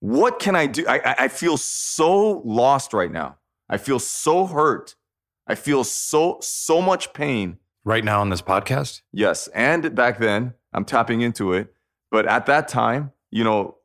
what 0.00 0.38
can 0.38 0.54
I 0.54 0.66
do? 0.66 0.84
I, 0.88 1.14
I- 1.24 1.28
feel 1.28 1.56
so 1.56 2.42
lost 2.44 2.92
right 2.92 3.10
now. 3.10 3.36
I 3.68 3.76
feel 3.76 3.98
so 3.98 4.46
hurt. 4.46 4.94
I 5.46 5.54
feel 5.54 5.82
so 5.84 6.38
so 6.40 6.80
much 6.80 7.12
pain. 7.12 7.58
Right 7.84 8.04
now 8.04 8.20
on 8.20 8.28
this 8.28 8.42
podcast? 8.42 9.00
Yes, 9.12 9.48
and 9.48 9.94
back 9.94 10.18
then 10.18 10.54
I'm 10.72 10.84
tapping 10.84 11.20
into 11.22 11.52
it, 11.54 11.72
but 12.10 12.26
at 12.26 12.46
that 12.46 12.68
time, 12.68 13.12
you 13.30 13.44
know, 13.44 13.76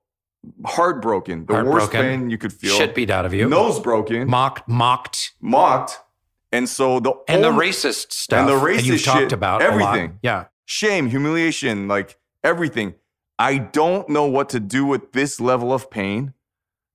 heartbroken, 0.66 1.46
the 1.46 1.54
worst 1.54 1.68
Heartbroken. 1.94 2.02
pain 2.02 2.30
you 2.30 2.38
could 2.38 2.52
feel. 2.54 2.76
Shit 2.76 2.96
beat 2.96 3.10
out 3.10 3.26
of 3.26 3.34
you. 3.34 3.48
Nose 3.48 3.80
broken, 3.80 4.28
Mocked, 4.30 4.68
mocked, 4.68 5.34
mocked, 5.42 6.00
and 6.52 6.68
so 6.68 7.00
the 7.00 7.14
and 7.28 7.44
the 7.44 7.52
racist 7.52 8.12
stuff. 8.12 8.40
and 8.40 8.50
the 8.50 8.60
racist 8.60 8.84
you've 8.84 9.00
shit, 9.00 9.06
talked 9.14 9.32
about 9.32 9.62
a 9.62 9.66
lot. 9.70 9.74
everything. 9.74 10.20
Yeah. 10.22 10.46
Shame, 10.66 11.10
humiliation, 11.10 11.88
like 11.88 12.18
everything. 12.44 12.96
I 13.40 13.58
don't 13.58 14.08
know 14.10 14.26
what 14.26 14.50
to 14.50 14.60
do 14.60 14.86
with 14.86 15.12
this 15.12 15.40
level 15.40 15.74
of 15.74 15.90
pain. 15.90 16.34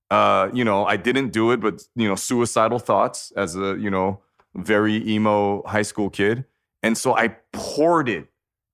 Uh, 0.09 0.49
you 0.53 0.63
know, 0.63 0.85
I 0.85 0.97
didn't 0.97 1.29
do 1.29 1.51
it, 1.51 1.59
but 1.59 1.83
you 1.95 2.07
know, 2.07 2.15
suicidal 2.15 2.79
thoughts 2.79 3.31
as 3.35 3.55
a, 3.55 3.77
you 3.77 3.89
know, 3.89 4.21
very 4.55 5.07
emo 5.07 5.61
high 5.67 5.83
school 5.83 6.09
kid. 6.09 6.45
And 6.81 6.97
so 6.97 7.15
I 7.15 7.35
poured 7.51 8.09
it 8.09 8.27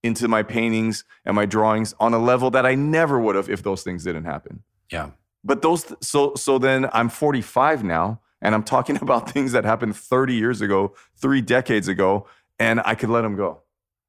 into 0.03 0.27
my 0.27 0.43
paintings 0.43 1.03
and 1.25 1.35
my 1.35 1.45
drawings 1.45 1.95
on 1.99 2.13
a 2.13 2.19
level 2.19 2.51
that 2.51 2.65
I 2.65 2.75
never 2.75 3.19
would 3.19 3.35
have 3.35 3.49
if 3.49 3.63
those 3.63 3.83
things 3.83 4.03
didn't 4.03 4.25
happen. 4.25 4.63
Yeah. 4.91 5.11
But 5.43 5.61
those 5.61 5.93
so 6.01 6.35
so 6.35 6.57
then 6.57 6.89
I'm 6.93 7.09
45 7.09 7.83
now 7.83 8.21
and 8.41 8.53
I'm 8.53 8.63
talking 8.63 8.95
about 9.01 9.29
things 9.29 9.51
that 9.51 9.65
happened 9.65 9.95
30 9.95 10.35
years 10.35 10.61
ago, 10.61 10.93
3 11.17 11.41
decades 11.41 11.87
ago 11.87 12.27
and 12.59 12.81
I 12.85 12.95
could 12.95 13.09
let 13.09 13.21
them 13.21 13.35
go. 13.35 13.61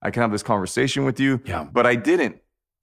I 0.06 0.10
can 0.10 0.22
have 0.22 0.30
this 0.30 0.42
conversation 0.44 1.04
with 1.04 1.18
you, 1.18 1.40
Yeah. 1.44 1.64
but 1.72 1.84
I 1.84 1.96
didn't. 1.96 2.36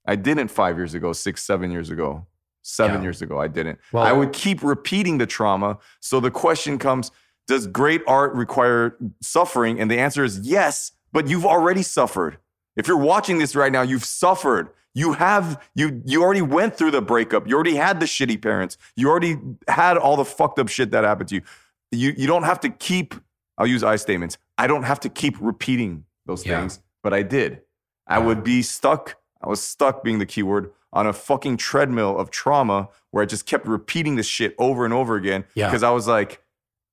I 0.06 0.14
didn't 0.16 0.48
5 0.48 0.76
years 0.76 0.92
ago, 0.92 1.14
6 1.14 1.42
7 1.42 1.70
years 1.70 1.88
ago. 1.88 2.26
7 2.62 2.96
Yeah. 2.96 3.02
years 3.02 3.22
ago 3.22 3.38
I 3.40 3.48
didn't. 3.48 3.78
Well- 3.92 4.04
I 4.04 4.12
would 4.12 4.32
keep 4.34 4.62
repeating 4.62 5.16
the 5.18 5.26
trauma. 5.26 5.78
So 6.00 6.20
the 6.20 6.30
question 6.30 6.78
comes, 6.78 7.10
does 7.48 7.66
great 7.66 8.02
art 8.06 8.34
require 8.34 8.96
suffering? 9.22 9.80
And 9.80 9.90
the 9.90 9.98
answer 9.98 10.22
is 10.22 10.40
yes, 10.40 10.92
but 11.12 11.26
you've 11.28 11.46
already 11.46 11.82
suffered. 11.82 12.36
If 12.76 12.86
you're 12.88 12.98
watching 12.98 13.38
this 13.38 13.54
right 13.56 13.72
now, 13.72 13.82
you've 13.82 14.04
suffered. 14.04 14.68
You 14.94 15.12
have 15.14 15.62
you 15.74 16.02
you 16.04 16.22
already 16.22 16.42
went 16.42 16.76
through 16.76 16.90
the 16.92 17.02
breakup. 17.02 17.48
You 17.48 17.54
already 17.54 17.76
had 17.76 18.00
the 18.00 18.06
shitty 18.06 18.40
parents. 18.40 18.76
You 18.96 19.08
already 19.10 19.38
had 19.68 19.96
all 19.96 20.16
the 20.16 20.24
fucked 20.24 20.58
up 20.58 20.68
shit 20.68 20.90
that 20.92 21.04
happened 21.04 21.28
to 21.30 21.34
you. 21.36 21.42
You 21.90 22.12
you 22.16 22.26
don't 22.26 22.44
have 22.44 22.60
to 22.60 22.68
keep 22.68 23.14
I'll 23.58 23.66
use 23.66 23.82
I 23.84 23.96
statements. 23.96 24.36
I 24.58 24.66
don't 24.66 24.82
have 24.84 25.00
to 25.00 25.08
keep 25.08 25.36
repeating 25.40 26.04
those 26.26 26.44
Yeah. 26.46 26.60
things, 26.60 26.80
but 27.04 27.14
I 27.14 27.22
did. 27.22 27.60
I 28.08 28.18
would 28.18 28.42
be 28.42 28.62
stuck. 28.62 29.16
I 29.40 29.48
was 29.48 29.62
stuck 29.62 30.02
being 30.02 30.18
the 30.18 30.26
keyword 30.26 30.72
on 30.92 31.06
a 31.06 31.12
fucking 31.12 31.58
treadmill 31.58 32.18
of 32.18 32.30
trauma 32.30 32.88
where 33.10 33.22
I 33.22 33.26
just 33.26 33.46
kept 33.46 33.66
repeating 33.66 34.16
this 34.16 34.26
shit 34.26 34.54
over 34.58 34.84
and 34.84 34.92
over 34.94 35.14
again 35.16 35.44
Yeah. 35.54 35.68
because 35.68 35.82
I 35.84 35.90
was 35.90 36.08
like 36.08 36.42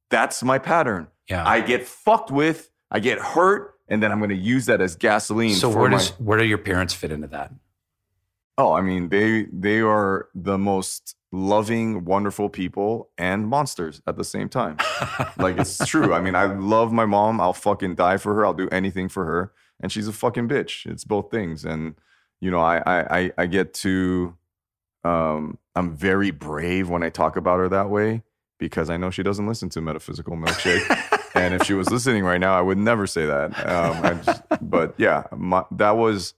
that's 0.10 0.44
my 0.44 0.60
pattern. 0.60 1.08
Yeah. 1.30 1.48
I 1.48 1.62
get 1.62 1.88
fucked 1.88 2.30
with, 2.32 2.70
I 2.92 3.00
get 3.00 3.18
hurt, 3.20 3.76
and 3.88 4.04
then 4.04 4.12
I'm 4.12 4.18
going 4.20 4.30
to 4.32 4.36
use 4.36 4.66
that 4.66 4.82
as 4.82 4.98
gasoline. 4.98 5.54
So 5.56 5.70
where 5.70 5.90
my- 5.90 5.98
does 5.98 6.10
where 6.20 6.38
do 6.38 6.44
your 6.46 6.58
parents 6.58 6.94
fit 6.94 7.12
into 7.12 7.28
that? 7.28 7.52
Oh, 8.58 8.74
I 8.74 8.82
mean, 8.82 9.08
they 9.10 9.46
they 9.52 9.80
are 9.80 10.28
the 10.36 10.58
most 10.58 11.16
loving, 11.32 12.04
wonderful 12.04 12.50
people 12.50 13.10
and 13.18 13.48
monsters 13.48 14.02
at 14.06 14.18
the 14.18 14.26
same 14.26 14.50
time. 14.50 14.78
like 15.38 15.58
it's 15.58 15.86
true. 15.88 16.14
I 16.14 16.20
mean, 16.20 16.36
I 16.36 16.46
love 16.46 16.92
my 16.92 17.06
mom. 17.06 17.40
I'll 17.40 17.54
fucking 17.54 17.96
die 17.96 18.18
for 18.18 18.34
her. 18.36 18.46
I'll 18.46 18.54
do 18.54 18.68
anything 18.70 19.08
for 19.08 19.24
her. 19.26 19.54
And 19.82 19.92
she's 19.92 20.08
a 20.08 20.14
fucking 20.14 20.48
bitch. 20.48 20.86
It's 20.86 21.04
both 21.04 21.32
things. 21.32 21.66
And 21.66 21.96
you 22.40 22.52
know, 22.52 22.60
I 22.60 22.78
I 22.86 23.20
I, 23.20 23.32
I 23.40 23.46
get 23.48 23.74
to 23.76 24.36
um 25.04 25.58
I'm 25.76 25.96
very 25.96 26.32
brave 26.32 26.90
when 26.90 27.04
I 27.04 27.10
talk 27.10 27.36
about 27.36 27.60
her 27.60 27.70
that 27.70 27.90
way 27.90 28.24
because 28.60 28.90
I 28.90 28.98
know 28.98 29.10
she 29.10 29.24
doesn't 29.24 29.48
listen 29.48 29.70
to 29.70 29.82
metaphysical 29.82 30.38
milkshake. 30.38 31.32
and 31.36 31.56
if 31.56 31.64
she 31.64 31.74
was 31.74 31.90
listening 31.90 32.24
right 32.24 32.40
now, 32.40 32.58
I 32.58 32.62
would 32.62 32.78
never 32.78 33.08
say 33.08 33.26
that. 33.26 33.68
Um, 33.68 34.06
I 34.06 34.14
just, 34.14 34.44
but 34.62 34.94
yeah, 34.98 35.24
my, 35.36 35.64
that 35.72 35.98
was 35.98 36.36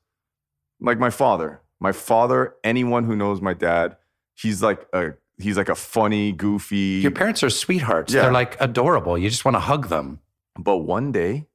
like 0.80 1.00
my 1.00 1.10
father. 1.10 1.62
My 1.80 1.92
father, 1.92 2.56
anyone 2.64 3.04
who 3.04 3.16
knows 3.16 3.42
my 3.42 3.54
dad, 3.54 3.98
he's 4.36 4.64
like 4.64 4.88
a 4.94 5.14
he's 5.38 5.58
like 5.58 5.68
a 5.68 5.76
funny, 5.76 6.32
goofy. 6.32 7.02
Your 7.02 7.12
parents 7.12 7.44
are 7.44 7.50
sweethearts. 7.50 8.14
Yeah. 8.14 8.24
They're 8.24 8.32
like 8.32 8.60
adorable. 8.62 9.18
You 9.18 9.30
just 9.30 9.44
want 9.44 9.56
to 9.56 9.60
hug 9.60 9.90
them. 9.90 10.20
But 10.58 10.78
one 10.78 11.12
day, 11.12 11.48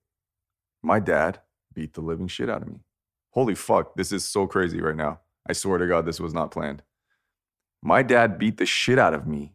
my 0.83 1.01
dad 1.01 1.41
beat 1.79 1.95
the 1.95 2.01
living 2.01 2.27
shit 2.27 2.51
out 2.51 2.63
of 2.63 2.69
me. 2.69 2.81
Holy 3.31 3.55
fuck, 3.55 3.95
this 3.95 4.11
is 4.11 4.25
so 4.25 4.49
crazy 4.49 4.81
right 4.81 4.97
now. 4.97 5.21
I 5.49 5.53
swear 5.53 5.79
to 5.79 5.87
God, 5.87 6.07
this 6.07 6.19
was 6.19 6.35
not 6.35 6.51
planned. 6.51 6.83
My 7.83 8.03
dad 8.03 8.37
beat 8.37 8.57
the 8.57 8.67
shit 8.67 8.99
out 8.99 9.15
of 9.15 9.29
me 9.29 9.55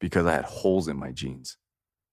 because 0.00 0.26
I 0.26 0.32
had 0.32 0.44
holes 0.44 0.88
in 0.88 0.96
my 0.96 1.12
jeans. 1.12 1.56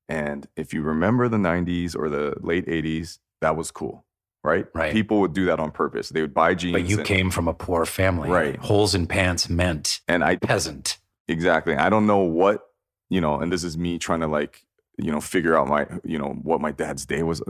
And 0.07 0.47
if 0.55 0.71
you 0.71 0.83
remember 0.83 1.27
the 1.27 1.37
90s 1.37 1.95
or 1.97 2.09
the 2.09 2.35
late 2.41 2.67
80s, 2.67 3.17
that 3.41 3.57
was 3.57 3.71
cool, 3.71 4.05
right? 4.43 4.67
Right. 4.75 4.93
People 4.93 5.19
would 5.21 5.33
do 5.33 5.45
that 5.45 5.59
on 5.59 5.71
purpose. 5.71 6.09
They 6.09 6.21
would 6.21 6.35
buy 6.35 6.53
jeans. 6.53 6.73
But 6.73 6.85
you 6.87 6.97
and- 6.97 7.07
came 7.07 7.31
from 7.31 7.47
a 7.47 7.53
poor 7.53 7.87
family. 7.87 8.29
Right. 8.29 8.57
Holes 8.57 8.93
in 8.93 9.07
pants 9.07 9.49
meant 9.49 10.01
and 10.07 10.23
I 10.23 10.35
peasant. 10.35 10.99
Exactly. 11.27 11.75
I 11.75 11.89
don't 11.89 12.05
know 12.05 12.19
what, 12.19 12.61
you 13.09 13.19
know, 13.19 13.39
and 13.39 13.51
this 13.51 13.63
is 13.63 13.79
me 13.79 13.97
trying 13.97 14.19
to 14.19 14.27
like, 14.27 14.63
you 14.99 15.11
know, 15.11 15.21
figure 15.21 15.57
out 15.57 15.67
my, 15.67 15.87
you 16.03 16.19
know, 16.19 16.37
what 16.43 16.61
my 16.61 16.71
dad's 16.71 17.07
day 17.07 17.23
was. 17.23 17.41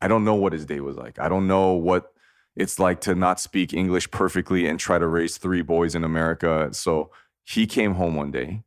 I 0.00 0.08
don't 0.08 0.24
know 0.24 0.34
what 0.34 0.52
his 0.52 0.66
day 0.66 0.80
was 0.80 0.96
like. 0.96 1.18
I 1.18 1.28
don't 1.28 1.46
know 1.46 1.72
what 1.72 2.12
it's 2.56 2.78
like 2.78 3.00
to 3.02 3.14
not 3.14 3.40
speak 3.40 3.72
English 3.72 4.10
perfectly 4.10 4.66
and 4.66 4.78
try 4.78 4.98
to 4.98 5.06
raise 5.06 5.38
three 5.38 5.62
boys 5.62 5.94
in 5.94 6.04
America. 6.04 6.68
So 6.72 7.10
he 7.44 7.66
came 7.66 7.94
home 7.94 8.14
one 8.14 8.30
day 8.30 8.64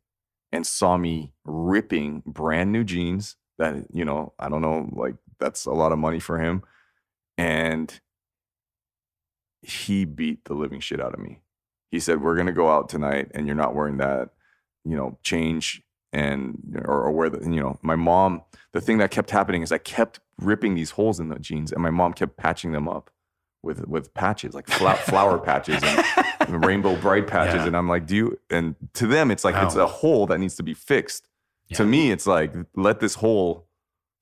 and 0.52 0.66
saw 0.66 0.98
me 0.98 1.34
ripping 1.46 2.24
brand 2.26 2.72
new 2.72 2.84
jeans 2.84 3.36
that, 3.58 3.86
you 3.92 4.06
know, 4.06 4.34
I 4.40 4.50
don't 4.50 4.62
know, 4.62 4.90
like 4.94 5.16
that's 5.40 5.66
a 5.66 5.72
lot 5.72 5.92
of 5.92 6.00
money 6.00 6.20
for 6.20 6.40
him. 6.40 6.64
And 7.38 8.00
he 9.62 10.06
beat 10.06 10.46
the 10.46 10.54
living 10.54 10.80
shit 10.80 11.02
out 11.02 11.14
of 11.14 11.20
me. 11.20 11.42
He 11.92 12.00
said, 12.00 12.22
We're 12.22 12.36
gonna 12.36 12.54
go 12.54 12.70
out 12.70 12.90
tonight 12.90 13.32
and 13.34 13.46
you're 13.46 13.56
not 13.56 13.76
wearing 13.76 13.98
that, 13.98 14.30
you 14.86 14.96
know, 14.96 15.18
change 15.24 15.82
and 16.14 16.82
or, 16.86 17.04
or 17.04 17.12
wear 17.12 17.30
the, 17.30 17.44
you 17.44 17.60
know, 17.62 17.78
my 17.82 17.96
mom, 17.96 18.42
the 18.74 18.82
thing 18.82 18.98
that 18.98 19.12
kept 19.12 19.32
happening 19.32 19.62
is 19.62 19.72
I 19.72 19.78
kept 19.78 20.20
ripping 20.42 20.76
these 20.76 20.92
holes 20.92 21.20
in 21.20 21.30
the 21.30 21.40
jeans 21.40 21.72
and 21.72 21.82
my 21.82 21.90
mom 21.90 22.14
kept 22.14 22.38
patching 22.38 22.72
them 22.72 22.88
up 22.88 23.12
with 23.64 23.88
with 23.88 24.14
patches, 24.14 24.54
like 24.54 24.68
fla- 24.68 24.96
flower 24.96 25.38
patches 25.46 25.82
and 25.84 26.66
Rainbow 26.66 26.96
Brite 26.96 27.28
patches. 27.28 27.62
Yeah. 27.62 27.68
And 27.68 27.78
I'm 27.78 27.88
like, 27.88 28.06
do 28.06 28.16
you 28.16 28.40
and 28.50 28.76
to 28.94 29.08
them 29.08 29.32
it's 29.32 29.44
like 29.44 29.56
it's 29.64 29.76
a 29.76 29.88
hole 29.88 30.26
that 30.28 30.40
needs 30.40 30.56
to 30.56 30.64
be 30.64 30.74
fixed. 30.74 31.28
To 31.76 31.86
me, 31.86 32.12
it's 32.12 32.28
like, 32.28 32.54
let 32.76 33.00
this 33.00 33.16
hole 33.16 33.66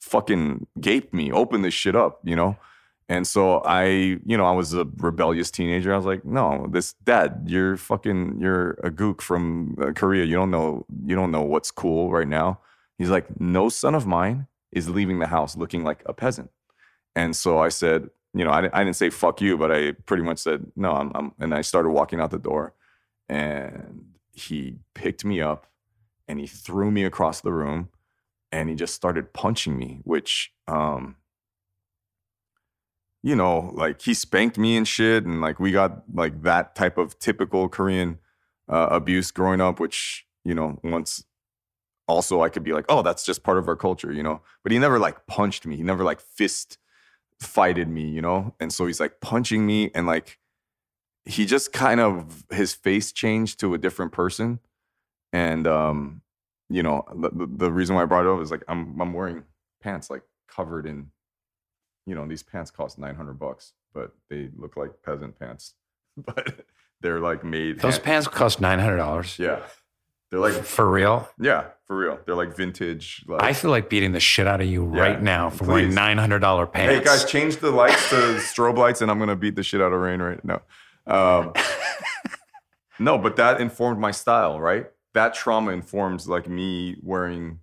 fucking 0.01 0.67
gape 0.80 1.13
me, 1.13 1.32
open 1.32 1.63
this 1.63 1.74
shit 1.74 1.95
up, 1.95 2.20
you 2.24 2.36
know? 2.36 2.57
And 3.07 3.26
so 3.26 3.61
I, 3.61 3.86
you 3.86 4.38
know, 4.38 4.45
I 4.45 4.51
was 4.51 4.76
a 4.76 4.86
rebellious 4.97 5.49
teenager. 5.49 5.91
I 5.91 5.97
was 5.97 6.05
like, 6.05 6.24
no, 6.24 6.67
this 6.70 6.93
dad, 7.03 7.45
you're 7.47 7.76
fucking, 7.76 8.38
you're 8.39 8.72
a 8.84 8.91
gook 8.91 9.22
from 9.22 9.76
uh, 9.82 9.93
Korea. 9.93 10.26
You 10.26 10.36
don't 10.36 10.51
know, 10.51 10.86
you 11.05 11.15
don't 11.15 11.32
know 11.32 11.41
what's 11.41 11.72
cool 11.72 12.11
right 12.11 12.28
now. 12.28 12.59
He's 12.99 13.09
like, 13.09 13.41
no 13.41 13.67
son 13.70 13.95
of 13.95 14.05
mine 14.05 14.45
is 14.72 14.89
leaving 14.89 15.20
the 15.20 15.28
house 15.28 15.55
looking 15.55 15.84
like 15.84 16.03
a 16.05 16.13
peasant. 16.13 16.51
And 17.15 17.36
so 17.36 17.59
I 17.59 17.70
said, 17.70 18.09
you 18.34 18.45
know, 18.45 18.51
I, 18.51 18.70
I 18.74 18.84
didn't 18.84 18.95
say 18.95 19.09
fuck 19.09 19.41
you, 19.41 19.57
but 19.57 19.72
I 19.72 19.93
pretty 20.05 20.24
much 20.24 20.39
said, 20.39 20.65
no, 20.76 20.91
I'm, 20.91 21.11
I'm, 21.15 21.32
and 21.39 21.53
I 21.53 21.61
started 21.61 21.89
walking 21.89 22.20
out 22.20 22.32
the 22.32 22.38
door 22.38 22.74
and 23.28 24.05
he 24.32 24.78
picked 24.93 25.26
me 25.26 25.41
up 25.41 25.67
and 26.28 26.39
he 26.39 26.47
threw 26.47 26.91
me 26.91 27.03
across 27.03 27.41
the 27.41 27.51
room 27.51 27.89
and 28.51 28.70
he 28.70 28.76
just 28.76 28.93
started 28.93 29.34
punching 29.34 29.78
me, 29.78 30.01
which, 30.03 30.51
um, 30.67 31.15
you 33.22 33.36
know, 33.36 33.72
like 33.74 34.01
he 34.01 34.13
spanked 34.13 34.57
me 34.57 34.78
and 34.78 34.88
shit, 34.88 35.26
and 35.26 35.41
like 35.41 35.59
we 35.59 35.72
got 35.72 36.03
like 36.13 36.41
that 36.43 36.76
type 36.76 36.97
of 36.97 37.20
typical 37.20 37.67
Korean 37.67 38.17
uh, 38.70 38.88
abuse 38.91 39.30
growing 39.32 39.59
up, 39.59 39.80
which 39.80 40.26
you 40.45 40.53
know, 40.53 40.80
once 40.84 41.26
also 42.10 42.41
I 42.41 42.49
could 42.49 42.64
be 42.64 42.74
like, 42.74 42.86
oh, 42.89 43.01
that's 43.01 43.24
just 43.26 43.43
part 43.43 43.57
of 43.57 43.68
our 43.70 43.76
culture, 43.78 44.12
you 44.12 44.24
know. 44.24 44.41
But 44.64 44.72
he 44.74 44.80
never 44.80 44.99
like 44.99 45.26
punched 45.28 45.66
me. 45.66 45.78
He 45.78 45.84
never 45.84 46.03
like 46.03 46.20
fist 46.20 46.78
fighted 47.39 47.88
me, 47.88 48.10
you 48.10 48.22
know. 48.22 48.53
And 48.60 48.74
so 48.74 48.86
he's 48.86 48.99
like 48.99 49.22
punching 49.22 49.66
me, 49.66 49.91
and 49.95 50.05
like 50.07 50.39
he 51.26 51.45
just 51.45 51.72
kind 51.72 51.99
of 52.01 52.43
his 52.51 52.74
face 52.74 53.12
changed 53.14 53.60
to 53.62 53.74
a 53.74 53.78
different 53.78 54.12
person, 54.12 54.60
and 55.32 55.68
um, 55.68 56.22
you 56.70 56.84
know, 56.84 57.05
the, 57.16 57.30
the- 57.57 57.72
reason 57.72 57.95
why 57.95 58.01
I 58.01 58.05
brought 58.05 58.26
it 58.26 58.32
up 58.36 58.41
is 58.41 58.51
like 58.51 58.64
I'm 58.68 58.99
I'm 58.99 59.14
wearing 59.14 59.43
pants 59.82 60.10
like 60.10 60.24
covered 60.47 60.86
in 60.86 61.12
you 62.05 62.16
know, 62.16 62.26
these 62.26 62.41
pants 62.41 62.72
cost 62.72 62.97
900 62.97 63.38
bucks, 63.38 63.74
but 63.93 64.14
they 64.32 64.49
look 64.57 64.76
like 64.76 64.91
peasant 65.05 65.39
pants. 65.39 65.76
But 66.26 66.66
they're 67.01 67.20
like 67.20 67.43
made. 67.45 67.80
Those 67.80 67.93
hand- 67.95 68.03
pants 68.03 68.28
cost 68.28 68.60
nine 68.60 68.80
hundred 68.80 68.97
dollars. 68.97 69.38
Yeah. 69.39 69.62
They're 70.32 70.39
like 70.39 70.53
for 70.63 70.89
real. 70.89 71.27
Yeah, 71.39 71.69
for 71.86 71.97
real. 71.97 72.19
They're 72.25 72.36
like 72.36 72.55
vintage. 72.55 73.25
Like, 73.27 73.41
I 73.41 73.53
feel 73.53 73.71
like 73.71 73.89
beating 73.89 74.11
the 74.11 74.19
shit 74.19 74.45
out 74.45 74.61
of 74.61 74.67
you 74.67 74.93
Yeah, 74.93 75.01
right 75.01 75.21
now 75.21 75.49
for 75.49 75.65
wearing 75.65 75.93
nine 75.95 76.17
hundred 76.19 76.39
dollar 76.39 76.67
pants. 76.67 76.93
Hey 76.99 77.03
guys, 77.03 77.25
change 77.25 77.57
the 77.57 77.71
lights 77.71 78.09
to 78.11 78.15
strobe 78.38 78.77
lights, 78.77 79.01
and 79.01 79.09
I'm 79.09 79.17
gonna 79.17 79.36
beat 79.36 79.55
the 79.55 79.63
shit 79.63 79.82
out 79.82 79.91
of 79.91 79.99
Rainn 79.99 80.19
right 80.19 80.45
now. 80.45 80.61
Um, 81.07 81.53
no, 82.99 83.17
but 83.17 83.38
that 83.38 83.59
informed 83.59 83.99
my 83.99 84.11
style, 84.11 84.59
right? 84.59 84.86
That 85.13 85.34
trauma 85.34 85.71
informs 85.71 86.27
like 86.27 86.47
me 86.47 86.97
wearing 87.01 87.59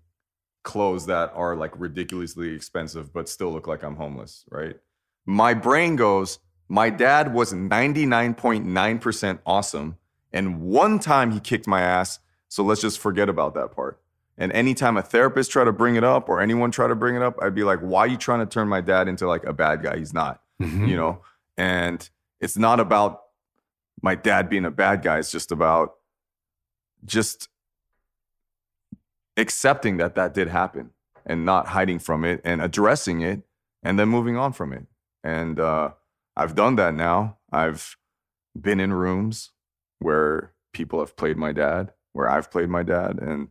clothes 0.65 1.07
that 1.07 1.31
are 1.35 1.55
like 1.55 1.71
ridiculously 1.79 2.53
expensive, 2.53 3.13
but 3.13 3.29
still 3.29 3.53
look 3.53 3.69
like 3.69 3.85
I'm 3.85 3.95
homeless, 3.95 4.45
right? 4.51 4.75
My 5.25 5.55
brain 5.55 5.95
goes, 5.95 6.41
my 6.69 6.91
dad 6.91 7.33
was 7.33 7.53
99.9% 7.53 9.39
awesome, 9.47 9.97
and 10.33 10.61
one 10.61 10.99
time 10.99 11.31
he 11.31 11.39
kicked 11.39 11.69
my 11.69 11.81
ass, 11.81 12.19
so 12.49 12.63
let's 12.63 12.81
just 12.81 12.99
forget 12.99 13.29
about 13.29 13.55
that 13.55 13.73
part. 13.73 14.01
And 14.39 14.53
anytime 14.53 14.97
a 14.97 15.03
therapist 15.03 15.51
try 15.51 15.65
to 15.65 15.73
bring 15.73 15.97
it 15.97 16.05
up 16.05 16.29
or 16.29 16.41
anyone 16.41 16.71
try 16.71 16.87
to 16.89 16.95
bring 16.95 17.17
it 17.17 17.23
up, 17.23 17.37
I'd 17.41 17.55
be 17.55 17.65
like, 17.65 17.81
why 17.81 18.01
are 18.01 18.07
you 18.07 18.17
trying 18.19 18.41
to 18.41 18.47
turn 18.47 18.69
my 18.69 18.81
dad 18.83 19.09
into 19.09 19.27
like 19.27 19.45
a 19.45 19.53
bad 19.53 19.83
guy? 19.83 19.97
He's 19.97 20.13
not, 20.13 20.43
Mhm. 20.61 20.87
you 20.89 20.97
know? 20.97 21.23
And 21.57 22.09
it's 22.41 22.59
not 22.59 22.79
about 22.81 23.23
my 24.03 24.15
dad 24.15 24.51
being 24.51 24.67
a 24.67 24.71
bad 24.71 25.03
guy. 25.03 25.19
It's 25.19 25.33
just 25.33 25.51
about 25.53 25.95
just 27.05 27.49
accepting 29.37 29.97
that 29.99 30.15
that 30.15 30.35
did 30.35 30.49
happen 30.49 30.91
and 31.25 31.45
not 31.45 31.69
hiding 31.69 31.99
from 31.99 32.25
it 32.25 32.41
and 32.45 32.61
addressing 32.63 33.21
it 33.21 33.43
and 33.83 33.99
then 33.99 34.09
moving 34.09 34.37
on 34.37 34.53
from 34.53 34.73
it. 34.73 34.87
And 35.25 35.59
uh, 35.59 35.91
I've 36.37 36.55
done 36.55 36.77
that 36.77 36.95
now. 36.95 37.39
I've 37.51 37.97
been 38.59 38.81
in 38.81 38.93
rooms 38.93 39.51
where 39.99 40.53
people 40.73 41.01
have 41.01 41.17
played 41.17 41.37
my 41.37 41.53
dad, 41.53 41.93
where 42.17 42.29
I've 42.29 42.51
played 42.51 42.71
my 42.71 42.83
dad. 42.83 43.19
And 43.21 43.49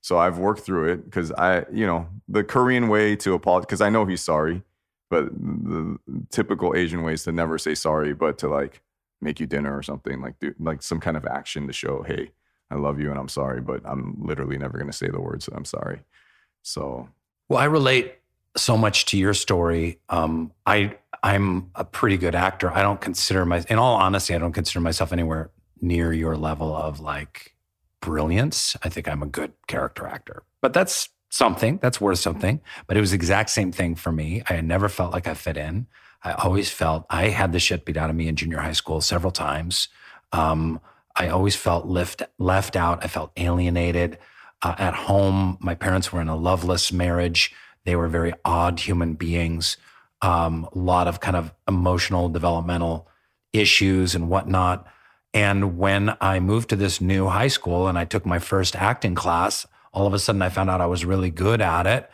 so 0.00 0.18
I've 0.18 0.38
worked 0.38 0.60
through 0.60 0.92
it 0.92 1.04
because 1.04 1.32
I, 1.32 1.64
you 1.72 1.86
know, 1.86 2.08
the 2.28 2.44
Korean 2.44 2.88
way 2.88 3.16
to 3.16 3.34
apologize, 3.34 3.66
because 3.66 3.80
I 3.80 3.90
know 3.90 4.04
he's 4.04 4.22
sorry, 4.22 4.62
but 5.08 5.26
the 5.32 5.98
typical 6.30 6.74
Asian 6.74 7.02
way 7.02 7.14
is 7.14 7.22
to 7.24 7.32
never 7.32 7.58
say 7.58 7.74
sorry, 7.74 8.12
but 8.12 8.36
to 8.38 8.48
like 8.48 8.82
make 9.20 9.40
you 9.40 9.46
dinner 9.46 9.76
or 9.76 9.82
something, 9.82 10.20
like 10.20 10.38
do 10.40 10.54
like 10.58 10.82
some 10.82 11.00
kind 11.00 11.16
of 11.16 11.26
action 11.26 11.66
to 11.66 11.72
show, 11.72 12.02
hey, 12.02 12.32
I 12.70 12.74
love 12.74 13.00
you 13.00 13.10
and 13.10 13.18
I'm 13.18 13.28
sorry, 13.28 13.60
but 13.60 13.80
I'm 13.84 14.16
literally 14.20 14.58
never 14.58 14.76
going 14.76 14.90
to 14.90 14.96
say 14.96 15.08
the 15.08 15.20
words 15.20 15.48
I'm 15.48 15.64
sorry. 15.64 16.00
So 16.62 17.08
Well, 17.48 17.60
I 17.60 17.64
relate 17.64 18.14
so 18.56 18.76
much 18.76 19.06
to 19.06 19.16
your 19.16 19.34
story. 19.34 20.00
Um, 20.08 20.52
I 20.66 20.96
I'm 21.22 21.70
a 21.74 21.84
pretty 21.84 22.16
good 22.16 22.34
actor. 22.34 22.70
I 22.70 22.82
don't 22.82 23.00
consider 23.00 23.44
my, 23.44 23.64
in 23.68 23.78
all 23.78 23.96
honesty, 23.96 24.34
I 24.34 24.38
don't 24.38 24.52
consider 24.52 24.80
myself 24.80 25.12
anywhere 25.12 25.50
near 25.80 26.12
your 26.12 26.36
level 26.36 26.74
of 26.74 27.00
like 27.00 27.54
brilliance. 28.00 28.76
I 28.82 28.88
think 28.88 29.08
I'm 29.08 29.22
a 29.22 29.26
good 29.26 29.52
character 29.66 30.06
actor, 30.06 30.42
but 30.60 30.72
that's 30.72 31.08
something. 31.30 31.78
That's 31.82 32.00
worth 32.00 32.18
something. 32.18 32.60
But 32.86 32.96
it 32.96 33.00
was 33.00 33.10
the 33.10 33.16
exact 33.16 33.50
same 33.50 33.72
thing 33.72 33.94
for 33.94 34.12
me. 34.12 34.42
I 34.48 34.60
never 34.60 34.88
felt 34.88 35.12
like 35.12 35.26
I 35.26 35.34
fit 35.34 35.56
in. 35.56 35.86
I 36.22 36.32
always 36.32 36.70
felt 36.70 37.06
I 37.10 37.28
had 37.28 37.52
the 37.52 37.60
shit 37.60 37.84
beat 37.84 37.96
out 37.96 38.10
of 38.10 38.16
me 38.16 38.28
in 38.28 38.36
junior 38.36 38.58
high 38.58 38.72
school 38.72 39.00
several 39.00 39.30
times. 39.30 39.88
Um, 40.32 40.80
I 41.14 41.28
always 41.28 41.56
felt 41.56 41.86
left 41.86 42.22
left 42.38 42.76
out. 42.76 43.04
I 43.04 43.08
felt 43.08 43.32
alienated. 43.36 44.18
Uh, 44.62 44.74
at 44.78 44.94
home, 44.94 45.58
my 45.60 45.74
parents 45.74 46.12
were 46.12 46.20
in 46.20 46.28
a 46.28 46.36
loveless 46.36 46.92
marriage. 46.92 47.54
They 47.84 47.96
were 47.96 48.08
very 48.08 48.32
odd 48.44 48.80
human 48.80 49.14
beings. 49.14 49.76
Um, 50.20 50.68
a 50.74 50.78
lot 50.78 51.06
of 51.06 51.20
kind 51.20 51.36
of 51.36 51.52
emotional, 51.68 52.28
developmental 52.28 53.08
issues 53.52 54.14
and 54.14 54.28
whatnot. 54.28 54.86
And 55.34 55.78
when 55.78 56.16
I 56.20 56.40
moved 56.40 56.70
to 56.70 56.76
this 56.76 57.00
new 57.00 57.28
high 57.28 57.48
school 57.48 57.86
and 57.86 57.98
I 57.98 58.04
took 58.04 58.24
my 58.24 58.38
first 58.38 58.74
acting 58.76 59.14
class, 59.14 59.66
all 59.92 60.06
of 60.06 60.14
a 60.14 60.18
sudden 60.18 60.42
I 60.42 60.48
found 60.48 60.70
out 60.70 60.80
I 60.80 60.86
was 60.86 61.04
really 61.04 61.30
good 61.30 61.60
at 61.60 61.86
it. 61.86 62.10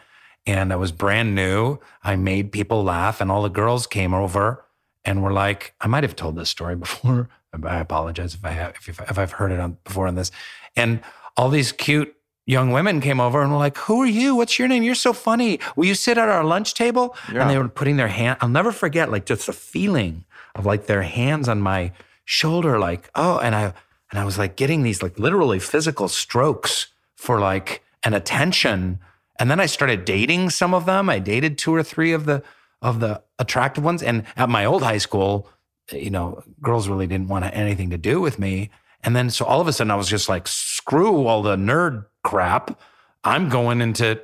And 0.46 0.72
I 0.72 0.76
was 0.76 0.92
brand 0.92 1.34
new. 1.34 1.78
I 2.02 2.16
made 2.16 2.52
people 2.52 2.84
laugh, 2.84 3.22
and 3.22 3.30
all 3.30 3.42
the 3.42 3.48
girls 3.48 3.86
came 3.86 4.12
over 4.12 4.62
and 5.02 5.22
were 5.22 5.32
like, 5.32 5.74
I 5.80 5.86
might 5.86 6.04
have 6.04 6.16
told 6.16 6.36
this 6.36 6.50
story 6.50 6.76
before. 6.86 7.30
I 7.64 7.78
apologize 7.78 8.34
if 8.34 8.44
I 8.44 8.50
have, 8.50 8.74
if, 8.86 8.88
if 8.88 9.18
I've 9.18 9.32
heard 9.32 9.52
it 9.52 9.60
on 9.60 9.78
before 9.84 10.06
on 10.06 10.16
this. 10.16 10.32
And 10.76 11.00
all 11.36 11.48
these 11.48 11.72
cute 11.72 12.14
young 12.46 12.72
women 12.72 13.00
came 13.00 13.20
over 13.20 13.40
and 13.42 13.52
were 13.52 13.58
like, 13.58 13.76
Who 13.78 14.02
are 14.02 14.06
you? 14.06 14.34
What's 14.34 14.58
your 14.58 14.68
name? 14.68 14.82
You're 14.82 14.94
so 14.94 15.12
funny. 15.12 15.60
Will 15.76 15.86
you 15.86 15.94
sit 15.94 16.18
at 16.18 16.28
our 16.28 16.44
lunch 16.44 16.74
table? 16.74 17.16
Yeah. 17.32 17.42
And 17.42 17.50
they 17.50 17.58
were 17.58 17.68
putting 17.68 17.96
their 17.96 18.08
hand, 18.08 18.38
I'll 18.40 18.48
never 18.48 18.72
forget, 18.72 19.10
like 19.10 19.26
just 19.26 19.46
the 19.46 19.52
feeling 19.52 20.24
of 20.54 20.66
like 20.66 20.86
their 20.86 21.02
hands 21.02 21.48
on 21.48 21.60
my 21.60 21.92
shoulder, 22.24 22.78
like, 22.78 23.10
oh, 23.14 23.38
and 23.38 23.54
I 23.54 23.72
and 24.10 24.18
I 24.18 24.24
was 24.24 24.38
like 24.38 24.56
getting 24.56 24.82
these 24.82 25.02
like 25.02 25.18
literally 25.18 25.58
physical 25.58 26.08
strokes 26.08 26.88
for 27.16 27.40
like 27.40 27.82
an 28.04 28.14
attention. 28.14 29.00
And 29.38 29.50
then 29.50 29.58
I 29.58 29.66
started 29.66 30.04
dating 30.04 30.50
some 30.50 30.74
of 30.74 30.86
them. 30.86 31.08
I 31.08 31.18
dated 31.18 31.58
two 31.58 31.74
or 31.74 31.82
three 31.82 32.12
of 32.12 32.24
the 32.26 32.42
of 32.80 33.00
the 33.00 33.22
attractive 33.38 33.82
ones. 33.82 34.02
And 34.02 34.24
at 34.36 34.48
my 34.48 34.64
old 34.64 34.82
high 34.82 34.98
school, 34.98 35.48
you 35.90 36.10
know, 36.10 36.42
girls 36.62 36.88
really 36.88 37.06
didn't 37.06 37.28
want 37.28 37.44
anything 37.52 37.90
to 37.90 37.98
do 37.98 38.20
with 38.20 38.38
me. 38.38 38.70
And 39.02 39.16
then 39.16 39.30
so 39.30 39.44
all 39.44 39.60
of 39.60 39.68
a 39.68 39.72
sudden 39.72 39.90
I 39.90 39.96
was 39.96 40.08
just 40.08 40.28
like, 40.28 40.46
screw 40.46 41.26
all 41.26 41.42
the 41.42 41.56
nerd 41.56 42.06
crap. 42.22 42.78
I'm 43.24 43.48
going 43.48 43.80
into 43.80 44.20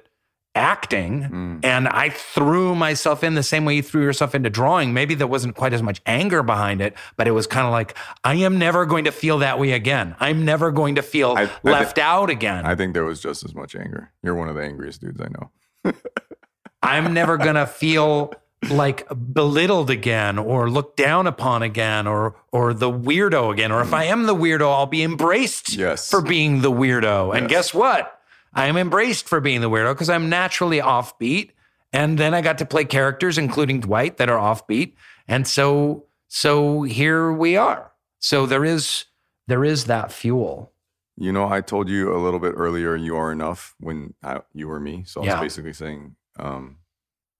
acting. 0.55 1.23
Mm. 1.23 1.65
And 1.65 1.89
I 1.89 2.11
threw 2.11 2.75
myself 2.75 3.23
in 3.23 3.35
the 3.35 3.43
same 3.43 3.65
way 3.65 3.77
you 3.77 3.83
threw 3.83 4.03
yourself 4.03 4.35
into 4.35 4.51
drawing. 4.51 4.93
Maybe 4.93 5.15
there 5.15 5.27
wasn't 5.27 5.57
quite 5.57 5.73
as 5.73 5.83
much 5.83 6.01
anger 6.07 6.43
behind 6.43 6.81
it, 6.81 6.95
but 7.17 7.29
it 7.29 7.33
was 7.33 7.47
kind 7.47 7.67
of 7.67 7.73
like, 7.73 7.97
I 8.25 8.35
am 8.37 8.59
never 8.59 8.87
going 8.87 9.05
to 9.05 9.13
feel 9.13 9.39
that 9.39 9.59
way 9.59 9.73
again. 9.73 10.17
I'm 10.19 10.45
never 10.45 10.71
going 10.71 10.97
to 10.97 11.03
feel 11.03 11.35
I 11.37 11.51
left 11.63 11.97
thi- 11.97 12.03
out 12.03 12.31
again. 12.31 12.67
I 12.67 12.75
think 12.75 12.95
there 12.95 13.05
was 13.05 13.21
just 13.21 13.45
as 13.45 13.55
much 13.55 13.75
anger. 13.75 14.13
You're 14.23 14.35
one 14.35 14.49
of 14.49 14.55
the 14.57 14.63
angriest 14.63 15.01
dudes 15.01 15.21
I 15.21 15.29
know. 15.29 15.95
I'm 16.83 17.15
never 17.15 17.37
going 17.37 17.57
to 17.57 17.67
feel 17.67 18.33
like 18.71 19.07
belittled 19.33 19.89
again 19.89 20.39
or 20.39 20.71
looked 20.71 20.97
down 20.97 21.27
upon 21.27 21.63
again 21.63 22.07
or 22.07 22.37
or 22.53 22.75
the 22.75 22.91
weirdo 22.91 23.51
again 23.51 23.73
or 23.73 23.81
if 23.81 23.89
mm. 23.89 23.95
I 23.95 24.05
am 24.05 24.25
the 24.25 24.35
weirdo 24.35 24.71
I'll 24.71 24.85
be 24.85 25.03
embraced 25.03 25.75
Yes. 25.75 26.11
for 26.11 26.21
being 26.21 26.61
the 26.61 26.71
weirdo. 26.71 27.35
And 27.35 27.49
guess 27.49 27.73
what? 27.73 28.20
I 28.53 28.67
am 28.67 28.77
embraced 28.77 29.29
for 29.29 29.41
being 29.41 29.61
the 29.61 29.71
weirdo 29.71 29.95
because 29.95 30.11
I'm 30.11 30.29
naturally 30.29 30.79
offbeat 30.81 31.51
and 31.93 32.19
then 32.19 32.35
I 32.35 32.41
got 32.41 32.59
to 32.59 32.67
play 32.67 32.85
characters 32.85 33.39
including 33.39 33.81
Dwight 33.81 34.17
that 34.19 34.29
are 34.29 34.39
offbeat 34.39 34.95
and 35.29 35.47
so 35.47 36.07
so 36.29 36.83
here 36.83 37.33
we 37.33 37.57
are. 37.57 37.93
So 38.19 38.47
there 38.47 38.65
is 38.65 39.05
there 39.49 39.65
is 39.65 39.85
that 39.87 40.13
fuel. 40.13 40.73
You 41.17 41.33
know, 41.33 41.49
I 41.51 41.61
told 41.61 41.89
you 41.89 42.15
a 42.15 42.19
little 42.19 42.41
bit 42.41 42.55
earlier, 42.57 42.97
you 42.97 43.17
are 43.17 43.31
enough 43.33 43.75
when 43.79 44.15
I, 44.23 44.41
you 44.55 44.69
were 44.69 44.81
me. 44.81 45.05
So 45.05 45.21
I 45.21 45.25
was 45.25 45.29
Yeah. 45.35 45.41
basically 45.41 45.73
saying, 45.73 46.17
um, 46.39 46.79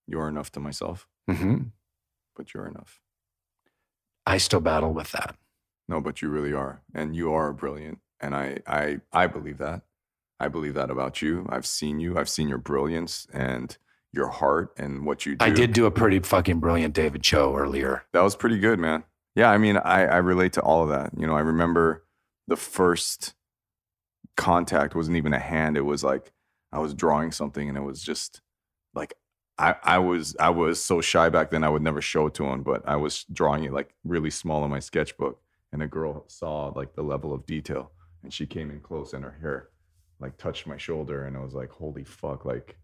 you 0.07 0.21
are 0.21 0.29
enough 0.29 0.51
to 0.53 0.61
myself, 0.61 1.07
Mhm. 1.29 1.71
but 2.37 2.53
you're 2.53 2.67
enough. 2.67 3.01
I 4.27 4.37
still 4.39 4.61
battle 4.61 4.93
with 4.93 5.13
that. 5.13 5.37
No, 5.89 6.01
but 6.01 6.21
you 6.21 6.29
really 6.29 6.53
are, 6.53 6.83
and 6.95 7.17
you 7.17 7.33
are 7.33 7.53
brilliant, 7.53 8.01
and 8.21 8.35
I, 8.35 8.59
I, 8.67 9.01
I 9.13 9.27
believe 9.29 9.59
that. 9.59 9.83
I 10.41 10.49
believe 10.49 10.75
that 10.75 10.91
about 10.91 11.21
you. 11.21 11.47
I've 11.51 11.67
seen 11.67 12.01
you. 12.01 12.19
I've 12.19 12.29
seen 12.29 12.49
your 12.49 12.59
brilliance 12.59 13.27
and 13.33 13.77
your 14.13 14.29
heart 14.29 14.73
and 14.79 15.05
what 15.05 15.27
you 15.27 15.37
do. 15.37 15.45
I 15.45 15.51
did 15.51 15.75
do 15.75 15.87
a 15.87 15.91
pretty 15.91 16.19
fucking 16.19 16.59
brilliant 16.59 16.95
David 16.95 17.23
Choe 17.23 17.55
earlier. 17.55 18.05
That 18.13 18.23
was 18.23 18.35
pretty 18.35 18.59
good, 18.59 18.79
man. 18.79 19.05
Yeah, 19.37 19.51
I 19.51 19.59
mean, 19.59 19.77
I, 19.77 20.07
I 20.07 20.17
relate 20.17 20.55
to 20.55 20.63
all 20.63 20.83
of 20.83 20.89
that. 20.89 21.13
You 21.17 21.27
know, 21.27 21.37
I 21.37 21.41
remember 21.41 22.05
the 22.49 22.57
first 22.57 23.35
contact 24.37 24.95
wasn't 24.95 25.19
even 25.19 25.35
a 25.35 25.39
hand. 25.39 25.77
It 25.77 25.83
was 25.83 26.03
like 26.03 26.33
I 26.73 26.79
was 26.79 26.95
drawing 26.95 27.33
something 27.33 27.69
and 27.69 27.77
it 27.77 27.83
was 27.83 28.03
just 28.03 28.41
like 28.95 29.15
I, 29.59 29.77
I 29.83 29.99
was 29.99 30.35
I 30.41 30.51
was 30.51 30.83
so 30.83 31.01
shy 31.03 31.29
back 31.29 31.51
then 31.51 31.63
I 31.63 31.69
would 31.69 31.83
never 31.83 32.01
show 32.01 32.27
it 32.27 32.35
to 32.35 32.47
him, 32.47 32.63
but 32.63 32.83
I 32.89 32.97
was 32.97 33.25
drawing 33.33 33.65
it 33.65 33.73
like 33.73 33.95
really 34.05 34.31
small 34.31 34.65
in 34.65 34.71
my 34.71 34.81
sketchbook. 34.81 35.41
And 35.73 35.83
a 35.83 35.87
girl 35.87 36.25
saw 36.27 36.73
like 36.75 36.95
the 36.95 37.03
level 37.03 37.33
of 37.33 37.47
detail 37.47 37.93
and 38.25 38.33
she 38.33 38.47
came 38.47 38.71
in 38.71 38.81
close 38.81 39.13
and 39.13 39.23
her 39.23 39.39
hair 39.41 39.69
like 40.21 40.37
touched 40.37 40.67
my 40.67 40.77
shoulder 40.77 41.25
and 41.25 41.37
I 41.37 41.41
was 41.41 41.55
like, 41.55 41.71
holy 41.71 42.05
fuck, 42.05 42.45
like 42.45 42.77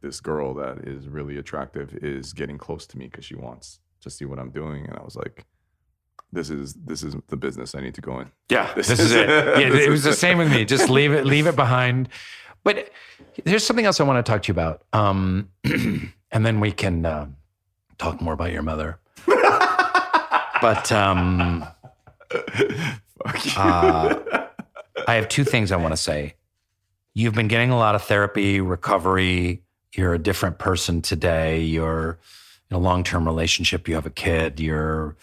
this 0.00 0.20
girl 0.20 0.54
that 0.54 0.86
is 0.86 1.08
really 1.08 1.38
attractive 1.38 1.94
is 2.02 2.32
getting 2.32 2.58
close 2.58 2.86
to 2.88 2.98
me 2.98 3.06
because 3.06 3.24
she 3.24 3.34
wants 3.34 3.80
to 4.00 4.10
see 4.10 4.24
what 4.24 4.38
I'm 4.38 4.50
doing. 4.50 4.84
And 4.86 4.96
I 4.96 5.02
was 5.02 5.16
like, 5.16 5.44
this 6.32 6.50
is 6.50 6.74
this 6.74 7.02
is 7.02 7.14
the 7.28 7.36
business 7.36 7.74
I 7.74 7.80
need 7.80 7.94
to 7.94 8.00
go 8.00 8.20
in. 8.20 8.30
Yeah, 8.48 8.72
this, 8.76 8.88
is 8.90 9.12
it. 9.12 9.28
Yeah, 9.28 9.70
This 9.70 9.86
it 9.86 9.90
was 9.90 10.02
the 10.02 10.14
same 10.14 10.38
with 10.38 10.50
me. 10.50 10.64
Just 10.64 10.88
leave 10.98 11.12
it, 11.12 11.26
leave 11.26 11.46
it 11.46 11.56
behind. 11.56 12.08
But 12.64 12.90
there's 13.44 13.64
something 13.64 13.84
else 13.84 14.00
I 14.00 14.04
want 14.04 14.24
to 14.24 14.30
talk 14.30 14.42
to 14.42 14.48
you 14.48 14.52
about, 14.52 14.82
um, 14.92 15.48
and 16.30 16.46
then 16.46 16.60
we 16.60 16.70
can 16.70 17.04
uh, 17.04 17.26
talk 17.98 18.20
more 18.20 18.34
about 18.34 18.52
your 18.52 18.62
mother. 18.62 18.98
but 19.26 20.92
um, 20.92 21.64
uh, 23.56 24.44
I 25.08 25.14
have 25.14 25.28
two 25.28 25.44
things 25.44 25.72
I 25.72 25.76
want 25.76 25.92
to 25.92 25.96
say. 25.96 26.34
You've 27.14 27.34
been 27.34 27.48
getting 27.48 27.70
a 27.70 27.76
lot 27.76 27.94
of 27.94 28.02
therapy, 28.02 28.60
recovery. 28.60 29.62
You're 29.94 30.14
a 30.14 30.18
different 30.18 30.58
person 30.58 31.02
today. 31.02 31.60
You're 31.60 32.18
in 32.70 32.76
a 32.76 32.80
long 32.80 33.04
term 33.04 33.26
relationship. 33.26 33.86
You 33.88 33.94
have 33.96 34.06
a 34.06 34.10
kid. 34.10 34.58
You're 34.58 35.16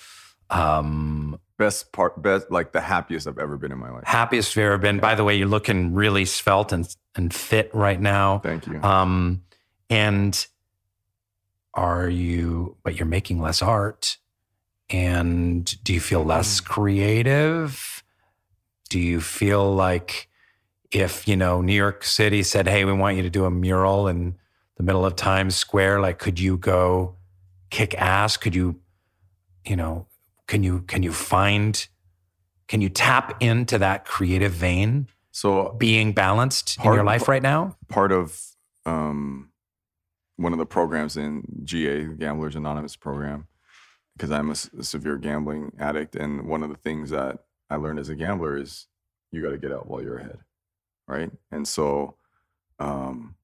um, 0.50 1.40
best 1.58 1.92
part, 1.92 2.22
best 2.22 2.52
like 2.52 2.72
the 2.72 2.82
happiest 2.82 3.28
I've 3.28 3.38
ever 3.38 3.58
been 3.58 3.72
in 3.72 3.80
my 3.80 3.92
life. 3.92 4.04
Happiest 4.06 4.56
you've 4.56 4.66
ever 4.66 4.78
been. 4.78 5.00
By 5.00 5.16
the 5.16 5.24
way, 5.24 5.36
you're 5.36 5.48
looking 5.48 5.94
really 5.94 6.26
svelte 6.26 6.72
and 6.72 6.96
and 7.16 7.34
fit 7.34 7.74
right 7.74 8.00
now. 8.00 8.40
Thank 8.40 8.68
you. 8.68 8.82
Um, 8.82 9.44
and 9.90 10.46
are 11.74 12.10
you? 12.10 12.78
But 12.84 12.96
you're 12.96 13.08
making 13.08 13.42
less 13.42 13.62
art. 13.62 14.18
And 14.90 15.84
do 15.84 15.94
you 15.94 16.00
feel 16.00 16.24
less 16.24 16.60
creative? 16.60 18.04
Do 18.90 19.00
you 19.00 19.22
feel 19.22 19.76
like 19.76 20.29
if 20.92 21.28
you 21.28 21.36
know 21.36 21.62
New 21.62 21.74
York 21.74 22.04
City 22.04 22.44
said, 22.44 22.68
"Hey, 22.68 22.86
we 22.86 22.94
want 22.94 23.18
you 23.18 23.24
to 23.24 23.30
do 23.30 23.46
a 23.46 23.52
mural 23.52 24.08
in 24.08 24.36
the 24.78 24.84
middle 24.84 25.06
of 25.06 25.16
Times 25.16 25.56
Square," 25.56 26.02
like 26.02 26.20
could 26.20 26.40
you 26.40 26.58
go 26.58 27.16
kick 27.70 27.94
ass? 27.96 28.38
Could 28.38 28.56
you, 28.56 28.80
you 29.66 29.76
know, 29.76 30.08
can 30.48 30.64
you 30.64 30.82
can 30.82 31.04
you 31.04 31.12
find, 31.12 31.88
can 32.68 32.82
you 32.82 32.90
tap 32.90 33.42
into 33.42 33.78
that 33.78 34.06
creative 34.06 34.52
vein? 34.52 35.08
So 35.32 35.76
being 35.78 36.14
balanced 36.14 36.78
in 36.80 36.86
your 36.86 37.04
life 37.04 37.28
right 37.28 37.44
now. 37.44 37.78
part 37.88 38.12
of 38.12 38.42
um, 38.86 39.52
one 40.38 40.54
of 40.54 40.60
the 40.60 40.66
programs 40.66 41.18
in 41.18 41.44
GA, 41.64 42.06
Gamblers 42.06 42.56
Anonymous 42.56 42.96
program, 42.96 43.48
because 44.18 44.32
I'm 44.32 44.50
a 44.50 44.56
severe 44.56 45.18
gambling 45.18 45.74
addict, 45.80 46.16
and 46.16 46.48
one 46.48 46.64
of 46.64 46.70
the 46.70 46.76
things 46.76 47.12
that 47.12 47.44
I 47.70 47.76
learned 47.76 48.00
as 48.00 48.10
a 48.10 48.16
gambler 48.16 48.58
is 48.58 48.88
you 49.32 49.42
got 49.42 49.52
to 49.52 49.58
get 49.58 49.72
out 49.72 49.88
while 49.88 50.02
you're 50.02 50.18
ahead, 50.18 50.40
right? 51.10 51.32
And 51.52 51.68
so 51.68 52.16
um, 52.80 53.36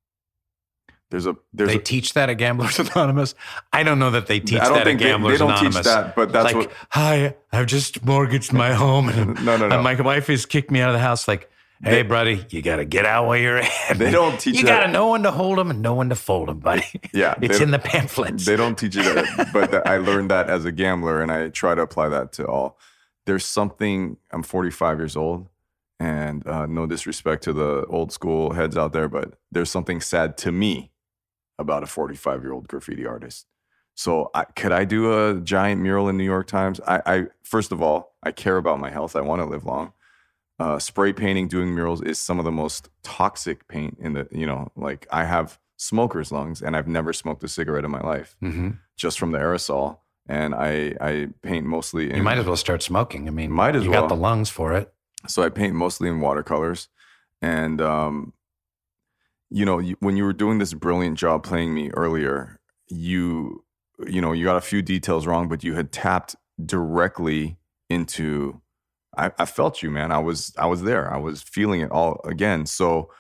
there's 1.10 1.26
a 1.26 1.36
there's 1.54 1.70
they 1.70 1.76
a, 1.78 1.82
teach 1.82 2.14
that 2.14 2.30
at 2.30 2.36
Gamblers 2.36 2.80
Anonymous. 2.80 3.36
I 3.74 3.84
don't 3.84 4.00
know 4.00 4.12
that 4.12 4.28
they 4.28 4.40
teach 4.40 4.60
I 4.60 4.66
don't 4.66 4.74
that 4.76 4.84
think 4.86 5.02
at 5.02 5.22
they- 5.22 5.32
they 5.32 5.38
don't 5.38 5.58
teach 5.58 5.84
that, 5.84 6.16
but 6.16 6.32
that's 6.32 6.46
like, 6.46 6.56
what- 6.56 6.72
hi, 6.90 7.36
I've 7.52 7.66
just 7.68 8.04
mortgaged 8.06 8.54
my 8.54 8.74
home, 8.84 9.10
and, 9.10 9.36
No, 9.46 9.58
no, 9.58 9.68
no. 9.68 9.76
and 9.76 9.84
my 9.84 10.00
wife 10.02 10.28
has 10.28 10.46
kicked 10.46 10.72
me 10.72 10.80
out 10.82 10.90
of 10.90 10.94
the 10.94 11.00
house. 11.00 11.28
Like, 11.28 11.50
hey, 11.84 11.92
They- 11.98 12.04
buddy, 12.04 12.46
you 12.50 12.62
got 12.62 12.78
to 12.78 12.86
get 12.86 13.06
out 13.06 13.28
while 13.28 13.38
you're 13.38 13.58
at. 13.58 13.98
They 13.98 14.12
don't 14.12 14.40
teach 14.40 14.56
You 14.56 14.64
got 14.66 14.86
to 14.86 14.92
know 14.92 15.10
when 15.12 15.24
to 15.24 15.32
hold 15.32 15.58
them 15.58 15.70
and 15.70 15.82
know 15.82 15.96
when 15.96 16.10
to 16.10 16.16
fold 16.16 16.50
them, 16.50 16.60
buddy. 16.60 16.86
Yeah, 17.14 17.36
it's 17.42 17.60
in 17.60 17.72
the 17.72 17.80
pamphlets. 17.80 18.46
They 18.46 18.56
don't 18.56 18.78
teach 18.78 18.96
it, 18.98 19.26
but 19.54 19.72
that 19.72 19.88
I 19.88 19.98
learned 19.98 20.32
that 20.32 20.50
as 20.50 20.66
a 20.66 20.72
gambler, 20.72 21.22
and 21.22 21.32
I 21.32 21.50
try 21.50 21.76
to 21.76 21.82
apply 21.82 22.10
that 22.10 22.32
to 22.34 22.46
all. 22.48 22.78
There's 23.26 23.46
something. 23.46 24.18
I'm 24.32 24.44
45 24.44 25.00
years 25.00 25.16
old, 25.16 25.48
and 26.00 26.46
uh, 26.48 26.66
no 26.66 26.86
disrespect 26.86 27.44
to 27.44 27.54
the 27.54 27.86
old 27.86 28.12
school 28.12 28.54
heads 28.54 28.78
out 28.78 28.94
there, 28.94 29.08
but 29.08 29.36
there's 29.52 29.70
something 29.72 30.02
sad 30.02 30.38
to 30.38 30.52
me 30.52 30.92
about 31.58 31.84
a 31.84 31.88
45 31.88 32.42
year 32.44 32.52
old 32.54 32.68
graffiti 32.68 33.06
artist. 33.06 33.46
So, 33.98 34.30
I, 34.34 34.44
could 34.44 34.74
I 34.74 34.84
do 34.84 35.30
a 35.30 35.40
giant 35.40 35.82
mural 35.82 36.10
in 36.10 36.18
New 36.18 36.26
York 36.26 36.48
Times? 36.48 36.82
I, 36.86 37.02
I 37.06 37.26
first 37.44 37.72
of 37.72 37.82
all, 37.82 38.16
I 38.24 38.32
care 38.32 38.58
about 38.58 38.80
my 38.80 38.90
health. 38.90 39.16
I 39.16 39.22
want 39.22 39.42
to 39.42 39.46
live 39.46 39.64
long. 39.66 39.94
Uh, 40.60 40.80
spray 40.80 41.12
painting, 41.14 41.48
doing 41.48 41.70
murals 41.70 42.02
is 42.02 42.18
some 42.20 42.40
of 42.40 42.46
the 42.46 42.52
most 42.52 42.90
toxic 43.04 43.68
paint 43.70 43.98
in 44.02 44.14
the. 44.14 44.28
You 44.32 44.48
know, 44.48 44.70
like 44.76 45.08
I 45.12 45.24
have 45.24 45.60
smoker's 45.78 46.32
lungs, 46.32 46.62
and 46.62 46.76
I've 46.76 46.88
never 46.90 47.14
smoked 47.14 47.44
a 47.44 47.48
cigarette 47.48 47.86
in 47.86 47.92
my 47.92 48.02
life 48.02 48.36
Mhm. 48.44 48.80
just 48.98 49.18
from 49.20 49.32
the 49.32 49.38
aerosol. 49.40 50.00
And 50.28 50.56
I 50.56 50.96
I 51.00 51.28
paint 51.42 51.66
mostly. 51.66 52.10
In, 52.10 52.18
You 52.18 52.24
might 52.24 52.38
as 52.38 52.46
well 52.46 52.56
start 52.58 52.82
smoking. 52.84 53.28
I 53.28 53.32
mean, 53.32 53.52
Might 53.52 53.76
as 53.78 53.84
you 53.86 53.92
well. 53.92 54.02
got 54.02 54.08
the 54.10 54.16
lungs 54.16 54.50
for 54.50 54.74
it. 54.74 54.94
So 55.28 55.44
I 55.44 55.50
paint 55.50 55.74
mostly 55.74 56.10
in 56.10 56.20
watercolors, 56.20 56.88
and 57.42 57.82
um, 57.82 58.34
you 59.50 59.66
know, 59.66 59.82
when 60.00 60.18
you 60.18 60.24
were 60.24 60.34
doing 60.34 60.60
this 60.60 60.74
brilliant 60.74 61.18
job 61.18 61.44
playing 61.44 61.74
me 61.74 61.92
earlier, 61.92 62.60
you 62.88 63.64
you 64.08 64.22
know 64.22 64.32
you 64.32 64.46
got 64.46 64.58
a 64.58 64.62
few 64.62 64.82
details 64.82 65.28
wrong, 65.28 65.48
but 65.48 65.64
you 65.64 65.76
had 65.76 65.92
tapped 65.92 66.36
directly 66.64 67.58
into. 67.90 68.62
I, 69.18 69.32
I 69.40 69.46
felt 69.46 69.82
you, 69.82 69.92
man. 69.92 70.12
I 70.12 70.20
was 70.20 70.54
I 70.58 70.66
was 70.66 70.84
there. 70.84 71.14
I 71.14 71.18
was 71.18 71.42
feeling 71.42 71.82
it 71.82 71.92
all 71.92 72.20
again. 72.26 72.66
So 72.66 73.12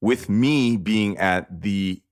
with 0.00 0.28
me 0.28 0.76
being 0.76 1.16
at 1.18 1.62
the 1.62 2.02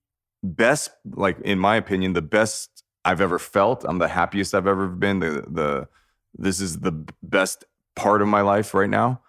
best, 0.43 0.91
like 1.15 1.39
in 1.41 1.59
my 1.59 1.77
opinion, 1.77 2.13
the 2.13 2.23
best 2.23 2.85
I've 3.05 3.21
ever 3.21 3.39
felt. 3.39 3.85
I'm 3.85 3.99
the 3.99 4.09
happiest 4.09 4.55
I've 4.55 4.67
ever 4.67 4.87
been. 4.89 5.19
The 5.19 5.45
the 5.49 5.89
this 6.35 6.61
is 6.61 6.81
the 6.81 6.93
best 7.23 7.65
part 7.95 8.23
of 8.23 8.29
my 8.29 8.41
life 8.41 8.75
right 8.75 8.91
now. 8.91 9.21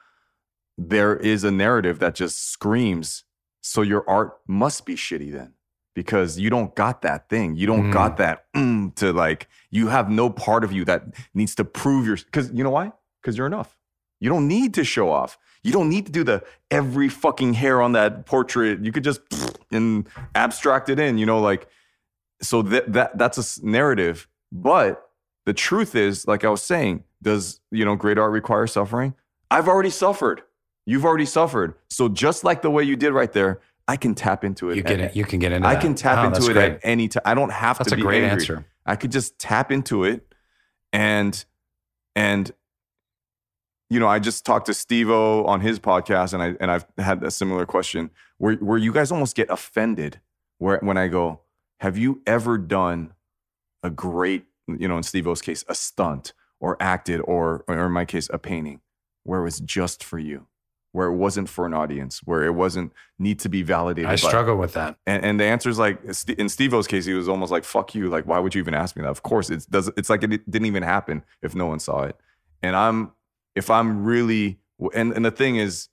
There 0.78 1.16
is 1.16 1.44
a 1.44 1.52
narrative 1.52 2.00
that 2.00 2.16
just 2.16 2.50
screams, 2.50 3.24
so 3.62 3.82
your 3.82 4.08
art 4.10 4.38
must 4.48 4.86
be 4.86 4.96
shitty 4.96 5.32
then. 5.32 5.54
Because 5.96 6.40
you 6.40 6.50
don't 6.50 6.74
got 6.74 7.04
that 7.04 7.30
thing. 7.30 7.56
You 7.56 7.68
don't 7.68 7.90
Mm. 7.90 7.94
got 7.94 8.18
that 8.18 8.52
mm, 8.56 8.96
to 8.96 9.14
like, 9.14 9.48
you 9.70 9.90
have 9.90 10.10
no 10.10 10.28
part 10.28 10.64
of 10.64 10.72
you 10.72 10.84
that 10.86 11.04
needs 11.36 11.54
to 11.56 11.64
prove 11.64 12.08
your 12.08 12.16
because 12.18 12.52
you 12.52 12.64
know 12.64 12.72
why? 12.72 12.92
Because 13.22 13.38
you're 13.38 13.46
enough. 13.46 13.78
You 14.20 14.30
don't 14.30 14.48
need 14.48 14.74
to 14.74 14.84
show 14.84 15.12
off. 15.12 15.38
You 15.62 15.72
don't 15.72 15.90
need 15.90 16.08
to 16.08 16.12
do 16.12 16.24
the 16.24 16.44
every 16.72 17.10
fucking 17.10 17.54
hair 17.54 17.80
on 17.80 17.92
that 17.92 18.26
portrait. 18.26 18.84
You 18.84 18.92
could 18.92 19.04
just 19.04 19.22
and 19.72 20.08
abstract 20.34 20.90
it 20.90 21.00
in, 21.00 21.20
you 21.20 21.28
know, 21.28 21.40
like 21.40 21.68
so 22.42 22.64
that 22.64 22.92
that 22.94 23.18
that's 23.20 23.60
a 23.60 23.66
narrative. 23.66 24.28
But 24.52 25.08
the 25.46 25.54
truth 25.54 25.96
is, 25.96 26.28
like 26.28 26.44
I 26.46 26.50
was 26.50 26.62
saying, 26.64 27.04
does 27.22 27.60
you 27.72 27.86
know 27.86 27.96
great 27.96 28.18
art 28.18 28.32
require 28.32 28.68
suffering? 28.68 29.14
I've 29.52 29.68
already 29.68 29.90
suffered. 29.90 30.42
You've 30.86 31.06
already 31.06 31.26
suffered. 31.26 31.76
So 31.90 32.10
just 32.10 32.44
like 32.44 32.62
the 32.62 32.70
way 32.72 32.84
you 32.84 32.96
did 32.96 33.14
right 33.14 33.32
there, 33.32 33.62
I 33.88 33.96
can 33.98 34.16
tap 34.16 34.44
into 34.44 34.70
it. 34.70 34.76
You 34.78 34.84
get 34.84 35.00
it. 35.00 35.16
You 35.16 35.24
can 35.26 35.40
get 35.40 35.52
into. 35.52 35.68
I 35.68 35.74
that. 35.76 35.82
can 35.82 35.96
tap 35.96 36.20
Oh, 36.20 36.28
into 36.28 36.50
it 36.50 36.54
great. 36.54 36.72
at 36.74 36.80
any 36.84 37.08
time. 37.08 37.22
I 37.26 37.34
don't 37.34 37.52
have 37.52 37.78
That's 37.78 37.90
to 37.92 37.96
a 37.96 38.00
great 38.00 38.24
angry. 38.24 38.32
answer. 38.32 38.66
I 38.86 38.96
could 38.96 39.12
just 39.12 39.38
tap 39.40 39.72
into 39.72 40.04
it 40.04 40.26
and 40.92 41.44
and 42.16 42.52
you 43.90 44.00
know, 44.00 44.08
I 44.08 44.20
just 44.20 44.46
talked 44.46 44.66
to 44.68 44.74
Steve-O 44.74 45.46
on 45.46 45.62
his 45.62 45.80
podcast 45.80 46.34
and 46.34 46.42
I 46.42 46.56
and 46.60 46.72
I've 46.72 46.86
had 46.98 47.24
a 47.24 47.32
similar 47.32 47.66
question 47.66 48.10
where 48.38 48.56
where 48.56 48.78
you 48.78 48.92
guys 48.92 49.12
almost 49.12 49.36
get 49.36 49.50
offended 49.50 50.20
where 50.58 50.80
when 50.80 50.98
I 50.98 51.08
go, 51.08 51.42
have 51.80 51.98
you 51.98 52.22
ever 52.26 52.58
done 52.58 53.14
a 53.84 53.90
great, 53.90 54.46
you 54.68 54.88
know, 54.88 54.98
in 54.98 55.04
Steve-O's 55.04 55.42
case, 55.42 55.64
a 55.68 55.76
stunt 55.76 56.34
or 56.60 56.78
acted 56.80 57.20
or 57.22 57.64
or 57.68 57.86
in 57.86 57.92
my 57.92 58.06
case, 58.06 58.30
a 58.34 58.40
painting 58.40 58.82
where 59.24 59.40
it 59.40 59.44
was 59.44 59.60
just 59.60 60.04
for 60.04 60.20
you, 60.20 60.48
where 60.92 61.08
it 61.08 61.16
wasn't 61.16 61.50
for 61.50 61.66
an 61.66 61.74
audience, 61.74 62.22
where 62.24 62.44
it 62.44 62.54
wasn't 62.54 62.92
need 63.18 63.40
to 63.40 63.50
be 63.50 63.62
validated. 63.64 64.08
I 64.10 64.14
by- 64.14 64.16
struggle 64.16 64.56
with 64.56 64.74
that. 64.74 64.98
and, 65.06 65.24
and 65.24 65.40
the 65.40 65.46
answer 65.46 65.70
is 65.70 65.80
like 65.80 66.00
in 66.38 66.50
Steve-O's 66.50 66.88
case, 66.88 67.06
he 67.06 67.14
was 67.14 67.28
almost 67.30 67.52
like, 67.52 67.64
"Fuck 67.64 67.96
you!" 67.96 68.10
Like, 68.10 68.26
why 68.26 68.40
would 68.40 68.56
you 68.56 68.60
even 68.60 68.74
ask 68.74 68.96
me 68.96 69.02
that? 69.04 69.10
Of 69.10 69.24
course, 69.24 69.50
it 69.50 69.66
does. 69.70 69.90
It's 69.98 70.10
like 70.10 70.24
it 70.24 70.50
didn't 70.50 70.66
even 70.68 70.84
happen 70.84 71.24
if 71.42 71.56
no 71.56 71.66
one 71.66 71.80
saw 71.80 72.04
it. 72.04 72.16
And 72.62 72.76
I'm, 72.76 73.12
if 73.56 73.70
I'm 73.70 74.04
really, 74.06 74.60
and 74.94 75.12
and 75.14 75.26
the 75.26 75.32
thing 75.32 75.58
is, 75.58 75.90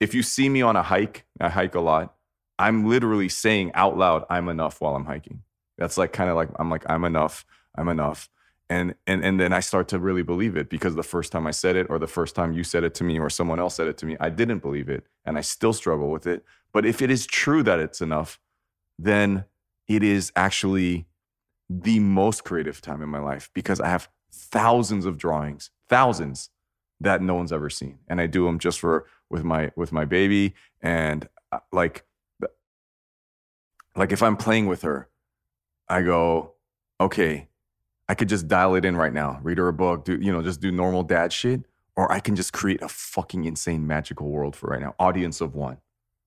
if 0.00 0.14
you 0.14 0.22
see 0.22 0.48
me 0.48 0.62
on 0.62 0.76
a 0.76 0.82
hike, 0.82 1.24
I 1.40 1.48
hike 1.48 1.74
a 1.74 1.80
lot. 1.80 2.14
I'm 2.58 2.86
literally 2.88 3.28
saying 3.28 3.72
out 3.74 3.96
loud, 3.96 4.24
"I'm 4.28 4.48
enough" 4.48 4.80
while 4.80 4.94
I'm 4.94 5.06
hiking. 5.06 5.42
That's 5.78 5.96
like 5.96 6.12
kind 6.12 6.28
of 6.28 6.36
like 6.36 6.50
I'm 6.56 6.70
like 6.70 6.84
I'm 6.88 7.04
enough. 7.04 7.44
I'm 7.76 7.88
enough. 7.88 8.28
And 8.70 8.94
and 9.06 9.24
and 9.24 9.38
then 9.38 9.52
I 9.52 9.60
start 9.60 9.88
to 9.88 9.98
really 9.98 10.22
believe 10.22 10.56
it 10.56 10.70
because 10.70 10.94
the 10.94 11.02
first 11.02 11.32
time 11.32 11.46
I 11.46 11.50
said 11.50 11.76
it, 11.76 11.88
or 11.90 11.98
the 11.98 12.06
first 12.06 12.34
time 12.34 12.52
you 12.52 12.64
said 12.64 12.84
it 12.84 12.94
to 12.94 13.04
me, 13.04 13.18
or 13.18 13.28
someone 13.28 13.60
else 13.60 13.74
said 13.74 13.86
it 13.86 13.98
to 13.98 14.06
me, 14.06 14.16
I 14.18 14.30
didn't 14.30 14.60
believe 14.60 14.88
it, 14.88 15.06
and 15.24 15.36
I 15.36 15.42
still 15.42 15.72
struggle 15.72 16.10
with 16.10 16.26
it. 16.26 16.44
But 16.72 16.86
if 16.86 17.02
it 17.02 17.10
is 17.10 17.26
true 17.26 17.62
that 17.64 17.80
it's 17.80 18.00
enough, 18.00 18.40
then 18.98 19.44
it 19.88 20.02
is 20.02 20.32
actually 20.36 21.06
the 21.68 22.00
most 22.00 22.44
creative 22.44 22.80
time 22.80 23.02
in 23.02 23.08
my 23.08 23.18
life 23.18 23.50
because 23.54 23.80
I 23.80 23.88
have 23.88 24.08
thousands 24.32 25.04
of 25.04 25.18
drawings, 25.18 25.70
thousands 25.88 26.50
that 27.00 27.20
no 27.20 27.34
one's 27.34 27.52
ever 27.52 27.68
seen, 27.68 27.98
and 28.08 28.20
I 28.20 28.26
do 28.26 28.46
them 28.46 28.58
just 28.58 28.80
for 28.80 29.06
with 29.28 29.44
my 29.44 29.70
with 29.76 29.92
my 29.92 30.04
baby 30.04 30.54
and 30.80 31.28
uh, 31.50 31.58
like 31.72 32.04
like 33.96 34.12
if 34.12 34.22
I'm 34.22 34.36
playing 34.36 34.66
with 34.66 34.82
her, 34.82 35.08
I 35.88 36.02
go, 36.02 36.54
okay, 37.00 37.48
I 38.08 38.14
could 38.14 38.28
just 38.28 38.48
dial 38.48 38.74
it 38.74 38.84
in 38.84 38.96
right 38.96 39.12
now, 39.12 39.40
read 39.42 39.58
her 39.58 39.68
a 39.68 39.72
book, 39.72 40.04
do 40.04 40.18
you 40.20 40.32
know, 40.32 40.42
just 40.42 40.60
do 40.60 40.70
normal 40.70 41.02
dad 41.02 41.32
shit, 41.32 41.62
or 41.96 42.10
I 42.10 42.20
can 42.20 42.36
just 42.36 42.52
create 42.52 42.82
a 42.82 42.88
fucking 42.88 43.44
insane 43.44 43.86
magical 43.86 44.28
world 44.28 44.56
for 44.56 44.68
right 44.68 44.80
now, 44.80 44.94
audience 44.98 45.40
of 45.40 45.54
one, 45.54 45.78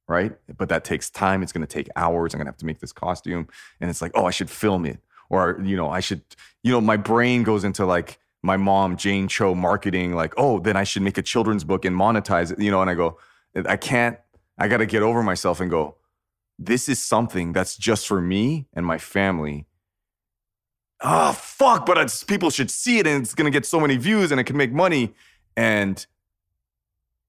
right? 0.07 0.33
But 0.57 0.69
that 0.69 0.83
takes 0.83 1.09
time. 1.09 1.43
It's 1.43 1.51
gonna 1.51 1.67
take 1.67 1.89
hours. 1.95 2.33
I'm 2.33 2.39
gonna 2.39 2.49
have 2.49 2.57
to 2.57 2.65
make 2.65 2.79
this 2.79 2.93
costume, 2.93 3.47
and 3.79 3.89
it's 3.89 4.01
like, 4.01 4.11
oh, 4.15 4.25
I 4.25 4.31
should 4.31 4.49
film 4.49 4.85
it, 4.85 4.99
or 5.29 5.59
you 5.63 5.75
know, 5.75 5.89
I 5.89 5.99
should, 5.99 6.21
you 6.63 6.71
know, 6.71 6.81
my 6.81 6.97
brain 6.97 7.43
goes 7.43 7.63
into 7.63 7.85
like 7.85 8.19
my 8.45 8.57
mom, 8.57 8.95
Jane 8.95 9.27
Choe, 9.27 9.55
marketing, 9.55 10.13
like, 10.13 10.33
oh, 10.37 10.59
then 10.59 10.77
I 10.77 10.83
should 10.83 11.01
make 11.01 11.17
a 11.17 11.23
children's 11.23 11.63
book 11.63 11.83
and 11.83 11.95
monetize 11.95 12.51
it, 12.51 12.59
you 12.59 12.69
know, 12.69 12.79
and 12.79 12.89
I 12.89 12.93
go, 12.93 13.17
I 13.67 13.75
can't. 13.75 14.19
I 14.57 14.67
got 14.67 14.77
to 14.77 14.85
get 14.85 15.01
over 15.01 15.21
myself 15.23 15.59
and 15.59 15.69
go. 15.69 15.95
This 16.57 16.87
is 16.87 17.03
something 17.03 17.51
that's 17.51 17.75
just 17.75 18.07
for 18.07 18.21
me 18.21 18.67
and 18.73 18.85
my 18.85 18.97
family 18.97 19.65
oh 21.01 21.33
fuck 21.33 21.85
but 21.85 21.97
it's, 21.97 22.23
people 22.23 22.49
should 22.49 22.71
see 22.71 22.99
it 22.99 23.07
and 23.07 23.21
it's 23.23 23.33
going 23.33 23.45
to 23.45 23.51
get 23.51 23.65
so 23.65 23.79
many 23.79 23.97
views 23.97 24.31
and 24.31 24.39
it 24.39 24.45
can 24.45 24.57
make 24.57 24.71
money. 24.71 25.13
And 25.57 26.05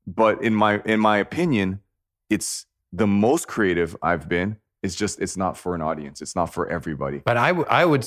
but 0.07 0.43
in 0.43 0.55
my 0.55 0.81
in 0.85 1.01
my 1.01 1.19
opinion 1.19 1.81
it's 2.31 2.67
the 2.93 3.07
most 3.07 3.49
creative 3.49 3.97
i've 4.03 4.29
been. 4.29 4.57
It's 4.83 4.95
just 4.95 5.21
it's 5.21 5.37
not 5.37 5.57
for 5.57 5.75
an 5.75 5.83
audience. 5.83 6.23
It's 6.23 6.37
not 6.37 6.53
for 6.53 6.69
everybody. 6.69 7.19
But 7.25 7.37
I, 7.37 7.49
w- 7.49 7.67
I 7.69 7.85
would 7.85 8.07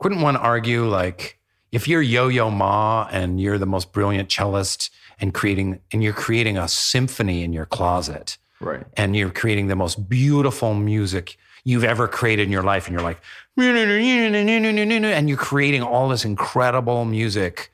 couldn't 0.00 0.20
one 0.20 0.36
argue 0.36 0.86
like 0.86 1.38
if 1.72 1.88
you're 1.88 2.02
Yo-Yo 2.02 2.50
Ma 2.50 3.08
and 3.10 3.40
you're 3.40 3.56
the 3.58 3.66
most 3.66 3.92
brilliant 3.92 4.30
cellist 4.30 4.90
and 5.20 5.32
creating 5.32 5.80
and 5.92 6.02
you're 6.02 6.12
creating 6.12 6.58
a 6.58 6.68
symphony 6.68 7.42
in 7.42 7.52
your 7.52 7.64
closet, 7.64 8.36
right? 8.60 8.84
And 8.96 9.16
you're 9.16 9.30
creating 9.30 9.68
the 9.68 9.76
most 9.76 10.08
beautiful 10.08 10.74
music 10.74 11.36
you've 11.64 11.84
ever 11.84 12.08
created 12.08 12.44
in 12.44 12.52
your 12.52 12.62
life, 12.62 12.86
and 12.86 12.94
you're 12.94 13.02
like, 13.02 13.20
and 13.56 15.28
you're 15.28 15.38
creating 15.38 15.82
all 15.82 16.08
this 16.08 16.24
incredible 16.24 17.04
music. 17.04 17.72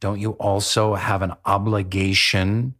Don't 0.00 0.20
you 0.20 0.32
also 0.32 0.94
have 0.94 1.22
an 1.22 1.34
obligation 1.44 2.74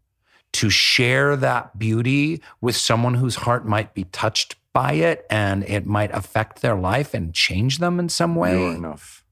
to 0.55 0.71
share 0.71 1.37
that 1.37 1.79
beauty 1.79 2.43
with 2.61 2.77
someone 2.77 3.15
whose 3.15 3.37
heart 3.37 3.67
might 3.67 3.95
be 3.95 4.05
touched 4.05 4.57
by 4.73 4.93
it 4.95 5.27
and 5.31 5.65
it 5.65 5.87
might 5.87 6.11
affect 6.13 6.63
their 6.63 6.75
life 6.75 7.15
and 7.15 7.33
change 7.35 7.79
them 7.79 8.01
in 8.01 8.09
some 8.09 8.35
way? 8.35 8.59
You 8.59 8.65
are 8.65 8.75
enough. 8.75 9.25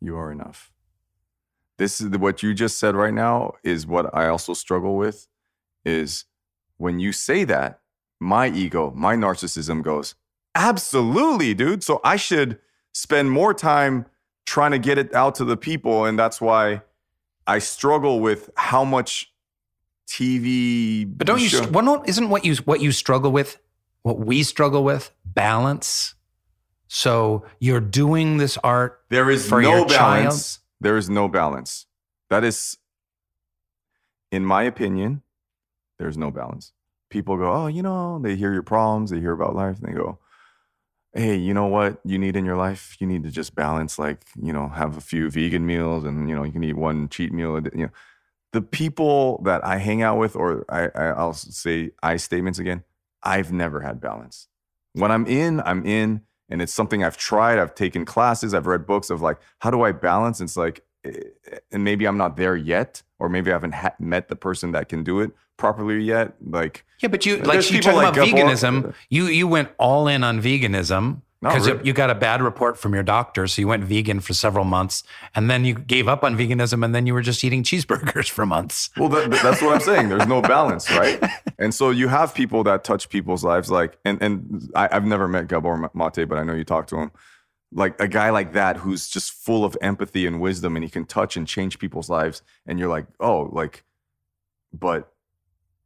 You 0.00 0.16
are 0.16 0.32
enough. 0.32 0.70
This 1.78 2.00
is 2.00 2.16
what 2.16 2.42
you 2.42 2.54
just 2.54 2.78
said 2.78 2.94
right 2.94 3.14
now 3.14 3.54
is 3.64 3.86
what 3.86 4.14
I 4.14 4.28
also 4.28 4.54
struggle 4.54 4.96
with 4.96 5.26
is 5.84 6.26
when 6.76 7.00
you 7.00 7.12
say 7.12 7.44
that, 7.44 7.80
my 8.20 8.48
ego, 8.48 8.92
my 8.94 9.16
narcissism 9.16 9.82
goes, 9.82 10.14
absolutely, 10.54 11.54
dude. 11.54 11.82
So 11.82 12.00
I 12.04 12.16
should 12.16 12.58
spend 12.92 13.30
more 13.30 13.54
time 13.54 14.06
trying 14.46 14.72
to 14.72 14.78
get 14.78 14.98
it 14.98 15.14
out 15.14 15.34
to 15.36 15.44
the 15.44 15.56
people. 15.56 16.04
And 16.04 16.18
that's 16.18 16.40
why 16.40 16.82
I 17.46 17.58
struggle 17.58 18.20
with 18.20 18.50
how 18.56 18.84
much 18.84 19.32
TV. 20.08 21.04
But 21.16 21.26
don't 21.26 21.40
you? 21.40 21.48
show- 21.48 21.68
Well, 21.68 21.84
no, 21.84 22.04
isn't 22.04 22.28
what 22.28 22.44
you 22.44 22.56
what 22.64 22.80
you 22.80 22.92
struggle 22.92 23.32
with, 23.32 23.58
what 24.02 24.18
we 24.18 24.42
struggle 24.42 24.84
with, 24.84 25.12
balance. 25.24 26.14
So 26.88 27.46
you're 27.60 27.80
doing 27.80 28.38
this 28.38 28.58
art. 28.64 29.00
There 29.08 29.30
is 29.30 29.48
for 29.48 29.62
no 29.62 29.78
your 29.78 29.86
balance. 29.86 30.56
child. 30.56 30.64
There 30.80 30.96
is 30.96 31.08
no 31.08 31.28
balance. 31.28 31.86
That 32.28 32.42
is, 32.42 32.76
in 34.32 34.44
my 34.44 34.64
opinion, 34.64 35.22
there's 35.98 36.16
no 36.18 36.30
balance. 36.30 36.72
People 37.10 37.36
go, 37.36 37.52
oh, 37.52 37.66
you 37.66 37.82
know, 37.82 38.18
they 38.20 38.36
hear 38.36 38.52
your 38.52 38.62
problems, 38.62 39.10
they 39.10 39.20
hear 39.20 39.32
about 39.32 39.54
life, 39.54 39.78
and 39.80 39.88
they 39.88 39.96
go, 39.96 40.18
hey, 41.12 41.34
you 41.36 41.52
know 41.52 41.66
what 41.66 42.00
you 42.04 42.18
need 42.18 42.36
in 42.36 42.44
your 42.44 42.56
life? 42.56 42.96
You 43.00 43.06
need 43.06 43.24
to 43.24 43.30
just 43.30 43.54
balance, 43.54 43.98
like, 43.98 44.22
you 44.40 44.52
know, 44.52 44.68
have 44.68 44.96
a 44.96 45.00
few 45.00 45.28
vegan 45.30 45.66
meals, 45.66 46.04
and 46.04 46.28
you 46.28 46.34
know, 46.36 46.44
you 46.44 46.52
can 46.52 46.64
eat 46.64 46.76
one 46.76 47.08
cheat 47.08 47.32
meal. 47.32 47.56
a 47.56 47.60
day," 47.60 47.70
You 47.74 47.86
know, 47.86 47.92
the 48.52 48.62
people 48.62 49.42
that 49.44 49.64
I 49.64 49.78
hang 49.78 50.02
out 50.02 50.18
with, 50.18 50.36
or 50.36 50.64
I, 50.68 50.86
I 50.94 51.06
I'll 51.08 51.34
say 51.34 51.90
I 52.02 52.16
statements 52.16 52.58
again. 52.58 52.84
I've 53.22 53.52
never 53.52 53.80
had 53.80 54.00
balance. 54.00 54.48
When 54.94 55.10
I'm 55.10 55.26
in, 55.26 55.60
I'm 55.60 55.84
in, 55.84 56.22
and 56.48 56.62
it's 56.62 56.72
something 56.72 57.04
I've 57.04 57.16
tried. 57.16 57.58
I've 57.58 57.74
taken 57.74 58.04
classes. 58.04 58.54
I've 58.54 58.66
read 58.66 58.86
books 58.86 59.10
of 59.10 59.20
like, 59.20 59.38
how 59.60 59.70
do 59.70 59.82
I 59.82 59.92
balance? 59.92 60.40
It's 60.40 60.56
like, 60.56 60.82
Eh, 61.04 61.12
and 61.72 61.84
maybe 61.84 62.06
I'm 62.06 62.16
not 62.18 62.36
there 62.36 62.56
yet, 62.56 63.02
or 63.18 63.28
maybe 63.28 63.50
I 63.50 63.54
haven't 63.54 63.74
ha- 63.74 63.94
met 63.98 64.28
the 64.28 64.36
person 64.36 64.72
that 64.72 64.88
can 64.88 65.02
do 65.02 65.20
it 65.20 65.32
properly 65.56 66.02
yet. 66.02 66.34
Like, 66.44 66.84
Yeah, 67.00 67.08
but 67.08 67.24
you 67.24 67.36
uh, 67.36 67.44
like 67.44 67.70
you 67.70 67.80
talking 67.80 67.98
about 68.00 68.16
like 68.16 68.30
Gabor- 68.30 68.48
veganism. 68.48 68.88
Uh, 68.88 68.92
you 69.08 69.26
you 69.26 69.48
went 69.48 69.70
all 69.78 70.08
in 70.08 70.24
on 70.24 70.42
veganism 70.42 71.22
because 71.40 71.66
really. 71.66 71.86
you 71.86 71.92
got 71.94 72.10
a 72.10 72.14
bad 72.14 72.42
report 72.42 72.76
from 72.76 72.92
your 72.92 73.02
doctor, 73.02 73.46
so 73.46 73.62
you 73.62 73.68
went 73.68 73.84
vegan 73.84 74.20
for 74.20 74.34
several 74.34 74.64
months, 74.64 75.02
and 75.34 75.48
then 75.50 75.64
you 75.64 75.74
gave 75.74 76.06
up 76.06 76.22
on 76.22 76.36
veganism, 76.36 76.84
and 76.84 76.94
then 76.94 77.06
you 77.06 77.14
were 77.14 77.22
just 77.22 77.42
eating 77.42 77.62
cheeseburgers 77.62 78.28
for 78.28 78.44
months. 78.44 78.90
Well, 78.98 79.08
that, 79.08 79.30
that's 79.42 79.62
what 79.62 79.74
I'm 79.74 79.80
saying. 79.80 80.10
There's 80.10 80.26
no 80.26 80.42
balance, 80.42 80.90
right? 80.90 81.22
And 81.58 81.74
so 81.74 81.90
you 81.90 82.08
have 82.08 82.34
people 82.34 82.62
that 82.64 82.84
touch 82.84 83.08
people's 83.08 83.42
lives, 83.42 83.70
like, 83.70 83.98
and 84.04 84.20
and 84.22 84.70
I, 84.74 84.90
I've 84.92 85.06
never 85.06 85.28
met 85.28 85.48
Gabor 85.48 85.76
Mate, 85.94 86.24
but 86.28 86.36
I 86.36 86.42
know 86.42 86.54
you 86.54 86.64
talked 86.64 86.90
to 86.90 86.96
him. 86.96 87.10
Like 87.72 88.00
a 88.00 88.08
guy 88.08 88.30
like 88.30 88.52
that 88.54 88.78
who's 88.78 89.08
just 89.08 89.32
full 89.32 89.64
of 89.64 89.76
empathy 89.80 90.26
and 90.26 90.40
wisdom, 90.40 90.76
and 90.76 90.84
he 90.84 90.90
can 90.90 91.04
touch 91.04 91.36
and 91.36 91.46
change 91.46 91.78
people's 91.78 92.10
lives. 92.10 92.42
And 92.66 92.78
you're 92.78 92.88
like, 92.88 93.06
oh, 93.20 93.48
like, 93.52 93.84
but 94.72 95.12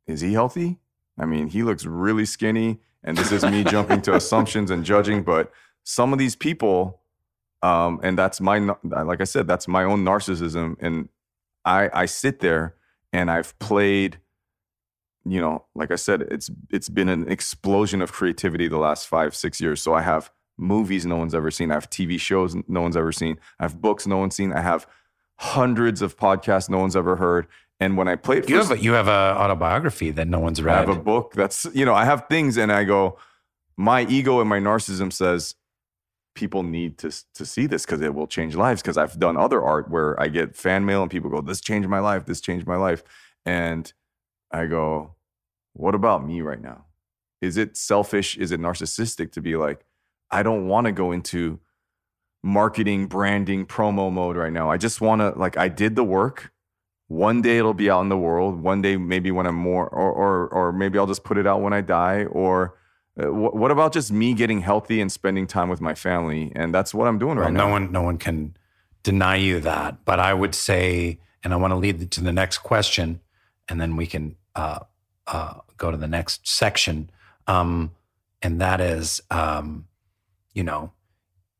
is 0.07 0.21
he 0.21 0.33
healthy? 0.33 0.79
I 1.19 1.27
mean, 1.27 1.49
he 1.49 1.63
looks 1.63 1.85
really 1.85 2.25
skinny, 2.25 2.81
and 3.03 3.17
this 3.17 3.33
is 3.33 3.45
me 3.45 3.65
jumping 3.69 4.03
to 4.03 4.15
assumptions 4.15 4.71
and 4.71 4.85
judging. 4.85 5.23
But 5.23 5.53
some 5.83 6.13
of 6.13 6.19
these 6.19 6.35
people, 6.35 7.01
um, 7.63 8.01
and 8.03 8.19
that's 8.19 8.41
my, 8.41 8.59
like 8.83 9.21
I 9.21 9.25
said, 9.25 9.47
that's 9.47 9.69
my 9.69 9.85
own 9.85 10.05
narcissism, 10.05 10.77
and 10.81 11.09
I 11.65 11.91
I 11.93 12.07
sit 12.07 12.41
there 12.41 12.77
and 13.13 13.31
I've 13.31 13.59
played, 13.59 14.19
you 15.25 15.41
know, 15.41 15.65
like 15.75 15.91
I 15.91 15.97
said, 15.97 16.23
it's 16.23 16.51
it's 16.71 16.89
been 16.89 17.09
an 17.09 17.31
explosion 17.31 18.03
of 18.03 18.13
creativity 18.13 18.69
the 18.69 18.79
last 18.79 19.07
five 19.07 19.35
six 19.35 19.61
years. 19.61 19.81
So 19.81 19.95
I 19.95 20.03
have 20.03 20.31
movies 20.57 21.05
no 21.05 21.17
one's 21.17 21.35
ever 21.35 21.51
seen. 21.51 21.71
I 21.71 21.75
have 21.75 21.91
TV 21.91 22.19
shows 22.19 22.57
no 22.69 22.81
one's 22.81 22.97
ever 22.97 23.13
seen. 23.13 23.39
I 23.59 23.65
have 23.65 23.81
books 23.81 24.07
no 24.07 24.19
one's 24.19 24.37
seen. 24.37 24.53
I 24.53 24.61
have 24.61 24.87
hundreds 25.39 26.03
of 26.03 26.17
podcasts 26.17 26.69
no 26.69 26.79
one's 26.79 26.97
ever 26.97 27.17
heard. 27.17 27.47
And 27.81 27.97
when 27.97 28.07
I 28.07 28.17
play 28.17 28.43
You 28.47 28.57
have 28.57 28.71
a, 28.71 28.79
you 28.79 28.93
have 28.93 29.09
a 29.09 29.37
autobiography 29.37 30.11
that 30.13 30.29
no 30.29 30.39
one's 30.39 30.63
read. 30.63 30.77
I 30.77 30.81
have 30.81 30.89
a 30.89 31.01
book 31.01 31.33
that's, 31.35 31.67
you 31.75 31.85
know, 31.85 31.95
I 31.95 32.05
have 32.05 32.27
things 32.29 32.57
and 32.57 32.71
I 32.71 32.85
go, 32.85 33.19
my 33.77 34.07
ego 34.07 34.41
and 34.41 34.49
my 34.49 34.61
narcissism 34.61 35.13
says 35.13 35.57
people 36.35 36.63
need 36.63 36.99
to 36.99 37.11
to 37.35 37.47
see 37.47 37.67
this 37.67 37.85
because 37.85 38.01
it 38.01 38.15
will 38.15 38.27
change 38.27 38.55
lives. 38.55 38.83
Because 38.83 38.97
I've 38.97 39.19
done 39.19 39.37
other 39.37 39.63
art 39.63 39.91
where 39.91 40.21
I 40.21 40.29
get 40.29 40.57
fan 40.57 40.85
mail 40.85 41.03
and 41.03 41.11
people 41.11 41.31
go, 41.31 41.41
this 41.41 41.61
changed 41.61 41.89
my 41.89 41.99
life, 41.99 42.27
this 42.27 42.41
changed 42.41 42.67
my 42.67 42.77
life. 42.77 43.03
And 43.45 43.93
I 44.51 44.67
go, 44.67 45.17
what 45.73 45.95
about 45.95 46.25
me 46.25 46.41
right 46.41 46.61
now? 46.61 46.87
Is 47.41 47.57
it 47.57 47.77
selfish? 47.77 48.37
Is 48.39 48.53
it 48.53 48.61
narcissistic 48.61 49.33
to 49.33 49.41
be 49.41 49.57
like, 49.57 49.85
I 50.35 50.43
don't 50.43 50.69
want 50.69 50.87
to 50.87 50.93
go 50.93 51.13
into 51.13 51.61
marketing, 52.43 53.07
branding, 53.07 53.67
promo 53.67 54.13
mode 54.13 54.37
right 54.37 54.53
now. 54.53 54.71
I 54.71 54.77
just 54.77 55.01
want 55.01 55.21
to, 55.21 55.31
like, 55.39 55.57
I 55.57 55.69
did 55.69 55.97
the 55.97 56.05
work 56.05 56.51
one 57.09 57.43
day 57.43 57.59
it'll 57.59 57.75
be 57.75 57.91
out 57.91 58.01
in 58.01 58.09
the 58.09 58.17
world 58.17 58.63
one 58.63 58.81
day 58.81 58.97
maybe 58.97 59.31
when 59.31 59.47
i'm 59.47 59.55
more 59.55 59.87
or 59.89 60.11
or, 60.11 60.49
or 60.49 60.73
maybe 60.73 60.99
i'll 60.99 61.07
just 61.07 61.23
put 61.23 61.37
it 61.37 61.47
out 61.47 61.61
when 61.61 61.75
i 61.75 61.83
die 61.83 62.25
or 62.25 62.79
uh, 63.21 63.27
wh- 63.27 63.55
what 63.55 63.71
about 63.71 63.93
just 63.93 64.11
me 64.11 64.33
getting 64.33 64.63
healthy 64.63 65.03
and 65.03 65.13
spending 65.13 65.47
time 65.47 65.69
with 65.69 65.83
my 65.83 65.95
family 65.95 66.51
and 66.57 66.75
that's 66.75 66.95
what 66.95 67.07
i'm 67.07 67.19
doing 67.19 67.37
Well, 67.37 67.45
right 67.45 67.53
no 67.53 67.67
now 67.67 67.73
one 67.73 67.93
no 67.93 68.03
one 68.03 68.17
can 68.17 68.57
deny 69.05 69.37
you 69.37 69.61
that. 69.61 70.05
But 70.05 70.19
I 70.19 70.35
would 70.35 70.55
say, 70.57 71.21
and 71.45 71.53
I 71.55 71.57
want 71.57 71.71
to 71.71 71.77
lead 71.77 72.11
to 72.11 72.21
the 72.21 72.33
next 72.33 72.59
question, 72.59 73.21
and 73.69 73.81
then 73.81 73.95
we 73.95 74.07
can 74.09 74.35
uh, 74.57 74.81
uh, 75.29 75.55
go 75.77 75.93
to 75.93 75.97
the 75.97 76.09
next 76.09 76.49
section. 76.49 77.11
Um, 77.47 77.93
and 78.43 78.61
that 78.61 78.81
is, 78.81 79.23
um, 79.31 79.87
you 80.55 80.65
know, 80.65 80.93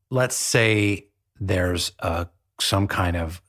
let's 0.09 0.35
say 0.35 1.09
there's 1.39 1.91
a, 1.99 2.27
some 2.59 2.87
kind 2.87 3.15
of 3.15 3.41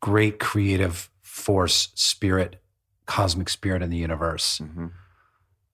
great 0.00 0.38
creative 0.38 1.10
force, 1.20 1.88
spirit, 1.94 2.62
cosmic 3.06 3.48
spirit 3.48 3.82
in 3.82 3.90
the 3.90 3.96
universe. 3.96 4.60
Mm-hmm. 4.62 4.86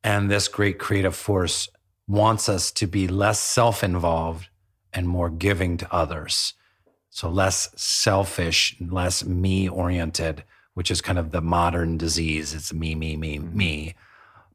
And 0.03 0.31
this 0.31 0.49
great 0.49 0.79
creative 0.79 1.15
force 1.15 1.69
wants 2.07 2.49
us 2.49 2.71
to 2.73 2.87
be 2.87 3.07
less 3.07 3.39
self 3.39 3.85
involved 3.85 4.49
and 4.93 5.07
more 5.07 5.29
giving 5.29 5.77
to 5.77 5.95
others. 5.95 6.55
So 7.11 7.29
less 7.29 7.69
selfish, 7.77 8.77
less 8.81 9.25
me 9.25 9.69
oriented, 9.69 10.45
which 10.75 10.91
is 10.91 11.01
kind 11.01 11.19
of 11.19 11.31
the 11.31 11.41
modern 11.41 11.99
disease. 11.99 12.55
It's 12.55 12.73
me, 12.73 12.95
me, 12.95 13.17
me, 13.17 13.39
me. 13.39 13.95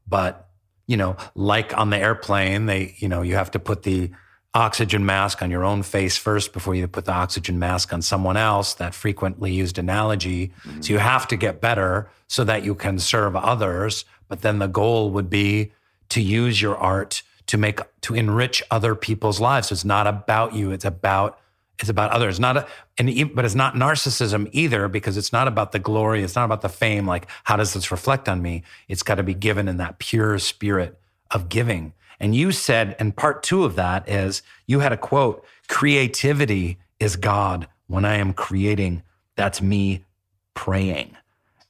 But, 0.08 0.48
you 0.86 0.96
know, 0.96 1.16
like 1.34 1.76
on 1.76 1.90
the 1.90 1.98
airplane, 1.98 2.66
they, 2.66 2.94
you 2.98 3.08
know, 3.08 3.22
you 3.22 3.34
have 3.34 3.50
to 3.52 3.58
put 3.58 3.82
the 3.82 4.10
oxygen 4.54 5.04
mask 5.04 5.42
on 5.42 5.50
your 5.50 5.64
own 5.64 5.82
face 5.82 6.16
first 6.16 6.52
before 6.52 6.74
you 6.74 6.86
put 6.86 7.04
the 7.04 7.12
oxygen 7.12 7.58
mask 7.58 7.92
on 7.92 8.00
someone 8.00 8.36
else, 8.36 8.74
that 8.74 8.94
frequently 8.94 9.52
used 9.52 9.78
analogy. 9.78 10.52
So 10.80 10.92
you 10.92 10.98
have 11.00 11.26
to 11.28 11.36
get 11.36 11.60
better 11.60 12.08
so 12.28 12.44
that 12.44 12.64
you 12.64 12.74
can 12.74 12.98
serve 13.00 13.34
others. 13.34 14.04
But 14.28 14.42
then 14.42 14.60
the 14.60 14.68
goal 14.68 15.10
would 15.10 15.28
be 15.28 15.72
to 16.10 16.20
use 16.20 16.62
your 16.62 16.76
art 16.76 17.22
to 17.46 17.58
make 17.58 17.80
to 18.02 18.14
enrich 18.14 18.62
other 18.70 18.94
people's 18.94 19.40
lives. 19.40 19.68
So 19.68 19.72
it's 19.74 19.84
not 19.84 20.06
about 20.06 20.54
you. 20.54 20.70
It's 20.70 20.84
about 20.84 21.38
it's 21.80 21.88
about 21.88 22.12
others. 22.12 22.38
Not 22.38 22.56
a, 22.56 22.66
and 22.96 23.34
but 23.34 23.44
it's 23.44 23.56
not 23.56 23.74
narcissism 23.74 24.48
either 24.52 24.86
because 24.86 25.16
it's 25.16 25.32
not 25.32 25.48
about 25.48 25.72
the 25.72 25.80
glory. 25.80 26.22
It's 26.22 26.36
not 26.36 26.44
about 26.44 26.62
the 26.62 26.68
fame. 26.68 27.06
Like 27.06 27.26
how 27.42 27.56
does 27.56 27.74
this 27.74 27.90
reflect 27.90 28.28
on 28.28 28.40
me? 28.40 28.62
It's 28.88 29.02
got 29.02 29.16
to 29.16 29.24
be 29.24 29.34
given 29.34 29.66
in 29.66 29.78
that 29.78 29.98
pure 29.98 30.38
spirit 30.38 30.98
of 31.30 31.48
giving. 31.48 31.92
And 32.20 32.34
you 32.34 32.52
said, 32.52 32.96
and 32.98 33.16
part 33.16 33.42
two 33.42 33.64
of 33.64 33.76
that 33.76 34.08
is 34.08 34.42
you 34.66 34.80
had 34.80 34.92
a 34.92 34.96
quote: 34.96 35.44
"Creativity 35.68 36.78
is 36.98 37.16
God. 37.16 37.68
When 37.86 38.04
I 38.04 38.16
am 38.16 38.32
creating, 38.32 39.02
that's 39.36 39.60
me 39.60 40.04
praying." 40.54 41.16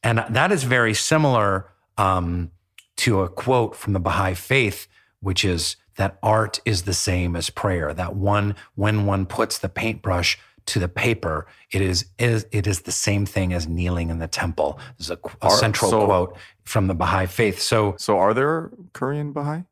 And 0.02 0.24
that 0.28 0.52
is 0.52 0.64
very 0.64 0.94
similar 0.94 1.70
um, 1.96 2.50
to 2.96 3.22
a 3.22 3.28
quote 3.28 3.74
from 3.74 3.92
the 3.94 4.00
Baha'i 4.00 4.34
faith, 4.34 4.86
which 5.20 5.44
is 5.44 5.76
that 5.96 6.18
art 6.22 6.60
is 6.64 6.82
the 6.82 6.92
same 6.94 7.36
as 7.36 7.50
prayer. 7.50 7.94
That 7.94 8.14
one, 8.16 8.56
when 8.74 9.06
one 9.06 9.26
puts 9.26 9.58
the 9.58 9.68
paintbrush 9.68 10.38
to 10.66 10.78
the 10.78 10.88
paper, 10.88 11.46
it 11.70 11.82
is, 11.82 12.06
is 12.18 12.46
it 12.50 12.66
is 12.66 12.82
the 12.82 12.92
same 12.92 13.26
thing 13.26 13.52
as 13.52 13.68
kneeling 13.68 14.10
in 14.10 14.18
the 14.18 14.28
temple. 14.28 14.78
There's 14.98 15.10
a, 15.10 15.18
a 15.42 15.46
Are- 15.46 15.50
central 15.56 15.90
so- 15.90 16.04
quote 16.06 16.36
from 16.64 16.86
the 16.86 16.94
Baha'i 16.94 17.26
faith. 17.26 17.60
So, 17.60 17.94
so 17.98 18.18
are 18.18 18.32
there 18.34 18.70
korean 18.94 19.32
baha'i 19.32 19.62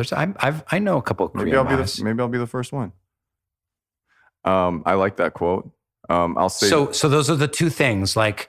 there's 0.00 0.12
I, 0.12 0.32
I've 0.38 0.64
I 0.70 0.78
know 0.78 0.96
a 0.96 1.02
couple 1.02 1.26
of 1.26 1.34
maybe 1.34 1.54
i'll 1.56 1.64
be 1.64 1.76
the 1.76 2.00
maybe 2.02 2.20
i'll 2.20 2.28
be 2.28 2.38
the 2.38 2.46
first 2.46 2.72
one 2.72 2.92
um 4.44 4.82
i 4.86 4.94
like 4.94 5.16
that 5.16 5.34
quote 5.34 5.70
Um, 6.08 6.36
I'll 6.38 6.48
say 6.48 6.66
So, 6.68 6.92
so 6.92 7.08
those 7.08 7.30
are 7.30 7.36
the 7.36 7.46
two 7.48 7.70
things. 7.70 8.16
Like, 8.16 8.48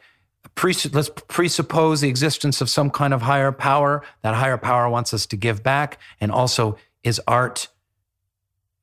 pres- 0.55 0.91
let's 0.93 1.11
presuppose 1.27 2.01
the 2.01 2.09
existence 2.09 2.61
of 2.61 2.69
some 2.69 2.89
kind 2.89 3.13
of 3.13 3.21
higher 3.21 3.51
power. 3.51 4.01
That 4.23 4.33
higher 4.33 4.57
power 4.57 4.89
wants 4.89 5.13
us 5.13 5.27
to 5.27 5.37
give 5.37 5.61
back, 5.61 5.99
and 6.19 6.31
also 6.31 6.77
is 7.03 7.21
art 7.27 7.67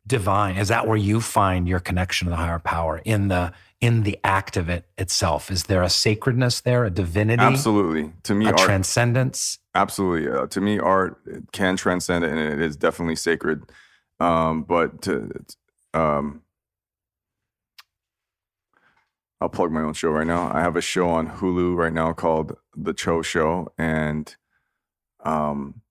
divine? 0.07 0.57
Is 0.57 0.69
that 0.69 0.87
where 0.87 0.97
you 0.97 1.21
find 1.21 1.67
your 1.69 1.81
connection 1.81 2.27
to 2.27 2.31
the 2.31 2.37
higher 2.37 2.59
power 2.61 3.01
in 3.05 3.29
the 3.29 3.53
in 3.81 4.03
the 4.03 4.19
act 4.23 4.57
of 4.57 4.69
it 4.69 4.85
itself? 4.97 5.51
Is 5.51 5.65
there 5.65 5.83
a 5.83 5.91
sacredness 5.91 6.61
there, 6.61 6.85
a 6.85 6.91
divinity, 6.91 7.43
absolutely 7.43 8.13
to 8.25 8.35
me 8.35 8.47
a 8.47 8.51
art 8.51 8.59
transcendence? 8.59 9.59
Absolutely 9.79 10.29
uh, 10.29 10.47
to 10.49 10.61
me 10.61 10.81
art 10.81 11.21
can 11.53 11.77
transcend 11.77 12.25
it 12.25 12.33
and 12.33 12.41
it 12.41 12.61
is 12.61 12.77
definitely 12.77 13.15
sacred 13.15 13.63
um 14.19 14.65
but 14.65 15.01
to 15.03 15.31
um 15.95 16.43
I'll 19.41 19.49
plug 19.49 19.71
my 19.71 19.83
own 19.83 19.95
show 19.95 20.11
right 20.11 20.27
now. 20.27 20.51
I 20.53 20.61
have 20.63 20.75
a 20.77 20.81
show 20.81 21.09
on 21.09 21.29
Hulu 21.29 21.77
right 21.77 21.93
now 21.93 22.13
called 22.13 22.57
The 22.77 22.93
Choe 22.93 23.23
Show 23.23 23.73
and 23.79 24.35
um 25.25 25.83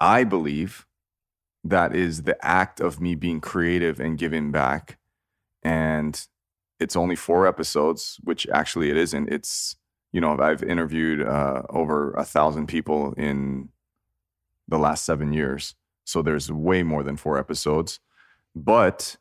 I 0.00 0.24
believe 0.24 0.86
that 1.64 1.94
is 1.96 2.22
the 2.24 2.38
act 2.44 2.80
of 2.80 3.00
me 3.00 3.14
being 3.14 3.40
creative 3.40 4.00
and 4.00 4.18
giving 4.18 4.52
back 4.52 4.98
and 5.62 6.26
it's 6.80 6.96
only 6.96 7.16
4 7.16 7.46
episodes, 7.46 8.18
which 8.24 8.46
actually 8.48 8.90
it 8.90 8.96
isn't. 8.98 9.28
It's 9.30 9.76
you 10.12 10.20
know, 10.20 10.36
I've 10.38 10.62
interviewed 10.62 11.22
uh, 11.22 11.62
over 11.70 12.12
a 12.12 12.24
thousand 12.24 12.66
people 12.66 13.12
in 13.16 13.68
the 14.68 14.78
last 14.78 15.04
seven 15.04 15.32
years. 15.32 15.74
So 16.04 16.22
there's 16.22 16.50
way 16.50 16.82
more 16.82 17.02
than 17.02 17.16
four 17.16 17.38
episodes. 17.38 18.00
But 18.54 19.16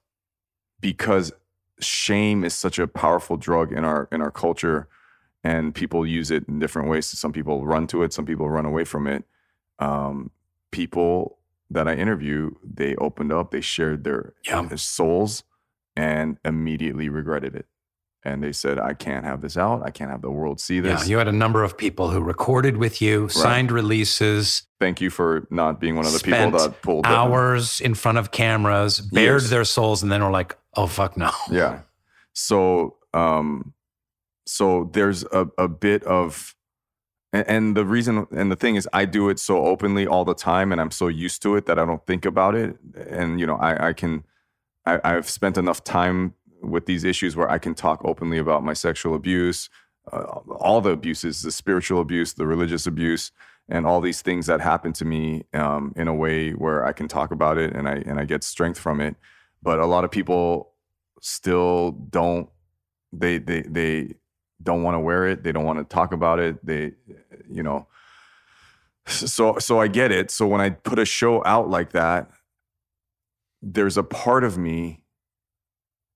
because 0.79 1.31
shame 1.79 2.43
is 2.43 2.53
such 2.53 2.79
a 2.79 2.87
powerful 2.87 3.37
drug 3.37 3.71
in 3.71 3.85
our 3.85 4.07
in 4.11 4.21
our 4.21 4.31
culture 4.31 4.87
and 5.43 5.73
people 5.73 6.05
use 6.05 6.31
it 6.31 6.45
in 6.47 6.59
different 6.59 6.89
ways. 6.89 7.05
Some 7.07 7.31
people 7.31 7.65
run 7.65 7.87
to 7.87 8.03
it, 8.03 8.11
some 8.11 8.25
people 8.25 8.49
run 8.49 8.65
away 8.65 8.83
from 8.83 9.07
it. 9.07 9.23
Um, 9.77 10.31
people 10.71 11.37
that 11.69 11.87
I 11.87 11.93
interview, 11.95 12.51
they 12.63 12.95
opened 12.95 13.31
up, 13.31 13.51
they 13.51 13.61
shared 13.61 14.03
their, 14.03 14.33
their 14.67 14.77
souls 14.77 15.43
and 15.95 16.37
immediately 16.43 17.07
regretted 17.07 17.55
it 17.55 17.67
and 18.23 18.43
they 18.43 18.51
said, 18.51 18.79
"I 18.79 18.93
can't 18.93 19.25
have 19.25 19.41
this 19.41 19.57
out. 19.57 19.81
I 19.83 19.91
can't 19.91 20.11
have 20.11 20.21
the 20.21 20.31
world 20.31 20.59
see 20.59 20.79
this 20.79 20.89
Yeah, 20.89 20.97
this." 20.97 21.09
you 21.09 21.17
had 21.17 21.27
a 21.27 21.33
number 21.33 21.63
of 21.63 21.77
people 21.77 22.09
who 22.09 22.21
recorded 22.21 22.77
with 22.77 23.01
you, 23.01 23.29
signed 23.29 23.71
releases, 23.71 24.63
Thank 24.79 25.01
you 25.01 25.09
for 25.09 25.45
not 25.49 25.81
being 25.81 25.97
one 25.97 26.05
of 26.05 26.13
the 26.13 26.19
people 26.19 26.51
that 26.51 26.81
pulled 26.81 27.05
hours 27.05 27.81
in 27.81 27.93
front 27.95 28.17
of 28.17 28.31
cameras, 28.31 29.01
bared 29.01 29.41
Years. 29.41 29.49
their 29.49 29.65
souls, 29.65 30.01
and 30.01 30.09
then 30.11 30.23
were 30.23 30.31
like, 30.31 30.57
"Oh 30.75 30.87
fuck 30.87 31.17
no." 31.17 31.31
Yeah. 31.51 31.81
So, 32.33 32.95
um, 33.13 33.73
so 34.45 34.89
there's 34.93 35.23
a, 35.33 35.47
a 35.57 35.67
bit 35.67 36.03
of, 36.03 36.55
and, 37.33 37.47
and 37.49 37.77
the 37.77 37.83
reason, 37.83 38.25
and 38.31 38.49
the 38.49 38.55
thing 38.55 38.77
is, 38.77 38.87
I 38.93 39.03
do 39.03 39.27
it 39.27 39.39
so 39.39 39.65
openly 39.65 40.07
all 40.07 40.23
the 40.23 40.33
time, 40.33 40.71
and 40.71 40.79
I'm 40.79 40.91
so 40.91 41.09
used 41.09 41.41
to 41.41 41.57
it 41.57 41.65
that 41.65 41.77
I 41.77 41.85
don't 41.85 42.05
think 42.05 42.23
about 42.23 42.55
it. 42.55 42.77
And 43.09 43.37
you 43.37 43.45
know, 43.45 43.57
I, 43.57 43.89
I 43.89 43.93
can, 43.93 44.23
I, 44.85 45.01
I've 45.03 45.29
spent 45.29 45.57
enough 45.57 45.83
time 45.83 46.35
with 46.61 46.85
these 46.85 47.03
issues 47.03 47.35
where 47.35 47.49
I 47.49 47.57
can 47.57 47.73
talk 47.73 48.01
openly 48.03 48.37
about 48.37 48.63
my 48.63 48.73
sexual 48.73 49.15
abuse, 49.15 49.69
uh, 50.11 50.23
all 50.59 50.81
the 50.81 50.91
abuses, 50.91 51.41
the 51.41 51.51
spiritual 51.51 52.01
abuse, 52.01 52.33
the 52.33 52.47
religious 52.47 52.85
abuse, 52.85 53.31
and 53.67 53.85
all 53.85 54.01
these 54.01 54.21
things 54.21 54.47
that 54.47 54.61
happen 54.61 54.93
to 54.93 55.05
me 55.05 55.45
um, 55.53 55.93
in 55.95 56.07
a 56.07 56.13
way 56.13 56.51
where 56.51 56.85
I 56.85 56.91
can 56.91 57.07
talk 57.07 57.31
about 57.31 57.57
it 57.57 57.75
and 57.75 57.87
I 57.87 57.95
and 58.05 58.19
I 58.19 58.25
get 58.25 58.43
strength 58.43 58.79
from 58.79 58.99
it. 58.99 59.15
But 59.61 59.79
a 59.79 59.85
lot 59.85 60.03
of 60.03 60.11
people 60.11 60.71
still 61.21 61.91
don't 61.91 62.49
they 63.13 63.37
they 63.37 63.61
they 63.61 64.15
don't 64.61 64.83
want 64.83 64.95
to 64.95 64.99
wear 64.99 65.27
it. 65.27 65.43
They 65.43 65.51
don't 65.51 65.65
want 65.65 65.79
to 65.79 65.85
talk 65.85 66.13
about 66.13 66.39
it. 66.39 66.65
They 66.65 66.93
you 67.49 67.63
know 67.63 67.87
so 69.09 69.57
so 69.59 69.79
I 69.79 69.87
get 69.87 70.11
it. 70.11 70.31
So 70.31 70.47
when 70.47 70.61
I 70.61 70.71
put 70.71 70.99
a 70.99 71.05
show 71.05 71.43
out 71.45 71.69
like 71.69 71.91
that, 71.91 72.29
there's 73.61 73.97
a 73.97 74.03
part 74.03 74.43
of 74.43 74.57
me 74.57 74.98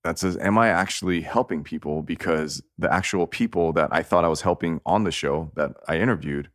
that 0.04 0.18
says, 0.18 0.36
Am 0.36 0.56
I 0.56 0.68
actually 0.68 1.22
helping 1.22 1.64
people? 1.64 2.02
Because 2.02 2.62
the 2.78 2.92
actual 2.92 3.26
people 3.26 3.72
that 3.72 3.88
I 3.90 4.02
thought 4.02 4.24
I 4.24 4.28
was 4.28 4.42
helping 4.42 4.80
on 4.86 5.04
the 5.04 5.10
show 5.10 5.50
that 5.56 5.72
I 5.88 5.96
interviewed, 5.96 6.50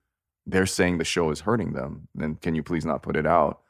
they're 0.45 0.65
saying 0.65 0.99
the 0.99 1.03
show 1.03 1.31
is 1.31 1.41
hurting 1.41 1.73
them. 1.73 2.07
Then 2.15 2.35
can 2.35 2.55
you 2.55 2.63
please 2.63 2.85
not 2.85 3.01
put 3.01 3.17
it 3.17 3.25
out? 3.25 3.61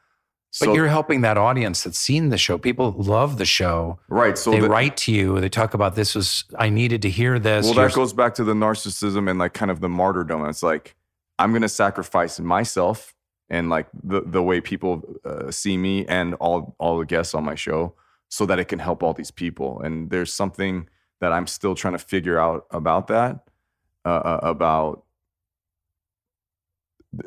But 0.58 0.74
you're 0.74 0.88
helping 0.88 1.20
that 1.20 1.38
audience 1.38 1.84
that's 1.84 1.98
seen 1.98 2.30
the 2.30 2.38
show. 2.38 2.58
People 2.58 2.92
love 2.98 3.38
the 3.38 3.44
show. 3.44 4.00
Right. 4.08 4.36
So 4.36 4.50
they 4.50 4.60
the- 4.60 4.68
write 4.68 4.96
to 4.98 5.12
you. 5.12 5.40
They 5.40 5.48
talk 5.48 5.74
about 5.74 5.94
this 5.94 6.14
was 6.14 6.44
I 6.58 6.70
needed 6.70 7.02
to 7.02 7.10
hear 7.10 7.38
this. 7.38 7.66
Well, 7.66 7.74
that 7.74 7.94
goes 7.94 8.12
back 8.12 8.34
to 8.34 8.44
the 8.44 8.54
narcissism 8.54 9.30
and 9.30 9.38
like 9.38 9.54
kind 9.54 9.70
of 9.70 9.80
the 9.80 9.88
martyrdom. 9.88 10.44
It's 10.46 10.62
like 10.62 10.96
I'm 11.38 11.52
going 11.52 11.62
to 11.62 11.68
sacrifice 11.68 12.40
myself 12.40 13.14
and 13.48 13.70
like 13.70 13.86
the 14.02 14.22
the 14.22 14.42
way 14.42 14.60
people 14.60 15.02
uh, 15.24 15.52
see 15.52 15.76
me 15.76 16.04
and 16.06 16.34
all 16.34 16.74
all 16.78 16.98
the 16.98 17.06
guests 17.06 17.32
on 17.32 17.44
my 17.44 17.54
show 17.54 17.94
so 18.30 18.46
that 18.46 18.58
it 18.58 18.66
can 18.66 18.78
help 18.78 19.02
all 19.02 19.12
these 19.12 19.30
people. 19.30 19.80
And 19.82 20.08
there's 20.08 20.32
something 20.32 20.88
that 21.20 21.32
I'm 21.32 21.46
still 21.46 21.74
trying 21.74 21.92
to 21.92 21.98
figure 21.98 22.40
out 22.40 22.64
about 22.70 23.08
that 23.08 23.40
uh, 24.06 24.08
uh, 24.08 24.40
about 24.42 25.04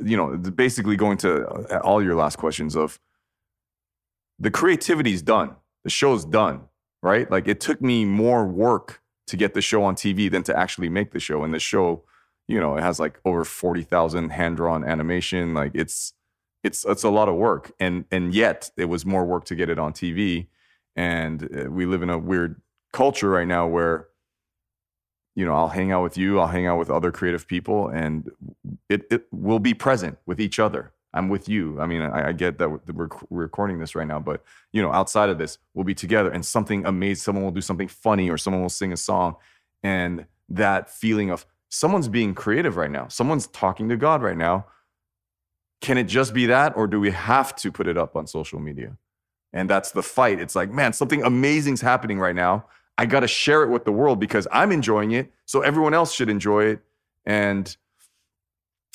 you 0.03 0.17
know 0.17 0.37
basically 0.37 0.95
going 0.95 1.17
to 1.17 1.45
uh, 1.45 1.79
all 1.83 2.01
your 2.01 2.15
last 2.15 2.37
questions 2.37 2.75
of 2.75 2.99
the 4.39 4.49
creativity's 4.49 5.21
done. 5.21 5.55
The 5.83 5.89
show's 5.89 6.25
done, 6.25 6.61
right? 7.01 7.29
Like 7.29 7.47
it 7.47 7.59
took 7.59 7.81
me 7.81 8.05
more 8.05 8.47
work 8.47 9.01
to 9.27 9.37
get 9.37 9.53
the 9.53 9.61
show 9.61 9.83
on 9.83 9.95
TV 9.95 10.31
than 10.31 10.43
to 10.43 10.57
actually 10.57 10.89
make 10.89 11.11
the 11.11 11.19
show. 11.19 11.43
And 11.43 11.53
the 11.53 11.59
show, 11.59 12.03
you 12.47 12.59
know, 12.59 12.75
it 12.75 12.81
has 12.81 12.99
like 12.99 13.19
over 13.25 13.45
40,000 13.45 14.29
hand-drawn 14.29 14.83
animation. 14.83 15.53
Like 15.53 15.71
it's 15.75 16.13
it's 16.63 16.85
it's 16.85 17.03
a 17.03 17.09
lot 17.09 17.29
of 17.29 17.35
work. 17.35 17.71
And 17.79 18.05
and 18.09 18.33
yet 18.33 18.71
it 18.77 18.85
was 18.85 19.05
more 19.05 19.25
work 19.25 19.45
to 19.45 19.55
get 19.55 19.69
it 19.69 19.77
on 19.77 19.93
TV. 19.93 20.47
And 20.95 21.43
uh, 21.43 21.71
we 21.71 21.85
live 21.85 22.03
in 22.03 22.09
a 22.09 22.17
weird 22.17 22.61
culture 22.91 23.29
right 23.29 23.47
now 23.47 23.67
where 23.67 24.07
you 25.35 25.45
know, 25.45 25.53
I'll 25.53 25.69
hang 25.69 25.91
out 25.91 26.03
with 26.03 26.17
you, 26.17 26.39
I'll 26.39 26.47
hang 26.47 26.67
out 26.67 26.77
with 26.77 26.89
other 26.89 27.11
creative 27.11 27.47
people, 27.47 27.87
and 27.87 28.29
it, 28.89 29.05
it 29.09 29.25
will 29.31 29.59
be 29.59 29.73
present 29.73 30.17
with 30.25 30.39
each 30.39 30.59
other. 30.59 30.91
I'm 31.15 31.29
with 31.29 31.47
you. 31.47 31.79
I 31.79 31.85
mean, 31.85 32.01
I, 32.01 32.29
I 32.29 32.31
get 32.31 32.57
that 32.57 32.69
we're, 32.69 32.79
we're 32.93 33.09
recording 33.29 33.79
this 33.79 33.95
right 33.95 34.07
now, 34.07 34.19
but 34.19 34.43
you 34.71 34.81
know, 34.81 34.91
outside 34.91 35.29
of 35.29 35.37
this, 35.37 35.57
we'll 35.73 35.85
be 35.85 35.95
together, 35.95 36.29
and 36.31 36.45
something 36.45 36.85
amazing. 36.85 37.21
Someone 37.21 37.43
will 37.43 37.51
do 37.51 37.61
something 37.61 37.87
funny, 37.87 38.29
or 38.29 38.37
someone 38.37 38.61
will 38.61 38.69
sing 38.69 38.93
a 38.93 38.97
song, 38.97 39.35
and 39.81 40.25
that 40.49 40.89
feeling 40.89 41.31
of 41.31 41.45
someone's 41.69 42.07
being 42.07 42.35
creative 42.35 42.77
right 42.77 42.91
now, 42.91 43.07
someone's 43.07 43.47
talking 43.47 43.89
to 43.89 43.97
God 43.97 44.21
right 44.21 44.37
now. 44.37 44.67
Can 45.81 45.97
it 45.97 46.05
just 46.05 46.33
be 46.33 46.45
that, 46.45 46.77
or 46.77 46.87
do 46.87 46.99
we 46.99 47.11
have 47.11 47.55
to 47.57 47.71
put 47.71 47.87
it 47.87 47.97
up 47.97 48.15
on 48.15 48.27
social 48.27 48.59
media? 48.59 48.97
And 49.53 49.69
that's 49.69 49.91
the 49.91 50.03
fight. 50.03 50.39
It's 50.39 50.55
like, 50.55 50.71
man, 50.71 50.93
something 50.93 51.23
amazing's 51.23 51.81
happening 51.81 52.19
right 52.19 52.35
now. 52.35 52.65
I 52.97 53.05
got 53.05 53.21
to 53.21 53.27
share 53.27 53.63
it 53.63 53.69
with 53.69 53.85
the 53.85 53.91
world 53.91 54.19
because 54.19 54.47
I'm 54.51 54.71
enjoying 54.71 55.11
it, 55.11 55.31
so 55.45 55.61
everyone 55.61 55.93
else 55.93 56.13
should 56.13 56.29
enjoy 56.29 56.65
it. 56.65 56.79
And 57.25 57.75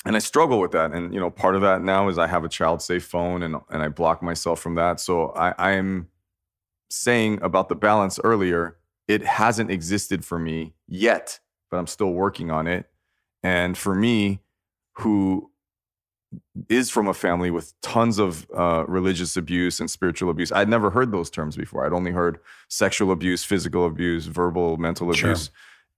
and 0.05 0.15
I 0.15 0.19
struggle 0.19 0.59
with 0.59 0.71
that. 0.71 0.91
And 0.91 1.13
you 1.13 1.19
know, 1.19 1.29
part 1.29 1.55
of 1.55 1.61
that 1.61 1.81
now 1.81 2.07
is 2.07 2.17
I 2.17 2.27
have 2.27 2.45
a 2.45 2.49
child 2.49 2.81
safe 2.81 3.05
phone, 3.05 3.43
and 3.43 3.57
and 3.69 3.81
I 3.81 3.89
block 3.89 4.21
myself 4.21 4.59
from 4.59 4.75
that. 4.75 4.99
So 4.99 5.29
I, 5.29 5.71
I'm 5.71 6.07
saying 6.89 7.39
about 7.41 7.69
the 7.69 7.75
balance 7.75 8.19
earlier. 8.23 8.77
It 9.07 9.25
hasn't 9.25 9.71
existed 9.71 10.23
for 10.23 10.37
me 10.37 10.75
yet, 10.87 11.39
but 11.71 11.77
I'm 11.77 11.87
still 11.87 12.13
working 12.13 12.51
on 12.51 12.67
it. 12.67 12.85
And 13.41 13.77
for 13.77 13.95
me, 13.95 14.41
who 14.93 15.51
is 16.69 16.89
from 16.89 17.07
a 17.07 17.13
family 17.13 17.49
with 17.51 17.73
tons 17.81 18.19
of 18.19 18.47
uh, 18.55 18.85
religious 18.87 19.35
abuse 19.35 19.79
and 19.79 19.89
spiritual 19.89 20.29
abuse. 20.29 20.51
I'd 20.51 20.69
never 20.69 20.89
heard 20.91 21.11
those 21.11 21.29
terms 21.29 21.55
before. 21.55 21.85
I'd 21.85 21.93
only 21.93 22.11
heard 22.11 22.39
sexual 22.67 23.11
abuse, 23.11 23.43
physical 23.43 23.85
abuse, 23.85 24.27
verbal, 24.27 24.77
mental 24.77 25.11
Sure. 25.13 25.31
abuse. 25.31 25.49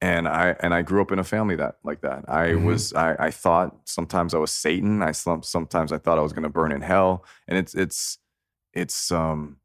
And 0.04 0.28
I 0.28 0.56
and 0.62 0.74
I 0.74 0.82
grew 0.82 1.02
up 1.02 1.12
in 1.12 1.20
a 1.20 1.24
family 1.24 1.56
that 1.58 1.76
like 1.84 2.02
that. 2.02 2.26
I 2.28 2.48
Mhm. 2.50 2.64
was 2.66 2.92
I, 2.94 3.16
I 3.20 3.30
thought 3.32 3.76
sometimes 3.86 4.34
I 4.34 4.38
was 4.40 4.52
Satan. 4.52 5.04
I 5.04 5.12
some- 5.12 5.44
sometimes 5.44 5.92
I 5.92 5.98
thought 6.00 6.18
I 6.18 6.22
was 6.22 6.34
going 6.34 6.44
to 6.44 6.50
burn 6.50 6.72
in 6.72 6.82
hell. 6.82 7.24
And 7.48 7.58
it's 7.58 7.76
it's 7.76 8.18
it's 8.74 9.12
um 9.12 9.58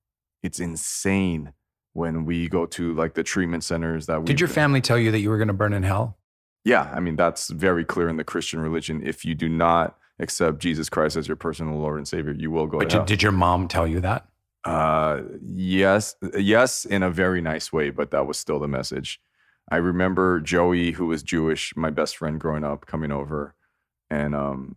it's 0.43 0.61
insane 0.61 1.53
when 1.95 2.27
we 2.27 2.49
go 2.49 2.67
to 2.67 2.93
like 2.95 3.15
the 3.15 3.23
treatment 3.23 3.65
centers 3.65 4.05
that 4.07 4.21
we 4.21 4.27
Did 4.27 4.41
your 4.41 4.49
family 4.49 4.83
tell 4.83 4.99
you 4.99 5.11
that 5.11 5.21
you 5.21 5.31
were 5.31 5.39
going 5.39 5.49
to 5.49 5.55
burn 5.55 5.73
in 5.73 5.85
hell? 5.85 6.19
yeah, 6.65 6.91
I 6.93 7.01
mean 7.01 7.17
that's 7.17 7.49
very 7.49 7.85
clear 7.85 8.09
in 8.09 8.17
the 8.19 8.25
Christian 8.25 8.61
religion. 8.61 9.01
If 9.07 9.25
you 9.25 9.35
do 9.35 9.49
not 9.49 9.97
accept 10.19 10.59
Jesus 10.59 10.89
Christ 10.89 11.17
as 11.17 11.29
your 11.29 11.37
personal 11.37 11.79
Lord 11.79 11.99
and 11.99 12.09
Savior, 12.09 12.33
you 12.33 12.51
will 12.51 12.67
go 12.67 12.79
But 12.79 12.91
to 12.91 12.99
did, 12.99 13.07
did 13.07 13.23
your 13.23 13.33
mom 13.33 13.69
tell 13.69 13.87
you 13.87 14.01
that? 14.01 14.29
Uh, 14.65 15.23
yes, 15.43 16.17
yes, 16.37 16.85
in 16.85 17.03
a 17.03 17.11
very 17.11 17.41
nice 17.41 17.73
way, 17.73 17.91
but 17.91 18.11
that 18.11 18.27
was 18.27 18.39
still 18.39 18.59
the 18.59 18.67
message. 18.67 19.21
I 19.71 19.77
remember 19.77 20.41
Joey, 20.41 20.93
who 20.93 21.07
was 21.07 21.23
Jewish, 21.23 21.75
my 21.77 21.91
best 21.91 22.17
friend 22.17 22.41
growing 22.41 22.65
up, 22.65 22.87
coming 22.87 23.13
over, 23.13 23.55
and 24.11 24.35
um, 24.35 24.77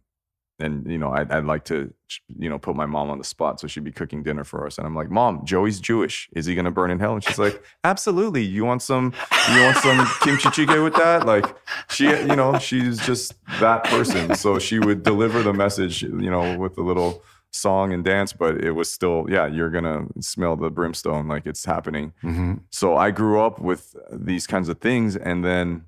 and 0.59 0.89
you 0.89 0.97
know, 0.97 1.11
I'd, 1.11 1.31
I'd 1.31 1.45
like 1.45 1.65
to, 1.65 1.93
you 2.37 2.49
know, 2.49 2.59
put 2.59 2.75
my 2.75 2.85
mom 2.85 3.09
on 3.09 3.17
the 3.17 3.23
spot, 3.23 3.59
so 3.59 3.67
she'd 3.67 3.83
be 3.83 3.91
cooking 3.91 4.23
dinner 4.23 4.43
for 4.43 4.65
us, 4.65 4.77
and 4.77 4.85
I'm 4.85 4.95
like, 4.95 5.09
"Mom, 5.09 5.45
Joey's 5.45 5.79
Jewish. 5.79 6.29
Is 6.33 6.45
he 6.45 6.55
gonna 6.55 6.71
burn 6.71 6.91
in 6.91 6.99
hell?" 6.99 7.13
And 7.13 7.23
she's 7.23 7.39
like, 7.39 7.63
"Absolutely. 7.83 8.43
You 8.43 8.65
want 8.65 8.81
some? 8.81 9.13
You 9.53 9.61
want 9.61 9.77
some 9.77 10.07
kimchi 10.21 10.49
jjigae 10.49 10.83
with 10.83 10.95
that?" 10.95 11.25
Like, 11.25 11.45
she, 11.89 12.05
you 12.05 12.35
know, 12.35 12.57
she's 12.59 12.99
just 12.99 13.33
that 13.59 13.83
person. 13.85 14.35
So 14.35 14.59
she 14.59 14.79
would 14.79 15.03
deliver 15.03 15.43
the 15.43 15.53
message, 15.53 16.01
you 16.01 16.29
know, 16.29 16.57
with 16.57 16.77
a 16.77 16.83
little 16.83 17.23
song 17.51 17.93
and 17.93 18.03
dance, 18.03 18.31
but 18.31 18.63
it 18.63 18.71
was 18.71 18.91
still, 18.91 19.25
yeah, 19.29 19.47
you're 19.47 19.71
gonna 19.71 20.05
smell 20.19 20.55
the 20.55 20.69
brimstone, 20.69 21.27
like 21.27 21.45
it's 21.45 21.65
happening. 21.65 22.13
Mm-hmm. 22.23 22.55
So 22.69 22.95
I 22.95 23.11
grew 23.11 23.41
up 23.41 23.59
with 23.59 23.95
these 24.11 24.45
kinds 24.45 24.69
of 24.69 24.79
things, 24.79 25.15
and 25.15 25.43
then 25.43 25.85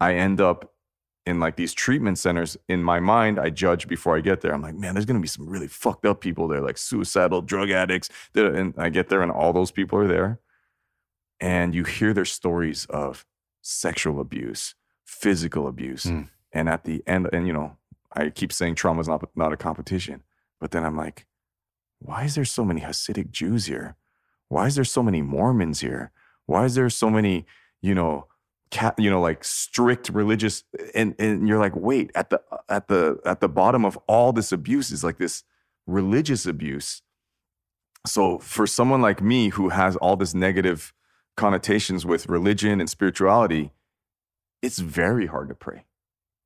I 0.00 0.14
end 0.14 0.40
up 0.40 0.72
in 1.26 1.38
like 1.40 1.56
these 1.56 1.72
treatment 1.72 2.18
centers. 2.18 2.56
In 2.68 2.82
my 2.82 2.98
mind, 3.00 3.38
I 3.38 3.50
judge 3.50 3.86
before 3.88 4.16
I 4.16 4.20
get 4.20 4.40
there. 4.40 4.52
I'm 4.52 4.62
like, 4.62 4.74
man, 4.74 4.94
there's 4.94 5.06
gonna 5.06 5.20
be 5.20 5.28
some 5.28 5.46
really 5.48 5.68
fucked 5.68 6.04
up 6.04 6.20
people 6.20 6.48
there, 6.48 6.60
like 6.60 6.76
suicidal 6.78 7.42
drug 7.42 7.70
addicts. 7.70 8.08
And 8.34 8.74
I 8.76 8.88
get 8.88 9.08
there, 9.08 9.22
and 9.22 9.30
all 9.30 9.52
those 9.52 9.70
people 9.70 9.98
are 9.98 10.08
there, 10.08 10.40
and 11.40 11.74
you 11.74 11.84
hear 11.84 12.12
their 12.12 12.24
stories 12.24 12.86
of 12.86 13.24
sexual 13.60 14.20
abuse, 14.20 14.74
physical 15.04 15.68
abuse, 15.68 16.04
Mm. 16.04 16.28
and 16.52 16.68
at 16.68 16.84
the 16.84 17.02
end, 17.06 17.28
and 17.32 17.46
you 17.46 17.52
know, 17.52 17.76
I 18.12 18.30
keep 18.30 18.52
saying 18.52 18.74
trauma 18.74 19.00
is 19.00 19.08
not 19.08 19.24
not 19.36 19.52
a 19.52 19.56
competition, 19.56 20.22
but 20.60 20.70
then 20.72 20.84
I'm 20.84 20.96
like, 20.96 21.26
why 21.98 22.24
is 22.24 22.34
there 22.34 22.44
so 22.44 22.64
many 22.64 22.80
Hasidic 22.80 23.30
Jews 23.30 23.66
here? 23.66 23.96
Why 24.48 24.66
is 24.66 24.74
there 24.74 24.84
so 24.84 25.02
many 25.02 25.22
Mormons 25.22 25.80
here? 25.80 26.10
Why 26.46 26.64
is 26.64 26.74
there 26.74 26.90
so 26.90 27.08
many, 27.08 27.46
you 27.80 27.94
know, 27.94 28.26
you 28.98 29.10
know, 29.10 29.20
like 29.20 29.44
strict 29.44 30.08
religious? 30.08 30.64
And 30.94 31.14
and 31.18 31.46
you're 31.48 31.58
like, 31.58 31.74
wait, 31.76 32.10
at 32.14 32.30
the 32.30 32.40
at 32.68 32.88
the 32.88 33.18
at 33.24 33.40
the 33.40 33.48
bottom 33.48 33.84
of 33.84 33.98
all 34.06 34.32
this 34.32 34.52
abuse 34.52 34.90
is 34.90 35.02
like 35.04 35.18
this 35.18 35.44
religious 35.86 36.46
abuse. 36.46 37.02
So 38.06 38.38
for 38.38 38.66
someone 38.66 39.00
like 39.00 39.22
me 39.22 39.50
who 39.50 39.68
has 39.68 39.96
all 39.96 40.16
this 40.16 40.34
negative 40.34 40.92
connotations 41.36 42.04
with 42.04 42.28
religion 42.28 42.80
and 42.80 42.90
spirituality, 42.90 43.72
it's 44.60 44.78
very 44.80 45.26
hard 45.26 45.48
to 45.48 45.54
pray. 45.54 45.84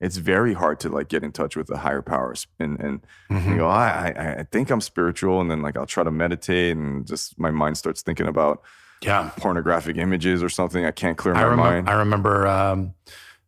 It's 0.00 0.18
very 0.18 0.52
hard 0.52 0.78
to 0.80 0.90
like 0.90 1.08
get 1.08 1.24
in 1.24 1.32
touch 1.32 1.56
with 1.56 1.68
the 1.68 1.78
higher 1.78 2.02
powers 2.02 2.46
and 2.58 2.78
and 2.80 3.00
Mhm. 3.30 3.50
you 3.50 3.56
go, 3.56 3.66
I, 3.68 4.12
I 4.16 4.34
I 4.40 4.42
think 4.44 4.70
I'm 4.70 4.82
spiritual, 4.82 5.40
and 5.40 5.50
then 5.50 5.62
like 5.62 5.76
I'll 5.78 5.86
try 5.86 6.04
to 6.04 6.10
meditate, 6.10 6.76
and 6.76 7.06
just 7.06 7.38
my 7.38 7.50
mind 7.50 7.78
starts 7.78 8.02
thinking 8.02 8.26
about 8.28 8.62
Yeah. 9.02 9.30
pornographic 9.36 9.96
images 9.96 10.42
or 10.42 10.48
something. 10.48 10.84
I 10.84 10.90
can't 10.90 11.18
clear 11.18 11.34
my 11.34 11.40
I, 11.40 11.44
remember, 11.44 11.62
mind. 11.62 11.88
I 11.90 11.92
remember 11.94 12.46
um, 12.46 12.94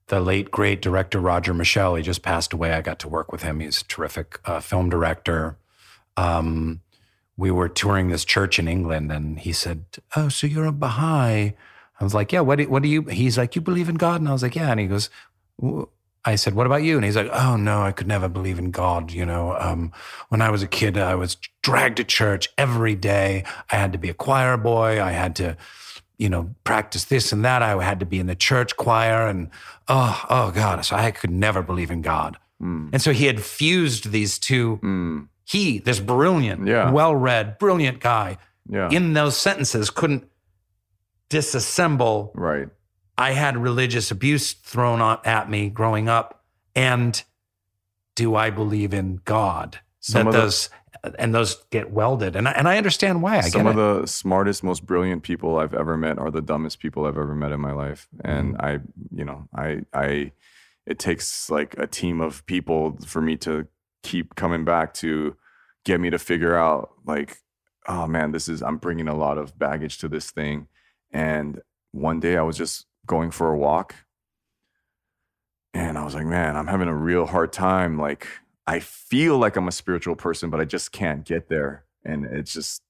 the 0.09 0.21
late 0.21 0.51
great 0.51 0.83
director 0.83 1.21
Roger 1.21 1.55
Michell. 1.55 1.95
He 1.95 2.03
just 2.03 2.23
passed 2.23 2.53
away. 2.53 2.73
I 2.73 2.81
got 2.81 2.99
to 3.01 3.09
work 3.09 3.33
with 3.33 3.43
him. 3.43 3.61
He's 3.61 3.81
a 3.81 3.85
terrific 3.85 4.41
uh, 4.45 4.61
film 4.61 4.91
director. 4.91 5.57
Um, 6.17 6.81
we 7.37 7.51
were 7.51 7.69
touring 7.69 8.09
this 8.09 8.25
church 8.25 8.59
in 8.59 8.67
England, 8.67 9.13
and 9.13 9.39
he 9.39 9.53
said, 9.53 9.85
"Oh, 10.17 10.29
so 10.29 10.47
you're 10.47 10.67
a 10.67 10.73
Baha'i?" 10.73 11.55
I 12.01 12.05
was 12.05 12.15
like, 12.15 12.33
"Yeah." 12.33 12.41
What 12.41 12.57
do, 12.57 12.69
what 12.69 12.83
do 12.83 12.89
you? 12.89 13.03
He's 13.03 13.39
like, 13.39 13.55
"You 13.55 13.63
believe 13.63 13.89
in 13.89 13.95
God?" 13.95 14.21
And 14.21 14.29
I 14.29 14.33
was 14.33 14.43
like, 14.43 14.57
"Yeah." 14.57 14.71
And 14.71 14.81
he 14.81 14.87
goes, 14.87 15.09
"W- 15.61 15.89
I 16.33 16.37
said, 16.37 16.55
"What 16.55 16.67
about 16.67 16.83
you?" 16.83 16.97
And 16.97 17.05
he's 17.05 17.17
like, 17.17 17.31
"Oh 17.33 17.57
no, 17.57 17.83
I 17.83 17.93
could 17.93 18.07
never 18.07 18.29
believe 18.29 18.59
in 18.59 18.71
God. 18.71 19.11
You 19.13 19.27
know, 19.27 19.57
um, 19.59 19.93
when 20.29 20.41
I 20.41 20.51
was 20.51 20.63
a 20.63 20.67
kid, 20.67 20.97
I 20.97 21.15
was 21.15 21.37
dragged 21.63 21.97
to 21.97 22.05
church 22.05 22.49
every 22.57 22.95
day. 22.95 23.45
I 23.71 23.77
had 23.77 23.93
to 23.93 23.99
be 23.99 24.09
a 24.09 24.15
choir 24.15 24.57
boy. 24.57 25.03
I 25.03 25.13
had 25.13 25.35
to." 25.37 25.57
you 26.21 26.29
know, 26.29 26.53
practice 26.65 27.05
this 27.05 27.31
and 27.33 27.45
that. 27.45 27.63
I 27.63 27.81
had 27.81 28.01
to 28.01 28.07
be 28.07 28.19
in 28.19 28.27
the 28.27 28.35
church 28.35 28.77
choir 28.77 29.29
and 29.29 29.51
oh, 29.87 30.25
oh 30.29 30.51
God. 30.51 30.85
So 30.85 30.97
I 30.97 31.13
could 31.13 31.31
never 31.31 31.63
believe 31.63 31.93
in 31.93 32.03
God. 32.03 32.37
Mm. 32.61 32.89
And 32.93 33.01
so 33.01 33.13
he 33.13 33.27
had 33.27 33.41
fused 33.41 34.11
these 34.11 34.37
two. 34.37 34.81
Mm. 34.83 35.29
He, 35.45 35.79
this 35.79 36.01
brilliant, 36.01 36.67
Yeah. 36.67 36.91
well 36.91 37.15
read, 37.15 37.57
brilliant 37.59 38.01
guy, 38.01 38.39
Yeah. 38.69 38.91
in 38.91 39.13
those 39.13 39.37
sentences 39.37 39.91
couldn't 39.91 40.25
disassemble. 41.31 42.31
right. 42.35 42.69
I 43.19 43.33
had 43.33 43.57
religious 43.59 44.11
abuse 44.11 44.53
thrown 44.55 45.01
at 45.25 45.51
me 45.51 45.69
growing 45.69 46.09
up. 46.09 46.45
And 46.75 47.23
do 48.15 48.35
I 48.37 48.51
believe 48.51 48.95
in 48.95 49.21
God? 49.25 49.81
Some 50.01 50.25
that 50.25 50.29
of 50.29 50.35
the- 50.35 50.41
those, 50.41 50.71
and 51.19 51.35
those 51.35 51.57
get 51.71 51.91
welded. 51.91 52.37
And 52.37 52.49
I, 52.49 52.53
and 52.53 52.69
I 52.69 52.77
understand 52.79 53.21
why. 53.23 53.39
I 53.39 53.41
Some 53.43 53.67
of 53.67 53.75
it. 53.75 53.77
the 53.77 54.07
smartest, 54.07 54.63
most 54.65 54.87
brilliant 54.87 55.23
people 55.23 55.59
I've 55.59 55.75
ever 55.75 55.97
met 55.97 56.19
are 56.19 56.31
the 56.31 56.41
dumbest 56.41 56.79
people 56.81 57.05
I've 57.07 57.19
ever 57.19 57.35
met 57.35 57.53
in 57.53 57.61
my 57.61 57.73
life. 57.73 58.09
And 58.25 58.55
Mm-hmm. 58.55 58.65
I, 58.65 58.79
you 59.15 59.25
know, 59.25 59.49
I, 59.55 59.81
I, 59.93 60.33
it 60.87 60.99
takes 60.99 61.51
like 61.51 61.77
a 61.79 61.87
team 61.87 62.21
of 62.21 62.47
people 62.47 62.99
for 63.05 63.21
me 63.21 63.37
to 63.39 63.67
keep 64.03 64.35
coming 64.37 64.65
back 64.65 64.95
to 64.95 65.37
get 65.85 66.01
me 66.01 66.11
to 66.11 66.19
figure 66.19 66.57
out 66.57 66.91
like, 67.05 67.39
oh 67.89 68.07
man, 68.07 68.33
this 68.33 68.49
is, 68.49 68.63
I'm 68.63 68.77
bringing 68.77 69.09
a 69.09 69.15
lot 69.17 69.39
of 69.39 69.59
baggage 69.59 69.99
to 69.99 70.09
this 70.09 70.31
thing. 70.31 70.69
And 71.13 71.63
one 71.93 72.21
day 72.21 72.37
I 72.37 72.43
was 72.43 72.57
just 72.57 72.87
going 73.09 73.33
for 73.33 73.53
a 73.53 73.59
walk 73.59 73.97
and 75.75 75.99
I 75.99 76.05
was 76.05 76.15
like, 76.15 76.27
man, 76.27 76.57
I'm 76.57 76.67
having 76.67 76.89
a 76.89 76.95
real 76.95 77.27
hard 77.27 77.53
time. 77.53 77.99
Like, 77.99 78.27
I 78.67 78.81
feel 78.81 79.39
like 79.39 79.57
I'm 79.57 79.69
a 79.69 79.73
spiritual 79.73 80.17
person, 80.17 80.51
but 80.51 80.61
I 80.61 80.65
just 80.65 80.93
can't 80.93 81.25
get 81.25 81.49
there. 81.49 81.85
And 82.05 82.25
it's 82.25 82.53
just, 82.53 82.83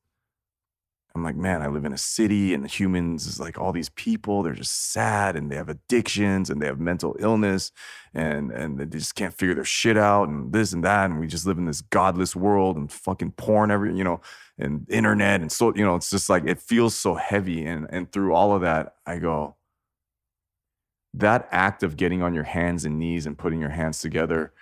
I'm 1.14 1.22
like, 1.22 1.36
man, 1.36 1.60
I 1.60 1.66
live 1.66 1.84
in 1.84 1.92
a 1.92 1.98
city 1.98 2.54
and 2.54 2.64
the 2.64 2.68
humans 2.68 3.26
is 3.26 3.40
like 3.40 3.58
all 3.58 3.72
these 3.72 3.88
people, 3.90 4.42
they're 4.42 4.54
just 4.54 4.92
sad 4.92 5.36
and 5.36 5.50
they 5.50 5.56
have 5.56 5.68
addictions 5.68 6.48
and 6.48 6.62
they 6.62 6.66
have 6.66 6.78
mental 6.78 7.16
illness 7.18 7.72
and 8.14 8.52
and 8.52 8.78
they 8.78 8.84
just 8.84 9.14
can't 9.16 9.34
figure 9.34 9.54
their 9.54 9.64
shit 9.64 9.96
out 9.96 10.28
and 10.28 10.52
this 10.52 10.72
and 10.72 10.84
that. 10.84 11.10
And 11.10 11.18
we 11.18 11.26
just 11.26 11.46
live 11.46 11.58
in 11.58 11.64
this 11.64 11.80
godless 11.80 12.36
world 12.36 12.76
and 12.76 12.92
fucking 12.92 13.32
porn 13.32 13.70
every, 13.70 13.96
you 13.96 14.04
know, 14.04 14.20
and 14.58 14.86
internet 14.88 15.40
and 15.40 15.50
so, 15.50 15.74
you 15.74 15.84
know, 15.84 15.96
it's 15.96 16.10
just 16.10 16.28
like 16.30 16.44
it 16.46 16.60
feels 16.60 16.94
so 16.94 17.16
heavy. 17.16 17.64
And 17.66 17.86
and 17.90 18.12
through 18.12 18.34
all 18.34 18.54
of 18.54 18.60
that, 18.62 18.94
I 19.04 19.18
go, 19.18 19.56
that 21.18 21.48
act 21.50 21.82
of 21.82 21.96
getting 21.96 22.22
on 22.22 22.32
your 22.32 22.44
hands 22.44 22.84
and 22.84 22.98
knees 22.98 23.26
and 23.26 23.36
putting 23.36 23.60
your 23.60 23.70
hands 23.70 24.00
together, 24.00 24.52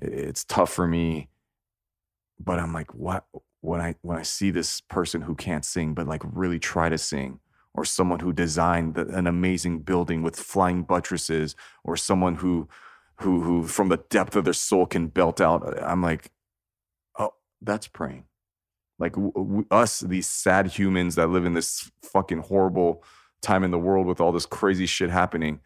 it's 0.00 0.44
tough 0.44 0.72
for 0.72 0.86
me. 0.86 1.28
But 2.40 2.58
I'm 2.58 2.72
like, 2.72 2.92
what 2.94 3.24
when 3.60 3.80
I 3.80 3.94
when 4.02 4.18
I 4.18 4.22
see 4.22 4.50
this 4.50 4.80
person 4.80 5.22
who 5.22 5.34
can't 5.34 5.64
sing, 5.64 5.94
but 5.94 6.08
like 6.08 6.22
really 6.24 6.58
try 6.58 6.88
to 6.88 6.98
sing, 6.98 7.38
or 7.72 7.84
someone 7.84 8.18
who 8.18 8.32
designed 8.32 8.94
the, 8.94 9.06
an 9.08 9.26
amazing 9.28 9.80
building 9.80 10.22
with 10.22 10.36
flying 10.36 10.82
buttresses, 10.82 11.54
or 11.84 11.96
someone 11.96 12.36
who 12.36 12.68
who 13.16 13.42
who 13.42 13.66
from 13.68 13.88
the 13.88 14.02
depth 14.10 14.34
of 14.34 14.44
their 14.44 14.52
soul 14.52 14.86
can 14.86 15.06
belt 15.06 15.40
out. 15.40 15.64
Uh, 15.64 15.84
I'm 15.84 16.02
like, 16.02 16.32
oh, 17.16 17.34
that's 17.60 17.86
praying. 17.86 18.24
Like 18.98 19.12
w- 19.12 19.32
w- 19.32 19.66
us, 19.70 20.00
these 20.00 20.28
sad 20.28 20.66
humans 20.66 21.14
that 21.14 21.28
live 21.28 21.44
in 21.44 21.54
this 21.54 21.90
fucking 22.02 22.38
horrible 22.38 23.04
time 23.40 23.62
in 23.62 23.70
the 23.70 23.78
world 23.78 24.06
with 24.06 24.20
all 24.20 24.32
this 24.32 24.46
crazy 24.46 24.86
shit 24.86 25.10
happening 25.10 25.60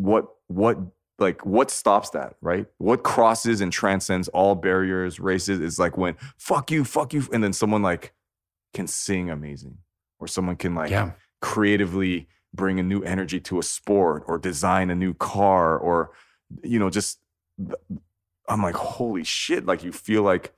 what 0.00 0.28
what 0.46 0.78
like 1.18 1.44
what 1.44 1.70
stops 1.70 2.10
that 2.10 2.34
right 2.40 2.66
what 2.78 3.02
crosses 3.02 3.60
and 3.60 3.70
transcends 3.70 4.28
all 4.28 4.54
barriers 4.54 5.20
races 5.20 5.60
is 5.60 5.78
like 5.78 5.98
when 5.98 6.16
fuck 6.38 6.70
you 6.70 6.84
fuck 6.84 7.12
you 7.12 7.22
and 7.32 7.44
then 7.44 7.52
someone 7.52 7.82
like 7.82 8.14
can 8.72 8.86
sing 8.86 9.28
amazing 9.28 9.76
or 10.18 10.26
someone 10.26 10.56
can 10.56 10.74
like 10.74 10.90
Yeah. 10.90 11.10
creatively 11.42 12.26
bring 12.54 12.80
a 12.80 12.82
new 12.82 13.02
energy 13.02 13.38
to 13.40 13.58
a 13.58 13.62
sport 13.62 14.24
or 14.26 14.38
design 14.38 14.88
a 14.90 14.94
new 14.94 15.12
car 15.12 15.76
or 15.78 16.12
you 16.64 16.78
know 16.78 16.88
just 16.88 17.18
i'm 18.48 18.62
like 18.62 18.74
holy 18.74 19.22
shit 19.22 19.66
like 19.66 19.84
you 19.84 19.92
feel 19.92 20.22
like 20.22 20.54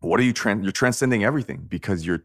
what 0.00 0.18
are 0.18 0.22
you 0.22 0.32
trans 0.32 0.62
you're 0.62 0.72
transcending 0.72 1.22
everything 1.22 1.66
because 1.68 2.06
you're 2.06 2.24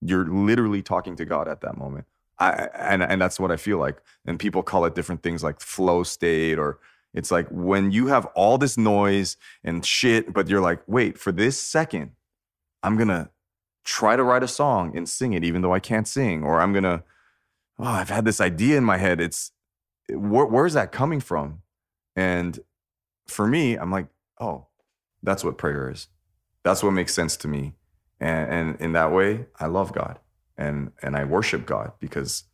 you're 0.00 0.26
literally 0.26 0.82
talking 0.82 1.14
to 1.14 1.24
god 1.24 1.46
at 1.46 1.60
that 1.60 1.76
moment 1.78 2.04
I, 2.38 2.68
and 2.74 3.02
and 3.02 3.20
that's 3.20 3.38
what 3.38 3.50
I 3.50 3.56
feel 3.56 3.78
like. 3.78 3.98
And 4.26 4.38
people 4.38 4.62
call 4.62 4.84
it 4.84 4.94
different 4.94 5.22
things 5.22 5.42
like 5.42 5.60
flow 5.60 6.02
state, 6.02 6.58
or 6.58 6.78
it's 7.12 7.30
like 7.30 7.46
when 7.50 7.92
you 7.92 8.08
have 8.08 8.26
all 8.34 8.58
this 8.58 8.76
noise 8.76 9.36
and 9.62 9.84
shit, 9.84 10.32
but 10.32 10.48
you're 10.48 10.60
like, 10.60 10.82
wait, 10.86 11.18
for 11.18 11.32
this 11.32 11.60
second, 11.60 12.12
I'm 12.82 12.96
gonna 12.96 13.30
try 13.84 14.16
to 14.16 14.24
write 14.24 14.42
a 14.42 14.48
song 14.48 14.96
and 14.96 15.08
sing 15.08 15.32
it, 15.32 15.44
even 15.44 15.62
though 15.62 15.74
I 15.74 15.80
can't 15.80 16.08
sing, 16.08 16.42
or 16.42 16.60
I'm 16.60 16.72
gonna, 16.72 17.04
oh, 17.78 17.84
I've 17.84 18.10
had 18.10 18.24
this 18.24 18.40
idea 18.40 18.78
in 18.78 18.84
my 18.84 18.96
head. 18.96 19.20
It's 19.20 19.52
where, 20.08 20.46
where's 20.46 20.74
that 20.74 20.92
coming 20.92 21.20
from? 21.20 21.62
And 22.16 22.58
for 23.26 23.46
me, 23.46 23.76
I'm 23.76 23.90
like, 23.90 24.08
oh, 24.40 24.66
that's 25.22 25.44
what 25.44 25.58
prayer 25.58 25.90
is. 25.90 26.08
That's 26.64 26.82
what 26.82 26.92
makes 26.92 27.14
sense 27.14 27.36
to 27.38 27.48
me. 27.48 27.74
And, 28.20 28.52
and 28.52 28.80
in 28.80 28.92
that 28.92 29.12
way, 29.12 29.46
I 29.58 29.66
love 29.66 29.92
God 29.92 30.18
and 30.56 30.92
and 31.02 31.16
I 31.16 31.24
worship 31.24 31.66
God 31.66 31.92
because 32.00 32.44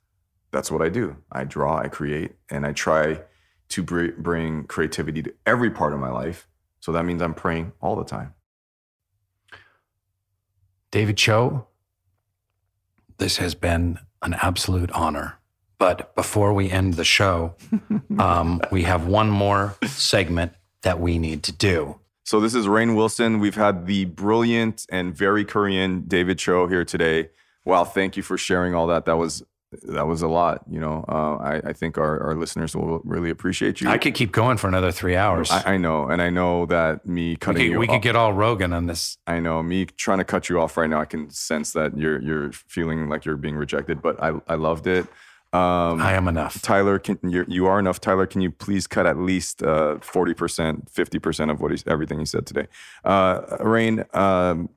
that's 0.51 0.71
what 0.71 0.83
I 0.83 0.89
do. 0.89 1.17
I 1.31 1.45
draw, 1.45 1.79
I 1.79 1.89
create, 1.89 2.33
and 2.49 2.67
I 2.67 2.73
try 2.73 3.23
to 3.69 3.83
br- 3.83 4.13
bring 4.19 4.65
creativity 4.65 5.23
to 5.23 5.33
every 5.47 5.71
part 5.71 5.93
of 5.93 6.01
my 6.01 6.11
life. 6.11 6.49
So 6.81 6.93
that 6.93 7.05
means 7.05 7.23
I'm 7.23 7.35
praying 7.35 7.73
all 7.81 7.95
the 7.95 8.05
time. 8.05 8.35
David 10.91 11.17
Choe, 11.17 11.67
this 13.19 13.37
has 13.37 13.55
been 13.55 13.99
an 14.23 14.35
absolute 14.35 14.91
honor. 14.91 15.39
But 15.79 16.15
before 16.15 16.53
we 16.53 16.71
end 16.71 16.95
the 16.95 17.05
show, 17.05 17.55
um, 18.19 18.61
we 18.71 18.83
have 18.83 19.07
one 19.07 19.31
more 19.31 19.77
segment 19.87 20.53
that 20.83 21.01
we 21.01 21.19
need 21.19 21.43
to 21.45 21.53
do. 21.53 22.01
So 22.25 22.39
this 22.39 22.55
is 22.55 22.67
Rainn 22.67 22.97
Wilson. 22.97 23.41
We've 23.41 23.55
had 23.55 23.87
the 23.87 24.05
brilliant 24.05 24.87
and 24.91 25.17
very 25.17 25.45
Korean 25.45 26.03
David 26.03 26.39
Choe 26.39 26.67
here 26.67 26.85
today. 26.85 27.31
Wow, 27.65 27.85
thank 27.85 28.17
you 28.17 28.23
for 28.23 28.39
sharing 28.39 28.75
all 28.75 28.87
that. 28.89 29.05
That 29.05 29.17
was 29.17 29.43
that 29.83 30.07
was 30.07 30.23
a 30.23 30.29
lot. 30.29 30.63
You 30.69 30.81
know, 30.81 31.05
uh, 31.09 31.37
I, 31.37 31.61
I 31.67 31.73
think 31.73 31.97
our, 31.97 32.21
our 32.21 32.35
listeners 32.35 32.75
will 32.75 33.01
really 33.05 33.31
appreciate 33.31 33.81
you. 33.81 33.89
I 33.89 33.99
could 33.99 34.15
keep 34.15 34.33
going 34.33 34.57
for 34.57 34.67
another 34.67 34.91
three 34.91 35.15
hours. 35.15 35.51
I, 35.51 35.75
I 35.75 35.77
know, 35.77 36.09
and 36.09 36.21
I 36.21 36.29
know 36.31 36.67
that 36.67 37.07
me 37.07 37.31
we 37.31 37.37
cutting 37.37 37.63
could, 37.63 37.73
you 37.73 37.79
we 37.79 37.87
off, 37.87 37.95
could 37.95 38.03
get 38.03 38.17
all 38.17 38.33
Rogan 38.33 38.73
on 38.73 38.87
this. 38.87 39.17
I 39.27 39.39
know 39.39 39.63
me 39.63 39.87
trying 39.87 40.19
to 40.19 40.25
cut 40.25 40.49
you 40.49 40.61
off 40.61 40.77
right 40.77 40.91
now. 40.91 41.01
I 41.01 41.05
can 41.05 41.31
sense 41.31 41.73
that 41.75 41.97
you're 41.97 42.21
you're 42.21 42.53
feeling 42.53 43.09
like 43.09 43.25
you're 43.25 43.37
being 43.37 43.57
rejected, 43.57 44.03
but 44.03 44.21
I 44.23 44.33
I 44.49 44.57
loved 44.57 44.87
it. 44.87 45.07
Um, 45.53 46.01
I 46.01 46.13
am 46.13 46.29
enough. 46.29 46.63
Tyler, 46.63 47.01
can 47.01 47.19
you're, 47.25 47.45
you 47.49 47.67
are 47.67 47.81
enough. 47.81 48.01
Tyler, 48.01 48.27
can 48.27 48.41
you 48.41 48.53
please 48.53 48.87
cut 48.87 49.05
at 49.05 49.19
least 49.19 49.63
uh, 49.65 49.99
forty 50.01 50.33
percent, 50.33 50.89
fifty 50.89 51.19
percent 51.19 51.51
of 51.51 51.61
what 51.61 51.73
he's 51.73 51.85
everything 51.87 52.21
he 52.21 52.25
said 52.25 52.47
today? 52.47 52.69
Uh, 53.05 53.41
Rainn, 53.59 54.13
um, 54.15 54.69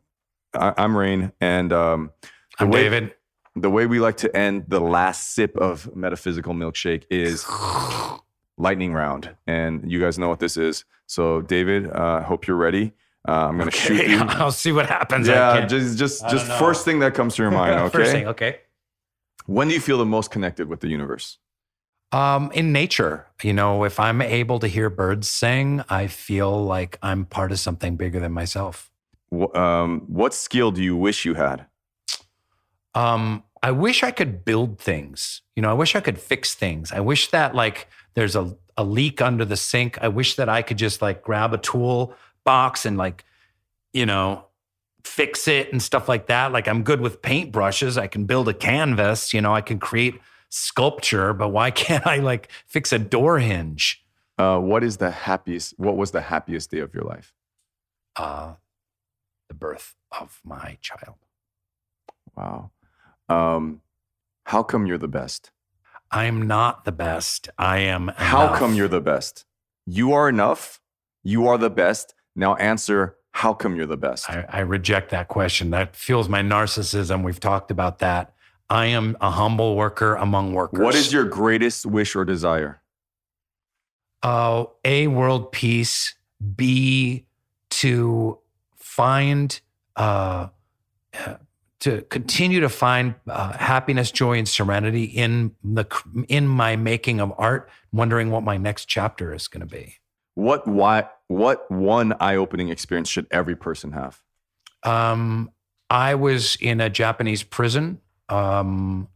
I, 0.53 0.73
I'm 0.77 0.93
Rainn, 0.93 1.31
and 1.39 1.71
um, 1.71 2.11
the 2.60 2.66
I'm 2.66 2.72
way- 2.72 2.84
David. 2.84 3.16
The 3.56 3.70
way 3.70 3.86
we 3.86 3.99
like 3.99 4.18
to 4.18 4.36
end 4.36 4.66
the 4.68 4.80
last 4.80 5.36
sip 5.36 5.56
of 5.58 5.95
metaphysical 5.95 6.56
milkshake 6.56 7.04
is 7.12 7.45
lightning 8.58 8.93
round, 8.93 9.36
and 9.45 9.91
you 9.91 9.99
guys 9.99 10.18
know 10.18 10.28
what 10.28 10.39
this 10.39 10.58
is. 10.58 10.86
So, 11.06 11.41
David, 11.41 11.88
uh, 11.91 12.24
hope 12.24 12.47
you're 12.47 12.58
ready. 12.58 12.93
Uh, 13.28 13.47
I'm 13.49 13.58
gonna 13.60 13.70
shoot 13.70 14.08
you. 14.08 14.18
I'll 14.28 14.51
see 14.51 14.72
what 14.72 14.88
happens. 14.88 15.28
Yeah, 15.28 15.66
just 15.68 15.99
just 15.99 16.28
just 16.30 16.47
know. 16.47 16.58
first 16.58 16.84
thing 16.84 16.97
that 16.99 17.14
comes 17.14 17.36
to 17.36 17.43
your 17.43 17.51
mind. 17.62 17.76
Okay. 17.76 17.89
First 17.99 18.12
thing, 18.12 18.28
okay. 18.28 18.60
When 19.45 19.68
do 19.68 19.76
you 19.76 19.80
feel 19.80 19.99
the 19.99 20.06
most 20.06 20.32
connected 20.32 20.68
with 20.68 20.80
the 20.80 20.88
universe? 20.88 21.38
Um, 22.12 22.51
in 22.54 22.72
nature, 22.72 23.28
you 23.43 23.54
know, 23.54 23.84
if 23.84 23.99
I'm 23.99 24.22
able 24.22 24.60
to 24.60 24.68
hear 24.68 24.89
birds 24.89 25.30
sing, 25.30 25.84
I 25.89 26.08
feel 26.08 26.64
like 26.66 26.97
I'm 27.01 27.26
part 27.26 27.51
of 27.51 27.60
something 27.60 27.97
bigger 27.97 28.20
than 28.20 28.32
myself. 28.32 28.91
Um, 29.54 30.01
what 30.08 30.34
skill 30.34 30.72
do 30.72 30.82
you 30.84 30.95
wish 30.95 31.24
you 31.26 31.34
had? 31.36 31.66
Um, 32.96 33.44
I 33.62 33.72
wish 33.72 34.04
I 34.04 34.12
could 34.12 34.44
build 34.44 34.80
things. 34.80 35.41
You 35.56 35.62
know, 35.62 35.70
I 35.70 35.74
wish 35.74 35.96
I 35.96 36.02
could 36.02 36.20
fix 36.20 36.54
things. 36.54 36.91
I 36.91 37.00
wish 37.00 37.30
that 37.30 37.56
like 37.56 37.88
there's 38.14 38.36
a, 38.36 38.56
a 38.78 38.84
leak 38.84 39.22
under 39.22 39.46
the 39.46 39.56
sink. 39.56 39.98
I 40.02 40.10
wish 40.10 40.36
that 40.36 40.50
I 40.50 40.62
could 40.62 40.78
just 40.78 41.02
like 41.02 41.24
grab 41.24 41.54
a 41.54 41.58
tool 41.58 42.14
box 42.44 42.86
and 42.86 42.98
like, 42.98 43.24
you 43.94 44.06
know, 44.06 44.46
fix 45.04 45.48
it 45.48 45.72
and 45.72 45.82
stuff 45.82 46.10
like 46.10 46.28
that. 46.28 46.52
Like 46.52 46.68
I'm 46.68 46.84
good 46.84 47.02
with 47.02 47.22
paintbrushes. 47.22 47.98
I 47.98 48.08
can 48.08 48.26
build 48.26 48.50
a 48.50 48.54
canvas, 48.54 49.34
you 49.34 49.41
know, 49.41 49.54
I 49.54 49.62
can 49.62 49.80
create 49.80 50.20
sculpture, 50.50 51.34
but 51.34 51.50
why 51.50 51.72
can't 51.84 52.06
I 52.06 52.18
like 52.18 52.50
fix 52.68 52.91
a 52.91 53.00
door 53.00 53.39
hinge? 53.39 54.04
Uh, 54.38 54.60
what 54.60 54.84
is 54.84 54.98
the 54.98 55.12
happiest? 55.12 55.78
What 55.78 55.96
was 55.96 56.12
the 56.12 56.22
happiest 56.22 56.72
day 56.72 56.80
of 56.80 56.94
your 56.94 57.04
life? 57.04 57.34
Uh, 58.16 58.56
the 59.48 59.54
birth 59.54 59.96
of 60.20 60.41
my 60.44 60.78
child. 60.82 61.16
Wow. 62.36 62.72
Um, 63.30 63.82
how 64.45 64.63
come 64.63 64.86
you're 64.86 64.97
the 64.97 65.07
best? 65.07 65.51
I'm 66.11 66.43
not 66.43 66.86
the 66.86 66.91
best. 66.91 67.49
I 67.57 67.80
am. 67.80 68.11
How 68.15 68.55
come 68.55 68.76
you're 68.76 68.88
the 68.88 69.01
best? 69.01 69.45
You 69.86 70.13
are 70.13 70.30
enough. 70.30 70.80
You 71.24 71.47
are 71.47 71.57
the 71.57 71.69
best. 71.69 72.13
Now 72.36 72.55
answer. 72.55 73.17
How 73.32 73.53
come 73.53 73.76
you're 73.76 73.88
the 73.88 73.97
best? 73.97 74.30
I, 74.30 74.45
I 74.47 74.59
reject 74.59 75.09
that 75.09 75.28
question. 75.28 75.71
That 75.71 75.95
fuels 75.95 76.30
my 76.30 76.41
narcissism. 76.41 77.24
We've 77.24 77.39
talked 77.39 77.71
about 77.71 77.99
that. 77.99 78.34
I 78.69 78.88
am 78.88 79.17
a 79.21 79.32
humble 79.32 79.76
worker 79.76 80.15
among 80.15 80.53
workers. 80.53 80.80
What 80.80 80.95
is 80.95 81.11
your 81.11 81.26
greatest 81.26 81.86
wish 81.86 82.15
or 82.15 82.26
desire? 82.26 82.84
uh, 84.24 84.65
a 84.84 85.07
world 85.07 85.51
peace? 85.51 86.15
B 86.55 87.26
to 87.69 88.39
find 88.76 89.61
uh, 89.95 90.49
to 91.84 92.01
continue 92.03 92.61
to 92.61 92.69
find 92.69 93.13
uh, 93.27 93.57
happiness, 93.57 94.09
joy, 94.09 94.38
and 94.38 94.47
serenity 94.47 95.03
in 95.03 95.53
the 95.65 95.86
in 96.29 96.47
my 96.47 96.77
making 96.77 97.19
of 97.19 97.34
art. 97.38 97.69
Wondering 97.91 98.31
what 98.31 98.41
my 98.41 98.55
next 98.55 98.86
chapter 98.86 99.34
is 99.34 99.49
going 99.49 99.67
to 99.67 99.67
be. 99.67 99.97
What 100.36 100.65
why 100.65 101.09
what 101.27 101.69
one 101.69 102.13
eye-opening 102.21 102.69
experience 102.69 103.09
should 103.09 103.27
every 103.31 103.57
person 103.57 103.91
have? 103.91 104.21
Um, 104.84 105.51
I 105.89 106.15
was 106.15 106.55
in 106.61 106.79
a 106.79 106.89
Japanese 106.89 107.43
prison 107.43 107.99
um, 108.29 109.09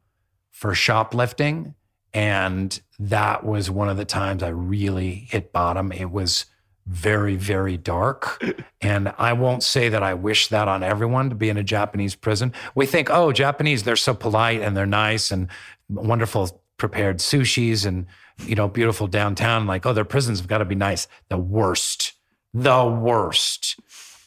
for 0.52 0.76
shoplifting, 0.76 1.74
and 2.14 2.82
that 3.00 3.46
was 3.46 3.72
one 3.72 3.88
of 3.88 3.96
the 3.96 4.06
times 4.06 4.44
I 4.44 4.50
really 4.50 5.12
hit 5.12 5.54
bottom. 5.54 5.94
It 5.94 6.12
was 6.12 6.48
very, 6.88 7.36
very 7.36 7.78
dark. 7.78 8.44
and 8.82 9.14
I 9.18 9.34
won't 9.34 9.64
say 9.64 9.90
that 9.90 10.04
I 10.04 10.14
wish 10.14 10.48
that 10.48 10.68
on 10.68 10.84
everyone 10.84 11.30
to 11.30 11.36
be 11.36 11.50
in 11.50 11.58
a 11.58 11.64
Japanese 11.64 12.16
prison. 12.16 12.54
We 12.76 12.86
think, 12.86 13.10
oh, 13.10 13.32
Japanese, 13.32 13.84
they're 13.84 13.96
so 13.96 14.14
polite 14.14 14.62
and 14.62 14.76
they're 14.76 14.86
nice 14.86 15.32
and 15.32 15.50
wonderful 15.90 16.62
prepared 16.78 17.18
sushis 17.18 17.86
and, 17.86 18.06
you 18.46 18.56
know, 18.56 18.68
beautiful 18.68 19.08
downtown. 19.08 19.68
Like, 19.68 19.86
oh, 19.86 19.94
their 19.94 20.06
prisons 20.06 20.40
have 20.40 20.48
got 20.48 20.60
to 20.60 20.66
be 20.66 20.76
nice. 20.76 21.08
The 21.30 21.38
worst, 21.38 22.14
the 22.54 22.86
worst. 22.86 23.80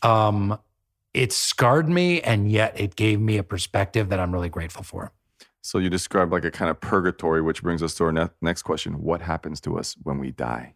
Um, 0.02 0.58
it 1.14 1.32
scarred 1.32 1.88
me 1.88 2.20
and 2.20 2.50
yet 2.50 2.78
it 2.78 2.94
gave 2.94 3.20
me 3.20 3.36
a 3.36 3.42
perspective 3.42 4.08
that 4.10 4.20
I'm 4.20 4.32
really 4.32 4.48
grateful 4.48 4.82
for. 4.82 5.12
So 5.62 5.78
you 5.78 5.90
described 5.90 6.32
like 6.32 6.44
a 6.44 6.50
kind 6.50 6.70
of 6.70 6.80
purgatory, 6.80 7.42
which 7.42 7.62
brings 7.62 7.82
us 7.82 7.94
to 7.96 8.04
our 8.04 8.12
ne- 8.12 8.30
next 8.40 8.62
question: 8.62 9.02
What 9.02 9.20
happens 9.20 9.60
to 9.62 9.78
us 9.78 9.94
when 10.02 10.18
we 10.18 10.30
die? 10.30 10.74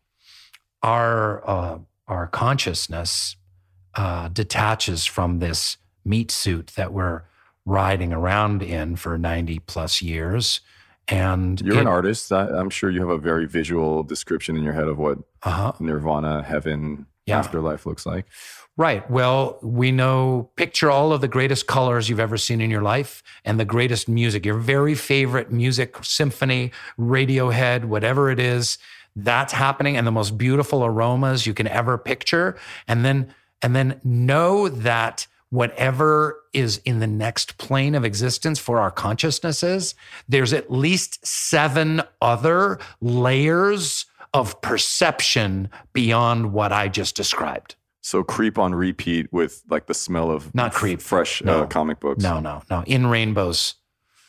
Our 0.85 1.49
uh, 1.49 1.78
our 2.09 2.26
consciousness 2.26 3.37
uh, 3.95 4.28
detaches 4.28 5.07
from 5.07 5.39
this 5.39 5.78
meat 6.05 6.30
suit 6.30 6.72
that 6.76 6.93
we're 6.93 7.22
riding 7.64 8.12
around 8.12 8.62
in 8.62 8.97
for 8.97 9.16
90 9.16 9.61
plus 9.61 10.03
years. 10.03 10.61
And 11.09 11.59
You're 11.62 11.78
an 11.80 11.87
artist. 11.87 12.30
I, 12.30 12.47
I'm 12.49 12.68
sure 12.68 12.91
you 12.91 13.01
have 13.01 13.09
a 13.09 13.16
very 13.16 13.47
visual 13.47 14.03
description 14.03 14.57
in 14.59 14.62
your 14.62 14.74
head 14.74 14.87
of 14.89 14.99
what 14.99 15.18
Uh-huh. 15.43 15.72
nirvana, 15.80 16.43
heaven, 16.43 17.07
Yeah. 17.24 17.39
afterlife 17.39 17.87
looks 17.87 18.05
like. 18.05 18.26
Right. 18.76 19.09
Well, 19.11 19.59
we 19.62 19.91
know, 19.93 20.51
picture 20.57 20.91
all 20.91 21.12
of 21.14 21.22
the 21.22 21.28
greatest 21.28 21.66
colors 21.66 22.11
you've 22.11 22.20
ever 22.20 22.37
seen 22.37 22.61
in 22.61 22.70
your 22.70 22.82
life 22.82 23.22
and 23.45 23.59
the 23.59 23.64
greatest 23.64 24.07
music, 24.09 24.45
your 24.45 24.59
very 24.59 24.95
favorite 24.95 25.51
music, 25.51 25.97
symphony, 26.05 26.72
Radiohead, 26.99 27.85
whatever 27.87 28.30
it 28.30 28.39
is, 28.41 28.76
that's 29.16 29.52
happening 29.52 29.96
and 29.96 30.06
the 30.06 30.10
most 30.12 30.36
beautiful 30.38 30.84
aromas 30.84 31.46
you 31.46 31.54
can 31.54 31.66
ever 31.68 31.96
picture. 31.98 32.56
And 32.88 33.04
then, 33.04 33.32
and 33.62 33.74
then 33.76 34.00
know 34.04 34.68
that 34.68 35.26
whatever 35.50 36.40
is 36.52 36.78
in 36.84 36.98
the 36.98 37.06
next 37.06 37.56
plane 37.58 37.94
of 37.94 38.04
existence 38.04 38.58
for 38.58 38.80
our 38.80 38.90
consciousnesses, 38.90 39.94
there's 40.28 40.52
at 40.52 40.70
least 40.72 41.24
seven 41.24 42.02
other 42.20 42.78
layers 43.00 44.06
of 44.32 44.60
perception 44.62 45.68
beyond 45.92 46.52
what 46.52 46.72
I 46.72 46.88
just 46.88 47.14
described. 47.14 47.76
So 48.00 48.22
creep 48.24 48.58
on 48.58 48.74
repeat 48.74 49.32
with 49.32 49.62
like 49.70 49.86
the 49.86 49.94
smell 49.94 50.30
of 50.30 50.52
Not 50.54 50.74
creep. 50.74 51.00
fresh 51.00 51.41
No. 51.42 51.62
uh, 51.62 51.66
comic 51.66 52.00
books. 52.00 52.22
No, 52.22 52.41
no, 52.41 52.62
no. 52.68 52.82
In 52.86 53.07
rainbows. 53.07 53.74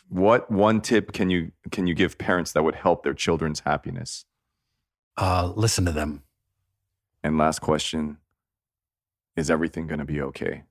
What 0.07 0.49
one 0.51 0.79
tip 0.81 1.11
can 1.11 1.29
you 1.31 1.51
can 1.71 1.87
you 1.87 1.95
give 1.95 2.17
parents 2.19 2.51
that 2.53 2.63
would 2.63 2.75
help 2.75 3.03
their 3.03 3.15
children's 3.15 3.61
happiness? 3.61 4.25
Uh, 5.17 5.51
listen 5.55 5.85
to 5.85 5.91
them. 5.91 6.23
And 7.23 7.37
last 7.37 7.59
question: 7.59 8.17
Is 9.35 9.49
everything 9.49 9.87
going 9.87 9.99
to 9.99 10.05
be 10.05 10.21
okay? 10.21 10.63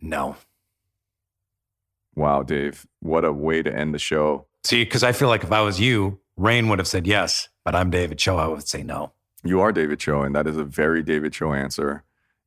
No. 0.00 0.36
Wow, 2.14 2.42
Dave, 2.42 2.86
what 3.00 3.24
a 3.24 3.32
way 3.32 3.62
to 3.62 3.74
end 3.74 3.94
the 3.94 3.98
show. 3.98 4.46
See, 4.64 4.84
because 4.84 5.02
I 5.02 5.12
feel 5.12 5.28
like 5.28 5.44
if 5.44 5.52
I 5.52 5.60
was 5.60 5.78
you, 5.78 6.18
Rainn 6.38 6.68
would 6.70 6.78
have 6.78 6.88
said 6.88 7.06
yes, 7.06 7.48
but 7.64 7.74
I'm 7.74 7.90
David 7.90 8.18
Choe. 8.18 8.38
I 8.38 8.48
would 8.48 8.66
say 8.66 8.82
no. 8.82 9.12
You 9.44 9.60
are 9.60 9.70
David 9.70 10.00
Choe, 10.00 10.22
and 10.22 10.34
that 10.34 10.46
is 10.46 10.56
a 10.56 10.64
very 10.64 11.02
David 11.02 11.32
Choe 11.32 11.52
answer. 11.52 12.04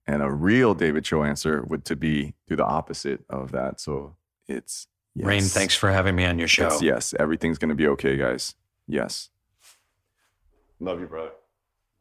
And 0.07 0.23
a 0.23 0.31
real 0.31 0.73
David 0.73 1.03
Choe 1.03 1.23
answer 1.23 1.63
would 1.63 1.85
to 1.85 1.95
be 1.95 2.33
do 2.47 2.55
the 2.55 2.65
opposite 2.65 3.23
of 3.29 3.51
that. 3.51 3.79
So 3.79 4.15
it's 4.47 4.87
yes. 5.13 5.27
Rainn, 5.27 5.53
thanks 5.53 5.75
for 5.75 5.91
having 5.91 6.15
me 6.15 6.25
on 6.25 6.39
your 6.39 6.47
show. 6.47 6.67
It's 6.67 6.81
yes, 6.81 7.13
everything's 7.19 7.59
going 7.59 7.69
to 7.69 7.75
be 7.75 7.87
okay, 7.89 8.17
guys. 8.17 8.55
Yes. 8.87 9.29
Love 10.81 11.01
you, 11.01 11.07
brother. 11.07 11.31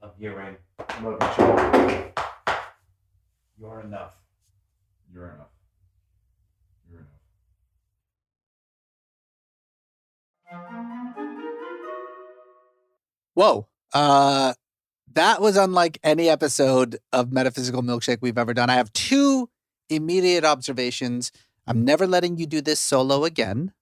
Love 0.00 0.12
you, 0.20 0.30
Rainn. 0.30 0.56
Love 1.02 1.18
you, 1.20 1.28
Choe. 1.34 2.12
You're 3.60 3.80
enough. 3.80 4.14
You're 5.12 5.30
enough. 5.30 5.48
You're 6.88 7.00
enough. 10.50 11.16
Whoa. 13.34 13.66
Uh 13.92 14.54
that 15.14 15.40
was 15.40 15.56
unlike 15.56 15.98
any 16.04 16.28
episode 16.28 16.98
of 17.12 17.32
Metaphysical 17.32 17.82
Milkshake 17.82 18.18
we've 18.20 18.38
ever 18.38 18.54
done. 18.54 18.70
I 18.70 18.74
have 18.74 18.92
two 18.92 19.50
immediate 19.90 20.44
observations. 20.44 21.32
I'm 21.66 21.84
never 21.84 22.06
letting 22.06 22.36
you 22.36 22.46
do 22.46 22.60
this 22.60 22.78
solo 22.78 23.24
again. 23.24 23.72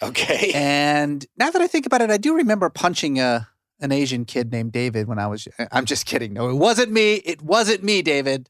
Okay. 0.00 0.52
And 0.54 1.26
now 1.36 1.50
that 1.50 1.60
I 1.60 1.66
think 1.66 1.86
about 1.86 2.02
it, 2.02 2.10
I 2.10 2.18
do 2.18 2.36
remember 2.36 2.70
punching 2.70 3.18
a 3.18 3.48
an 3.80 3.92
Asian 3.92 4.24
kid 4.24 4.52
named 4.52 4.72
David 4.72 5.08
when 5.08 5.18
I 5.18 5.26
was. 5.26 5.46
I'm 5.72 5.84
just 5.84 6.06
kidding. 6.06 6.32
No, 6.32 6.48
it 6.48 6.54
wasn't 6.54 6.92
me. 6.92 7.14
It 7.14 7.42
wasn't 7.42 7.82
me, 7.82 8.02
David. 8.02 8.48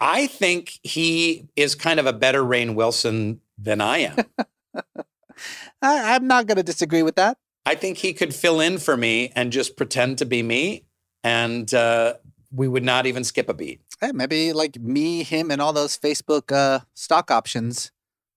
I 0.00 0.26
think 0.26 0.78
he 0.82 1.48
is 1.56 1.74
kind 1.74 2.00
of 2.00 2.06
a 2.06 2.12
better 2.12 2.42
Rainn 2.42 2.74
Wilson 2.74 3.40
than 3.58 3.80
I 3.80 3.98
am. 3.98 4.16
I, 5.82 6.14
I'm 6.14 6.26
not 6.26 6.46
going 6.46 6.56
to 6.56 6.62
disagree 6.62 7.02
with 7.02 7.16
that. 7.16 7.36
I 7.66 7.74
think 7.74 7.98
he 7.98 8.14
could 8.14 8.34
fill 8.34 8.60
in 8.60 8.78
for 8.78 8.96
me 8.96 9.30
and 9.36 9.52
just 9.52 9.76
pretend 9.76 10.18
to 10.18 10.24
be 10.24 10.42
me, 10.42 10.84
and 11.22 11.72
uh, 11.74 12.14
we 12.50 12.66
would 12.66 12.82
not 12.82 13.06
even 13.06 13.24
skip 13.24 13.48
a 13.50 13.54
beat. 13.54 13.82
Hey, 14.00 14.12
maybe 14.12 14.54
like 14.54 14.80
me, 14.80 15.22
him, 15.22 15.50
and 15.50 15.60
all 15.60 15.74
those 15.74 15.98
Facebook 15.98 16.50
uh, 16.50 16.80
stock 16.94 17.30
options 17.30 17.92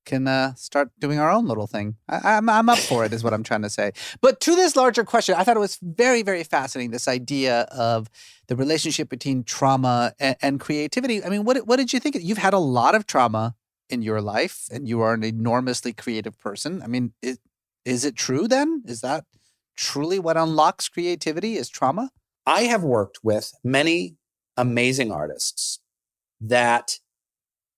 can 0.05 0.27
uh, 0.27 0.53
start 0.55 0.89
doing 0.99 1.19
our 1.19 1.31
own 1.31 1.47
little 1.47 1.67
thing. 1.67 1.95
I, 2.09 2.35
I'm 2.37 2.49
I'm 2.49 2.69
up 2.69 2.77
for 2.77 3.05
it, 3.05 3.13
is 3.13 3.23
what 3.23 3.33
I'm 3.33 3.43
trying 3.43 3.61
to 3.63 3.69
say. 3.69 3.91
But 4.21 4.39
to 4.41 4.55
this 4.55 4.75
larger 4.75 5.03
question, 5.03 5.35
I 5.35 5.43
thought 5.43 5.57
it 5.57 5.61
was 5.61 5.77
very 5.81 6.23
very 6.23 6.43
fascinating. 6.43 6.91
This 6.91 7.07
idea 7.07 7.61
of 7.71 8.09
the 8.47 8.55
relationship 8.55 9.09
between 9.09 9.43
trauma 9.43 10.13
and, 10.19 10.35
and 10.41 10.59
creativity. 10.59 11.23
I 11.23 11.29
mean, 11.29 11.43
what 11.43 11.67
what 11.67 11.77
did 11.77 11.93
you 11.93 11.99
think? 11.99 12.15
You've 12.19 12.37
had 12.37 12.53
a 12.53 12.59
lot 12.59 12.95
of 12.95 13.05
trauma 13.05 13.55
in 13.89 14.01
your 14.01 14.21
life, 14.21 14.67
and 14.71 14.87
you 14.87 15.01
are 15.01 15.13
an 15.13 15.23
enormously 15.23 15.93
creative 15.93 16.39
person. 16.39 16.81
I 16.81 16.87
mean, 16.87 17.13
is, 17.21 17.39
is 17.85 18.05
it 18.05 18.15
true 18.15 18.47
then? 18.47 18.83
Is 18.85 19.01
that 19.01 19.25
truly 19.75 20.19
what 20.19 20.37
unlocks 20.37 20.89
creativity? 20.89 21.55
Is 21.55 21.69
trauma? 21.69 22.11
I 22.45 22.63
have 22.63 22.83
worked 22.83 23.19
with 23.23 23.53
many 23.63 24.15
amazing 24.57 25.11
artists 25.11 25.79
that 26.41 26.99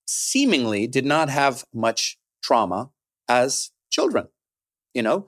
seemingly 0.05 0.87
did 0.87 1.05
not 1.05 1.29
have 1.29 1.65
much 1.73 2.17
trauma 2.43 2.89
as 3.27 3.71
children. 3.89 4.27
You 4.93 5.03
know, 5.03 5.27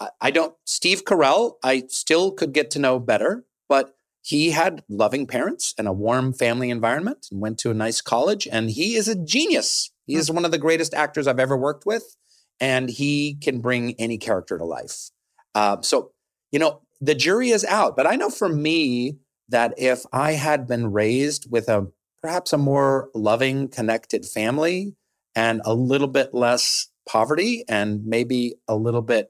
I, 0.00 0.08
I 0.20 0.30
don't, 0.30 0.54
Steve 0.64 1.04
Carell, 1.04 1.54
I 1.62 1.84
still 1.88 2.32
could 2.32 2.52
get 2.52 2.70
to 2.72 2.78
know 2.78 2.98
better, 2.98 3.44
but 3.68 3.94
he 4.22 4.50
had 4.50 4.82
loving 4.88 5.26
parents 5.26 5.74
and 5.76 5.86
a 5.86 5.92
warm 5.92 6.32
family 6.32 6.70
environment 6.70 7.26
and 7.30 7.40
went 7.40 7.58
to 7.58 7.70
a 7.70 7.74
nice 7.74 8.00
college. 8.00 8.48
And 8.50 8.70
he 8.70 8.94
is 8.94 9.06
a 9.06 9.14
genius. 9.14 9.92
He 10.06 10.14
is 10.14 10.30
one 10.30 10.46
of 10.46 10.50
the 10.50 10.58
greatest 10.58 10.94
actors 10.94 11.26
I've 11.26 11.38
ever 11.38 11.56
worked 11.56 11.84
with. 11.84 12.16
And 12.58 12.88
he 12.88 13.34
can 13.34 13.60
bring 13.60 13.94
any 13.98 14.16
character 14.16 14.56
to 14.56 14.64
life. 14.64 15.10
Uh, 15.54 15.82
so, 15.82 16.12
you 16.50 16.58
know, 16.58 16.80
the 17.00 17.14
jury 17.14 17.50
is 17.50 17.64
out. 17.64 17.96
But 17.96 18.06
I 18.06 18.16
know 18.16 18.30
for 18.30 18.48
me 18.48 19.18
that 19.48 19.74
if 19.76 20.04
I 20.12 20.32
had 20.32 20.66
been 20.66 20.92
raised 20.92 21.50
with 21.50 21.68
a 21.68 21.88
perhaps 22.24 22.54
a 22.54 22.58
more 22.58 23.10
loving, 23.14 23.68
connected 23.68 24.24
family 24.24 24.96
and 25.36 25.60
a 25.66 25.74
little 25.74 26.08
bit 26.08 26.32
less 26.32 26.88
poverty 27.06 27.66
and 27.68 28.06
maybe 28.06 28.54
a 28.66 28.74
little 28.74 29.02
bit 29.02 29.28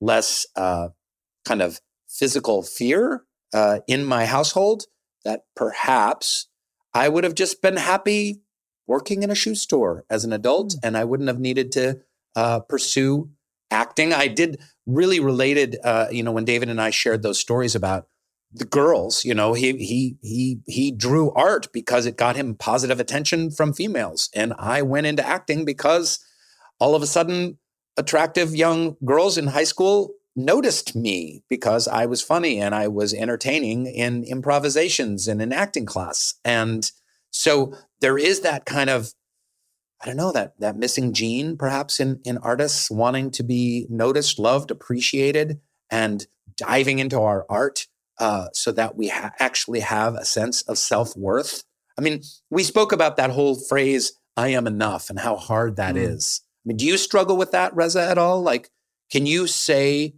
less 0.00 0.44
uh, 0.56 0.88
kind 1.44 1.62
of 1.62 1.80
physical 2.08 2.64
fear 2.64 3.22
uh, 3.54 3.78
in 3.86 4.04
my 4.04 4.26
household, 4.26 4.86
that 5.24 5.42
perhaps 5.54 6.48
I 6.92 7.08
would 7.08 7.22
have 7.22 7.36
just 7.36 7.62
been 7.62 7.76
happy 7.76 8.40
working 8.88 9.22
in 9.22 9.30
a 9.30 9.36
shoe 9.36 9.54
store 9.54 10.04
as 10.10 10.24
an 10.24 10.32
adult 10.32 10.74
and 10.82 10.96
I 10.96 11.04
wouldn't 11.04 11.28
have 11.28 11.38
needed 11.38 11.70
to 11.72 12.00
uh, 12.34 12.58
pursue 12.58 13.30
acting. 13.70 14.12
I 14.12 14.26
did 14.26 14.60
really 14.84 15.20
related, 15.20 15.76
uh, 15.84 16.08
you 16.10 16.24
know, 16.24 16.32
when 16.32 16.44
David 16.44 16.70
and 16.70 16.80
I 16.80 16.90
shared 16.90 17.22
those 17.22 17.38
stories 17.38 17.76
about 17.76 18.08
the 18.54 18.64
girls, 18.64 19.24
you 19.24 19.34
know, 19.34 19.54
he 19.54 19.72
he 19.78 20.16
he 20.20 20.60
he 20.66 20.90
drew 20.90 21.30
art 21.32 21.68
because 21.72 22.04
it 22.04 22.18
got 22.18 22.36
him 22.36 22.54
positive 22.54 23.00
attention 23.00 23.50
from 23.50 23.72
females, 23.72 24.28
and 24.34 24.52
I 24.58 24.82
went 24.82 25.06
into 25.06 25.26
acting 25.26 25.64
because 25.64 26.18
all 26.78 26.94
of 26.94 27.02
a 27.02 27.06
sudden, 27.06 27.58
attractive 27.96 28.54
young 28.54 28.96
girls 29.04 29.38
in 29.38 29.48
high 29.48 29.64
school 29.64 30.14
noticed 30.36 30.94
me 30.94 31.44
because 31.48 31.88
I 31.88 32.06
was 32.06 32.22
funny 32.22 32.60
and 32.60 32.74
I 32.74 32.88
was 32.88 33.14
entertaining 33.14 33.86
in 33.86 34.24
improvisations 34.24 35.28
and 35.28 35.40
in 35.40 35.52
acting 35.52 35.86
class, 35.86 36.34
and 36.44 36.90
so 37.30 37.74
there 38.00 38.18
is 38.18 38.40
that 38.40 38.66
kind 38.66 38.90
of 38.90 39.14
I 40.02 40.06
don't 40.06 40.16
know 40.16 40.32
that 40.32 40.60
that 40.60 40.76
missing 40.76 41.14
gene 41.14 41.56
perhaps 41.56 42.00
in 42.00 42.20
in 42.24 42.36
artists 42.38 42.90
wanting 42.90 43.30
to 43.30 43.42
be 43.42 43.86
noticed, 43.88 44.38
loved, 44.38 44.70
appreciated, 44.70 45.58
and 45.90 46.26
diving 46.58 46.98
into 46.98 47.18
our 47.18 47.46
art 47.48 47.86
uh, 48.18 48.48
so 48.52 48.72
that 48.72 48.96
we 48.96 49.08
ha- 49.08 49.32
actually 49.38 49.80
have 49.80 50.14
a 50.14 50.24
sense 50.24 50.62
of 50.62 50.78
self 50.78 51.16
worth. 51.16 51.64
I 51.98 52.02
mean, 52.02 52.22
we 52.50 52.62
spoke 52.62 52.92
about 52.92 53.16
that 53.16 53.30
whole 53.30 53.54
phrase 53.54 54.12
"I 54.36 54.48
am 54.48 54.66
enough" 54.66 55.10
and 55.10 55.18
how 55.18 55.36
hard 55.36 55.76
that 55.76 55.94
Mm. 55.94 56.14
is. 56.14 56.40
I 56.64 56.68
mean, 56.68 56.76
do 56.76 56.86
you 56.86 56.96
struggle 56.96 57.36
with 57.36 57.50
that, 57.52 57.74
Reza, 57.74 58.02
at 58.02 58.18
all? 58.18 58.40
Like, 58.42 58.70
can 59.10 59.26
you 59.26 59.46
say, 59.46 60.14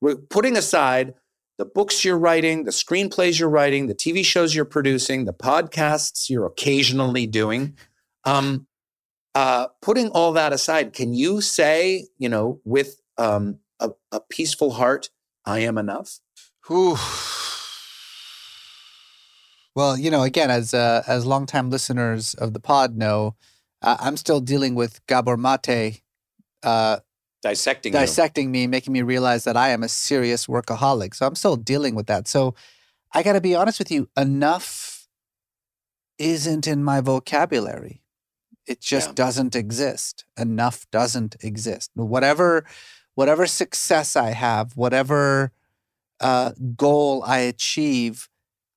we're 0.00 0.16
putting 0.16 0.56
aside 0.56 1.14
the 1.58 1.64
books 1.64 2.04
you're 2.04 2.18
writing, 2.18 2.64
the 2.64 2.70
screenplays 2.72 3.38
you're 3.38 3.48
writing, 3.48 3.86
the 3.86 3.94
TV 3.94 4.24
shows 4.24 4.54
you're 4.54 4.64
producing, 4.64 5.24
the 5.24 5.32
podcasts 5.32 6.28
you're 6.28 6.46
occasionally 6.46 7.26
doing, 7.26 7.76
um, 8.24 8.66
uh, 9.34 9.68
putting 9.80 10.08
all 10.10 10.32
that 10.32 10.52
aside, 10.52 10.92
can 10.92 11.14
you 11.14 11.40
say, 11.40 12.06
you 12.18 12.28
know, 12.28 12.60
with 12.64 13.00
um, 13.18 13.58
a, 13.80 13.90
a 14.10 14.20
peaceful 14.20 14.72
heart, 14.72 15.10
I 15.46 15.60
am 15.60 15.78
enough? 15.78 16.18
Whew. 16.72 16.96
Well, 19.74 19.98
you 19.98 20.10
know, 20.10 20.22
again, 20.22 20.50
as 20.50 20.72
uh, 20.72 21.02
as 21.06 21.26
longtime 21.26 21.68
listeners 21.70 22.34
of 22.34 22.54
the 22.54 22.60
pod 22.60 22.96
know, 22.96 23.36
uh, 23.82 23.96
I'm 24.00 24.16
still 24.16 24.40
dealing 24.40 24.74
with 24.74 25.04
Gabor 25.06 25.36
Mate 25.36 26.02
uh, 26.62 26.98
Dissecting 27.42 27.92
you. 27.92 27.98
dissecting 27.98 28.50
me, 28.50 28.66
making 28.66 28.92
me 28.92 29.02
realize 29.02 29.44
that 29.44 29.56
I 29.56 29.70
am 29.70 29.82
a 29.82 29.88
serious 29.88 30.46
workaholic. 30.46 31.14
So 31.14 31.26
I'm 31.26 31.34
still 31.34 31.56
dealing 31.56 31.94
with 31.94 32.06
that. 32.06 32.28
So 32.28 32.54
I 33.12 33.22
got 33.22 33.32
to 33.32 33.40
be 33.40 33.54
honest 33.54 33.78
with 33.78 33.90
you, 33.90 34.08
enough 34.16 35.08
isn't 36.18 36.66
in 36.66 36.84
my 36.84 37.00
vocabulary. 37.00 38.02
It 38.66 38.80
just 38.80 39.08
Yeah. 39.08 39.14
doesn't 39.14 39.56
exist. 39.56 40.24
Enough 40.38 40.86
doesn't 40.90 41.36
exist. 41.42 41.90
Whatever 41.94 42.64
whatever 43.14 43.46
success 43.46 44.16
I 44.16 44.30
have, 44.30 44.74
whatever 44.76 45.52
uh, 46.22 46.52
goal 46.76 47.22
I 47.26 47.38
achieve, 47.38 48.28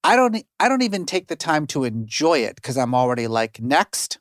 I 0.03 0.15
don't 0.15 0.43
I 0.59 0.69
don't 0.69 0.81
even 0.83 1.05
take 1.05 1.27
the 1.27 1.35
time 1.35 1.65
to 1.67 1.83
enjoy 1.83 2.39
it 2.39 2.55
because 2.55 2.77
I'm 2.77 2.93
already 2.93 3.27
like 3.27 3.61
next. 3.61 4.19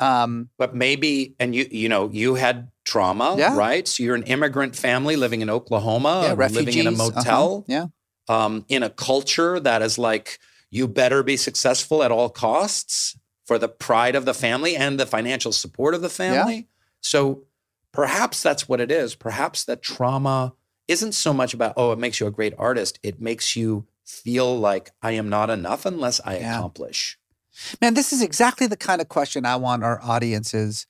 Um, 0.00 0.48
but 0.56 0.74
maybe 0.74 1.34
and 1.38 1.54
you 1.54 1.66
you 1.70 1.88
know 1.88 2.08
you 2.10 2.34
had 2.34 2.70
trauma 2.86 3.34
Yeah. 3.36 3.54
right 3.54 3.86
so 3.86 4.02
you're 4.02 4.14
an 4.14 4.22
immigrant 4.22 4.74
family 4.74 5.14
living 5.14 5.42
in 5.42 5.50
oklahoma 5.50 6.34
yeah, 6.38 6.48
living 6.48 6.78
in 6.78 6.86
a 6.86 6.90
uh-huh, 6.90 7.10
motel 7.10 7.64
Yeah. 7.68 7.86
um, 8.28 8.64
in 8.68 8.82
a 8.82 8.88
culture 8.88 9.60
that 9.60 9.82
is 9.82 9.98
like 9.98 10.38
you 10.70 10.88
better 10.88 11.22
be 11.22 11.36
successful 11.36 12.02
at 12.02 12.10
all 12.10 12.30
costs 12.30 13.18
for 13.44 13.58
the 13.58 13.68
pride 13.68 14.14
of 14.16 14.24
the 14.24 14.32
family 14.32 14.74
and 14.74 14.98
the 14.98 15.04
financial 15.04 15.52
support 15.52 15.94
of 15.94 16.00
the 16.00 16.08
family 16.08 16.66
so 17.02 17.44
perhaps 17.92 18.42
that's 18.42 18.66
what 18.66 18.80
it 18.80 18.90
is 18.90 19.14
perhaps 19.14 19.64
that 19.64 19.82
trauma 19.82 20.54
isn't 20.90 21.12
so 21.12 21.32
much 21.32 21.52
about 21.54 21.72
oh 21.76 21.92
it 21.92 21.98
makes 21.98 22.18
you 22.20 22.26
a 22.26 22.30
great 22.38 22.54
artist 22.58 22.98
it 23.02 23.20
makes 23.20 23.54
you 23.56 23.86
feel 24.04 24.58
like 24.58 24.90
i 25.02 25.12
am 25.12 25.28
not 25.28 25.48
enough 25.50 25.86
unless 25.86 26.20
i 26.24 26.36
Yeah. 26.38 26.56
accomplish 26.58 27.16
Man, 27.82 27.94
this 27.94 28.12
is 28.12 28.22
exactly 28.22 28.66
the 28.68 28.76
kind 28.88 29.00
of 29.02 29.08
question 29.08 29.44
I 29.44 29.56
want 29.56 29.82
our 29.84 30.00
audiences 30.02 30.86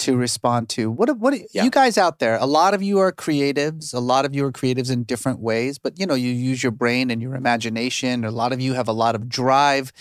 to 0.00 0.16
respond 0.16 0.68
to. 0.70 0.90
What 0.90 1.08
what 1.18 1.34
Yeah. 1.52 1.62
you 1.62 1.70
guys 1.70 1.96
out 1.98 2.18
there? 2.18 2.36
A 2.40 2.46
lot 2.46 2.72
of 2.74 2.82
you 2.82 2.98
are 2.98 3.12
creatives. 3.12 3.92
A 3.94 4.00
lot 4.00 4.24
of 4.24 4.34
you 4.34 4.44
are 4.46 4.50
creatives 4.50 4.90
in 4.90 5.04
different 5.04 5.40
ways, 5.40 5.78
but 5.78 6.00
you 6.00 6.06
know, 6.06 6.14
you 6.14 6.30
use 6.32 6.62
your 6.64 6.72
brain 6.72 7.10
and 7.10 7.20
your 7.22 7.34
imagination. 7.36 8.24
A 8.24 8.30
lot 8.30 8.52
of 8.52 8.60
you 8.60 8.72
have 8.72 8.88
a 8.88 8.92
lot 9.04 9.14
of 9.14 9.28
drive. 9.28 9.92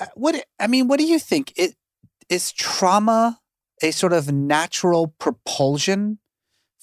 Uh, 0.00 0.06
What 0.14 0.34
I 0.58 0.66
mean, 0.66 0.88
what 0.88 0.98
do 0.98 1.06
you 1.06 1.18
think? 1.18 1.52
It 1.54 1.76
is 2.28 2.50
trauma 2.50 3.40
a 3.82 3.90
sort 3.92 4.14
of 4.14 4.32
natural 4.32 5.14
propulsion 5.18 6.18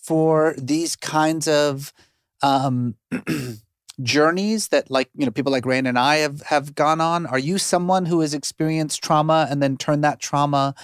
for 0.01 0.55
these 0.57 0.95
kinds 0.95 1.47
of 1.47 1.93
um, 2.41 2.95
journeys 4.01 4.69
that 4.69 4.89
like 4.89 5.09
you 5.15 5.25
know 5.25 5.31
people 5.31 5.51
like 5.51 5.63
Rainn 5.63 5.87
and 5.87 5.97
I 5.99 6.17
have 6.17 6.41
have 6.41 6.75
gone 6.75 6.99
on? 7.01 7.25
Are 7.25 7.39
you 7.39 7.57
someone 7.57 8.05
who 8.05 8.21
has 8.21 8.33
experienced 8.33 9.03
trauma 9.03 9.47
and 9.49 9.61
then 9.61 9.77
turned 9.77 10.03
that 10.03 10.19
trauma 10.19 10.75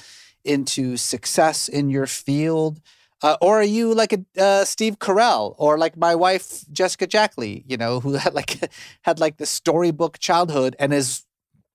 into 0.43 0.97
success 0.97 1.67
in 1.67 1.89
your 1.89 2.07
field? 2.07 2.79
Uh, 3.23 3.35
or 3.41 3.59
are 3.59 3.63
you 3.63 3.95
like 3.95 4.13
a 4.13 4.23
uh, 4.39 4.63
Steve 4.63 4.99
Carell 4.99 5.55
or 5.57 5.79
like 5.79 5.97
my 5.97 6.13
wife 6.13 6.63
Jessica 6.71 7.07
Jackley, 7.07 7.63
you 7.67 7.75
know, 7.75 7.99
who 7.99 8.13
had 8.23 8.33
like 8.33 8.59
had 9.01 9.19
like 9.19 9.37
the 9.37 9.45
storybook 9.45 10.19
childhood 10.19 10.75
and 10.77 10.93
is 10.93 11.23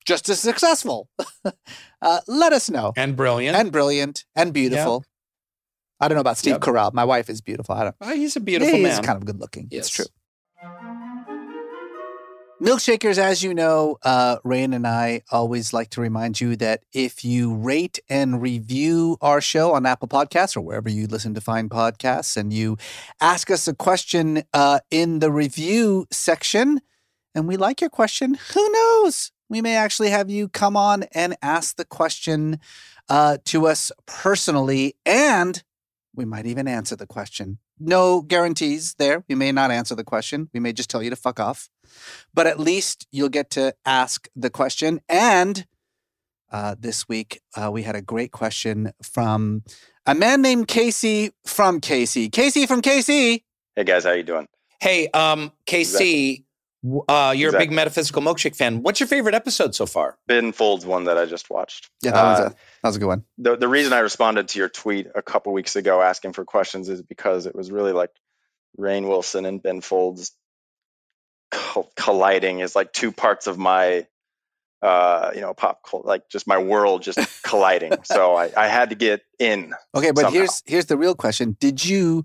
just 0.05 0.29
as 0.29 0.39
successful? 0.39 1.09
uh, 2.03 2.21
let 2.29 2.53
us 2.53 2.71
know. 2.71 2.93
and 2.97 3.17
brilliant 3.17 3.57
And 3.57 3.73
brilliant 3.73 4.25
and 4.37 4.53
beautiful. 4.53 5.05
I 6.03 6.09
don't 6.09 6.17
know 6.17 6.21
about 6.21 6.37
Steve 6.37 6.55
Yep. 6.55 6.61
Carell. 6.63 6.93
My 6.93 7.05
wife 7.05 7.31
is 7.31 7.41
beautiful. 7.41 7.77
I 7.77 7.85
don't. 7.85 7.97
Oh, 8.01 8.13
he's 8.13 8.35
a 8.35 8.41
beautiful 8.41 8.75
he's 8.75 8.83
man 8.83 8.97
He's 8.97 9.07
kind 9.07 9.17
of 9.17 9.25
good 9.25 9.39
looking. 9.39 9.69
Yes. 9.71 9.87
It's 9.87 9.91
true. 9.91 10.07
Milkshakers, 12.61 13.19
as 13.19 13.43
you 13.43 13.55
know, 13.55 13.99
uh, 14.03 14.39
Rainn 14.45 14.75
and 14.75 14.87
I 14.87 15.23
always 15.31 15.73
like 15.73 15.91
to 15.91 16.01
remind 16.01 16.41
you 16.41 16.55
that 16.57 16.83
if 16.93 17.25
you 17.25 17.55
rate 17.55 18.01
and 18.09 18.43
review 18.43 19.17
our 19.21 19.41
show 19.41 19.73
on 19.75 19.87
Apple 19.87 20.09
Podcasts 20.09 20.57
or 20.57 20.61
wherever 20.61 20.89
you 20.89 21.07
listen 21.07 21.35
to 21.35 21.41
find 21.41 21.71
podcasts, 21.71 22.37
and 22.37 22.53
you 22.53 22.77
ask 23.21 23.51
us 23.51 23.67
a 23.67 23.75
question 23.75 24.43
uh, 24.53 24.81
in 24.91 25.21
the 25.21 25.31
review 25.33 26.07
section, 26.11 26.81
and 27.35 27.49
we 27.49 27.57
like 27.57 27.81
your 27.81 27.91
question, 27.91 28.39
who 28.55 28.71
knows? 28.71 29.33
We 29.49 29.61
may 29.61 29.77
actually 29.77 30.11
have 30.11 30.31
you 30.31 30.49
come 30.49 30.77
on 30.77 31.05
and 31.13 31.37
ask 31.43 31.77
the 31.77 31.85
question 31.85 32.61
uh, 33.09 33.39
to 33.47 33.67
us 33.67 33.91
personally, 34.07 34.95
and 35.05 35.63
we 36.15 36.25
might 36.25 36.47
even 36.47 36.69
answer 36.69 36.97
the 36.97 37.07
question. 37.07 37.59
No 37.79 38.21
guarantees 38.21 38.95
there. 38.95 39.25
We 39.29 39.35
may 39.35 39.53
not 39.53 39.71
answer 39.71 39.95
the 39.95 40.05
question. 40.05 40.49
We 40.53 40.61
may 40.61 40.73
just 40.73 40.91
tell 40.91 41.03
you 41.03 41.11
to 41.11 41.17
fuck 41.17 41.41
off 41.41 41.69
but 42.35 42.47
at 42.47 42.59
least 42.59 43.07
you'll 43.11 43.29
get 43.29 43.51
to 43.51 43.75
ask 43.85 44.29
the 44.37 44.51
question. 44.51 45.01
And 45.09 45.67
uh, 46.51 46.77
this 46.79 47.09
week, 47.09 47.41
uh, 47.57 47.71
we 47.73 47.83
had 47.83 47.97
a 47.97 48.03
great 48.03 48.33
question 48.33 48.93
from 49.03 49.63
a 50.07 50.15
man 50.15 50.43
named 50.43 50.69
Casey 50.69 51.31
from 51.47 51.81
Casey. 51.81 52.29
Casey 52.29 52.67
from 52.67 52.83
Casey. 52.83 53.45
Hey 53.75 53.85
guys, 53.85 54.05
how 54.05 54.13
you 54.13 54.23
doing? 54.23 54.49
Hey, 54.81 55.09
um, 55.09 55.53
KC, 55.67 55.93
w- 55.93 56.45
uh, 57.09 57.33
you're 57.37 57.55
a 57.55 57.59
big 57.59 57.71
metaphysical 57.71 58.23
milkshake 58.23 58.57
fan. 58.57 58.83
What's 58.83 58.99
your 59.01 59.07
favorite 59.07 59.35
episode 59.35 59.75
so 59.75 59.87
far? 59.87 60.19
Ben 60.27 60.53
Folds 60.53 60.85
one 60.85 61.05
that 61.05 61.17
I 61.19 61.27
just 61.27 61.49
watched. 61.51 61.91
Yeah, 62.03 62.13
that, 62.13 62.23
was 62.25 62.41
Uh, 62.41 62.43
a, 62.43 62.49
that 62.51 62.89
was 62.89 62.97
a 62.97 62.99
good 62.99 63.07
one. 63.07 63.25
the 63.39 63.57
the 63.57 63.69
reason 63.69 63.93
I 63.93 64.01
responded 64.01 64.49
to 64.49 64.59
your 64.59 64.69
tweet 64.69 65.07
a 65.15 65.23
couple 65.23 65.53
weeks 65.53 65.77
ago 65.77 66.01
asking 66.03 66.33
for 66.33 66.45
questions 66.45 66.89
is 66.89 67.03
because 67.03 67.47
it 67.47 67.55
was 67.55 67.71
really 67.71 67.93
like 67.93 68.11
Rainn 68.79 69.07
Wilson 69.07 69.45
and 69.45 69.63
Ben 69.63 69.81
Folds 69.81 70.33
co- 71.51 71.89
colliding 71.97 72.61
is 72.61 72.75
like 72.75 72.93
two 72.93 73.13
parts 73.13 73.47
of 73.47 73.59
my 73.59 74.07
uh 74.81 75.31
you 75.35 75.41
know 75.41 75.55
pop 75.55 75.83
cul- 75.89 76.03
like 76.05 76.29
just 76.29 76.47
my 76.49 76.59
world 76.59 77.03
just 77.03 77.19
colliding 77.45 77.93
so 78.03 78.35
I, 78.35 78.51
I 78.57 78.67
had 78.67 78.91
to 78.91 78.97
get 78.97 79.23
in 79.39 79.75
Okay, 79.95 80.11
but 80.11 80.23
somehow. 80.23 80.31
here's 80.39 80.63
here's 80.67 80.87
the 80.87 80.97
real 80.97 81.15
question: 81.15 81.57
Did 81.61 81.85
you 81.85 82.25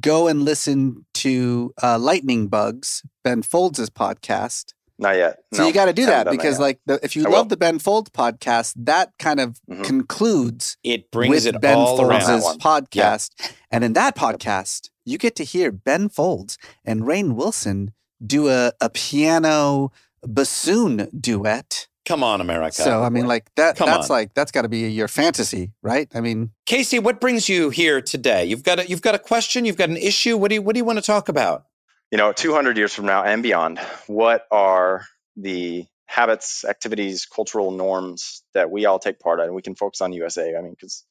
go 0.00 0.28
and 0.28 0.42
listen 0.42 1.04
to 1.14 1.72
uh, 1.82 1.98
Lightning 1.98 2.48
Bugs, 2.48 3.02
Ben 3.24 3.42
Folds' 3.42 3.90
podcast? 3.90 4.72
not 5.00 5.14
yet 5.14 5.38
So 5.54 5.62
No, 5.62 5.68
you 5.68 5.72
got 5.74 5.84
to 5.84 5.92
do 5.92 6.06
that 6.06 6.28
because, 6.28 6.54
yet. 6.56 6.60
like, 6.60 6.80
the, 6.86 6.98
if 7.04 7.14
you 7.14 7.24
I 7.24 7.30
love 7.30 7.46
will. 7.46 7.50
the 7.50 7.56
Ben 7.56 7.78
Folds 7.78 8.10
podcast, 8.10 8.72
that 8.76 9.12
kind 9.20 9.38
of 9.40 9.60
Mhm. 9.70 9.84
concludes 9.84 10.76
It 10.82 11.10
brings 11.12 11.44
with 11.44 11.54
it 11.54 11.60
Ben 11.60 11.76
all 11.76 11.96
Folds' 11.96 12.10
around. 12.10 12.40
That 12.40 12.42
one. 12.44 12.58
podcast. 12.58 13.30
And 13.70 13.84
in 13.84 13.92
that 13.94 14.16
podcast, 14.16 14.90
you 15.04 15.16
get 15.18 15.36
to 15.36 15.44
hear 15.44 15.70
Ben 15.70 16.08
Folds 16.08 16.58
and 16.84 17.02
Rainn 17.02 17.34
Wilson 17.34 17.92
do 18.24 18.48
a, 18.48 18.72
a 18.80 18.90
piano 18.90 19.92
bassoon 20.26 21.08
duet. 21.18 21.87
Come 22.08 22.24
on, 22.24 22.40
America. 22.40 22.82
So 22.82 23.02
I 23.02 23.10
mean, 23.10 23.26
like 23.26 23.54
that. 23.54 23.76
Come 23.76 23.88
that's 23.88 24.10
on. 24.10 24.16
like 24.16 24.34
that's 24.34 24.50
got 24.50 24.62
to 24.62 24.68
be 24.68 24.88
your 24.90 25.08
fantasy, 25.08 25.72
right? 25.82 26.08
I 26.14 26.20
mean, 26.20 26.50
Casey, 26.66 26.98
what 26.98 27.20
brings 27.20 27.48
you 27.48 27.70
here 27.70 28.00
today? 28.00 28.46
You've 28.46 28.64
got 28.64 28.80
a, 28.80 28.88
you've 28.88 29.02
got 29.02 29.14
a 29.14 29.18
question. 29.18 29.64
You've 29.64 29.76
got 29.76 29.90
an 29.90 29.96
issue. 29.96 30.36
What 30.36 30.48
do 30.48 30.56
you 30.56 30.62
what 30.62 30.74
do 30.74 30.78
you 30.78 30.84
want 30.84 30.98
to 30.98 31.04
talk 31.04 31.28
about? 31.28 31.66
you 32.10 32.18
know 32.18 32.32
200 32.32 32.76
years 32.76 32.94
from 32.94 33.06
now 33.06 33.22
and 33.22 33.42
beyond 33.42 33.78
what 34.06 34.46
are 34.50 35.04
the 35.36 35.84
habits 36.06 36.64
activities 36.64 37.26
cultural 37.26 37.70
norms 37.70 38.42
that 38.54 38.70
we 38.70 38.86
all 38.86 38.98
take 38.98 39.20
part 39.20 39.40
in 39.40 39.54
we 39.54 39.62
can 39.62 39.74
focus 39.74 40.00
on 40.00 40.12
usa 40.12 40.56
i 40.56 40.62
mean 40.62 40.72
because 40.72 41.04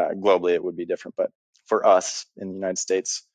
uh, 0.00 0.10
globally 0.10 0.52
it 0.52 0.62
would 0.62 0.76
be 0.76 0.86
different 0.86 1.14
but 1.16 1.30
for 1.66 1.86
us 1.86 2.26
in 2.36 2.48
the 2.48 2.54
united 2.54 2.78
states 2.78 3.26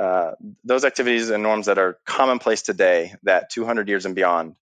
uh, 0.00 0.32
those 0.64 0.84
activities 0.84 1.30
and 1.30 1.42
norms 1.44 1.66
that 1.66 1.78
are 1.78 1.98
commonplace 2.04 2.62
today 2.62 3.14
that 3.22 3.48
200 3.50 3.88
years 3.88 4.06
and 4.06 4.16
beyond 4.16 4.56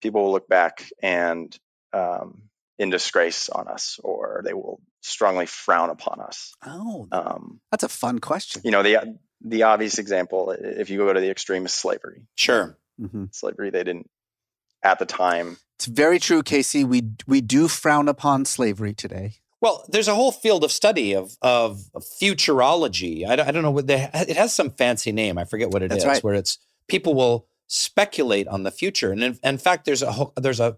people 0.00 0.22
will 0.24 0.32
look 0.32 0.48
back 0.48 0.84
and 1.02 1.56
um, 1.92 2.42
in 2.78 2.90
disgrace 2.90 3.48
on 3.48 3.68
us 3.68 3.98
or 4.04 4.42
they 4.44 4.52
will 4.54 4.80
strongly 5.00 5.46
frown 5.46 5.90
upon 5.90 6.20
us 6.20 6.54
oh, 6.66 7.06
um, 7.12 7.60
that's 7.70 7.84
a 7.84 7.88
fun 7.88 8.18
question. 8.18 8.62
you 8.64 8.70
know 8.70 8.82
the 8.82 9.18
the 9.40 9.62
obvious 9.62 9.98
example 9.98 10.50
if 10.50 10.90
you 10.90 10.98
go 10.98 11.12
to 11.12 11.20
the 11.20 11.30
extreme 11.30 11.64
is 11.66 11.72
slavery 11.72 12.22
Sure. 12.34 12.76
hmm 13.00 13.24
slavery 13.32 13.70
they 13.70 13.84
didn't 13.84 14.08
at 14.82 14.98
the 14.98 15.06
time 15.06 15.56
It's 15.76 15.86
very 15.86 16.18
true, 16.20 16.42
Casey. 16.42 16.84
We 16.84 17.02
we 17.26 17.40
do 17.40 17.66
frown 17.68 18.06
upon 18.08 18.44
slavery 18.44 18.94
today. 18.94 19.34
Well, 19.60 19.84
there's 19.88 20.06
a 20.08 20.14
whole 20.14 20.30
field 20.32 20.62
of 20.62 20.70
study 20.70 21.14
of 21.16 21.36
of, 21.42 21.82
of 21.94 22.04
futurology. 22.04 23.26
I, 23.26 23.34
don't- 23.36 23.48
I 23.48 23.50
don't 23.50 23.62
know 23.62 23.72
what 23.72 23.86
they. 23.88 24.08
It 24.14 24.36
has 24.36 24.54
some 24.54 24.70
fancy 24.70 25.10
name. 25.12 25.36
I 25.36 25.44
forget 25.44 25.70
what 25.70 25.82
it 25.82 25.90
is. 25.92 25.98
That's 25.98 26.06
right. 26.06 26.22
Where 26.22 26.34
it's 26.34 26.58
people 26.86 27.14
will 27.14 27.47
speculate 27.68 28.48
on 28.48 28.64
the 28.64 28.70
future, 28.72 29.12
and 29.12 29.22
in, 29.22 29.38
in 29.44 29.58
fact, 29.58 29.84
there's 29.84 30.02
a 30.02 30.10
whole- 30.12 30.32
there's 30.36 30.58
a. 30.60 30.76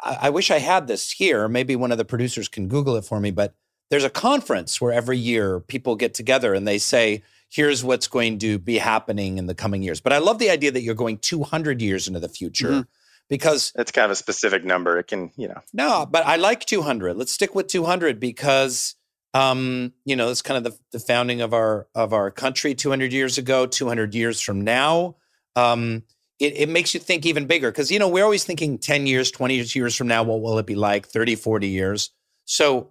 I, 0.00 0.18
I 0.22 0.30
wish 0.30 0.50
I 0.50 0.58
had 0.58 0.86
this 0.86 1.10
here. 1.10 1.48
Maybe 1.48 1.74
one 1.76 1.92
of 1.92 1.98
the 1.98 2.04
producers 2.04 2.48
can 2.48 2.68
Google 2.68 2.96
it 2.96 3.04
for 3.04 3.18
me. 3.20 3.30
But 3.30 3.54
there's 3.90 4.04
a 4.04 4.10
conference 4.10 4.80
where 4.80 4.92
every 4.92 5.18
year 5.18 5.60
people 5.60 5.96
get 5.96 6.14
together 6.14 6.54
and 6.54 6.66
they 6.66 6.78
say, 6.78 7.22
"Here's 7.48 7.82
what's 7.84 8.06
going 8.08 8.38
to 8.40 8.58
be 8.58 8.78
happening 8.78 9.38
in 9.38 9.46
the 9.46 9.54
coming 9.54 9.82
years." 9.82 10.00
But 10.00 10.12
I 10.12 10.18
love 10.18 10.38
the 10.38 10.50
idea 10.50 10.70
that 10.70 10.82
you're 10.82 10.94
going 10.94 11.18
200 11.18 11.80
years 11.82 12.06
into 12.08 12.20
the 12.20 12.28
future. 12.28 12.68
Mhm. 12.70 12.86
Because 13.28 13.72
it's 13.74 13.90
kind 13.90 14.04
of 14.04 14.12
a 14.12 14.16
specific 14.16 14.64
number 14.64 14.98
it 15.00 15.08
can 15.08 15.32
you 15.36 15.48
know 15.48 15.60
no, 15.72 16.06
but 16.08 16.24
I 16.24 16.36
like 16.36 16.64
200. 16.64 17.16
Let's 17.16 17.32
stick 17.32 17.56
with 17.56 17.66
200 17.66 18.20
because 18.20 18.94
um, 19.34 19.92
you 20.04 20.14
know, 20.16 20.30
it's 20.30 20.42
kind 20.42 20.56
of 20.56 20.64
the, 20.72 20.78
the 20.92 21.00
founding 21.00 21.40
of 21.40 21.52
our 21.52 21.88
of 21.94 22.12
our 22.12 22.30
country 22.30 22.74
200 22.74 23.12
years 23.12 23.36
ago, 23.36 23.66
200 23.66 24.14
years 24.14 24.40
from 24.40 24.60
now. 24.62 25.16
Um, 25.56 26.04
it, 26.38 26.52
it 26.56 26.68
makes 26.68 26.94
you 26.94 27.00
think 27.00 27.26
even 27.26 27.46
bigger 27.46 27.70
because 27.70 27.90
you 27.90 27.98
know, 27.98 28.08
we're 28.08 28.24
always 28.24 28.44
thinking 28.44 28.78
10 28.78 29.06
years, 29.06 29.30
20 29.30 29.56
years 29.56 29.96
from 29.96 30.08
now, 30.08 30.22
what 30.22 30.40
will 30.40 30.58
it 30.58 30.66
be 30.66 30.74
like? 30.74 31.06
30, 31.06 31.34
40 31.34 31.68
years. 31.68 32.10
So 32.44 32.90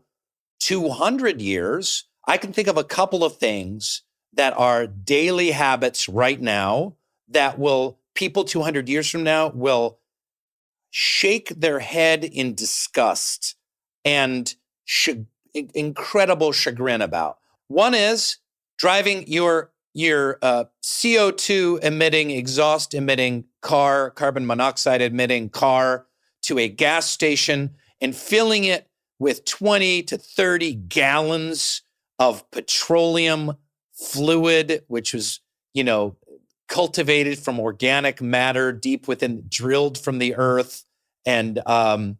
200 0.61 1.41
years, 1.41 2.05
I 2.27 2.37
can 2.37 2.51
think 2.51 2.67
of 2.67 2.77
a 2.77 2.83
couple 2.83 3.23
of 3.23 3.37
things 3.37 4.01
that 4.33 4.57
are 4.57 4.87
daily 4.87 5.51
habits 5.51 6.09
right 6.09 6.41
now 6.41 6.95
that 7.29 7.57
will 7.57 7.99
people 8.15 8.43
200 8.43 8.89
years 8.89 9.09
from 9.09 9.23
now 9.23 9.49
will 9.49 9.99
shake 10.89 11.49
their 11.49 11.79
head 11.79 12.23
in 12.23 12.55
disgust 12.55 13.55
and 14.03 14.55
in- 15.53 15.69
incredible 15.73 16.51
chagrin 16.51 17.01
about. 17.01 17.37
One 17.67 17.93
is 17.93 18.37
driving 18.77 19.27
your 19.27 19.71
your 19.95 20.37
uh, 20.41 20.65
CO2 20.83 21.81
emitting, 21.81 22.29
exhaust 22.29 22.93
emitting 22.93 23.45
car, 23.61 24.11
carbon 24.11 24.45
monoxide 24.45 25.01
emitting 25.01 25.49
car 25.49 26.05
to 26.43 26.59
a 26.59 26.67
gas 26.67 27.09
station 27.09 27.73
and 28.01 28.13
filling 28.13 28.65
it 28.65 28.89
with 29.19 29.45
20 29.45 30.03
to 30.03 30.17
30 30.17 30.73
gallons 30.73 31.81
of 32.19 32.49
petroleum 32.51 33.53
fluid, 33.93 34.83
which 34.87 35.13
was, 35.13 35.39
you 35.73 35.83
know, 35.83 36.17
cultivated 36.67 37.39
from 37.39 37.57
organic 37.57 38.21
matter 38.21 38.73
deep 38.73 39.07
within, 39.07 39.45
drilled 39.47 39.97
from 39.97 40.19
the 40.19 40.35
earth, 40.35 40.83
and 41.25 41.65
um, 41.65 42.17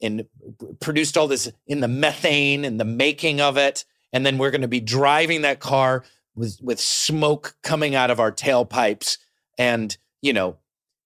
and 0.00 0.24
produced 0.80 1.18
all 1.18 1.28
this 1.28 1.50
in 1.66 1.80
the 1.80 1.88
methane 1.88 2.64
and 2.64 2.80
the 2.80 2.84
making 2.84 3.40
of 3.40 3.58
it. 3.58 3.84
And 4.12 4.24
then 4.24 4.38
we're 4.38 4.50
going 4.50 4.62
to 4.62 4.68
be 4.68 4.80
driving 4.80 5.42
that 5.42 5.60
car 5.60 6.04
with 6.38 6.58
with 6.62 6.80
smoke 6.80 7.56
coming 7.62 7.94
out 7.94 8.10
of 8.10 8.20
our 8.20 8.32
tailpipes, 8.32 9.18
and 9.58 9.96
you 10.22 10.32
know, 10.32 10.56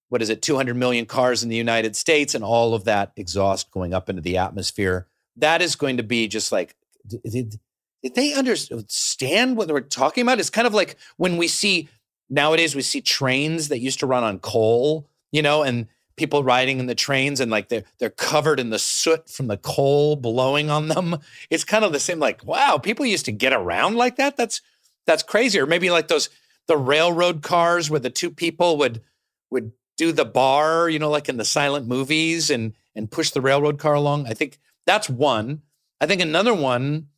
what 0.09 0.23
is 0.23 0.31
it, 0.31 0.43
200 0.43 0.77
million 0.77 1.07
cars 1.07 1.43
in 1.43 1.49
the 1.49 1.57
United 1.57 1.97
States, 1.97 2.35
and 2.35 2.45
all 2.45 2.75
of 2.75 2.85
that 2.85 3.13
exhaust 3.17 3.71
going 3.71 3.95
up 3.95 4.09
into 4.09 4.23
the 4.23 4.37
atmosphere. 4.37 5.07
That 5.37 5.63
is 5.63 5.77
going 5.77 5.97
to 5.97 6.03
be 6.03 6.29
just 6.29 6.53
like. 6.53 6.77
Did, 7.07 7.59
did 8.03 8.15
they 8.15 8.35
understand 8.35 9.57
what 9.57 9.69
we're 9.69 9.81
talking 9.81 10.23
about? 10.23 10.41
It's 10.41 10.51
kind 10.51 10.67
of 10.67 10.75
like 10.75 10.97
when 11.17 11.37
we 11.37 11.49
see 11.49 11.89
nowadays 12.29 12.75
we 12.75 12.83
see 12.83 13.01
trains 13.01 13.69
that 13.69 13.79
used 13.79 14.01
to 14.01 14.07
run 14.07 14.25
on 14.25 14.39
coal, 14.39 15.09
you 15.31 15.43
know, 15.43 15.63
and 15.63 15.87
people 16.17 16.43
riding 16.43 16.79
in 16.79 16.87
the 16.87 16.95
trains 16.95 17.41
and 17.41 17.51
like 17.51 17.69
they're 17.69 17.85
they're 17.99 18.11
covered 18.11 18.61
in 18.61 18.71
the 18.71 18.79
soot 18.79 19.29
from 19.29 19.47
the 19.47 19.57
coal 19.57 20.17
blowing 20.17 20.71
on 20.71 20.89
them. 20.89 21.19
It's 21.51 21.65
kind 21.65 21.85
of 21.85 21.93
the 21.93 22.01
same, 22.01 22.19
like, 22.19 22.45
wow, 22.45 22.79
people 22.79 23.07
used 23.07 23.25
to 23.27 23.33
get 23.33 23.53
around 23.53 23.97
like 23.97 24.17
that. 24.17 24.37
That's 24.37 24.61
that's 25.07 25.23
crazy. 25.23 25.59
Or 25.59 25.67
maybe 25.67 25.91
like 25.91 26.09
those 26.09 26.29
the 26.69 26.77
railroad 26.77 27.43
cars 27.43 27.91
where 27.91 28.01
the 28.01 28.11
two 28.11 28.31
people 28.31 28.77
would 28.79 29.03
would 29.51 29.73
do 29.97 30.13
the 30.13 30.25
bar, 30.25 30.89
you 30.89 30.99
know, 30.99 31.11
like 31.11 31.29
in 31.29 31.37
the 31.37 31.45
silent 31.45 31.87
movies 31.87 32.51
and 32.51 32.75
and 32.95 33.11
push 33.11 33.31
the 33.31 33.41
railroad 33.41 33.79
car 33.79 33.95
along. 33.95 34.27
I 34.27 34.35
think 34.35 34.59
that's 34.87 35.09
one. 35.09 35.63
I 36.01 36.07
think 36.07 36.21
another 36.21 36.55
one 36.55 37.09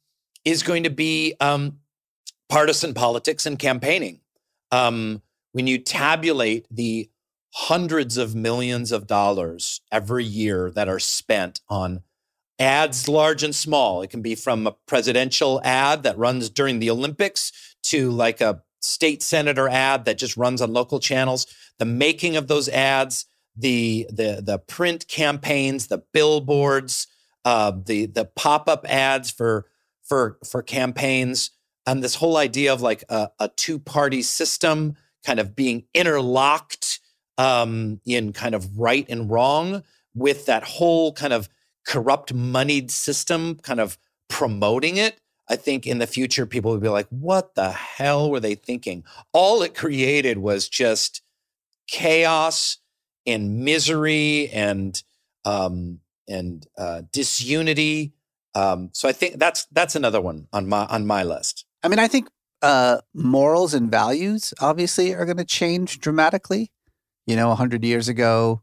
is 0.44 0.62
going 0.62 0.84
to 0.84 0.90
be 0.90 1.34
um, 1.40 1.78
partisan 2.48 2.94
politics 2.94 3.46
and 3.46 3.58
campaigning. 3.58 4.20
Um, 4.70 5.22
when 5.52 5.66
you 5.66 5.78
tabulate 5.78 6.66
the 6.70 7.08
hundreds 7.54 8.16
of 8.16 8.34
millions 8.34 8.92
of 8.92 9.06
dollars 9.06 9.80
every 9.90 10.24
year 10.24 10.70
that 10.72 10.88
are 10.88 10.98
spent 10.98 11.60
on 11.68 12.02
ads, 12.58 13.08
large 13.08 13.42
and 13.42 13.54
small, 13.54 14.02
it 14.02 14.10
can 14.10 14.22
be 14.22 14.34
from 14.34 14.66
a 14.66 14.74
presidential 14.86 15.60
ad 15.64 16.02
that 16.02 16.18
runs 16.18 16.50
during 16.50 16.78
the 16.78 16.90
Olympics 16.90 17.73
to 17.84 18.10
like 18.10 18.40
a 18.40 18.62
state 18.80 19.22
senator 19.22 19.68
ad 19.68 20.04
that 20.04 20.18
just 20.18 20.36
runs 20.36 20.60
on 20.60 20.72
local 20.72 21.00
channels, 21.00 21.46
the 21.78 21.84
making 21.84 22.36
of 22.36 22.48
those 22.48 22.68
ads, 22.68 23.26
the 23.56 24.06
the 24.10 24.42
the 24.44 24.58
print 24.58 25.08
campaigns, 25.08 25.86
the 25.86 26.02
billboards, 26.12 27.06
uh, 27.44 27.72
the 27.86 28.06
the 28.06 28.24
pop 28.24 28.68
up 28.68 28.84
ads 28.88 29.30
for 29.30 29.66
for 30.02 30.38
for 30.44 30.62
campaigns, 30.62 31.50
and 31.86 32.02
this 32.02 32.16
whole 32.16 32.36
idea 32.36 32.72
of 32.72 32.82
like 32.82 33.04
a, 33.08 33.30
a 33.38 33.48
two 33.48 33.78
party 33.78 34.22
system 34.22 34.96
kind 35.24 35.40
of 35.40 35.56
being 35.56 35.84
interlocked 35.94 37.00
um, 37.38 38.00
in 38.04 38.32
kind 38.32 38.54
of 38.54 38.78
right 38.78 39.06
and 39.08 39.30
wrong 39.30 39.82
with 40.14 40.46
that 40.46 40.62
whole 40.62 41.12
kind 41.12 41.32
of 41.32 41.48
corrupt 41.86 42.32
moneyed 42.32 42.90
system 42.90 43.56
kind 43.56 43.80
of 43.80 43.98
promoting 44.28 44.96
it 44.96 45.20
I 45.48 45.56
think 45.56 45.86
in 45.86 45.98
the 45.98 46.06
future, 46.06 46.46
people 46.46 46.70
would 46.70 46.80
be 46.80 46.88
like, 46.88 47.08
what 47.10 47.54
the 47.54 47.70
hell 47.70 48.30
were 48.30 48.40
they 48.40 48.54
thinking? 48.54 49.04
All 49.32 49.62
it 49.62 49.74
created 49.74 50.38
was 50.38 50.68
just 50.68 51.22
chaos 51.86 52.78
and 53.26 53.60
misery 53.60 54.48
and 54.50 55.02
um, 55.44 56.00
and 56.28 56.66
uh, 56.78 57.02
disunity. 57.12 58.12
Um, 58.54 58.90
so 58.92 59.08
I 59.08 59.12
think 59.12 59.38
that's 59.38 59.66
that's 59.66 59.96
another 59.96 60.20
one 60.20 60.48
on 60.52 60.68
my 60.68 60.86
on 60.86 61.06
my 61.06 61.22
list. 61.22 61.66
I 61.82 61.88
mean, 61.88 61.98
I 61.98 62.08
think 62.08 62.28
uh, 62.62 62.98
morals 63.12 63.74
and 63.74 63.90
values 63.90 64.54
obviously 64.60 65.14
are 65.14 65.26
going 65.26 65.36
to 65.36 65.44
change 65.44 66.00
dramatically. 66.00 66.70
You 67.26 67.36
know, 67.36 67.54
hundred 67.54 67.84
years 67.84 68.08
ago, 68.08 68.62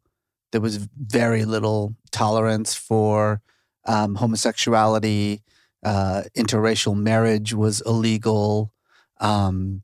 there 0.52 0.62
was 0.62 0.78
very 0.78 1.46
little 1.46 1.96
tolerance 2.12 2.74
for 2.74 3.42
um, 3.86 4.16
homosexuality 4.16 5.44
uh, 5.84 6.24
interracial 6.38 6.96
marriage 6.96 7.54
was 7.54 7.82
illegal. 7.86 8.74
Um, 9.20 9.84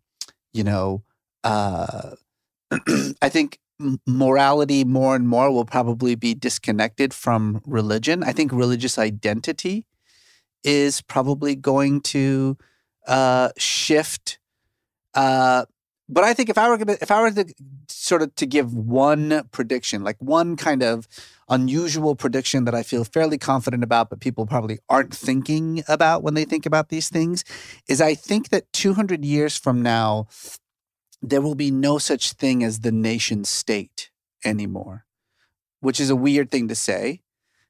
you 0.54 0.64
know, 0.64 1.04
uh, 1.44 2.12
I 3.22 3.30
think 3.30 3.60
morality 4.06 4.84
more 4.84 5.16
and 5.16 5.28
more 5.28 5.52
will 5.52 5.66
probably 5.66 6.16
be 6.16 6.34
disconnected 6.34 7.14
from 7.14 7.62
religion. 7.66 8.24
I 8.24 8.32
think 8.32 8.52
religious 8.52 8.98
identity 8.98 9.86
is 10.64 11.02
probably 11.02 11.56
going 11.56 12.02
to 12.02 12.58
uh, 13.08 13.50
shift. 13.58 14.40
Uh, 15.14 15.66
but 16.10 16.24
I 16.24 16.34
think 16.34 16.50
if 16.50 16.58
I 16.58 16.70
were 16.70 16.78
gonna, 16.78 16.98
if 17.02 17.12
I 17.12 17.22
were 17.22 17.32
to 17.32 17.54
sort 17.90 18.22
of 18.22 18.34
to 18.36 18.46
give 18.46 18.74
one 18.74 19.44
prediction, 19.52 20.04
like 20.04 20.18
one 20.20 20.56
kind 20.56 20.82
of 20.82 21.08
unusual 21.50 22.16
prediction 22.16 22.66
that 22.66 22.76
I 22.76 22.84
feel 22.84 23.04
fairly 23.04 23.38
confident 23.38 23.84
about, 23.84 24.10
but 24.10 24.20
people 24.20 24.46
probably 24.46 24.80
aren't 24.90 25.14
thinking 25.14 25.84
about 25.88 26.24
when 26.24 26.34
they 26.34 26.46
think 26.46 26.66
about 26.66 26.90
these 26.90 27.10
things, 27.10 27.44
is 27.88 28.02
I 28.02 28.16
think 28.16 28.50
that 28.50 28.72
200 28.74 29.24
years 29.24 29.58
from 29.58 29.82
now, 29.82 30.28
there 31.22 31.42
will 31.42 31.56
be 31.56 31.72
no 31.72 31.98
such 31.98 32.34
thing 32.34 32.64
as 32.64 32.82
the 32.82 32.92
nation 32.92 33.44
state 33.44 34.12
anymore, 34.44 35.06
which 35.80 36.00
is 36.00 36.10
a 36.10 36.16
weird 36.16 36.52
thing 36.52 36.68
to 36.68 36.76
say. 36.76 37.22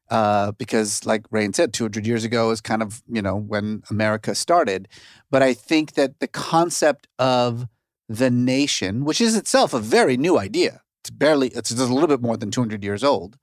Uh, 0.09 0.53
because, 0.53 1.05
like 1.05 1.27
Rainn 1.29 1.53
said, 1.53 1.73
200 1.73 2.07
years 2.07 2.23
ago 2.23 2.49
is 2.51 2.61
kind 2.61 2.81
of, 2.81 3.03
you 3.09 3.21
know, 3.21 3.35
when 3.35 3.83
America 3.89 4.33
started. 4.35 4.87
But 5.29 5.41
I 5.41 5.53
think 5.53 5.95
that 5.95 6.21
the 6.21 6.29
concept 6.29 7.09
of 7.19 7.67
the 8.07 8.31
nation, 8.31 9.03
which 9.03 9.19
is 9.19 9.35
itself 9.35 9.73
a 9.73 9.79
very 9.79 10.15
new 10.15 10.37
idea, 10.37 10.81
it's 11.01 11.09
barely, 11.09 11.49
it's 11.49 11.71
a 11.71 11.93
little 11.93 12.07
bit 12.07 12.21
more 12.21 12.37
than 12.37 12.51
200 12.51 12.85
years 12.85 13.03
old, 13.03 13.37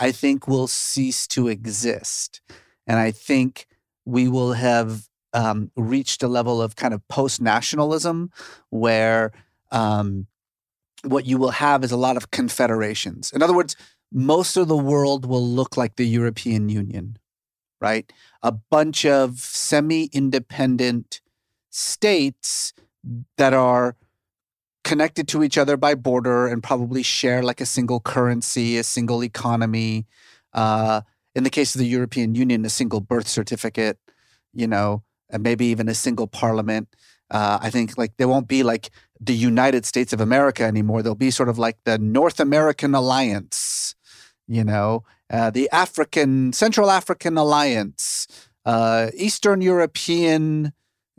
I 0.00 0.12
think 0.12 0.48
will 0.48 0.66
cease 0.66 1.26
to 1.28 1.46
exist. 1.48 2.40
And 2.86 2.98
I 2.98 3.10
think 3.10 3.66
we 4.06 4.28
will 4.28 4.54
have 4.54 5.08
um, 5.34 5.70
reached 5.76 6.22
a 6.22 6.28
level 6.28 6.60
of 6.60 6.74
kind 6.74 6.94
of 6.94 7.06
post 7.08 7.40
nationalism 7.40 8.32
where 8.70 9.30
um, 9.70 10.26
what 11.04 11.26
you 11.26 11.38
will 11.38 11.50
have 11.50 11.84
is 11.84 11.92
a 11.92 11.96
lot 11.96 12.16
of 12.16 12.30
confederations. 12.30 13.30
In 13.32 13.42
other 13.42 13.54
words, 13.54 13.76
most 14.10 14.56
of 14.56 14.68
the 14.68 14.76
world 14.76 15.26
will 15.26 15.46
look 15.46 15.76
like 15.76 15.96
the 15.96 16.06
European 16.06 16.68
Union, 16.68 17.18
right? 17.80 18.10
A 18.42 18.50
bunch 18.50 19.04
of 19.06 19.38
semi 19.38 20.06
independent 20.12 21.20
states 21.68 22.72
that 23.36 23.54
are 23.54 23.96
connected 24.84 25.28
to 25.28 25.42
each 25.42 25.58
other 25.58 25.76
by 25.76 25.94
border 25.94 26.46
and 26.46 26.62
probably 26.62 27.02
share 27.02 27.42
like 27.42 27.60
a 27.60 27.66
single 27.66 28.00
currency, 28.00 28.78
a 28.78 28.82
single 28.82 29.22
economy. 29.22 30.06
Uh, 30.52 31.02
in 31.34 31.44
the 31.44 31.50
case 31.50 31.74
of 31.74 31.78
the 31.78 31.86
European 31.86 32.34
Union, 32.34 32.64
a 32.64 32.70
single 32.70 33.00
birth 33.00 33.28
certificate, 33.28 33.98
you 34.52 34.66
know, 34.66 35.02
and 35.30 35.42
maybe 35.42 35.66
even 35.66 35.88
a 35.88 35.94
single 35.94 36.26
parliament. 36.26 36.88
Uh, 37.30 37.58
I 37.60 37.70
think 37.70 37.96
like 37.96 38.16
there 38.16 38.26
won't 38.26 38.48
be 38.48 38.62
like 38.62 38.90
the 39.20 39.34
United 39.34 39.86
States 39.86 40.12
of 40.12 40.20
America 40.20 40.64
anymore. 40.64 41.02
There'll 41.02 41.14
be 41.14 41.30
sort 41.30 41.48
of 41.48 41.58
like 41.58 41.78
the 41.84 41.98
North 41.98 42.40
American 42.40 42.94
Alliance, 42.94 43.94
you 44.48 44.64
know, 44.64 45.04
uh, 45.30 45.50
the 45.50 45.70
African 45.70 46.52
Central 46.52 46.90
African 46.90 47.36
Alliance, 47.36 48.26
uh, 48.64 49.10
Eastern 49.14 49.60
European 49.60 50.72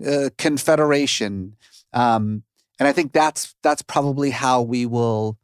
uh, 0.05 0.29
Confederation. 0.37 1.55
Um, 1.93 2.43
and 2.81 2.87
I 2.87 2.93
think 2.93 3.13
that's 3.13 3.55
that's 3.61 3.83
probably 3.83 4.31
how 4.31 4.63
we 4.63 4.87
will 4.87 5.37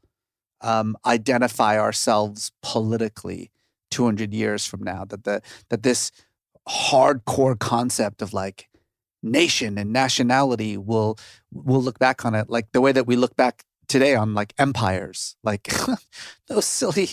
um, 0.62 0.98
identify 1.06 1.78
ourselves 1.80 2.52
politically 2.64 3.52
200 3.92 4.34
years 4.34 4.66
from 4.66 4.82
now. 4.82 5.06
That 5.06 5.24
the 5.24 5.44
that 5.70 5.84
this 5.84 6.12
hardcore 6.68 7.60
concept 7.60 8.24
of 8.24 8.34
like 8.34 8.70
nation 9.22 9.78
and 9.78 9.94
nationality 9.94 10.78
will 10.78 11.20
will 11.54 11.80
look 11.80 12.00
back 12.00 12.26
on 12.26 12.34
it 12.34 12.50
like 12.50 12.72
the 12.72 12.82
way 12.82 12.92
that 12.92 13.06
we 13.06 13.16
look 13.16 13.36
back 13.36 13.64
today 13.88 14.16
on 14.16 14.34
like 14.34 14.56
empires. 14.58 15.36
Like 15.44 15.72
those 16.48 16.66
silly 16.66 17.10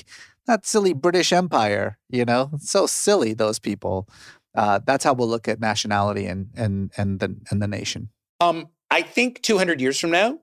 that 0.46 0.64
silly 0.64 0.94
british 0.94 1.34
empire 1.34 1.98
you 2.08 2.24
know? 2.24 2.52
So 2.60 2.86
silly 2.86 3.34
those 3.34 3.58
people. 3.58 4.08
Uh, 4.54 4.80
that's 4.86 5.04
how 5.04 5.12
we'll 5.12 5.28
look 5.28 5.48
at 5.48 5.60
nationality 5.60 6.24
and 6.24 6.48
and 6.56 6.92
and 6.96 7.20
the 7.20 7.36
and 7.50 7.60
the 7.60 7.68
nation. 7.68 8.08
Um 8.40 8.68
I 8.94 9.02
think 9.02 9.42
200 9.42 9.80
years 9.80 9.98
from 9.98 10.12
now, 10.12 10.38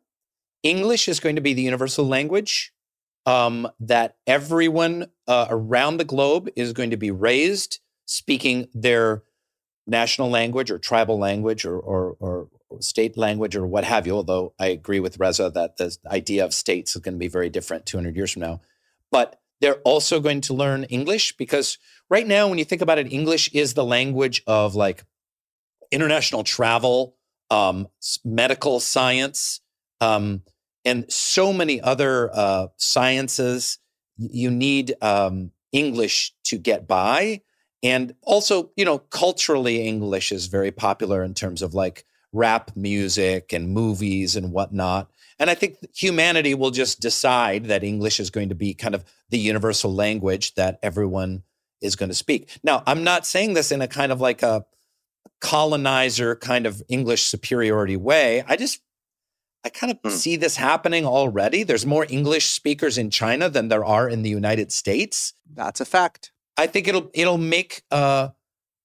English 0.61 1.07
is 1.07 1.21
going 1.21 1.35
to 1.37 1.41
be 1.41 1.53
the 1.53 1.61
universal 1.61 2.05
language 2.05 2.73
um, 3.25 3.65
that 3.79 4.17
everyone 4.27 5.07
uh, 5.25 5.47
around 5.49 5.95
the 5.95 6.03
globe 6.03 6.49
is 6.57 6.73
going 6.73 6.89
to 6.89 6.97
be 6.97 7.11
raised 7.11 7.79
speaking 8.03 8.67
their 8.73 9.23
national 9.87 10.29
language 10.29 10.69
or 10.69 10.77
tribal 10.77 11.17
language 11.17 11.63
or, 11.63 11.79
or, 11.79 12.17
or 12.19 12.49
state 12.81 13.15
language 13.15 13.55
or 13.55 13.65
what 13.65 13.85
have 13.85 14.05
you. 14.05 14.17
Although 14.17 14.53
I 14.59 14.67
agree 14.67 14.99
with 14.99 15.17
Reza 15.17 15.49
that 15.51 15.77
the 15.77 15.95
idea 16.07 16.43
of 16.43 16.53
states 16.53 16.93
is 16.93 17.01
going 17.01 17.15
to 17.15 17.19
be 17.19 17.29
very 17.29 17.49
different 17.49 17.85
200 17.85 18.17
years 18.17 18.33
from 18.33 18.41
now. 18.41 18.59
But 19.11 19.39
they're 19.61 19.81
also 19.85 20.19
going 20.19 20.41
to 20.41 20.53
learn 20.53 20.83
English 20.85 21.37
because 21.37 21.77
right 22.09 22.27
now, 22.27 22.49
when 22.49 22.57
you 22.57 22.65
think 22.65 22.81
about 22.81 22.99
it, 22.99 23.13
English 23.13 23.49
is 23.53 23.75
the 23.75 23.85
language 23.85 24.43
of 24.45 24.75
like 24.75 25.05
international 25.89 26.43
travel, 26.43 27.15
um, 27.51 27.87
medical 28.25 28.79
science, 28.79 29.61
um, 29.99 30.41
and 30.83 31.11
so 31.11 31.53
many 31.53 31.79
other 31.79 32.31
uh, 32.33 32.67
sciences. 32.77 33.77
You 34.17 34.49
need 34.49 34.95
um, 35.01 35.51
English 35.71 36.33
to 36.45 36.57
get 36.57 36.87
by. 36.87 37.41
And 37.83 38.15
also, 38.21 38.71
you 38.75 38.85
know, 38.85 38.99
culturally, 38.99 39.87
English 39.87 40.31
is 40.31 40.47
very 40.47 40.71
popular 40.71 41.23
in 41.23 41.33
terms 41.33 41.61
of 41.61 41.73
like 41.73 42.05
rap 42.31 42.71
music 42.75 43.53
and 43.53 43.69
movies 43.69 44.35
and 44.35 44.51
whatnot. 44.51 45.11
And 45.39 45.49
I 45.49 45.55
think 45.55 45.77
humanity 45.95 46.53
will 46.53 46.69
just 46.69 46.99
decide 46.99 47.65
that 47.65 47.83
English 47.83 48.19
is 48.19 48.29
going 48.29 48.49
to 48.49 48.55
be 48.55 48.73
kind 48.73 48.93
of 48.93 49.03
the 49.29 49.39
universal 49.39 49.93
language 49.93 50.53
that 50.53 50.77
everyone 50.83 51.43
is 51.81 51.95
going 51.95 52.09
to 52.09 52.15
speak. 52.15 52.59
Now, 52.63 52.83
I'm 52.85 53.03
not 53.03 53.25
saying 53.25 53.55
this 53.55 53.71
in 53.71 53.81
a 53.81 53.87
kind 53.87 54.11
of 54.11 54.21
like 54.21 54.43
a 54.43 54.65
colonizer 55.41 56.35
kind 56.35 56.65
of 56.65 56.81
English 56.87 57.23
superiority 57.23 57.97
way. 57.97 58.43
I 58.47 58.55
just 58.55 58.81
I 59.63 59.69
kind 59.69 59.91
of 59.91 60.01
mm. 60.01 60.11
see 60.11 60.37
this 60.37 60.55
happening 60.55 61.05
already. 61.05 61.63
There's 61.63 61.85
more 61.85 62.05
English 62.09 62.47
speakers 62.47 62.97
in 62.97 63.09
China 63.09 63.49
than 63.49 63.67
there 63.67 63.85
are 63.85 64.09
in 64.09 64.23
the 64.23 64.29
United 64.29 64.71
States. 64.71 65.33
That's 65.53 65.81
a 65.81 65.85
fact. 65.85 66.31
I 66.57 66.67
think 66.67 66.87
it'll 66.87 67.09
it'll 67.13 67.37
make 67.37 67.83
uh, 67.91 68.29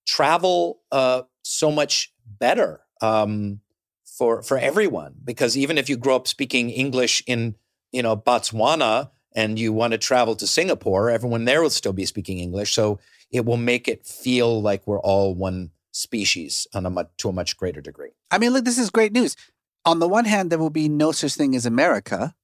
travel 0.06 0.80
uh, 0.92 1.22
so 1.42 1.70
much 1.70 2.12
better 2.26 2.80
um, 3.00 3.60
for 4.04 4.42
for 4.42 4.58
everyone 4.58 5.14
because 5.24 5.56
even 5.56 5.78
if 5.78 5.88
you 5.88 5.96
grow 5.96 6.16
up 6.16 6.28
speaking 6.28 6.70
English 6.70 7.22
in 7.26 7.54
you 7.92 8.02
know 8.02 8.16
Botswana 8.16 9.10
and 9.34 9.58
you 9.58 9.72
want 9.72 9.92
to 9.92 9.98
travel 9.98 10.36
to 10.36 10.46
Singapore, 10.46 11.10
everyone 11.10 11.44
there 11.44 11.62
will 11.62 11.70
still 11.70 11.92
be 11.92 12.06
speaking 12.06 12.38
English. 12.38 12.72
So 12.72 12.98
it 13.30 13.44
will 13.44 13.58
make 13.58 13.88
it 13.88 14.06
feel 14.06 14.62
like 14.62 14.86
we're 14.86 15.00
all 15.00 15.34
one 15.34 15.70
species 15.96 16.66
on 16.74 16.86
a 16.86 16.90
much, 16.90 17.08
to 17.18 17.28
a 17.28 17.32
much 17.32 17.56
greater 17.56 17.80
degree. 17.80 18.10
I 18.30 18.38
mean, 18.38 18.52
look, 18.52 18.64
this 18.64 18.78
is 18.78 18.90
great 18.90 19.12
news. 19.12 19.36
On 19.84 19.98
the 19.98 20.08
one 20.08 20.24
hand, 20.24 20.50
there 20.50 20.58
will 20.58 20.70
be 20.70 20.88
no 20.88 21.12
such 21.12 21.34
thing 21.34 21.54
as 21.54 21.64
America. 21.64 22.34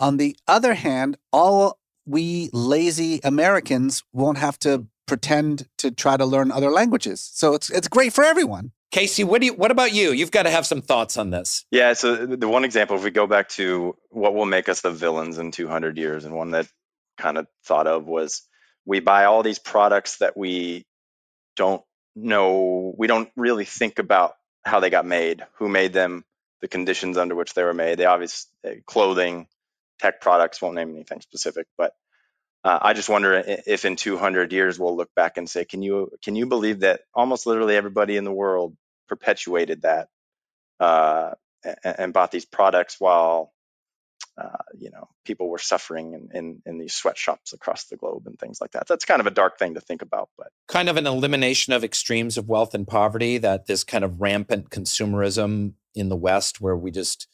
On 0.00 0.16
the 0.16 0.36
other 0.48 0.74
hand, 0.74 1.16
all 1.32 1.78
we 2.06 2.50
lazy 2.52 3.20
Americans 3.24 4.02
won't 4.12 4.38
have 4.38 4.58
to 4.60 4.86
pretend 5.06 5.68
to 5.78 5.90
try 5.90 6.16
to 6.16 6.24
learn 6.24 6.50
other 6.50 6.70
languages. 6.70 7.28
So 7.32 7.54
it's 7.54 7.70
it's 7.70 7.88
great 7.88 8.12
for 8.12 8.24
everyone. 8.24 8.72
Casey, 8.90 9.24
what 9.24 9.40
do 9.40 9.46
you 9.46 9.54
what 9.54 9.70
about 9.70 9.92
you? 9.92 10.12
You've 10.12 10.30
got 10.30 10.44
to 10.44 10.50
have 10.50 10.66
some 10.66 10.80
thoughts 10.80 11.16
on 11.16 11.30
this. 11.30 11.64
Yeah, 11.70 11.92
so 11.94 12.26
the 12.26 12.48
one 12.48 12.64
example 12.64 12.96
if 12.96 13.04
we 13.04 13.10
go 13.10 13.26
back 13.26 13.48
to 13.50 13.96
what 14.10 14.34
will 14.34 14.46
make 14.46 14.68
us 14.68 14.80
the 14.80 14.90
villains 14.90 15.38
in 15.38 15.50
200 15.50 15.98
years 15.98 16.24
and 16.24 16.34
one 16.34 16.52
that 16.52 16.68
kind 17.18 17.38
of 17.38 17.46
thought 17.64 17.86
of 17.86 18.06
was 18.06 18.42
we 18.86 19.00
buy 19.00 19.24
all 19.24 19.42
these 19.42 19.58
products 19.58 20.18
that 20.18 20.36
we 20.36 20.86
don't 21.56 21.82
know, 22.14 22.94
we 22.96 23.06
don't 23.06 23.30
really 23.36 23.64
think 23.64 23.98
about 23.98 24.36
how 24.64 24.80
they 24.80 24.90
got 24.90 25.06
made, 25.06 25.44
who 25.54 25.68
made 25.68 25.92
them, 25.92 26.24
the 26.60 26.68
conditions 26.68 27.18
under 27.18 27.34
which 27.34 27.54
they 27.54 27.62
were 27.62 27.74
made. 27.74 27.98
They 27.98 28.06
obviously 28.06 28.82
clothing, 28.86 29.48
tech 30.00 30.20
products, 30.20 30.62
won't 30.62 30.76
name 30.76 30.94
anything 30.94 31.20
specific, 31.20 31.66
but 31.76 31.94
uh, 32.64 32.78
I 32.80 32.94
just 32.94 33.10
wonder 33.10 33.42
if 33.44 33.84
in 33.84 33.96
200 33.96 34.50
years 34.52 34.78
we'll 34.78 34.96
look 34.96 35.14
back 35.14 35.36
and 35.36 35.48
say, 35.48 35.66
can 35.66 35.82
you 35.82 36.10
can 36.22 36.34
you 36.34 36.46
believe 36.46 36.80
that 36.80 37.02
almost 37.14 37.46
literally 37.46 37.76
everybody 37.76 38.16
in 38.16 38.24
the 38.24 38.32
world 38.32 38.74
perpetuated 39.06 39.82
that 39.82 40.08
uh, 40.80 41.32
and, 41.62 41.76
and, 41.84 42.12
bought 42.12 42.30
these 42.30 42.46
products 42.46 42.96
while 42.98 43.52
uh, 44.36 44.62
you 44.78 44.90
know 44.90 45.08
people 45.24 45.48
were 45.48 45.58
suffering 45.58 46.14
in, 46.14 46.28
in, 46.36 46.62
in 46.66 46.78
these 46.78 46.94
sweatshops 46.94 47.52
across 47.52 47.84
the 47.84 47.96
globe 47.96 48.26
and 48.26 48.38
things 48.38 48.60
like 48.60 48.72
that. 48.72 48.86
That's 48.88 49.04
kind 49.04 49.20
of 49.20 49.26
a 49.26 49.30
dark 49.30 49.58
thing 49.58 49.74
to 49.74 49.80
think 49.80 50.02
about, 50.02 50.28
but 50.36 50.48
kind 50.68 50.88
of 50.88 50.96
an 50.96 51.06
elimination 51.06 51.72
of 51.72 51.84
extremes 51.84 52.36
of 52.36 52.48
wealth 52.48 52.74
and 52.74 52.86
poverty. 52.86 53.38
That 53.38 53.66
this 53.66 53.84
kind 53.84 54.04
of 54.04 54.20
rampant 54.20 54.70
consumerism 54.70 55.74
in 55.94 56.08
the 56.08 56.16
West, 56.16 56.60
where 56.60 56.76
we 56.76 56.90
just 56.90 57.28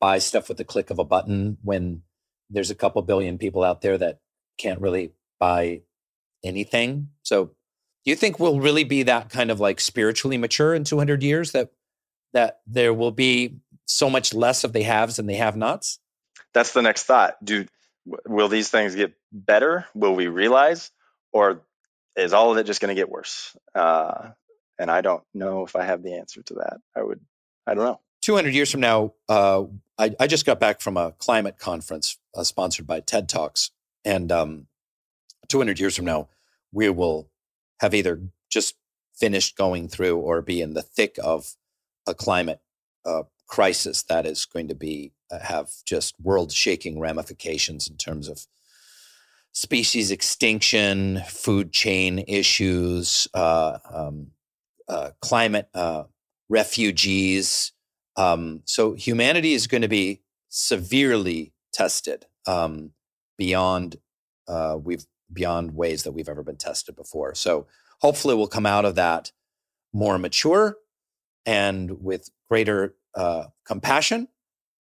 buy 0.00 0.18
stuff 0.18 0.48
with 0.48 0.58
the 0.58 0.64
click 0.64 0.90
of 0.90 0.98
a 0.98 1.04
button 1.04 1.56
when 1.62 2.02
there's 2.50 2.70
a 2.70 2.74
couple 2.74 3.00
billion 3.02 3.38
people 3.38 3.62
out 3.62 3.80
there 3.80 3.96
that 3.96 4.18
can't 4.58 4.80
really 4.80 5.12
buy 5.38 5.82
anything. 6.44 7.08
So 7.22 7.46
do 8.04 8.10
you 8.10 8.16
think 8.16 8.38
we'll 8.38 8.60
really 8.60 8.84
be 8.84 9.04
that 9.04 9.30
kind 9.30 9.50
of 9.50 9.60
like 9.60 9.80
spiritually 9.80 10.36
mature 10.36 10.74
in 10.74 10.84
200 10.84 11.22
years 11.22 11.52
that 11.52 11.70
that 12.32 12.60
there 12.66 12.92
will 12.92 13.12
be 13.12 13.56
so 13.86 14.10
much 14.10 14.34
less 14.34 14.64
of 14.64 14.72
the 14.72 14.82
haves 14.82 15.18
and 15.18 15.28
the 15.28 15.34
have 15.34 15.56
nots? 15.56 16.00
That's 16.54 16.72
the 16.72 16.82
next 16.82 17.04
thought. 17.04 17.36
Do 17.44 17.66
will 18.26 18.48
these 18.48 18.70
things 18.70 18.94
get 18.94 19.14
better? 19.32 19.86
Will 19.94 20.14
we 20.14 20.28
realize 20.28 20.90
or 21.32 21.62
is 22.16 22.32
all 22.32 22.52
of 22.52 22.58
it 22.58 22.64
just 22.64 22.80
going 22.80 22.94
to 22.94 23.00
get 23.00 23.10
worse? 23.10 23.56
Uh, 23.74 24.30
and 24.78 24.90
I 24.90 25.00
don't 25.00 25.22
know 25.34 25.64
if 25.64 25.76
I 25.76 25.84
have 25.84 26.02
the 26.02 26.14
answer 26.14 26.42
to 26.42 26.54
that. 26.54 26.78
I 26.96 27.02
would 27.02 27.20
I 27.66 27.74
don't 27.74 27.84
know. 27.84 28.00
200 28.22 28.54
years 28.54 28.70
from 28.70 28.80
now, 28.80 29.12
uh, 29.28 29.64
I, 29.98 30.14
I, 30.18 30.26
just 30.26 30.46
got 30.46 30.58
back 30.58 30.80
from 30.80 30.96
a 30.96 31.12
climate 31.12 31.58
conference 31.58 32.16
uh, 32.34 32.42
sponsored 32.42 32.86
by 32.86 33.00
TED 33.00 33.28
Talks. 33.28 33.70
And 34.02 34.32
um, 34.32 34.66
200 35.48 35.78
years 35.78 35.94
from 35.94 36.06
now, 36.06 36.28
we 36.72 36.88
will 36.88 37.28
have 37.80 37.94
either 37.94 38.22
just 38.50 38.76
finished 39.14 39.56
going 39.58 39.88
through 39.88 40.16
or 40.16 40.40
be 40.40 40.62
in 40.62 40.72
the 40.72 40.80
thick 40.80 41.18
of 41.22 41.54
a 42.06 42.14
climate 42.14 42.60
uh, 43.04 43.24
crisis 43.46 44.02
that 44.04 44.24
is 44.24 44.46
going 44.46 44.68
to 44.68 44.74
be 44.74 45.12
have 45.40 45.70
just 45.84 46.14
world 46.20 46.52
shaking 46.52 47.00
ramifications 47.00 47.88
in 47.88 47.96
terms 47.96 48.28
of 48.28 48.46
species 49.52 50.10
extinction, 50.10 51.22
food 51.28 51.72
chain 51.72 52.24
issues, 52.26 53.28
uh, 53.34 53.78
um, 53.92 54.28
uh, 54.88 55.10
climate 55.20 55.68
uh, 55.74 56.04
refugees. 56.48 57.72
Um, 58.16 58.62
so 58.64 58.94
humanity 58.94 59.54
is 59.54 59.66
going 59.66 59.82
to 59.82 59.88
be 59.88 60.22
severely 60.48 61.52
tested. 61.72 62.26
Um, 62.46 62.92
beyond 63.36 63.96
uh, 64.48 64.78
we've 64.82 65.06
beyond 65.32 65.74
ways 65.74 66.02
that 66.02 66.12
we've 66.12 66.28
ever 66.28 66.42
been 66.42 66.56
tested 66.56 66.94
before. 66.94 67.34
So 67.34 67.66
hopefully 68.00 68.34
we'll 68.34 68.46
come 68.46 68.66
out 68.66 68.84
of 68.84 68.94
that 68.96 69.32
more 69.92 70.18
mature 70.18 70.76
and 71.46 72.02
with 72.02 72.30
greater 72.48 72.94
uh, 73.14 73.44
compassion 73.66 74.28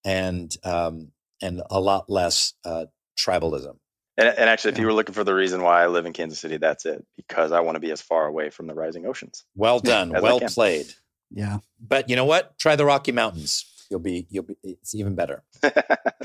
and 0.05 0.55
um, 0.65 1.13
and 1.41 1.63
a 1.71 1.81
lot 1.81 2.09
less 2.09 2.55
uh, 2.65 2.87
tribalism. 3.19 3.77
And, 4.19 4.29
and 4.29 4.51
actually, 4.51 4.73
yeah. 4.73 4.77
if 4.77 4.81
you 4.81 4.87
were 4.87 4.93
looking 4.93 5.15
for 5.15 5.25
the 5.25 5.35
reason 5.35 5.63
why 5.63 5.83
I 5.83 5.87
live 5.87 6.05
in 6.07 6.13
Kansas 6.13 6.39
City, 6.39 6.59
that's 6.59 6.85
it. 6.85 7.05
Because 7.17 7.51
I 7.51 7.61
want 7.61 7.77
to 7.77 7.81
be 7.81 7.91
as 7.91 8.03
far 8.03 8.27
away 8.27 8.51
from 8.51 8.67
the 8.67 8.75
rising 8.75 9.07
oceans. 9.07 9.45
Well 9.55 9.81
done. 9.81 10.11
well 10.11 10.41
played. 10.41 10.87
Yeah. 11.31 11.59
But 11.81 12.11
you 12.11 12.17
know 12.17 12.27
what? 12.27 12.59
Try 12.59 12.77
the 12.77 12.85
Rocky 12.85 13.13
Mountains 13.13 13.65
you'll 13.93 14.01
be 14.01 14.27
you'll 14.31 14.43
be 14.43 14.57
it's 14.65 14.95
even 14.95 15.15
better. 15.15 15.45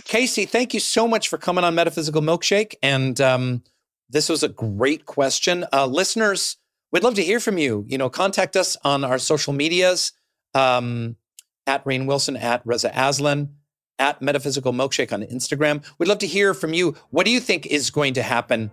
Casey, 0.06 0.46
thank 0.46 0.74
you 0.74 0.80
so 0.80 1.08
much 1.08 1.28
for 1.28 1.38
coming 1.38 1.64
on 1.64 1.76
Metaphysical 1.76 2.22
Milkshake, 2.22 2.76
and 2.82 3.20
um, 3.22 3.62
this 4.10 4.30
was 4.30 4.42
a 4.42 4.48
great 4.48 5.06
question. 5.06 5.66
Uh, 5.72 5.86
listeners, 5.86 6.58
we'd 6.92 7.04
love 7.04 7.16
to 7.16 7.24
hear 7.24 7.40
from 7.40 7.60
you. 7.60 7.84
You 7.88 8.00
know, 8.00 8.10
contact 8.10 8.56
us 8.56 8.78
on 8.84 9.04
our 9.04 9.20
social 9.20 9.54
medias 9.54 10.14
um, 10.56 11.18
at 11.68 11.84
Rainn 11.84 12.08
Wilson, 12.08 12.38
at 12.38 12.62
Reza 12.66 12.92
Aslan, 12.96 13.57
at 14.00 14.22
Metaphysical 14.22 14.74
Milkshake 14.74 15.12
on 15.12 15.24
Instagram. 15.24 15.84
We'd 15.98 16.08
love 16.08 16.20
to 16.20 16.28
hear 16.28 16.54
from 16.54 16.74
you. 16.74 16.96
What 17.10 17.26
do 17.26 17.32
you 17.32 17.40
think 17.40 17.66
is 17.66 17.90
going 17.90 18.14
to 18.16 18.24
happen? 18.24 18.72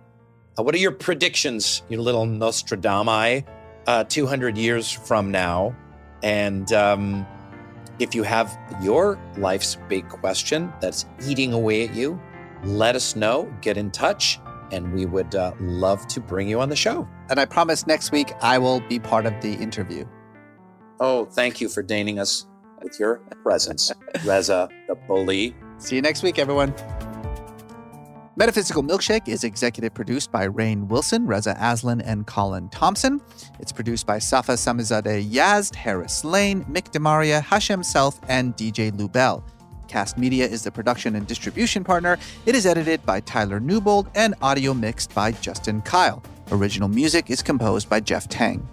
Uh, 0.57 0.63
what 0.63 0.75
are 0.75 0.79
your 0.79 0.91
predictions, 0.91 1.83
you 1.89 2.01
little 2.01 2.25
Nostradamus, 2.25 3.43
uh, 3.87 4.03
200 4.05 4.57
years 4.57 4.91
from 4.91 5.31
now? 5.31 5.75
And 6.23 6.71
um, 6.73 7.25
if 7.99 8.15
you 8.15 8.23
have 8.23 8.57
your 8.81 9.19
life's 9.37 9.77
big 9.89 10.07
question 10.09 10.71
that's 10.81 11.05
eating 11.27 11.53
away 11.53 11.87
at 11.87 11.93
you, 11.93 12.19
let 12.63 12.95
us 12.95 13.15
know, 13.15 13.51
get 13.61 13.77
in 13.77 13.91
touch, 13.91 14.39
and 14.71 14.93
we 14.93 15.05
would 15.05 15.35
uh, 15.35 15.53
love 15.59 16.07
to 16.07 16.19
bring 16.19 16.47
you 16.47 16.59
on 16.59 16.69
the 16.69 16.75
show. 16.75 17.07
And 17.29 17.39
I 17.39 17.45
promise 17.45 17.85
next 17.85 18.11
week 18.11 18.33
I 18.41 18.57
will 18.57 18.79
be 18.81 18.99
part 18.99 19.25
of 19.25 19.33
the 19.41 19.53
interview. 19.53 20.05
Oh, 20.99 21.25
thank 21.25 21.59
you 21.59 21.69
for 21.69 21.83
deigning 21.83 22.19
us 22.19 22.47
with 22.81 22.99
your 22.99 23.17
presence, 23.43 23.91
Reza 24.23 24.69
the 24.87 24.95
bully. 24.95 25.55
See 25.77 25.95
you 25.95 26.01
next 26.01 26.23
week, 26.23 26.39
everyone. 26.39 26.73
Metaphysical 28.37 28.83
Milkshake 28.83 29.29
is 29.29 29.45
executive 29.45 29.93
produced 29.93 30.29
by 30.29 30.45
Rainn 30.45 30.87
Wilson, 30.87 31.25
Reza 31.25 31.55
Aslan, 31.57 32.01
and 32.01 32.27
Colin 32.27 32.67
Thompson. 32.67 33.21
It's 33.59 33.71
produced 33.71 34.05
by 34.05 34.19
Safa 34.19 34.53
Samizadeh 34.53 35.29
Yazd, 35.31 35.73
Harris 35.73 36.25
Lane, 36.25 36.65
Mick 36.65 36.91
DeMaria, 36.91 37.41
Hashem 37.41 37.81
Self, 37.81 38.19
and 38.27 38.53
DJ 38.57 38.91
Lubell. 38.91 39.41
Cast 39.87 40.17
Media 40.17 40.45
is 40.45 40.63
the 40.63 40.71
production 40.71 41.15
and 41.15 41.25
distribution 41.25 41.83
partner. 41.83 42.17
It 42.45 42.55
is 42.55 42.65
edited 42.65 43.05
by 43.05 43.21
Tyler 43.21 43.61
Newbold 43.61 44.09
and 44.15 44.35
audio 44.41 44.73
mixed 44.73 45.15
by 45.15 45.31
Justin 45.31 45.81
Kyle. 45.83 46.21
Original 46.51 46.89
music 46.89 47.29
is 47.29 47.41
composed 47.41 47.89
by 47.89 48.01
Jeff 48.01 48.27
Tang. 48.27 48.67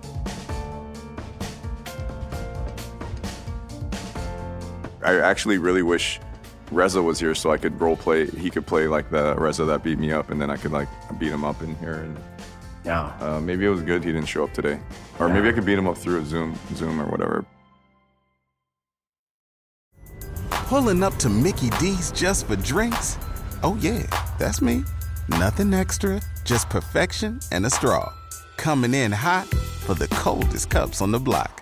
I 5.05 5.19
actually 5.19 5.59
really 5.59 5.83
wish 5.83 6.21
Reza 6.71 7.03
was 7.03 7.21
here, 7.21 7.35
so 7.35 7.51
I 7.51 7.59
could 7.59 7.79
role 7.81 7.97
play. 7.97 8.27
He 8.27 8.51
could 8.51 8.67
play 8.67 8.87
like 8.89 9.11
the 9.11 9.35
Reza 9.37 9.65
that 9.65 9.83
beat 9.83 9.99
me 9.99 10.13
up, 10.13 10.31
and 10.31 10.41
then 10.41 10.51
I 10.51 10.57
could 10.57 10.73
like 10.73 10.89
beat 11.19 11.31
him 11.31 11.45
up 11.45 11.63
in 11.63 11.75
here. 11.77 11.95
And 11.95 12.17
yeah, 12.85 13.13
uh, 13.21 13.41
maybe 13.41 13.67
it 13.67 13.69
was 13.69 13.83
good 13.83 14.05
he 14.05 14.13
didn't 14.13 14.29
show 14.29 14.45
up 14.45 14.53
today, 14.53 14.81
or 15.19 15.29
yeah. 15.29 15.35
maybe 15.35 15.49
I 15.49 15.53
could 15.53 15.67
beat 15.67 15.79
him 15.79 15.87
up 15.87 15.99
through 15.99 16.21
a 16.21 16.25
Zoom, 16.25 16.59
Zoom 16.75 17.01
or 17.01 17.07
whatever. 17.07 17.45
Pulling 20.51 21.03
up 21.03 21.15
to 21.17 21.29
Mickey 21.29 21.69
D's 21.71 22.11
just 22.13 22.47
for 22.47 22.57
drinks. 22.57 23.19
Oh 23.63 23.77
yeah, 23.81 24.07
that's 24.39 24.63
me. 24.63 24.85
Nothing 25.29 25.75
extra, 25.75 26.21
just 26.45 26.71
perfection 26.71 27.41
and 27.53 27.67
a 27.67 27.71
straw. 27.71 28.13
Coming 28.57 28.95
in 28.95 29.13
hot 29.13 29.47
for 29.49 29.95
the 29.95 30.09
coldest 30.09 30.71
cups 30.71 31.03
on 31.03 31.13
the 31.13 31.21
block. 31.21 31.61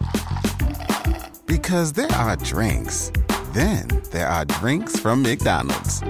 Because 1.47 1.93
there 1.93 2.11
are 2.13 2.37
drinks 2.37 3.11
then 3.53 3.89
there 4.11 4.29
are 4.29 4.45
drinks 4.45 4.99
from 4.99 5.23
McDonald's. 5.23 6.03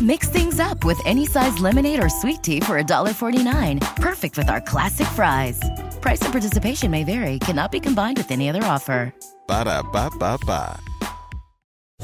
Mix 0.00 0.28
things 0.28 0.58
up 0.58 0.84
with 0.84 1.00
any 1.06 1.26
size 1.26 1.58
lemonade 1.60 2.02
or 2.02 2.08
sweet 2.08 2.42
tea 2.42 2.60
for 2.60 2.80
$1.49. 2.82 3.80
Perfect 3.96 4.36
with 4.36 4.48
our 4.48 4.60
classic 4.60 5.06
fries. 5.08 5.60
Price 6.00 6.20
and 6.22 6.32
participation 6.32 6.90
may 6.90 7.04
vary, 7.04 7.38
cannot 7.38 7.70
be 7.70 7.78
combined 7.78 8.18
with 8.18 8.30
any 8.30 8.48
other 8.48 8.64
offer. 8.64 9.14
Ba 9.46 9.64
da 9.64 9.82
ba 9.82 10.10
ba 10.18 10.38
ba. 10.46 10.80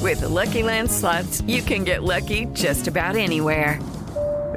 With 0.01 0.21
the 0.21 0.29
Lucky 0.29 0.63
Land 0.63 0.91
slots, 0.91 1.41
you 1.43 1.61
can 1.61 1.83
get 1.83 2.05
lucky 2.05 2.47
just 2.55 2.87
about 2.87 3.17
anywhere. 3.17 3.81